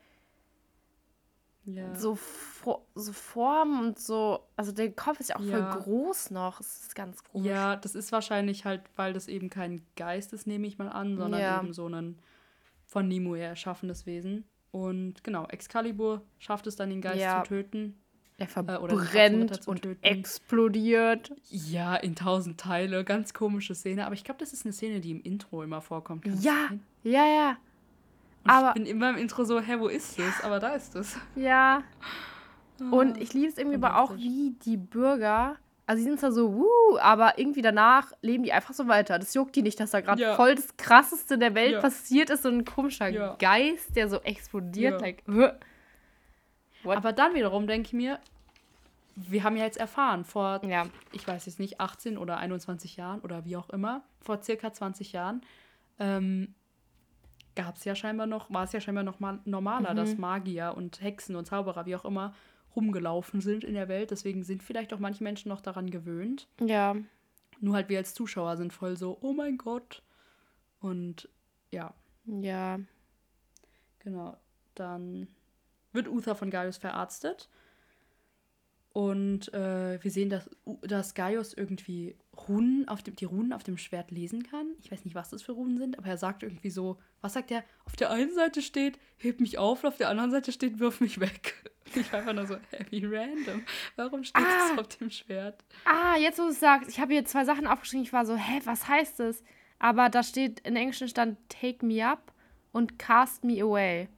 Ja. 1.65 1.93
so, 1.93 2.17
so 2.95 3.13
Formen 3.13 3.79
und 3.87 3.99
so. 3.99 4.39
Also 4.55 4.71
der 4.71 4.91
Kopf 4.91 5.19
ist 5.19 5.29
ja 5.29 5.35
auch 5.35 5.41
Ja. 5.41 5.71
voll 5.71 5.81
groß 5.83 6.31
noch. 6.31 6.59
Es 6.61 6.81
ist 6.81 6.95
ganz 6.95 7.23
komisch. 7.23 7.47
Ja, 7.47 7.75
das 7.75 7.93
ist 7.93 8.11
wahrscheinlich 8.11 8.65
halt, 8.65 8.81
weil 8.95 9.13
das 9.13 9.27
eben 9.27 9.49
kein 9.51 9.85
Geist 9.95 10.33
ist, 10.33 10.47
nehme 10.47 10.65
ich 10.65 10.79
mal 10.79 10.89
an, 10.89 11.17
sondern 11.17 11.59
eben 11.65 11.73
so 11.73 11.87
ein 11.87 12.17
von 12.85 13.07
Nimue 13.07 13.39
erschaffenes 13.39 14.05
Wesen. 14.07 14.45
Und 14.75 15.23
genau, 15.23 15.45
Excalibur 15.47 16.21
schafft 16.37 16.67
es 16.67 16.75
dann, 16.75 16.89
den 16.89 16.99
Geist 16.99 17.21
Ja. 17.21 17.43
zu 17.43 17.47
töten. 17.49 17.95
Er 18.37 18.47
Ritter 18.47 18.53
verbrennt 18.65 19.63
zu 19.63 19.69
und 19.71 19.83
töten. 19.83 20.03
explodiert. 20.03 21.31
Ja, 21.49 21.95
in 21.95 22.13
tausend 22.15 22.59
Teile. 22.59 23.05
Ganz 23.05 23.33
komische 23.33 23.73
Szene. 23.73 24.05
Aber 24.05 24.15
ich 24.15 24.25
glaube, 24.25 24.39
das 24.41 24.51
ist 24.51 24.65
eine 24.65 24.73
Szene, 24.73 24.99
die 24.99 25.11
im 25.11 25.21
Intro 25.21 25.63
immer 25.63 25.79
vorkommt. 25.79 26.23
Kann 26.23 26.33
das 26.33 26.43
Ja, 26.43 26.71
ja, 27.03 27.25
ja. 27.25 27.49
Und 28.43 28.51
aber- 28.51 28.67
ich 28.69 28.73
bin 28.73 28.85
immer 28.85 29.11
im 29.11 29.15
Intro 29.15 29.45
so, 29.45 29.61
hä, 29.61 29.75
wo 29.79 29.87
ist 29.87 30.19
das? 30.19 30.43
Aber 30.43 30.59
da 30.59 30.75
ist 30.75 30.93
es. 30.97 31.15
Ja. 31.37 31.81
Und 32.91 33.17
ich 33.17 33.33
liebe 33.33 33.47
es 33.47 33.57
irgendwie 33.57 33.77
aber 33.77 34.01
auch, 34.01 34.17
wie 34.17 34.51
die 34.65 34.75
Bürger, 34.75 35.55
also 35.87 36.01
sie 36.01 36.09
sind 36.09 36.19
zwar 36.19 36.31
so, 36.31 36.53
wuh, 36.55 36.97
aber 36.99 37.37
irgendwie 37.37 37.61
danach 37.61 38.11
leben 38.21 38.43
die 38.43 38.51
einfach 38.53 38.73
so 38.73 38.87
weiter. 38.87 39.19
Das 39.19 39.33
juckt 39.33 39.55
die 39.55 39.61
nicht, 39.61 39.79
dass 39.79 39.91
da 39.91 40.01
gerade 40.01 40.21
Ja. 40.21 40.35
voll 40.35 40.55
das 40.55 40.75
Krasseste 40.77 41.37
der 41.37 41.53
Welt 41.55 41.73
Ja. 41.73 41.79
passiert 41.81 42.29
ist, 42.29 42.43
so 42.43 42.49
ein 42.49 42.65
komischer 42.65 43.07
Ja. 43.09 43.35
Geist, 43.39 43.95
der 43.95 44.09
so 44.09 44.19
explodiert. 44.21 44.99
Ja. 45.01 45.07
Like? 45.07 45.23
Aber 46.85 47.13
dann 47.13 47.33
wiederum 47.33 47.67
denke 47.67 47.87
ich 47.87 47.93
mir, 47.93 48.19
wir 49.15 49.43
haben 49.43 49.57
ja 49.57 49.63
jetzt 49.63 49.77
erfahren, 49.77 50.25
vor, 50.25 50.61
ja, 50.65 50.83
ich 51.13 51.27
weiß 51.27 51.45
jetzt 51.45 51.59
nicht, 51.59 51.79
18 51.79 52.17
oder 52.17 52.37
21 52.37 52.97
Jahren 52.97 53.21
oder 53.21 53.45
wie 53.45 53.55
auch 53.57 53.69
immer, 53.69 54.03
vor 54.21 54.41
circa 54.43 54.71
20 54.73 55.13
Jahren, 55.13 55.41
ähm, 55.99 56.53
gab 57.55 57.77
es 57.77 57.85
ja 57.85 57.95
scheinbar 57.95 58.27
noch, 58.27 58.51
war 58.53 58.63
es 58.65 58.73
ja 58.73 58.81
scheinbar 58.81 59.03
noch 59.05 59.19
mal 59.21 59.39
normaler, 59.45 59.93
Mhm. 59.93 59.95
dass 59.97 60.17
Magier 60.17 60.73
und 60.75 61.01
Hexen 61.01 61.35
und 61.37 61.45
Zauberer, 61.45 61.85
wie 61.85 61.95
auch 61.95 62.03
immer, 62.05 62.33
rumgelaufen 62.75 63.41
sind 63.41 63.63
in 63.63 63.73
der 63.73 63.87
Welt. 63.87 64.11
Deswegen 64.11 64.43
sind 64.43 64.63
vielleicht 64.63 64.93
auch 64.93 64.99
manche 64.99 65.23
Menschen 65.23 65.49
noch 65.49 65.61
daran 65.61 65.89
gewöhnt. 65.89 66.47
ja, 66.59 66.95
Nur 67.59 67.75
halt 67.75 67.89
wir 67.89 67.97
als 67.97 68.13
Zuschauer 68.13 68.57
sind 68.57 68.73
voll 68.73 68.97
so, 68.97 69.17
oh 69.21 69.33
mein 69.33 69.57
Gott. 69.57 70.03
Und 70.79 71.29
ja. 71.71 71.93
Ja. 72.25 72.79
Genau. 73.99 74.37
Dann 74.75 75.27
wird 75.93 76.07
Uther 76.07 76.35
von 76.35 76.49
Gaius 76.51 76.77
verarztet. 76.77 77.49
Und 78.93 79.53
äh, 79.53 80.01
wir 80.01 80.11
sehen, 80.11 80.29
dass, 80.29 80.49
dass 80.81 81.15
Gaius 81.15 81.53
irgendwie 81.53 82.15
Runen 82.47 82.87
auf 82.87 83.03
dem, 83.03 83.15
die 83.15 83.25
Runen 83.25 83.53
auf 83.53 83.63
dem 83.63 83.77
Schwert 83.77 84.11
lesen 84.11 84.43
kann. 84.43 84.67
Ich 84.81 84.91
weiß 84.91 85.05
nicht, 85.05 85.15
was 85.15 85.29
das 85.29 85.41
für 85.41 85.53
Runen 85.53 85.77
sind, 85.77 85.97
aber 85.97 86.07
er 86.07 86.17
sagt 86.17 86.43
irgendwie 86.43 86.69
so, 86.69 86.99
was 87.21 87.33
sagt 87.33 87.51
er? 87.51 87.63
Auf 87.85 87.95
der 87.95 88.11
einen 88.11 88.33
Seite 88.33 88.61
steht, 88.61 88.99
heb 89.17 89.39
mich 89.39 89.57
auf, 89.57 89.83
auf 89.83 89.97
der 89.97 90.09
anderen 90.09 90.31
Seite 90.31 90.51
steht, 90.51 90.79
wirf 90.79 91.01
mich 91.01 91.19
weg. 91.19 91.55
Ich 91.93 92.11
war 92.11 92.19
einfach 92.19 92.33
nur 92.33 92.47
so, 92.47 92.57
heavy 92.71 93.05
random. 93.05 93.63
Warum 93.95 94.23
steht 94.23 94.43
ah, 94.43 94.69
das 94.69 94.79
auf 94.79 94.87
dem 94.97 95.11
Schwert? 95.11 95.63
Ah, 95.85 96.17
jetzt 96.17 96.39
wo 96.39 96.43
du 96.43 96.49
es 96.49 96.59
sagst, 96.59 96.89
ich 96.89 96.99
habe 96.99 97.13
hier 97.13 97.23
zwei 97.25 97.45
Sachen 97.45 97.67
aufgeschrieben, 97.67 98.03
ich 98.03 98.11
war 98.11 98.25
so, 98.25 98.35
hä, 98.35 98.59
was 98.65 98.87
heißt 98.87 99.19
das? 99.19 99.43
Aber 99.77 100.09
da 100.09 100.23
steht, 100.23 100.61
in 100.61 100.75
Englisch 100.75 101.07
stand 101.07 101.37
Take 101.47 101.85
me 101.85 102.03
up 102.05 102.33
und 102.71 102.97
Cast 102.97 103.43
me 103.43 103.61
away. 103.61 104.09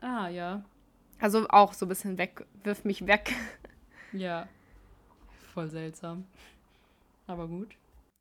Ah, 0.00 0.28
ja. 0.28 0.64
Also 1.20 1.46
auch 1.48 1.74
so 1.74 1.86
ein 1.86 1.90
bisschen 1.90 2.18
weg, 2.18 2.44
wirf 2.64 2.84
mich 2.84 3.06
weg. 3.06 3.34
Ja. 4.12 4.48
Voll 5.54 5.68
seltsam. 5.68 6.26
Aber 7.30 7.46
gut. 7.46 7.76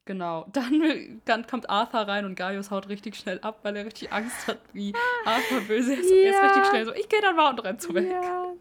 Genau. 0.05 0.47
Dann, 0.53 1.21
dann 1.25 1.47
kommt 1.47 1.69
Arthur 1.69 2.01
rein 2.01 2.25
und 2.25 2.35
Gaius 2.35 2.71
haut 2.71 2.89
richtig 2.89 3.15
schnell 3.15 3.39
ab, 3.41 3.59
weil 3.63 3.75
er 3.75 3.85
richtig 3.85 4.11
Angst 4.11 4.47
hat, 4.47 4.59
wie 4.73 4.93
Arthur 5.25 5.61
böse 5.61 5.95
ist. 5.95 6.09
Ja. 6.09 6.15
Er 6.15 6.29
ist 6.29 6.43
richtig 6.43 6.65
schnell 6.69 6.85
so, 6.85 6.93
ich 6.93 7.09
gehe 7.09 7.21
dann 7.21 7.35
mal 7.35 7.49
und 7.51 7.63
renn 7.63 7.79
so 7.79 7.93
weg. 7.93 8.07
Ja. 8.09 8.53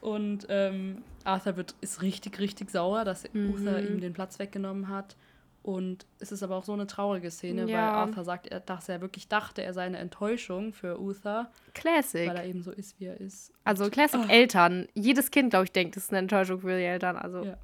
Und 0.00 0.46
ähm, 0.48 1.02
Arthur 1.24 1.56
wird, 1.56 1.74
ist 1.80 2.02
richtig, 2.02 2.38
richtig 2.38 2.70
sauer, 2.70 3.04
dass 3.04 3.24
mhm. 3.32 3.54
Uther 3.54 3.80
ihm 3.82 4.00
den 4.00 4.12
Platz 4.12 4.38
weggenommen 4.38 4.88
hat. 4.88 5.16
Und 5.62 6.06
es 6.18 6.32
ist 6.32 6.42
aber 6.42 6.56
auch 6.56 6.64
so 6.64 6.72
eine 6.72 6.88
traurige 6.88 7.30
Szene, 7.30 7.62
ja. 7.62 7.78
weil 7.78 7.94
Arthur 7.94 8.24
sagt, 8.24 8.50
dass 8.66 8.88
er 8.88 9.00
wirklich 9.00 9.28
dachte, 9.28 9.62
er 9.62 9.72
sei 9.72 9.82
eine 9.82 9.98
Enttäuschung 9.98 10.72
für 10.72 11.00
Uther. 11.00 11.52
Classic. 11.74 12.28
Weil 12.28 12.36
er 12.36 12.44
eben 12.46 12.62
so 12.62 12.72
ist, 12.72 12.98
wie 12.98 13.06
er 13.06 13.20
ist. 13.20 13.52
Also 13.62 13.88
Classic 13.88 14.20
oh. 14.24 14.28
Eltern. 14.28 14.88
Jedes 14.94 15.30
Kind, 15.30 15.50
glaube 15.50 15.64
ich, 15.64 15.72
denkt, 15.72 15.96
es 15.96 16.04
ist 16.04 16.10
eine 16.10 16.18
Enttäuschung 16.18 16.60
für 16.60 16.76
die 16.76 16.84
Eltern. 16.84 17.16
Also. 17.16 17.44
Ja. 17.44 17.58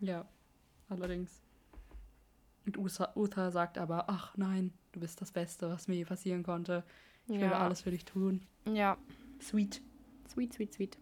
ja, 0.00 0.24
allerdings. 0.88 1.42
Und 2.66 2.78
Uther 3.16 3.50
sagt 3.50 3.78
aber, 3.78 4.04
ach 4.08 4.36
nein, 4.36 4.72
du 4.92 5.00
bist 5.00 5.20
das 5.20 5.32
Beste, 5.32 5.70
was 5.70 5.88
mir 5.88 5.96
je 5.96 6.04
passieren 6.04 6.42
konnte. 6.42 6.84
Ich 7.26 7.36
ja. 7.36 7.42
werde 7.42 7.56
alles 7.56 7.82
für 7.82 7.90
dich 7.90 8.04
tun. 8.04 8.42
Ja. 8.66 8.96
Sweet. 9.40 9.80
Sweet, 10.28 10.52
sweet, 10.52 10.74
sweet. 10.74 10.98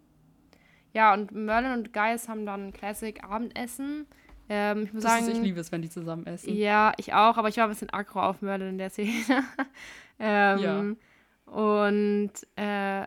Ja, 0.92 1.12
und 1.12 1.32
Merlin 1.32 1.72
und 1.72 1.92
Gaius 1.92 2.28
haben 2.28 2.46
dann 2.46 2.72
Classic 2.72 3.22
Abendessen. 3.22 4.06
Ähm, 4.48 4.84
ich 4.84 4.92
muss 4.92 5.02
das 5.02 5.12
sagen, 5.12 5.26
ist, 5.26 5.36
ich 5.36 5.42
liebe 5.42 5.60
es, 5.60 5.72
wenn 5.72 5.82
die 5.82 5.90
zusammen 5.90 6.26
essen. 6.26 6.54
Ja, 6.54 6.92
ich 6.96 7.12
auch, 7.12 7.36
aber 7.36 7.48
ich 7.48 7.56
war 7.56 7.64
ein 7.64 7.70
bisschen 7.70 7.90
aggro 7.90 8.20
auf 8.20 8.42
Merlin 8.42 8.70
in 8.70 8.78
der 8.78 8.90
Szene. 8.90 9.12
ähm, 10.18 10.58
ja. 10.58 11.52
Und 11.52 12.32
äh, 12.56 13.06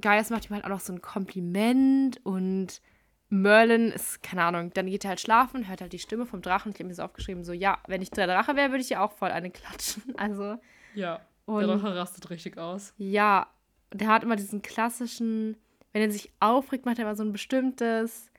Gaius 0.00 0.30
macht 0.30 0.50
ihm 0.50 0.54
halt 0.54 0.64
auch 0.64 0.70
noch 0.70 0.80
so 0.80 0.92
ein 0.92 1.00
Kompliment 1.00 2.24
und 2.24 2.82
Merlin 3.28 3.90
ist, 3.90 4.22
keine 4.22 4.44
Ahnung, 4.44 4.72
dann 4.74 4.86
geht 4.86 5.04
er 5.04 5.10
halt 5.10 5.20
schlafen, 5.20 5.68
hört 5.68 5.80
halt 5.80 5.92
die 5.92 5.98
Stimme 5.98 6.26
vom 6.26 6.42
Drachen. 6.42 6.72
Ich 6.72 6.76
habe 6.76 6.84
mir 6.84 6.94
so 6.94 7.02
aufgeschrieben, 7.02 7.44
so, 7.44 7.52
ja, 7.52 7.78
wenn 7.88 8.02
ich 8.02 8.10
der 8.10 8.26
Drache 8.26 8.54
wäre, 8.54 8.70
würde 8.70 8.82
ich 8.82 8.90
ja 8.90 9.04
auch 9.04 9.12
voll 9.12 9.30
eine 9.30 9.50
klatschen. 9.50 10.02
Also. 10.16 10.58
Ja, 10.94 11.20
der 11.46 11.66
Drache 11.66 11.94
rastet 11.96 12.30
richtig 12.30 12.58
aus. 12.58 12.94
Ja, 12.96 13.48
der 13.92 14.08
hat 14.08 14.22
immer 14.22 14.36
diesen 14.36 14.62
klassischen, 14.62 15.56
wenn 15.92 16.02
er 16.02 16.10
sich 16.10 16.32
aufregt, 16.40 16.86
macht 16.86 16.98
er 16.98 17.04
immer 17.04 17.16
so 17.16 17.24
ein 17.24 17.32
bestimmtes 17.32 18.30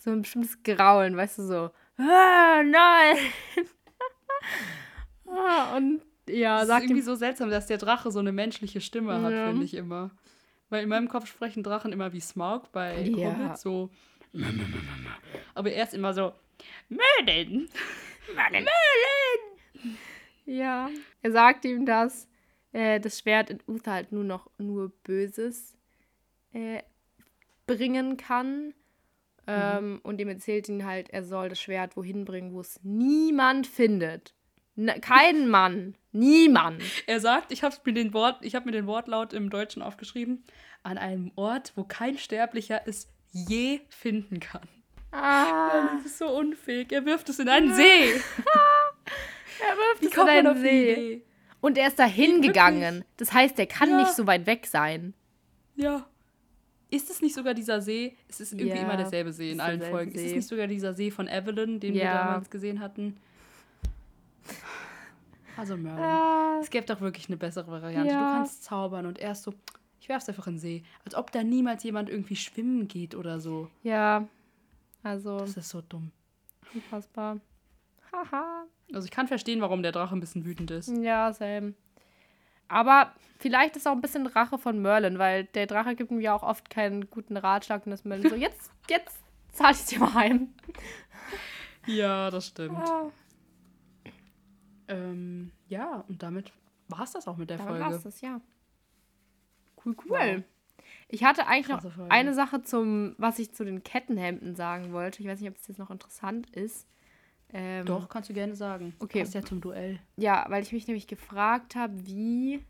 so 0.00 0.10
ein 0.10 0.22
bestimmtes 0.22 0.62
Graulen, 0.62 1.16
weißt 1.16 1.38
du, 1.38 1.42
so, 1.42 1.70
ah, 1.98 2.62
nein. 2.62 3.16
ah, 5.26 5.76
und 5.76 6.00
ja, 6.28 6.64
sagt 6.64 6.84
irgendwie 6.84 7.02
so 7.02 7.14
seltsam, 7.14 7.50
dass 7.50 7.66
der 7.66 7.78
Drache 7.78 8.10
so 8.10 8.18
eine 8.18 8.32
menschliche 8.32 8.80
Stimme 8.80 9.20
hat, 9.20 9.32
ja. 9.32 9.48
finde 9.48 9.64
ich 9.64 9.74
immer. 9.74 10.10
Weil 10.70 10.84
in 10.84 10.88
meinem 10.88 11.08
Kopf 11.08 11.26
sprechen 11.26 11.62
Drachen 11.62 11.92
immer 11.92 12.12
wie 12.12 12.20
Smaug 12.20 12.72
bei 12.72 13.02
ja. 13.02 13.36
Hobbit, 13.36 13.58
so. 13.58 13.90
Aber 15.54 15.70
er 15.70 15.84
ist 15.84 15.94
immer 15.94 16.14
so, 16.14 16.32
Merlin! 16.88 17.68
Merlin! 18.34 18.64
Merlin! 18.64 19.98
Ja, 20.46 20.90
er 21.22 21.32
sagt 21.32 21.64
ihm, 21.64 21.86
dass 21.86 22.28
äh, 22.72 23.00
das 23.00 23.18
Schwert 23.18 23.50
in 23.50 23.60
Uther 23.66 23.92
halt 23.92 24.12
nur 24.12 24.24
noch 24.24 24.50
nur 24.58 24.90
Böses 25.04 25.76
äh, 26.52 26.82
bringen 27.66 28.16
kann. 28.16 28.74
Ähm, 29.46 29.92
mhm. 29.92 30.00
Und 30.02 30.18
dem 30.18 30.28
erzählt 30.28 30.68
ihn 30.68 30.84
halt, 30.84 31.10
er 31.10 31.24
soll 31.24 31.48
das 31.48 31.60
Schwert 31.60 31.96
wohin 31.96 32.24
bringen, 32.24 32.52
wo 32.52 32.60
es 32.60 32.80
niemand 32.82 33.66
findet. 33.66 34.34
Na, 34.76 34.98
kein 34.98 35.48
Mann. 35.50 35.94
Niemand. 36.12 36.82
Er 37.06 37.20
sagt, 37.20 37.52
ich 37.52 37.62
habe 37.62 37.76
mir 37.84 37.92
den 37.92 38.12
Wort, 38.12 38.44
ich 38.44 38.54
habe 38.54 38.66
mir 38.66 38.72
den 38.72 38.86
Wortlaut 38.86 39.32
im 39.32 39.50
Deutschen 39.50 39.82
aufgeschrieben, 39.82 40.44
an 40.82 40.98
einem 40.98 41.30
Ort, 41.36 41.72
wo 41.76 41.84
kein 41.84 42.18
Sterblicher 42.18 42.82
es 42.86 43.08
je 43.32 43.80
finden 43.88 44.40
kann. 44.40 44.68
Ah. 45.12 45.96
das 45.96 46.06
ist 46.06 46.18
so 46.18 46.28
unfähig. 46.28 46.92
Er 46.92 47.04
wirft 47.04 47.28
es 47.28 47.38
in 47.38 47.48
einen 47.48 47.74
See. 47.74 47.82
er 48.12 49.76
wirft 49.76 50.02
Wie 50.02 50.06
es 50.06 50.16
in 50.16 50.28
einen 50.28 50.60
See. 50.60 51.22
Und 51.60 51.76
er 51.76 51.88
ist 51.88 51.98
da 51.98 52.04
hingegangen. 52.04 53.04
Das 53.16 53.32
heißt, 53.32 53.58
er 53.58 53.66
kann 53.66 53.90
ja. 53.90 53.98
nicht 53.98 54.12
so 54.12 54.26
weit 54.26 54.46
weg 54.46 54.66
sein. 54.66 55.14
Ja. 55.76 56.06
Ist 56.90 57.10
es 57.10 57.22
nicht 57.22 57.34
sogar 57.34 57.54
dieser 57.54 57.80
See? 57.80 58.16
Es 58.28 58.40
ist 58.40 58.52
irgendwie 58.52 58.68
ja, 58.68 58.82
immer 58.82 58.96
derselbe 58.96 59.32
See 59.32 59.52
in 59.52 59.60
allen 59.60 59.80
Folgen. 59.80 60.12
See. 60.12 60.18
Ist 60.18 60.26
es 60.26 60.34
nicht 60.36 60.48
sogar 60.48 60.66
dieser 60.66 60.94
See 60.94 61.10
von 61.10 61.28
Evelyn, 61.28 61.78
den 61.78 61.94
ja. 61.94 62.02
wir 62.02 62.14
damals 62.14 62.50
gesehen 62.50 62.80
hatten? 62.80 63.16
Also 65.56 65.76
Merlin. 65.76 66.02
Ah. 66.02 66.58
Es 66.60 66.70
gäbe 66.70 66.86
doch 66.86 67.00
wirklich 67.00 67.28
eine 67.28 67.36
bessere 67.36 67.70
Variante. 67.70 68.12
Du 68.12 68.18
kannst 68.18 68.64
zaubern 68.64 69.06
und 69.06 69.18
erst 69.18 69.44
so, 69.44 69.52
ich 69.52 69.79
werf's 70.10 70.28
einfach 70.28 70.46
in 70.46 70.54
den 70.54 70.60
See. 70.60 70.82
Als 71.06 71.14
ob 71.14 71.32
da 71.32 71.42
niemals 71.42 71.82
jemand 71.82 72.10
irgendwie 72.10 72.36
schwimmen 72.36 72.86
geht 72.86 73.14
oder 73.14 73.40
so. 73.40 73.70
Ja. 73.82 74.28
Also. 75.02 75.38
Das 75.38 75.56
ist 75.56 75.70
so 75.70 75.80
dumm. 75.80 76.10
Unfassbar. 76.74 77.40
Haha. 78.12 78.64
also 78.92 79.04
ich 79.04 79.12
kann 79.12 79.28
verstehen, 79.28 79.60
warum 79.60 79.82
der 79.82 79.92
Drache 79.92 80.14
ein 80.14 80.20
bisschen 80.20 80.44
wütend 80.44 80.70
ist. 80.72 80.88
Ja, 80.88 81.32
same. 81.32 81.74
Aber 82.66 83.12
vielleicht 83.38 83.76
ist 83.76 83.86
auch 83.86 83.92
ein 83.92 84.00
bisschen 84.00 84.26
Rache 84.26 84.58
von 84.58 84.80
Merlin, 84.82 85.18
weil 85.18 85.44
der 85.44 85.66
Drache 85.66 85.94
gibt 85.96 86.10
ihm 86.10 86.20
ja 86.20 86.34
auch 86.34 86.42
oft 86.42 86.70
keinen 86.70 87.08
guten 87.08 87.36
Ratschlag 87.36 87.86
und 87.86 87.90
das 87.90 88.04
Merlin 88.04 88.30
so, 88.30 88.36
jetzt, 88.36 88.70
jetzt 88.88 89.18
zahle 89.52 89.74
ich 89.74 89.84
dir 89.86 90.00
mal 90.00 90.14
heim. 90.14 90.54
Ja, 91.86 92.30
das 92.30 92.48
stimmt. 92.48 92.78
Ja, 92.78 93.10
ähm, 94.88 95.52
ja 95.68 96.04
und 96.08 96.22
damit 96.22 96.52
war 96.88 97.04
es 97.04 97.12
das 97.12 97.26
auch 97.26 97.36
mit 97.36 97.50
der 97.50 97.58
damit 97.58 97.70
Folge. 97.70 97.84
War 97.84 97.92
es 97.94 98.02
das, 98.02 98.20
ja. 98.20 98.40
Cool, 99.84 99.96
cool. 100.04 100.10
Wow. 100.10 100.42
Ich 101.08 101.24
hatte 101.24 101.46
eigentlich 101.46 101.66
Krasse 101.66 101.88
noch 101.88 101.94
Folge. 101.94 102.10
eine 102.10 102.34
Sache 102.34 102.62
zum, 102.62 103.14
was 103.18 103.38
ich 103.38 103.52
zu 103.52 103.64
den 103.64 103.82
Kettenhemden 103.82 104.54
sagen 104.54 104.92
wollte. 104.92 105.22
Ich 105.22 105.28
weiß 105.28 105.40
nicht, 105.40 105.50
ob 105.50 105.56
es 105.56 105.66
jetzt 105.66 105.78
noch 105.78 105.90
interessant 105.90 106.48
ist. 106.50 106.86
Ähm, 107.52 107.84
Doch, 107.84 108.08
kannst 108.08 108.30
du 108.30 108.34
gerne 108.34 108.54
sagen. 108.54 108.94
Okay. 109.00 109.20
Passt 109.20 109.34
ja 109.34 109.42
zum 109.42 109.60
Duell. 109.60 109.98
Ja, 110.16 110.46
weil 110.48 110.62
ich 110.62 110.72
mich 110.72 110.86
nämlich 110.86 111.08
gefragt 111.08 111.74
habe, 111.74 112.06
wie, 112.06 112.64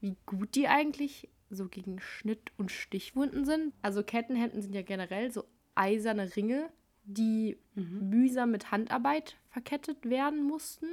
wie 0.00 0.16
gut 0.26 0.56
die 0.56 0.66
eigentlich 0.66 1.28
so 1.50 1.68
gegen 1.68 2.00
Schnitt- 2.00 2.50
und 2.56 2.72
Stichwunden 2.72 3.44
sind. 3.44 3.72
Also 3.80 4.02
Kettenhemden 4.02 4.60
sind 4.60 4.74
ja 4.74 4.82
generell 4.82 5.30
so 5.30 5.44
eiserne 5.76 6.34
Ringe, 6.34 6.68
die 7.04 7.58
mhm. 7.74 8.10
mühsam 8.10 8.50
mit 8.50 8.72
Handarbeit 8.72 9.36
verkettet 9.50 10.08
werden 10.08 10.42
mussten. 10.42 10.88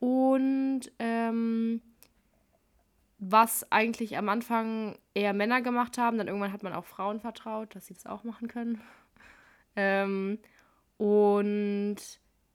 Und 0.00 0.90
ähm, 0.98 1.80
was 3.24 3.70
eigentlich 3.70 4.18
am 4.18 4.28
Anfang 4.28 4.98
eher 5.14 5.32
Männer 5.32 5.62
gemacht 5.62 5.96
haben, 5.96 6.18
dann 6.18 6.26
irgendwann 6.26 6.52
hat 6.52 6.64
man 6.64 6.72
auch 6.72 6.84
Frauen 6.84 7.20
vertraut, 7.20 7.72
dass 7.76 7.86
sie 7.86 7.94
das 7.94 8.04
auch 8.06 8.24
machen 8.24 8.48
können. 8.48 8.80
ähm, 9.76 10.40
und 10.98 11.96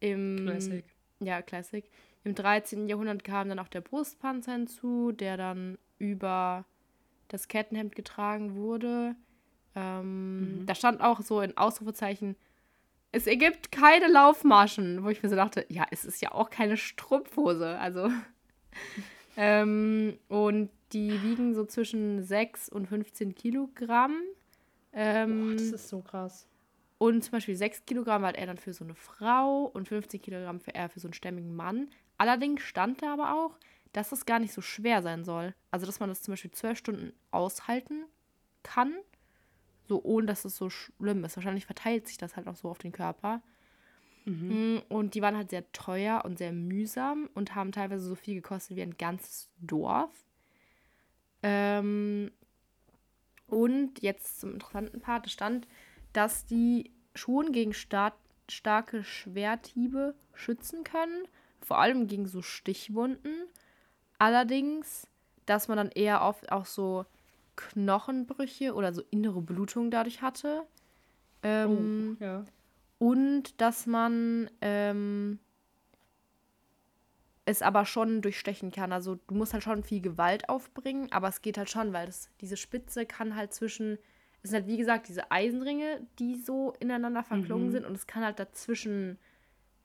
im, 0.02 0.36
Classic. 0.44 0.84
Ja, 1.22 1.42
Classic. 1.42 1.90
Im 2.26 2.36
13. 2.36 2.90
Jahrhundert 2.90 3.24
kam 3.24 3.48
dann 3.48 3.60
auch 3.60 3.70
der 3.70 3.80
Brustpanzer 3.80 4.52
hinzu, 4.52 5.14
der 5.14 5.38
dann 5.38 5.78
über 6.00 6.66
das 7.30 7.48
Kettenhemd 7.48 7.96
getragen 7.96 8.56
wurde. 8.56 9.16
Ähm, 9.74 10.60
mhm. 10.60 10.66
Da 10.66 10.76
stand 10.76 11.00
auch 11.00 11.22
so 11.22 11.40
in 11.40 11.56
Ausrufezeichen, 11.56 12.36
es 13.14 13.26
ergibt 13.26 13.72
keine 13.72 14.08
Laufmaschen, 14.10 15.06
wo 15.06 15.10
ich 15.10 15.24
mir 15.24 15.30
so 15.30 15.38
dachte, 15.38 15.66
ja, 15.70 15.86
es 15.92 16.04
ist 16.04 16.22
ja 16.22 16.34
auch 16.34 16.50
keine 16.50 16.76
Strumpfhose. 16.76 17.80
Also. 17.80 18.12
Ähm, 19.38 20.18
und 20.28 20.70
die 20.94 21.22
wiegen 21.22 21.54
so 21.54 21.64
zwischen 21.66 22.24
6 22.24 22.70
und 22.70 22.88
15 22.88 23.36
Kilogramm. 23.36 24.20
Ähm, 24.94 25.48
Boah, 25.50 25.54
das 25.54 25.72
ist 25.72 25.90
so 25.90 26.02
krass. 26.02 26.48
Und 26.98 27.24
zum 27.24 27.34
Beispiel 27.34 27.56
6 27.56 27.86
Kilogramm 27.86 28.26
hat 28.26 28.36
er 28.36 28.48
dann 28.48 28.58
für 28.58 28.74
so 28.74 28.84
eine 28.84 28.96
Frau 28.96 29.66
und 29.66 29.88
15 29.88 30.22
Kilogramm 30.22 30.60
für 30.60 30.74
er 30.74 30.90
für 30.90 31.00
so 31.00 31.08
einen 31.08 31.14
stämmigen 31.14 31.56
Mann. 31.56 31.90
Allerdings 32.18 32.64
stand 32.64 33.04
da 33.04 33.14
aber 33.14 33.34
auch, 33.34 33.58
dass 33.94 34.12
es 34.12 34.26
gar 34.26 34.40
nicht 34.40 34.54
so 34.54 34.62
schwer 34.62 35.04
sein 35.04 35.24
soll. 35.24 35.54
Also, 35.70 35.86
dass 35.86 36.00
man 36.00 36.10
das 36.10 36.24
zum 36.24 36.32
Beispiel 36.32 36.52
zwölf 36.52 36.78
Stunden 36.78 37.14
aushalten 37.30 38.06
kann, 38.64 38.94
so 39.88 40.02
ohne 40.04 40.26
dass 40.26 40.46
es 40.46 40.58
so 40.58 40.70
schlimm 40.70 41.24
ist. 41.24 41.38
Wahrscheinlich 41.38 41.68
verteilt 41.68 42.08
sich 42.08 42.18
das 42.18 42.36
halt 42.36 42.48
auch 42.48 42.56
so 42.56 42.70
auf 42.70 42.80
den 42.80 42.92
Körper. 42.92 43.42
Mhm. 44.28 44.82
Und 44.90 45.16
die 45.16 45.22
waren 45.22 45.38
halt 45.38 45.52
sehr 45.52 45.72
teuer 45.72 46.24
und 46.26 46.38
sehr 46.38 46.52
mühsam 46.52 47.30
und 47.34 47.56
haben 47.56 47.72
teilweise 47.72 48.06
so 48.06 48.16
viel 48.16 48.36
gekostet 48.36 48.76
wie 48.76 48.82
ein 48.82 48.98
ganzes 48.98 49.50
Dorf. 49.62 50.12
Ähm, 51.44 52.32
und 53.48 54.02
jetzt 54.02 54.42
zum 54.42 54.54
interessanten 54.54 55.00
Part 55.00 55.28
es 55.28 55.32
stand, 55.32 55.66
dass 56.12 56.46
die 56.46 56.92
schon 57.16 57.54
gegen 57.54 57.74
star 57.74 58.14
starke 58.50 59.04
Schwerthiebe 59.04 60.16
schützen 60.34 60.84
können, 60.84 61.28
vor 61.62 61.80
allem 61.80 62.08
gegen 62.08 62.28
so 62.28 62.42
Stichwunden. 62.42 63.48
Allerdings, 64.20 65.08
dass 65.46 65.68
man 65.68 65.78
dann 65.78 65.90
eher 65.90 66.22
oft 66.22 66.52
auch 66.52 66.66
so 66.66 67.06
Knochenbrüche 67.56 68.74
oder 68.74 68.94
so 68.94 69.02
innere 69.10 69.42
Blutungen 69.42 69.92
dadurch 69.92 70.22
hatte. 70.22 70.64
Ähm, 71.44 72.18
oh, 72.20 72.24
ja. 72.24 72.46
Und 73.00 73.62
dass 73.62 73.86
man 73.86 74.50
ähm, 74.62 75.40
es 77.48 77.62
aber 77.62 77.86
schon 77.86 78.22
durchstechen 78.22 78.72
kann. 78.72 78.92
Also 78.92 79.16
du 79.28 79.34
musst 79.34 79.54
halt 79.54 79.64
schon 79.64 79.84
viel 79.84 80.02
Gewalt 80.02 80.50
aufbringen, 80.50 81.12
aber 81.12 81.30
es 81.30 81.42
geht 81.42 81.58
halt 81.58 81.70
schon, 81.70 81.94
weil 81.94 82.06
das, 82.06 82.30
diese 82.42 82.58
Spitze 82.58 83.06
kann 83.06 83.38
halt 83.38 83.54
zwischen, 83.54 83.98
es 84.44 84.50
sind 84.50 84.60
halt 84.60 84.68
wie 84.68 84.78
gesagt 84.78 85.08
diese 85.08 85.32
Eisenringe, 85.32 86.06
die 86.20 86.36
so 86.36 86.74
ineinander 86.80 87.24
verklungen 87.24 87.68
mhm. 87.68 87.72
sind 87.72 87.86
und 87.86 87.96
es 87.96 88.06
kann 88.06 88.26
halt 88.26 88.40
dazwischen 88.40 89.18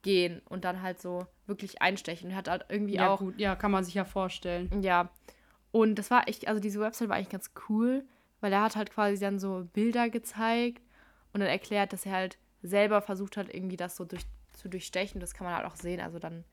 gehen 0.01 0.41
und 0.49 0.65
dann 0.65 0.81
halt 0.81 1.01
so 1.01 1.25
wirklich 1.47 1.81
einstechen. 1.81 2.35
Hat 2.35 2.49
halt 2.49 2.65
irgendwie 2.67 2.95
ja, 2.95 3.09
auch. 3.09 3.19
Gut. 3.19 3.39
Ja, 3.39 3.55
kann 3.55 3.71
man 3.71 3.85
sich 3.85 3.93
ja 3.93 4.03
vorstellen. 4.03 4.83
Ja. 4.83 5.09
Und 5.71 5.95
das 5.95 6.11
war 6.11 6.27
echt, 6.27 6.47
also 6.49 6.59
diese 6.59 6.81
Website 6.81 7.07
war 7.07 7.15
eigentlich 7.15 7.29
ganz 7.29 7.51
cool, 7.69 8.03
weil 8.41 8.51
er 8.51 8.61
hat 8.61 8.75
halt 8.75 8.91
quasi 8.91 9.19
dann 9.19 9.39
so 9.39 9.69
Bilder 9.71 10.09
gezeigt 10.09 10.83
und 11.31 11.39
dann 11.39 11.49
erklärt, 11.49 11.93
dass 11.93 12.05
er 12.05 12.11
halt 12.11 12.37
selber 12.63 13.01
versucht 13.01 13.37
hat, 13.37 13.53
irgendwie 13.53 13.77
das 13.77 13.95
so 13.95 14.05
durch, 14.05 14.23
zu 14.53 14.69
durchstechen. 14.69 15.21
Das 15.21 15.33
kann 15.33 15.45
man 15.45 15.55
halt 15.55 15.65
auch 15.65 15.75
sehen. 15.75 16.01
Also 16.01 16.19
dann 16.19 16.43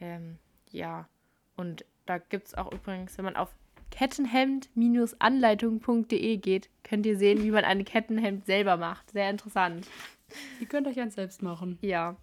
ähm, 0.00 0.38
ja, 0.70 1.08
und 1.56 1.84
da 2.06 2.18
gibt 2.18 2.48
es 2.48 2.54
auch 2.54 2.72
übrigens, 2.72 3.16
wenn 3.16 3.24
man 3.24 3.36
auf 3.36 3.54
kettenhemd-anleitung.de 3.90 6.36
geht, 6.38 6.68
könnt 6.82 7.06
ihr 7.06 7.16
sehen, 7.16 7.44
wie 7.44 7.52
man 7.52 7.64
ein 7.64 7.84
Kettenhemd 7.84 8.44
selber 8.44 8.76
macht. 8.76 9.12
Sehr 9.12 9.30
interessant. 9.30 9.86
Ihr 10.60 10.66
könnt 10.66 10.88
euch 10.88 11.00
eins 11.00 11.14
selbst 11.14 11.42
machen. 11.42 11.78
Ja. 11.80 12.16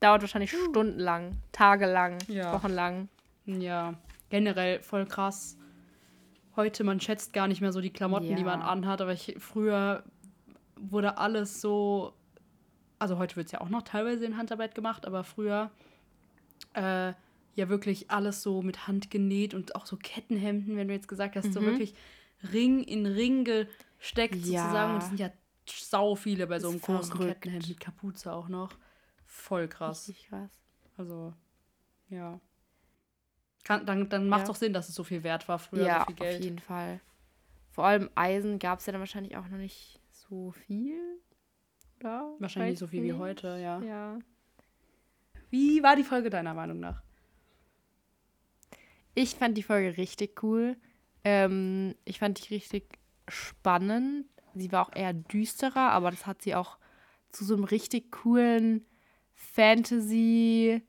Dauert 0.00 0.22
wahrscheinlich 0.22 0.54
uh. 0.54 0.70
stundenlang, 0.70 1.36
tagelang, 1.52 2.16
ja. 2.28 2.52
wochenlang. 2.52 3.08
Ja, 3.46 3.94
generell 4.28 4.82
voll 4.82 5.06
krass. 5.06 5.56
Heute, 6.54 6.84
man 6.84 7.00
schätzt 7.00 7.32
gar 7.32 7.48
nicht 7.48 7.60
mehr 7.60 7.72
so 7.72 7.80
die 7.80 7.92
Klamotten, 7.92 8.28
ja. 8.28 8.36
die 8.36 8.44
man 8.44 8.62
anhat, 8.62 9.00
aber 9.00 9.12
ich, 9.12 9.34
früher 9.38 10.04
wurde 10.78 11.18
alles 11.18 11.60
so. 11.60 12.12
Also 12.98 13.18
heute 13.18 13.36
wird 13.36 13.46
es 13.46 13.52
ja 13.52 13.60
auch 13.60 13.68
noch 13.68 13.82
teilweise 13.82 14.24
in 14.24 14.36
Handarbeit 14.36 14.74
gemacht, 14.74 15.06
aber 15.06 15.24
früher 15.24 15.70
äh, 16.74 17.12
ja 17.54 17.68
wirklich 17.68 18.10
alles 18.10 18.42
so 18.42 18.62
mit 18.62 18.86
Hand 18.86 19.10
genäht 19.10 19.54
und 19.54 19.74
auch 19.74 19.86
so 19.86 19.96
Kettenhemden, 19.96 20.76
wenn 20.76 20.88
du 20.88 20.94
jetzt 20.94 21.08
gesagt 21.08 21.36
hast, 21.36 21.46
mhm. 21.46 21.52
so 21.52 21.62
wirklich 21.62 21.94
Ring 22.52 22.82
in 22.82 23.06
Ring 23.06 23.44
gesteckt 23.44 24.36
ja. 24.36 24.62
sozusagen. 24.62 24.94
Und 24.94 25.02
es 25.02 25.08
sind 25.08 25.20
ja 25.20 25.30
sau 25.66 26.14
viele 26.14 26.46
bei 26.46 26.60
so 26.60 26.68
einem 26.68 26.80
großen 26.80 27.12
verrückt. 27.12 27.42
Kettenhemd 27.42 27.68
mit 27.68 27.80
Kapuze 27.80 28.32
auch 28.32 28.48
noch. 28.48 28.72
Voll 29.24 29.68
krass. 29.68 30.08
Richtig 30.08 30.28
krass. 30.28 30.50
Also, 30.96 31.34
ja. 32.08 32.40
Kann, 33.64 33.84
dann 33.84 34.08
dann 34.08 34.28
macht 34.28 34.42
es 34.42 34.48
ja. 34.48 34.52
auch 34.52 34.56
Sinn, 34.56 34.72
dass 34.72 34.88
es 34.88 34.94
so 34.94 35.02
viel 35.02 35.24
wert 35.24 35.48
war 35.48 35.58
früher, 35.58 35.86
ja, 35.86 36.00
so 36.00 36.06
viel 36.06 36.14
Geld. 36.14 36.36
auf 36.36 36.44
jeden 36.44 36.58
Fall. 36.60 37.00
Vor 37.72 37.84
allem 37.84 38.08
Eisen 38.14 38.58
gab 38.58 38.78
es 38.78 38.86
ja 38.86 38.92
dann 38.92 39.00
wahrscheinlich 39.00 39.36
auch 39.36 39.48
noch 39.48 39.58
nicht 39.58 40.00
so 40.10 40.52
viel. 40.52 41.20
Oder? 42.00 42.34
Wahrscheinlich 42.38 42.72
nicht 42.72 42.80
so 42.80 42.86
viel 42.86 43.02
nicht. 43.02 43.14
wie 43.14 43.18
heute, 43.18 43.58
ja. 43.60 43.80
Ja. 43.80 44.18
Wie 45.50 45.82
war 45.82 45.96
die 45.96 46.04
Folge 46.04 46.30
deiner 46.30 46.54
Meinung 46.54 46.80
nach? 46.80 47.02
Ich 49.14 49.36
fand 49.36 49.56
die 49.56 49.62
Folge 49.62 49.96
richtig 49.96 50.42
cool. 50.42 50.76
Ähm, 51.24 51.94
ich 52.04 52.18
fand 52.18 52.38
die 52.38 52.54
richtig 52.54 52.98
spannend. 53.28 54.26
Sie 54.54 54.72
war 54.72 54.86
auch 54.86 54.94
eher 54.94 55.12
düsterer, 55.12 55.92
aber 55.92 56.10
das 56.10 56.26
hat 56.26 56.42
sie 56.42 56.54
auch 56.54 56.78
zu 57.30 57.44
so 57.44 57.54
einem 57.54 57.64
richtig 57.64 58.10
coolen 58.10 58.86
Fantasy, 59.34 60.82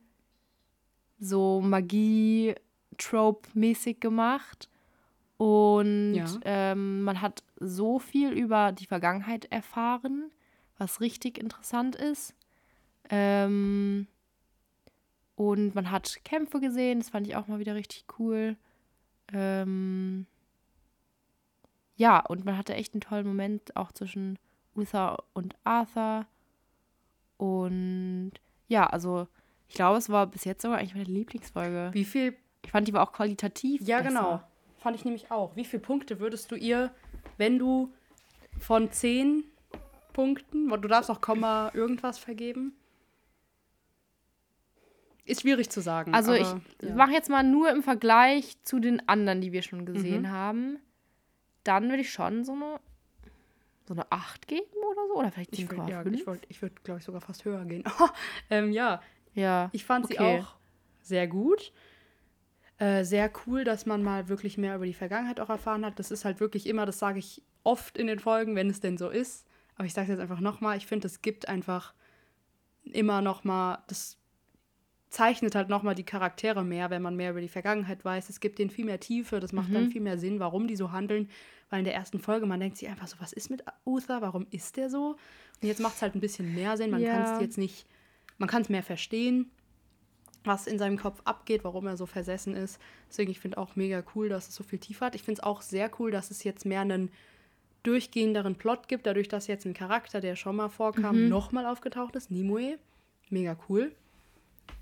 so 1.19 1.61
Magie-Trope-mäßig 1.61 3.99
gemacht. 3.99 4.69
Und 5.37 6.15
ja. 6.15 6.25
ähm, 6.43 7.03
man 7.03 7.21
hat 7.21 7.43
so 7.59 7.99
viel 7.99 8.31
über 8.31 8.71
die 8.71 8.87
Vergangenheit 8.87 9.45
erfahren, 9.45 10.31
was 10.77 11.01
richtig 11.01 11.37
interessant 11.37 11.95
ist. 11.95 12.33
Ähm, 13.09 14.07
und 15.35 15.75
man 15.75 15.91
hat 15.91 16.19
Kämpfe 16.23 16.59
gesehen, 16.59 16.99
das 16.99 17.09
fand 17.09 17.27
ich 17.27 17.35
auch 17.35 17.47
mal 17.47 17.59
wieder 17.59 17.75
richtig 17.75 18.05
cool. 18.19 18.57
Ähm 19.33 20.25
ja, 21.95 22.19
und 22.19 22.45
man 22.45 22.57
hatte 22.57 22.75
echt 22.75 22.93
einen 22.93 23.01
tollen 23.01 23.27
Moment 23.27 23.75
auch 23.75 23.91
zwischen 23.91 24.37
Uther 24.75 25.23
und 25.33 25.55
Arthur. 25.63 26.25
Und 27.37 28.33
ja, 28.67 28.87
also 28.87 29.27
ich 29.67 29.75
glaube, 29.75 29.97
es 29.97 30.09
war 30.09 30.27
bis 30.27 30.43
jetzt 30.45 30.61
sogar 30.61 30.77
eigentlich 30.77 30.95
meine 30.95 31.05
Lieblingsfolge. 31.05 31.89
Wie 31.93 32.05
viel? 32.05 32.35
Ich 32.63 32.71
fand 32.71 32.87
die 32.87 32.93
war 32.93 33.07
auch 33.07 33.13
qualitativ. 33.13 33.81
Ja, 33.81 33.97
besser. 33.97 34.09
genau. 34.09 34.43
Fand 34.77 34.95
ich 34.95 35.05
nämlich 35.05 35.31
auch. 35.31 35.55
Wie 35.55 35.65
viele 35.65 35.81
Punkte 35.81 36.19
würdest 36.19 36.51
du 36.51 36.55
ihr, 36.55 36.91
wenn 37.37 37.57
du 37.59 37.93
von 38.59 38.91
zehn 38.91 39.43
Punkten, 40.17 40.69
du 40.69 40.87
darfst 40.87 41.11
auch 41.11 41.21
Komma 41.21 41.69
irgendwas 41.75 42.17
vergeben, 42.17 42.73
ist 45.25 45.41
schwierig 45.41 45.69
zu 45.69 45.79
sagen. 45.79 46.15
Also 46.15 46.31
aber, 46.31 46.41
ich 46.41 46.47
ja. 46.89 46.95
mache 46.95 47.11
jetzt 47.11 47.29
mal 47.29 47.43
nur 47.43 47.69
im 47.69 47.83
Vergleich 47.83 48.57
zu 48.63 48.79
den 48.79 49.07
anderen, 49.07 49.41
die 49.41 49.51
wir 49.51 49.61
schon 49.61 49.85
gesehen 49.85 50.23
mhm. 50.23 50.31
haben. 50.31 50.79
Dann 51.63 51.87
würde 51.89 52.01
ich 52.01 52.11
schon 52.11 52.45
so 52.45 52.53
eine, 52.53 52.79
so 53.87 53.93
eine 53.93 54.11
8 54.11 54.47
geben 54.47 54.65
oder 54.89 55.07
so. 55.07 55.19
Oder 55.19 55.31
vielleicht 55.31 55.53
7,5. 55.53 55.87
Ja, 55.87 56.03
ich 56.03 56.25
würde, 56.25 56.41
ich 56.47 56.61
würd, 56.63 56.83
glaube 56.83 56.99
ich, 56.99 57.05
sogar 57.05 57.21
fast 57.21 57.45
höher 57.45 57.63
gehen. 57.65 57.83
ähm, 58.49 58.71
ja. 58.71 59.03
Ja. 59.35 59.69
Ich 59.71 59.85
fand 59.85 60.05
okay. 60.05 60.15
sie 60.15 60.19
auch 60.19 60.55
sehr 61.03 61.27
gut. 61.27 61.73
Äh, 62.79 63.03
sehr 63.03 63.29
cool, 63.45 63.65
dass 63.65 63.85
man 63.85 64.01
mal 64.01 64.29
wirklich 64.29 64.57
mehr 64.57 64.75
über 64.75 64.87
die 64.87 64.95
Vergangenheit 64.95 65.39
auch 65.39 65.49
erfahren 65.49 65.85
hat. 65.85 65.99
Das 65.99 66.09
ist 66.09 66.25
halt 66.25 66.39
wirklich 66.39 66.65
immer, 66.65 66.87
das 66.87 66.97
sage 66.97 67.19
ich 67.19 67.43
oft 67.63 67.99
in 67.99 68.07
den 68.07 68.17
Folgen, 68.17 68.55
wenn 68.55 68.71
es 68.71 68.79
denn 68.79 68.97
so 68.97 69.09
ist. 69.09 69.45
Aber 69.77 69.85
ich 69.85 69.93
sage 69.93 70.05
es 70.05 70.09
jetzt 70.17 70.21
einfach 70.21 70.39
nochmal, 70.39 70.77
ich 70.77 70.87
finde, 70.87 71.07
es 71.07 71.21
gibt 71.21 71.47
einfach 71.47 71.93
immer 72.83 73.21
nochmal, 73.21 73.79
das 73.87 74.17
zeichnet 75.09 75.55
halt 75.55 75.69
nochmal 75.69 75.95
die 75.95 76.03
Charaktere 76.03 76.63
mehr, 76.63 76.89
wenn 76.89 77.01
man 77.01 77.15
mehr 77.15 77.31
über 77.31 77.41
die 77.41 77.47
Vergangenheit 77.47 78.03
weiß. 78.03 78.29
Es 78.29 78.39
gibt 78.39 78.59
denen 78.59 78.69
viel 78.69 78.85
mehr 78.85 78.99
Tiefe, 78.99 79.39
das 79.39 79.53
macht 79.53 79.69
mhm. 79.69 79.73
dann 79.73 79.91
viel 79.91 80.01
mehr 80.01 80.17
Sinn, 80.17 80.39
warum 80.39 80.67
die 80.67 80.75
so 80.75 80.91
handeln. 80.91 81.29
Weil 81.69 81.79
in 81.79 81.85
der 81.85 81.93
ersten 81.93 82.19
Folge, 82.19 82.45
man 82.45 82.59
denkt 82.59 82.77
sich 82.77 82.89
einfach 82.89 83.07
so, 83.07 83.17
was 83.19 83.33
ist 83.33 83.49
mit 83.49 83.63
Uther, 83.85 84.21
warum 84.21 84.47
ist 84.51 84.77
der 84.77 84.89
so? 84.89 85.17
Und 85.61 85.67
jetzt 85.67 85.79
macht 85.79 85.95
es 85.95 86.01
halt 86.01 86.15
ein 86.15 86.21
bisschen 86.21 86.53
mehr 86.53 86.75
Sinn, 86.77 86.91
man 86.91 87.01
ja. 87.01 87.13
kann 87.13 87.35
es 87.35 87.41
jetzt 87.41 87.57
nicht, 87.57 87.87
man 88.37 88.49
kann 88.49 88.61
es 88.61 88.69
mehr 88.69 88.83
verstehen, 88.83 89.51
was 90.43 90.67
in 90.67 90.79
seinem 90.79 90.97
Kopf 90.97 91.21
abgeht, 91.25 91.63
warum 91.63 91.87
er 91.87 91.97
so 91.97 92.05
versessen 92.05 92.55
ist. 92.55 92.79
Deswegen, 93.09 93.31
ich 93.31 93.39
finde 93.39 93.57
auch 93.57 93.75
mega 93.75 94.03
cool, 94.15 94.29
dass 94.29 94.47
es 94.47 94.55
so 94.55 94.63
viel 94.63 94.79
Tiefe 94.79 95.05
hat. 95.05 95.15
Ich 95.15 95.23
finde 95.23 95.39
es 95.41 95.43
auch 95.43 95.61
sehr 95.61 95.91
cool, 95.99 96.11
dass 96.11 96.31
es 96.31 96.43
jetzt 96.43 96.65
mehr 96.65 96.81
einen 96.81 97.11
durchgehenderen 97.83 98.55
Plot 98.55 98.87
gibt, 98.87 99.05
dadurch, 99.05 99.27
dass 99.27 99.47
jetzt 99.47 99.65
ein 99.65 99.73
Charakter, 99.73 100.19
der 100.19 100.35
schon 100.35 100.55
mal 100.55 100.69
vorkam, 100.69 101.23
mhm. 101.23 101.29
nochmal 101.29 101.65
aufgetaucht 101.65 102.15
ist, 102.15 102.31
Nimue. 102.31 102.77
Mega 103.29 103.57
cool. 103.69 103.93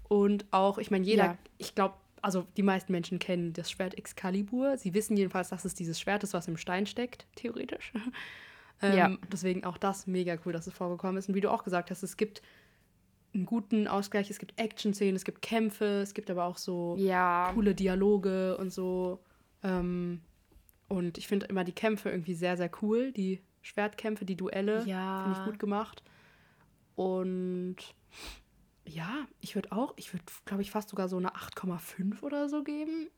Und 0.08 0.46
auch, 0.52 0.78
ich 0.78 0.92
meine, 0.92 1.06
jeder, 1.06 1.24
ja. 1.24 1.38
ich 1.58 1.76
glaube, 1.76 1.96
also 2.22 2.46
die 2.58 2.64
meisten 2.64 2.92
Menschen 2.92 3.20
kennen 3.20 3.54
das 3.54 3.70
Schwert 3.70 3.98
Excalibur. 3.98 4.78
Sie 4.78 4.94
wissen 4.94 5.16
jedenfalls, 5.18 5.50
dass 5.50 5.66
es 5.66 5.76
dieses 5.76 6.00
Schwert 6.00 6.24
ist, 6.24 6.34
was 6.34 6.48
im 6.48 6.58
Stein 6.58 6.86
steckt, 6.86 7.28
theoretisch. 7.36 7.94
ähm, 8.82 8.98
ja. 8.98 9.18
Deswegen 9.32 9.64
auch 9.64 9.78
das 9.78 10.08
mega 10.08 10.38
cool, 10.46 10.54
dass 10.54 10.68
es 10.68 10.74
vorgekommen 10.74 11.18
ist. 11.18 11.30
Und 11.30 11.36
wie 11.36 11.42
du 11.42 11.52
auch 11.52 11.64
gesagt 11.64 11.92
hast, 11.92 12.04
es 12.04 12.18
gibt 12.18 12.42
einen 13.36 13.46
guten 13.46 13.88
Ausgleich, 13.88 14.30
es 14.30 14.40
gibt 14.40 14.60
Action-Szenen, 14.60 15.16
es 15.16 15.26
gibt 15.26 15.42
Kämpfe, 15.42 16.02
es 16.02 16.14
gibt 16.14 16.32
aber 16.32 16.46
auch 16.46 16.58
so 16.58 16.96
ja. 16.98 17.52
coole 17.54 17.76
Dialoge 17.76 18.58
und 18.58 18.72
so. 18.72 19.20
Ähm, 19.62 20.22
und 20.88 21.18
ich 21.18 21.28
finde 21.28 21.48
immer 21.48 21.64
die 21.64 21.74
Kämpfe 21.74 22.10
irgendwie 22.10 22.36
sehr, 22.36 22.58
sehr 22.58 22.70
cool. 22.82 23.12
Die 23.12 23.42
Schwertkämpfe, 23.62 24.26
die 24.26 24.36
Duelle, 24.36 24.84
ja. 24.86 25.24
finde 25.24 25.40
ich 25.40 25.46
gut 25.46 25.60
gemacht. 25.60 26.04
Und 26.96 27.78
ja, 28.86 29.26
ich 29.42 29.56
würde 29.56 29.72
auch, 29.72 29.94
ich 29.98 30.14
würde, 30.14 30.26
glaube 30.46 30.62
ich, 30.62 30.72
fast 30.72 30.90
sogar 30.90 31.10
so 31.10 31.18
eine 31.18 31.30
8,5 31.30 32.22
oder 32.22 32.50
so 32.50 32.64
geben. 32.64 33.10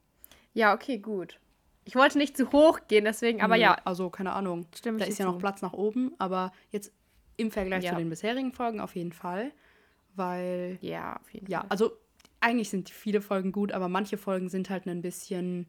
Ja, 0.53 0.73
okay, 0.73 0.98
gut. 0.98 1.39
Ich 1.84 1.95
wollte 1.95 2.18
nicht 2.18 2.35
zu 2.35 2.52
hoch 2.52 2.80
gehen, 2.88 3.06
deswegen, 3.06 3.41
aber 3.41 3.56
nee, 3.56 3.61
ja. 3.61 3.77
Also, 3.85 4.10
keine 4.10 4.34
Ahnung. 4.34 4.65
Stimmt, 4.76 5.02
da 5.02 5.06
ist 5.06 5.19
ja 5.19 5.26
noch 5.26 5.38
Platz 5.38 5.61
nach 5.61 5.73
oben, 5.73 6.14
aber 6.18 6.52
jetzt 6.72 6.91
im 7.38 7.52
Vergleich 7.52 7.84
ja. 7.84 7.91
zu 7.91 7.98
den 7.98 8.10
bisherigen 8.10 8.52
Folgen 8.52 8.80
auf 8.80 8.95
jeden 8.95 9.14
Fall. 9.14 9.52
Weil. 10.15 10.80
Ja, 10.81 11.18
auf 11.18 11.34
jeden 11.34 11.49
ja, 11.49 11.60
Fall. 11.60 11.65
Ja, 11.68 11.72
also 11.72 11.91
eigentlich 12.39 12.69
sind 12.69 12.89
viele 12.89 13.22
Folgen 13.22 13.52
gut, 13.52 13.72
aber 13.72 13.88
manche 13.88 14.18
Folgen 14.18 14.49
sind 14.49 14.69
halt 14.69 14.85
ein 14.85 15.02
bisschen 15.02 15.68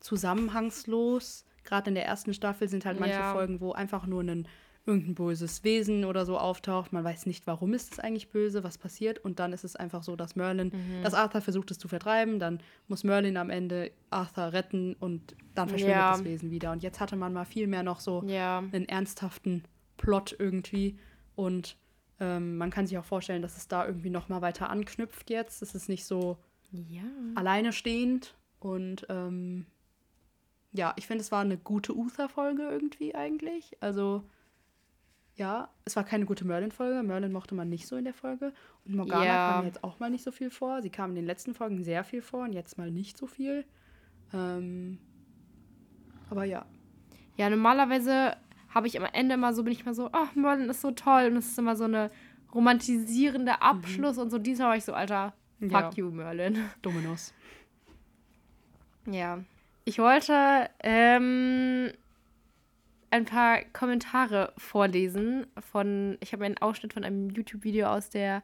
zusammenhangslos. 0.00 1.44
Gerade 1.64 1.90
in 1.90 1.94
der 1.94 2.06
ersten 2.06 2.32
Staffel 2.34 2.68
sind 2.68 2.84
halt 2.84 3.00
manche 3.00 3.16
ja. 3.18 3.32
Folgen, 3.32 3.60
wo 3.60 3.72
einfach 3.72 4.06
nur 4.06 4.22
ein 4.22 4.46
irgendein 4.88 5.16
böses 5.16 5.64
Wesen 5.64 6.04
oder 6.04 6.24
so 6.24 6.38
auftaucht. 6.38 6.92
Man 6.92 7.02
weiß 7.02 7.26
nicht, 7.26 7.44
warum 7.48 7.74
ist 7.74 7.94
es 7.94 7.98
eigentlich 7.98 8.28
böse, 8.30 8.62
was 8.62 8.78
passiert. 8.78 9.18
Und 9.18 9.40
dann 9.40 9.52
ist 9.52 9.64
es 9.64 9.74
einfach 9.74 10.04
so, 10.04 10.14
dass 10.14 10.36
Merlin, 10.36 10.68
Mhm. 10.72 11.02
dass 11.02 11.12
Arthur 11.12 11.40
versucht 11.40 11.72
es 11.72 11.78
zu 11.78 11.88
vertreiben. 11.88 12.38
Dann 12.38 12.60
muss 12.86 13.02
Merlin 13.02 13.36
am 13.36 13.50
Ende 13.50 13.90
Arthur 14.10 14.52
retten 14.52 14.94
und 15.00 15.34
dann 15.56 15.68
verschwindet 15.68 15.96
Ja. 15.96 16.12
das 16.12 16.22
Wesen 16.24 16.52
wieder. 16.52 16.70
Und 16.70 16.84
jetzt 16.84 17.00
hatte 17.00 17.16
man 17.16 17.32
mal 17.32 17.44
viel 17.46 17.66
mehr 17.66 17.82
noch 17.82 17.98
so 17.98 18.22
Ja. 18.28 18.58
einen 18.58 18.88
ernsthaften 18.88 19.64
Plot 19.96 20.36
irgendwie. 20.38 20.96
Und 21.34 21.76
ähm, 22.20 22.56
man 22.56 22.70
kann 22.70 22.86
sich 22.86 22.96
auch 22.96 23.04
vorstellen, 23.04 23.42
dass 23.42 23.56
es 23.56 23.66
da 23.66 23.84
irgendwie 23.84 24.10
noch 24.10 24.28
mal 24.28 24.40
weiter 24.40 24.70
anknüpft 24.70 25.30
jetzt. 25.30 25.62
Es 25.62 25.74
ist 25.74 25.88
nicht 25.88 26.04
so 26.04 26.38
Ja. 26.70 27.02
alleine 27.34 27.72
stehend. 27.72 28.36
Und 28.60 29.04
ähm, 29.10 29.66
ja, 30.72 30.92
ich 30.96 31.06
finde, 31.06 31.22
es 31.22 31.32
war 31.32 31.40
eine 31.40 31.56
gute 31.56 31.96
Uther-Folge 31.96 32.62
irgendwie 32.62 33.14
eigentlich. 33.14 33.76
Also 33.80 34.22
ja, 35.36 35.68
es 35.84 35.96
war 35.96 36.04
keine 36.04 36.24
gute 36.24 36.46
Merlin-Folge. 36.46 37.02
Merlin 37.02 37.32
mochte 37.32 37.54
man 37.54 37.68
nicht 37.68 37.86
so 37.86 37.96
in 37.96 38.04
der 38.04 38.14
Folge. 38.14 38.52
Und 38.86 38.94
Morgana 38.96 39.24
Ja. 39.24 39.52
kam 39.52 39.64
jetzt 39.66 39.84
auch 39.84 39.98
mal 40.00 40.10
nicht 40.10 40.24
so 40.24 40.32
viel 40.32 40.50
vor. 40.50 40.80
Sie 40.82 40.88
kam 40.90 41.10
in 41.10 41.16
den 41.16 41.26
letzten 41.26 41.54
Folgen 41.54 41.84
sehr 41.84 42.04
viel 42.04 42.22
vor 42.22 42.44
und 42.44 42.52
jetzt 42.54 42.78
mal 42.78 42.90
nicht 42.90 43.18
so 43.18 43.26
viel. 43.26 43.64
Ähm, 44.32 44.98
aber 46.30 46.44
ja. 46.44 46.64
Ja, 47.36 47.50
normalerweise 47.50 48.36
habe 48.70 48.86
ich 48.86 48.98
am 48.98 49.06
Ende 49.12 49.34
immer 49.34 49.52
so, 49.52 49.62
bin 49.62 49.72
ich 49.74 49.82
immer 49.82 49.94
so, 49.94 50.08
ach, 50.12 50.34
Merlin 50.34 50.70
ist 50.70 50.80
so 50.80 50.90
toll. 50.90 51.26
Und 51.26 51.36
es 51.36 51.48
ist 51.48 51.58
immer 51.58 51.76
so 51.76 51.84
eine 51.84 52.10
romantisierende 52.54 53.60
Abschluss 53.60 54.16
und 54.16 54.30
so. 54.30 54.38
Diesmal 54.38 54.68
war 54.70 54.76
ich 54.78 54.84
so, 54.84 54.94
Alter, 54.94 55.34
fuck 55.60 55.70
Ja. 55.70 55.90
you, 55.96 56.10
Merlin. 56.10 56.58
Dominos. 56.80 57.34
Ja. 59.06 59.40
Ich 59.88 60.00
wollte 60.00 60.68
ähm, 60.80 61.92
ein 63.10 63.24
paar 63.24 63.62
Kommentare 63.72 64.52
vorlesen 64.58 65.46
von, 65.70 66.18
ich 66.20 66.32
habe 66.32 66.40
mir 66.40 66.46
einen 66.46 66.58
Ausschnitt 66.58 66.92
von 66.92 67.04
einem 67.04 67.30
YouTube-Video 67.30 67.86
aus 67.86 68.10
der, 68.10 68.42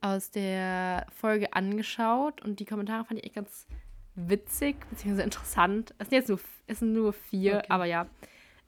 aus 0.00 0.30
der 0.30 1.06
Folge 1.14 1.52
angeschaut 1.52 2.40
und 2.40 2.60
die 2.60 2.64
Kommentare 2.64 3.04
fand 3.04 3.20
ich 3.20 3.26
echt 3.26 3.34
ganz 3.34 3.66
witzig, 4.14 4.76
beziehungsweise 4.88 5.24
interessant. 5.24 5.94
Es 5.98 6.08
sind 6.08 6.16
jetzt 6.16 6.30
nur, 6.30 6.40
es 6.66 6.78
sind 6.78 6.94
nur 6.94 7.12
vier, 7.12 7.58
Okay. 7.58 7.66
aber 7.68 7.84
ja. 7.84 8.06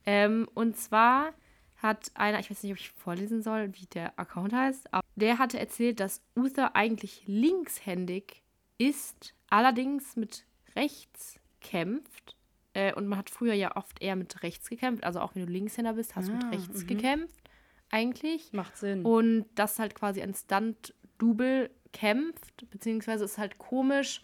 Ähm, 0.04 0.46
und 0.52 0.76
zwar 0.76 1.32
hat 1.78 2.10
einer, 2.12 2.40
ich 2.40 2.50
weiß 2.50 2.62
nicht, 2.62 2.72
ob 2.72 2.78
ich 2.78 2.90
vorlesen 2.90 3.40
soll, 3.40 3.72
wie 3.72 3.86
der 3.86 4.18
Account 4.18 4.52
heißt, 4.52 4.92
aber 4.92 5.02
der 5.16 5.38
hatte 5.38 5.58
erzählt, 5.58 5.98
dass 5.98 6.20
Uther 6.36 6.76
eigentlich 6.76 7.22
linkshändig 7.26 8.42
ist, 8.76 9.34
allerdings 9.48 10.14
mit 10.14 10.44
rechts 10.76 11.38
kämpft. 11.62 12.36
Äh, 12.74 12.94
und 12.94 13.06
man 13.06 13.18
hat 13.18 13.28
früher 13.30 13.54
ja 13.54 13.76
oft 13.76 14.00
eher 14.00 14.16
mit 14.16 14.42
rechts 14.42 14.68
gekämpft, 14.70 15.04
also 15.04 15.20
auch 15.20 15.34
wenn 15.34 15.44
du 15.46 15.52
Linkshänder 15.52 15.92
bist, 15.94 16.16
hast 16.16 16.28
du 16.28 16.32
Ah, 16.32 16.36
mit 16.36 16.52
rechts 16.52 16.82
mhm. 16.82 16.86
gekämpft, 16.86 17.50
eigentlich. 17.90 18.52
Macht 18.52 18.76
Sinn. 18.78 19.04
Und 19.04 19.44
das 19.54 19.78
halt 19.78 19.94
quasi 19.94 20.22
ein 20.22 20.32
Stunt-Double 20.34 21.70
kämpft, 21.92 22.70
beziehungsweise 22.70 23.24
ist 23.24 23.36
halt 23.38 23.58
komisch, 23.58 24.22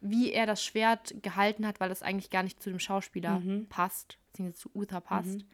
wie 0.00 0.32
er 0.32 0.46
das 0.46 0.62
Schwert 0.64 1.14
gehalten 1.22 1.66
hat, 1.66 1.78
weil 1.80 1.88
das 1.88 2.02
eigentlich 2.02 2.30
gar 2.30 2.42
nicht 2.42 2.60
zu 2.62 2.68
dem 2.70 2.78
Schauspieler 2.80 3.38
Mhm. 3.40 3.66
passt, 3.68 4.18
beziehungsweise 4.32 4.60
zu 4.60 4.70
Uther 4.74 5.00
passt. 5.00 5.44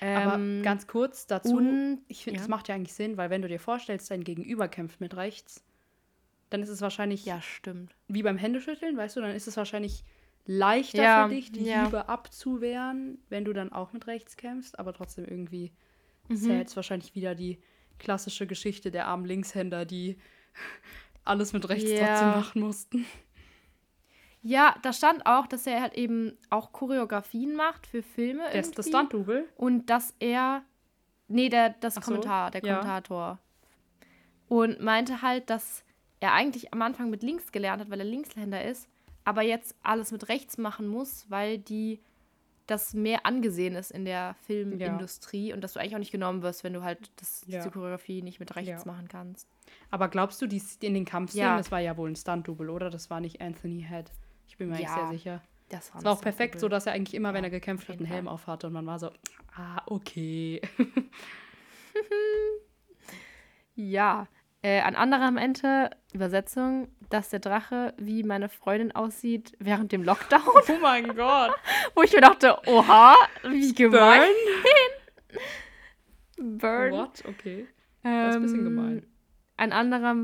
Aber 0.00 0.34
Ähm, 0.34 0.62
ganz 0.62 0.86
kurz 0.86 1.26
dazu, 1.26 1.56
und- 1.56 2.02
ich 2.08 2.22
finde, 2.24 2.38
ja. 2.38 2.42
das 2.42 2.48
macht 2.48 2.68
ja 2.68 2.74
eigentlich 2.74 2.92
Sinn, 2.94 3.16
weil 3.16 3.30
wenn 3.30 3.42
du 3.42 3.48
dir 3.48 3.58
vorstellst, 3.60 4.10
dein 4.10 4.22
Gegenüber 4.24 4.68
kämpft 4.68 5.00
mit 5.00 5.16
rechts, 5.16 5.64
dann 6.50 6.62
ist 6.62 6.68
es 6.68 6.80
wahrscheinlich 6.80 7.24
ja, 7.24 7.40
stimmt. 7.40 7.94
wie 8.08 8.22
beim 8.22 8.38
Händeschütteln, 8.38 8.96
weißt 8.96 9.16
du, 9.16 9.20
dann 9.20 9.34
ist 9.34 9.46
es 9.48 9.56
wahrscheinlich 9.56 10.04
leichter 10.52 11.02
Ja, 11.02 11.28
für 11.28 11.34
dich, 11.34 11.52
die 11.52 11.64
ja. 11.64 11.84
Hiebe 11.84 12.08
abzuwehren, 12.08 13.22
wenn 13.28 13.44
du 13.44 13.52
dann 13.52 13.72
auch 13.72 13.92
mit 13.92 14.06
rechts 14.06 14.36
kämpfst, 14.36 14.78
aber 14.78 14.92
trotzdem 14.92 15.24
irgendwie 15.24 15.72
Mhm. 16.28 16.34
ist 16.34 16.46
ja 16.46 16.54
jetzt 16.54 16.76
wahrscheinlich 16.76 17.14
wieder 17.14 17.34
die 17.34 17.58
klassische 17.98 18.46
Geschichte 18.46 18.90
der 18.90 19.06
armen 19.06 19.24
Linkshänder, 19.26 19.84
die 19.84 20.18
alles 21.24 21.52
mit 21.52 21.68
rechts 21.68 21.90
Ja. 21.90 22.06
trotzdem 22.06 22.28
machen 22.30 22.60
mussten. 22.62 23.06
Ja, 24.42 24.74
da 24.82 24.92
stand 24.92 25.26
auch, 25.26 25.46
dass 25.46 25.66
er 25.66 25.82
halt 25.82 25.94
eben 25.94 26.36
auch 26.48 26.72
Choreografien 26.72 27.54
macht 27.54 27.86
für 27.86 28.02
Filme. 28.02 28.42
Der 28.52 28.60
ist 28.60 28.78
das. 28.78 28.88
Stunt-Double. 28.88 29.46
Und 29.56 29.90
dass 29.90 30.14
er. 30.18 30.62
Nee, 31.28 31.48
der, 31.50 31.70
das 31.70 31.94
so, 31.96 32.00
Kommentar, 32.00 32.50
der 32.50 32.62
ja. 32.64 32.76
Kommentator. 32.78 33.38
Und 34.48 34.80
meinte 34.80 35.22
halt, 35.22 35.48
dass 35.50 35.84
er 36.20 36.32
eigentlich 36.32 36.72
am 36.72 36.82
Anfang 36.82 37.10
mit 37.10 37.22
links 37.22 37.52
gelernt 37.52 37.82
hat, 37.82 37.90
weil 37.90 38.00
er 38.00 38.06
Linkshänder 38.06 38.64
ist, 38.64 38.88
aber 39.30 39.42
jetzt 39.42 39.74
alles 39.82 40.10
mit 40.12 40.28
rechts 40.28 40.58
machen 40.58 40.86
muss, 40.88 41.24
weil 41.30 41.58
die 41.58 42.00
das 42.66 42.94
mehr 42.94 43.26
angesehen 43.26 43.74
ist 43.74 43.90
in 43.90 44.04
der 44.04 44.34
Filmindustrie 44.46 45.52
und 45.52 45.60
dass 45.62 45.72
du 45.72 45.80
eigentlich 45.80 45.94
auch 45.94 45.98
nicht 46.00 46.12
genommen 46.12 46.42
wirst, 46.42 46.62
wenn 46.62 46.72
du 46.72 46.82
halt 46.82 47.10
das, 47.16 47.42
Ja. 47.46 47.58
diese 47.58 47.70
Choreografie 47.70 48.22
nicht 48.22 48.38
mit 48.40 48.54
rechts 48.56 48.68
Ja. 48.68 48.92
machen 48.92 49.08
kannst. 49.08 49.48
Aber 49.90 50.08
glaubst 50.08 50.40
du, 50.42 50.46
die 50.46 50.62
in 50.80 50.94
den 50.94 51.04
Kampfszenen, 51.04 51.46
Ja. 51.52 51.56
das 51.56 51.70
war 51.72 51.80
ja 51.80 51.96
wohl 51.96 52.10
ein 52.10 52.16
Stunt-Double, 52.16 52.70
oder? 52.70 52.90
Das 52.90 53.08
war 53.10 53.20
nicht 53.20 53.40
Anthony 53.40 53.84
Head. 53.88 54.12
Ich 54.48 54.56
bin 54.56 54.68
mir 54.68 54.74
eigentlich 54.76 54.88
Ja. 54.88 54.94
sehr 54.94 55.08
sicher. 55.08 55.42
Das 55.68 55.92
war, 55.92 55.98
Es 56.00 56.04
war 56.04 56.12
auch 56.14 56.20
perfekt, 56.20 56.58
so 56.60 56.68
dass 56.68 56.86
er 56.86 56.92
eigentlich 56.92 57.14
immer, 57.14 57.32
wenn 57.32 57.42
Ja, 57.44 57.48
er 57.48 57.50
gekämpft 57.50 57.84
auf 57.88 57.94
hat, 57.94 57.98
einen 58.00 58.06
Helm 58.06 58.24
Fall. 58.26 58.34
aufhatte 58.34 58.66
und 58.66 58.72
man 58.72 58.86
war 58.86 58.98
so, 58.98 59.10
ah, 59.56 59.82
okay. 59.86 60.60
Ja, 63.74 64.26
äh, 64.62 64.80
an 64.80 64.94
anderem 64.94 65.36
Ende, 65.36 65.90
Übersetzung, 66.12 66.88
dass 67.08 67.30
der 67.30 67.40
Drache 67.40 67.94
wie 67.96 68.22
meine 68.22 68.48
Freundin 68.48 68.92
aussieht 68.92 69.56
während 69.58 69.92
dem 69.92 70.02
Lockdown. 70.02 70.42
Oh 70.46 70.78
mein 70.82 71.14
Gott. 71.16 71.52
Wo 71.94 72.02
ich 72.02 72.12
mir 72.12 72.20
dachte, 72.20 72.56
oha, 72.66 73.14
wie 73.44 73.72
gemein. 73.74 74.22
Burn? 76.38 76.58
Burn. 76.58 76.92
What? 76.92 77.24
Okay. 77.26 77.66
Das 78.02 78.30
ist 78.30 78.36
ein 78.36 78.42
bisschen 78.42 78.58
Ähm, 78.60 78.64
gemein. 78.64 79.06
Ein 79.56 79.72
anderer, 79.72 80.14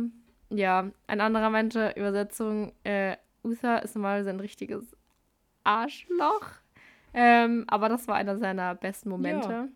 ja, 0.50 0.90
ein 1.06 1.20
anderer 1.20 1.50
meinte, 1.50 1.92
Übersetzung, 1.96 2.72
äh, 2.84 3.16
Uther 3.44 3.82
ist 3.82 3.94
normalerweise 3.94 4.30
ein 4.30 4.40
richtiges 4.40 4.96
Arschloch. 5.64 6.48
Ähm, 7.12 7.64
aber 7.68 7.88
das 7.88 8.08
war 8.08 8.16
einer 8.16 8.36
seiner 8.38 8.74
besten 8.74 9.08
Momente. 9.10 9.48
Ja. 9.50 9.68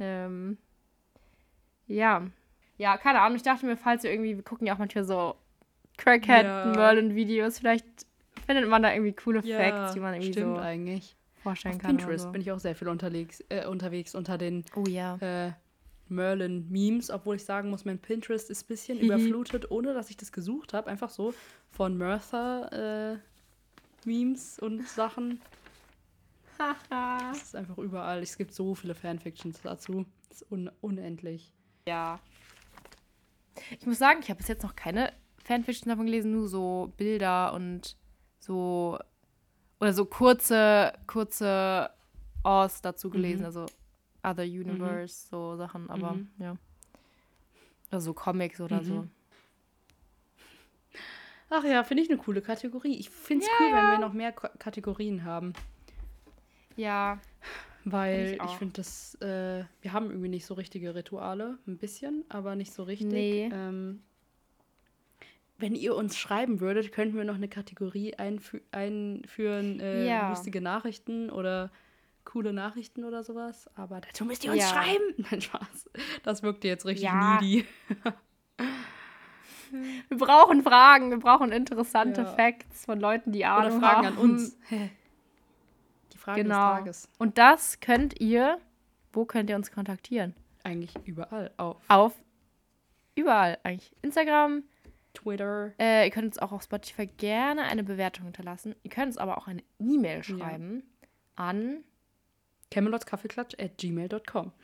Ähm, 0.00 0.58
ja. 1.86 2.22
Ja, 2.78 2.96
keine 2.96 3.20
Ahnung. 3.20 3.36
Ich 3.36 3.42
dachte 3.42 3.66
mir, 3.66 3.76
falls 3.76 4.02
wir 4.02 4.10
irgendwie, 4.12 4.36
wir 4.36 4.42
gucken 4.42 4.66
ja 4.66 4.74
auch 4.74 4.78
manchmal 4.78 5.04
so 5.04 5.36
Crackhead, 5.96 6.44
Ja. 6.44 6.66
Merlin-Videos, 6.74 7.58
vielleicht 7.60 7.86
findet 8.46 8.68
man 8.68 8.82
da 8.82 8.92
irgendwie 8.92 9.12
coole 9.12 9.40
Ja, 9.44 9.58
Facts, 9.58 9.94
die 9.94 10.00
man 10.00 10.14
irgendwie 10.14 10.32
stimmt 10.32 10.56
so 10.56 10.62
eigentlich. 10.62 11.16
vorstellen 11.42 11.76
Auf 11.76 11.82
kann. 11.82 11.96
Pinterest 11.96 12.24
oder 12.24 12.32
bin 12.32 12.40
ich 12.42 12.50
auch 12.52 12.58
sehr 12.58 12.74
viel 12.74 12.88
unterwegs, 12.88 13.44
äh, 13.48 13.66
unterwegs 13.66 14.14
unter 14.16 14.36
den 14.38 14.62
so. 14.64 14.80
Oh 14.82 14.84
ja. 14.88 15.16
äh, 15.20 15.52
Merlin-Memes, 16.08 17.10
obwohl 17.10 17.36
ich 17.36 17.44
sagen 17.44 17.70
muss, 17.70 17.84
mein 17.84 17.98
Pinterest 17.98 18.50
ist 18.50 18.64
ein 18.64 18.68
bisschen 18.68 18.98
überflutet, 19.00 19.70
ohne 19.70 19.94
dass 19.94 20.10
ich 20.10 20.16
das 20.16 20.32
gesucht 20.32 20.74
habe. 20.74 20.90
Einfach 20.90 21.10
so 21.10 21.32
von 21.70 21.96
Mertha-Memes 21.96 23.20
und 24.58 24.86
Sachen. 24.88 25.40
Das 26.90 27.42
ist 27.42 27.56
einfach 27.56 27.78
überall. 27.78 28.22
Es 28.22 28.36
gibt 28.36 28.52
so 28.52 28.74
viele 28.74 28.94
Fanfictions 28.94 29.60
dazu. 29.62 30.04
Das 30.28 30.42
ist 30.42 30.52
un 30.52 30.70
unendlich. 30.80 31.52
Ja. 31.88 32.20
Ich 33.78 33.86
muss 33.86 33.98
sagen, 33.98 34.20
ich 34.22 34.28
habe 34.30 34.38
bis 34.38 34.48
jetzt 34.48 34.62
noch 34.62 34.74
keine 34.76 35.12
Fanfiction 35.44 35.88
davon 35.90 36.06
gelesen, 36.06 36.32
nur 36.32 36.48
so 36.48 36.92
Bilder 36.96 37.52
und 37.54 37.96
so 38.38 38.98
oder 39.80 39.92
so 39.92 40.04
kurze, 40.06 40.92
kurze 41.06 41.90
Ors 42.42 42.80
dazu 42.82 43.10
gelesen, 43.10 43.40
Mhm. 43.40 43.46
also 43.46 43.66
Other 44.22 44.44
Universe, 44.44 45.28
so 45.28 45.56
Sachen, 45.56 45.90
aber 45.90 46.14
Mhm. 46.14 46.28
ja. 46.38 46.56
Oder 47.90 48.00
so 48.00 48.14
Comics 48.14 48.60
oder 48.60 48.80
Mhm. 48.80 48.84
so. 48.84 49.06
Ach 51.50 51.64
ja, 51.64 51.84
finde 51.84 52.02
ich 52.02 52.10
eine 52.10 52.18
coole 52.18 52.40
Kategorie. 52.42 52.96
Ich 52.98 53.10
finde 53.10 53.44
es 53.44 53.50
cool, 53.60 53.66
wenn 53.66 53.90
wir 53.92 53.98
noch 53.98 54.12
mehr 54.12 54.32
Ko 54.32 54.48
Kategorien 54.58 55.24
haben. 55.24 55.52
Ja. 56.76 57.20
Weil 57.84 58.38
ich 58.38 58.42
ich, 58.42 58.56
finde, 58.56 58.72
das, 58.74 59.14
äh, 59.20 59.64
wir 59.82 59.92
haben 59.92 60.10
irgendwie 60.10 60.28
nicht 60.30 60.46
so 60.46 60.54
richtige 60.54 60.94
Rituale. 60.94 61.58
Ein 61.66 61.76
bisschen, 61.76 62.24
aber 62.30 62.56
nicht 62.56 62.72
so 62.72 62.82
richtig. 62.82 63.08
Nee. 63.12 63.50
Ähm, 63.52 64.02
wenn 65.58 65.74
ihr 65.74 65.94
uns 65.94 66.16
schreiben 66.16 66.60
würdet, 66.60 66.92
könnten 66.92 67.16
wir 67.16 67.24
noch 67.24 67.34
eine 67.36 67.48
Kategorie 67.48 68.14
einfü 68.16 68.60
einführen, 68.72 69.80
äh, 69.80 70.08
Ja. 70.08 70.30
lustige 70.30 70.60
Nachrichten 70.60 71.30
oder 71.30 71.70
coole 72.24 72.52
Nachrichten 72.54 73.04
oder 73.04 73.22
sowas. 73.22 73.68
Aber 73.76 74.00
dazu 74.00 74.24
müsst 74.24 74.44
ihr 74.44 74.52
uns 74.52 74.62
Ja. 74.62 74.68
schreiben. 74.68 75.04
Nein, 75.30 75.40
Spaß. 75.42 75.90
Das 76.22 76.42
wirkte 76.42 76.68
jetzt 76.68 76.86
richtig 76.86 77.04
Ja. 77.04 77.38
needy. 77.40 77.66
Wir 80.08 80.18
brauchen 80.18 80.62
Fragen, 80.62 81.10
wir 81.10 81.18
brauchen 81.18 81.50
interessante 81.52 82.22
Ja. 82.22 82.26
Facts 82.28 82.84
von 82.84 83.00
Leuten, 83.00 83.32
die 83.32 83.44
Ahnung 83.44 83.78
Oder 83.78 83.80
Fragen 83.80 84.06
haben. 84.06 84.16
an 84.16 84.16
uns. 84.18 84.56
Frage 86.24 86.42
Genau. 86.42 86.54
des 86.70 86.78
Tages. 86.78 87.08
Und 87.18 87.38
das 87.38 87.80
könnt 87.80 88.20
ihr, 88.20 88.58
wo 89.12 89.24
könnt 89.24 89.50
ihr 89.50 89.56
uns 89.56 89.70
kontaktieren? 89.70 90.34
Eigentlich 90.62 90.94
überall. 91.04 91.50
Auf 91.58 91.76
Auf 91.88 92.14
überall 93.14 93.58
eigentlich. 93.62 93.94
Instagram, 94.02 94.62
Twitter. 95.12 95.72
Äh, 95.78 96.06
ihr 96.06 96.10
könnt 96.10 96.26
uns 96.26 96.38
auch 96.38 96.52
auf 96.52 96.62
Spotify 96.62 97.06
gerne 97.06 97.62
eine 97.64 97.84
Bewertung 97.84 98.24
hinterlassen. 98.24 98.74
Ihr 98.82 98.90
könnt 98.90 99.08
uns 99.08 99.18
aber 99.18 99.38
auch 99.38 99.46
eine 99.46 99.62
E-Mail 99.78 100.24
schreiben 100.24 100.82
an 101.36 101.84
camelotskaffeeklatsch 102.70 103.54
at 103.60 103.78
gmail.com. 103.78 104.52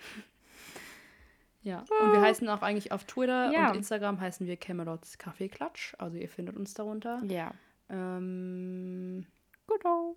Ja, 1.62 1.81
und 2.01 2.12
wir 2.15 2.23
heißen 2.23 2.49
auch 2.49 2.62
eigentlich 2.62 2.91
auf 2.91 3.05
Twitter 3.05 3.53
Ja. 3.53 3.69
und 3.69 3.77
Instagram 3.77 4.19
heißen 4.19 4.47
wir 4.47 4.57
Camelots 4.57 5.19
Kaffeeklatsch. 5.19 5.95
Also 5.99 6.16
ihr 6.16 6.31
findet 6.31 6.57
uns 6.57 6.73
darunter. 6.73 7.20
Ja. 7.27 7.53
Ähm, 7.91 9.27
Genau. 9.66 10.16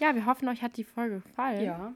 Ja, 0.00 0.14
wir 0.14 0.26
hoffen, 0.26 0.48
euch 0.48 0.62
hat 0.62 0.76
die 0.76 0.84
Folge 0.84 1.20
gefallen. 1.20 1.64
ja. 1.64 1.94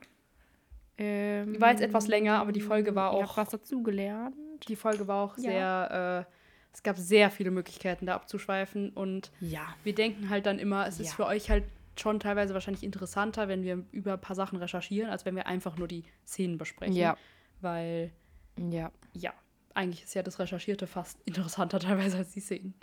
Ähm, 0.97 1.53
Die 1.53 1.61
war 1.61 1.71
jetzt 1.71 1.81
etwas 1.81 2.07
länger, 2.07 2.39
aber 2.39 2.51
die 2.51 2.61
Folge 2.61 2.93
war 2.95 3.11
auch- 3.11 3.37
habt 3.37 3.37
was 3.37 3.49
dazugelernt. 3.49 4.35
Die 4.67 4.75
Folge 4.75 5.07
war 5.07 5.23
auch 5.23 5.37
Ja. 5.37 5.41
sehr, 5.87 6.25
äh, 6.27 6.33
es 6.73 6.83
gab 6.83 6.97
sehr 6.97 7.31
viele 7.31 7.51
Möglichkeiten, 7.51 8.05
da 8.05 8.15
abzuschweifen. 8.15 8.89
Und 8.89 9.31
Ja. 9.39 9.61
wir 9.83 9.95
denken 9.95 10.29
halt 10.29 10.45
dann 10.45 10.59
immer, 10.59 10.85
es 10.87 10.99
ist 10.99 11.07
Ja. 11.09 11.13
für 11.15 11.25
euch 11.25 11.49
halt 11.49 11.63
schon 11.97 12.19
teilweise 12.19 12.53
wahrscheinlich 12.53 12.83
interessanter, 12.83 13.47
wenn 13.47 13.63
wir 13.63 13.83
über 13.91 14.13
ein 14.13 14.21
paar 14.21 14.35
Sachen 14.35 14.57
recherchieren, 14.59 15.09
als 15.09 15.25
wenn 15.25 15.35
wir 15.35 15.47
einfach 15.47 15.77
nur 15.77 15.87
die 15.87 16.03
Szenen 16.27 16.57
besprechen. 16.57 16.95
Ja. 16.95 17.17
Weil, 17.61 18.11
Ja. 18.57 18.91
ja, 19.13 19.33
eigentlich 19.73 20.03
ist 20.03 20.13
ja 20.15 20.23
das 20.23 20.37
Recherchierte 20.39 20.85
fast 20.87 21.17
interessanter 21.25 21.79
teilweise 22.13 22.17
als 22.17 22.31
die 22.33 22.39
Szenen. 22.41 22.73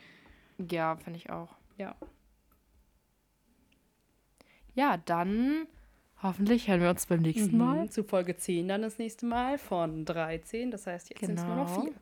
Ja, 0.71 0.97
finde 0.97 1.19
ich 1.19 1.29
auch. 1.31 1.55
Ja. 1.77 1.95
Ja, 4.77 4.99
dann 4.99 5.67
hoffentlich 6.23 6.69
hören 6.69 6.83
wir 6.83 6.91
uns 6.91 7.07
beim 7.07 7.23
nächsten 7.23 7.57
Mal. 7.57 7.85
Mhm. 7.85 7.91
Zu 7.91 8.05
Folge 8.05 8.37
10 8.37 8.69
dann 8.69 8.83
das 8.83 8.99
nächste 8.99 9.25
Mal 9.27 9.57
von 9.59 10.05
13. 10.05 10.71
Das 10.71 10.87
heißt, 10.87 11.09
jetzt 11.09 11.21
sind 11.21 11.39
es 11.39 11.45
nur 11.45 11.57
noch 11.57 11.67
Genau. 11.75 11.83
vier. 11.87 11.95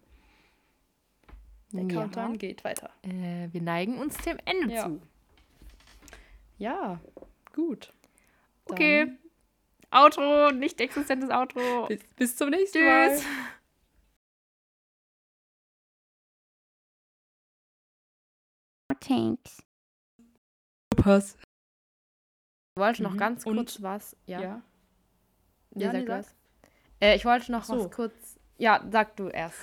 Der 1.73 1.83
Ja. 1.83 1.89
Countdown 2.03 2.37
geht 2.39 2.65
weiter. 2.65 2.91
Äh, 3.03 3.49
wir 3.53 3.63
neigen 3.63 3.99
uns 3.99 4.17
dem 4.19 4.39
Ende 4.45 4.75
Ja. 4.75 4.85
zu. 4.87 5.01
Ja, 6.59 7.01
gut. 7.55 7.93
Okay. 8.67 9.13
Outro, 9.93 10.51
nicht 10.51 10.81
existentes 10.81 11.31
Outro. 11.31 11.61
Dann 11.61 11.89
bis, 11.89 12.01
bis 12.17 12.37
zum 12.37 12.51
nächsten 12.51 12.79
Tschüss. 12.79 13.23
Mal. 13.23 13.31
Tanks. 19.01 19.63
Pass. 20.97 21.37
Ich 22.77 22.81
wollte 22.81 23.05
noch 23.05 23.13
Mhm. 23.13 23.19
ganz 23.19 23.47
Und- 23.47 23.55
kurz 23.57 23.81
was. 23.83 24.17
Ja. 24.27 24.41
Ja. 24.41 24.63
Nee, 25.71 25.85
Ja, 25.85 25.93
sag 25.93 26.01
nee, 26.01 26.07
sag. 26.09 26.25
Äh, 27.01 27.15
ich 27.17 27.25
wollte 27.25 27.53
noch 27.53 27.63
so. 27.63 27.85
was 27.85 27.91
kurz. 27.93 28.41
Ja, 28.59 28.85
sag 28.91 29.15
du 29.17 29.29
erst. 29.29 29.59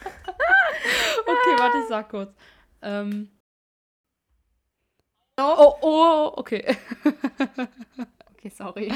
Okay, 1.28 1.58
warte, 1.58 1.78
ich 1.78 1.88
sag 1.88 2.08
kurz. 2.10 2.34
Ähm. 2.82 3.30
Oh, 5.38 5.74
oh, 5.80 6.32
okay. 6.36 6.76
Okay, 8.36 8.50
sorry. 8.50 8.92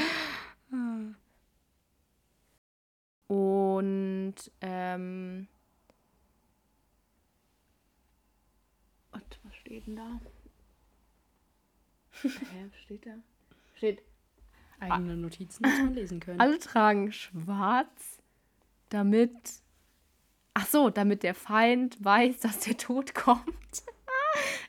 Und 3.27 4.35
ähm. 4.61 5.47
Und 9.11 9.39
was 9.43 9.55
steht 9.57 9.87
denn 9.87 9.95
da? 9.97 10.19
Hä, 12.23 12.69
steht 12.83 13.05
da? 13.05 13.11
Steht. 13.75 14.01
Eigene 14.79 15.15
Notizen 15.15 15.63
muss 15.63 15.77
man 15.77 15.93
lesen 15.93 16.19
können. 16.21 16.39
Alle 16.39 16.57
tragen 16.59 17.11
schwarz, 17.11 18.19
damit. 18.89 19.35
Ach 20.53 20.65
so, 20.67 20.89
damit 20.89 21.23
der 21.23 21.35
Feind 21.35 22.03
weiß, 22.03 22.39
dass 22.39 22.59
der 22.61 22.77
Tod 22.77 23.15
kommt. 23.15 23.45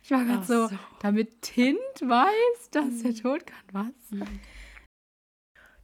Ich 0.04 0.10
war 0.10 0.24
gerade 0.24 0.44
so, 0.44 0.66
so. 0.66 0.76
damit 1.00 1.42
Tint 1.42 1.78
weiß, 2.00 2.70
dass 2.72 3.02
der 3.02 3.14
Tod 3.14 3.46
kommt. 3.46 3.72
Was? 3.72 4.20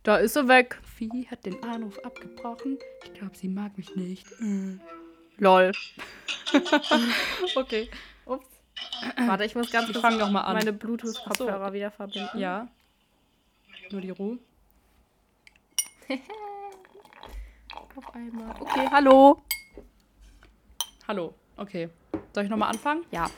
Da 0.02 0.16
ist 0.16 0.34
er 0.34 0.48
weg. 0.48 0.80
Vieh 0.82 1.28
hat 1.30 1.46
den 1.46 1.62
Anruf 1.62 1.96
abgebrochen. 2.00 2.78
Ich 3.04 3.14
glaube, 3.14 3.36
sie 3.36 3.46
mag 3.48 3.76
mich 3.78 3.94
nicht. 3.94 4.26
Lol. 5.38 5.70
Okay. 7.54 7.88
Warte, 9.26 9.44
ich 9.44 9.54
muss 9.54 9.70
ganz 9.70 9.86
Ich 9.88 9.92
kurz 9.94 10.02
fang 10.02 10.18
noch 10.18 10.30
mal 10.30 10.42
an. 10.42 10.56
meine 10.56 10.72
Bluetooth-Kopfhörer 10.72 11.68
so. 11.68 11.72
wieder 11.72 11.90
verbinden. 11.90 12.38
Ja. 12.38 12.68
Nur 13.90 14.00
die 14.00 14.10
Ruhe. 14.10 14.38
Auf 17.96 18.14
einmal. 18.14 18.54
Okay, 18.60 18.88
hallo. 18.90 19.42
Hallo. 21.06 21.34
Okay. 21.56 21.88
Soll 22.34 22.44
ich 22.44 22.50
nochmal 22.50 22.70
anfangen? 22.70 23.04
Ja. 23.10 23.30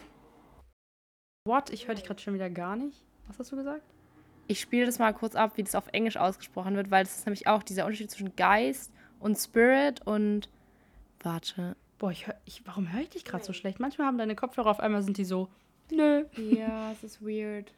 What? 1.45 1.71
Ich 1.71 1.87
höre 1.89 1.95
dich 1.95 2.05
gerade 2.05 2.21
schon 2.21 2.35
wieder 2.35 2.51
gar 2.51 2.77
nicht. 2.77 3.01
Was 3.29 3.39
hast 3.39 3.53
du 3.53 3.57
gesagt? 3.57 3.83
Ich 4.49 4.61
spiele 4.61 4.87
das 4.87 4.99
mal 4.99 5.13
kurz 5.15 5.37
ab, 5.37 5.53
wie 5.57 5.63
das 5.63 5.75
auf 5.75 5.87
Englisch 5.93 6.17
ausgesprochen 6.17 6.75
wird, 6.75 6.91
weil 6.91 7.05
das 7.05 7.19
ist 7.19 7.27
nämlich 7.27 7.47
auch 7.47 7.63
dieser 7.63 7.85
Unterschied 7.87 8.11
zwischen 8.11 8.35
Geist 8.37 8.91
und 9.21 9.37
Spirit 9.37 10.01
und. 10.07 10.49
Warte. 11.23 11.77
Boah, 12.01 12.11
ich 12.11 12.27
hör, 12.27 12.35
ich, 12.47 12.67
warum 12.67 12.91
höre 12.91 13.03
ich 13.03 13.11
dich 13.11 13.27
gerade 13.27 13.45
so 13.45 13.53
schlecht? 13.53 13.79
Manchmal 13.79 14.07
haben 14.07 14.17
deine 14.17 14.35
Kopfhörer 14.35 14.71
auf 14.71 14.81
einmal 14.81 15.03
sind 15.03 15.19
die 15.19 15.27
so. 15.27 15.49
Nö. 15.91 16.25
Ja, 16.39 16.91
es 16.93 17.05
ist 17.05 17.21
weird. 17.21 17.75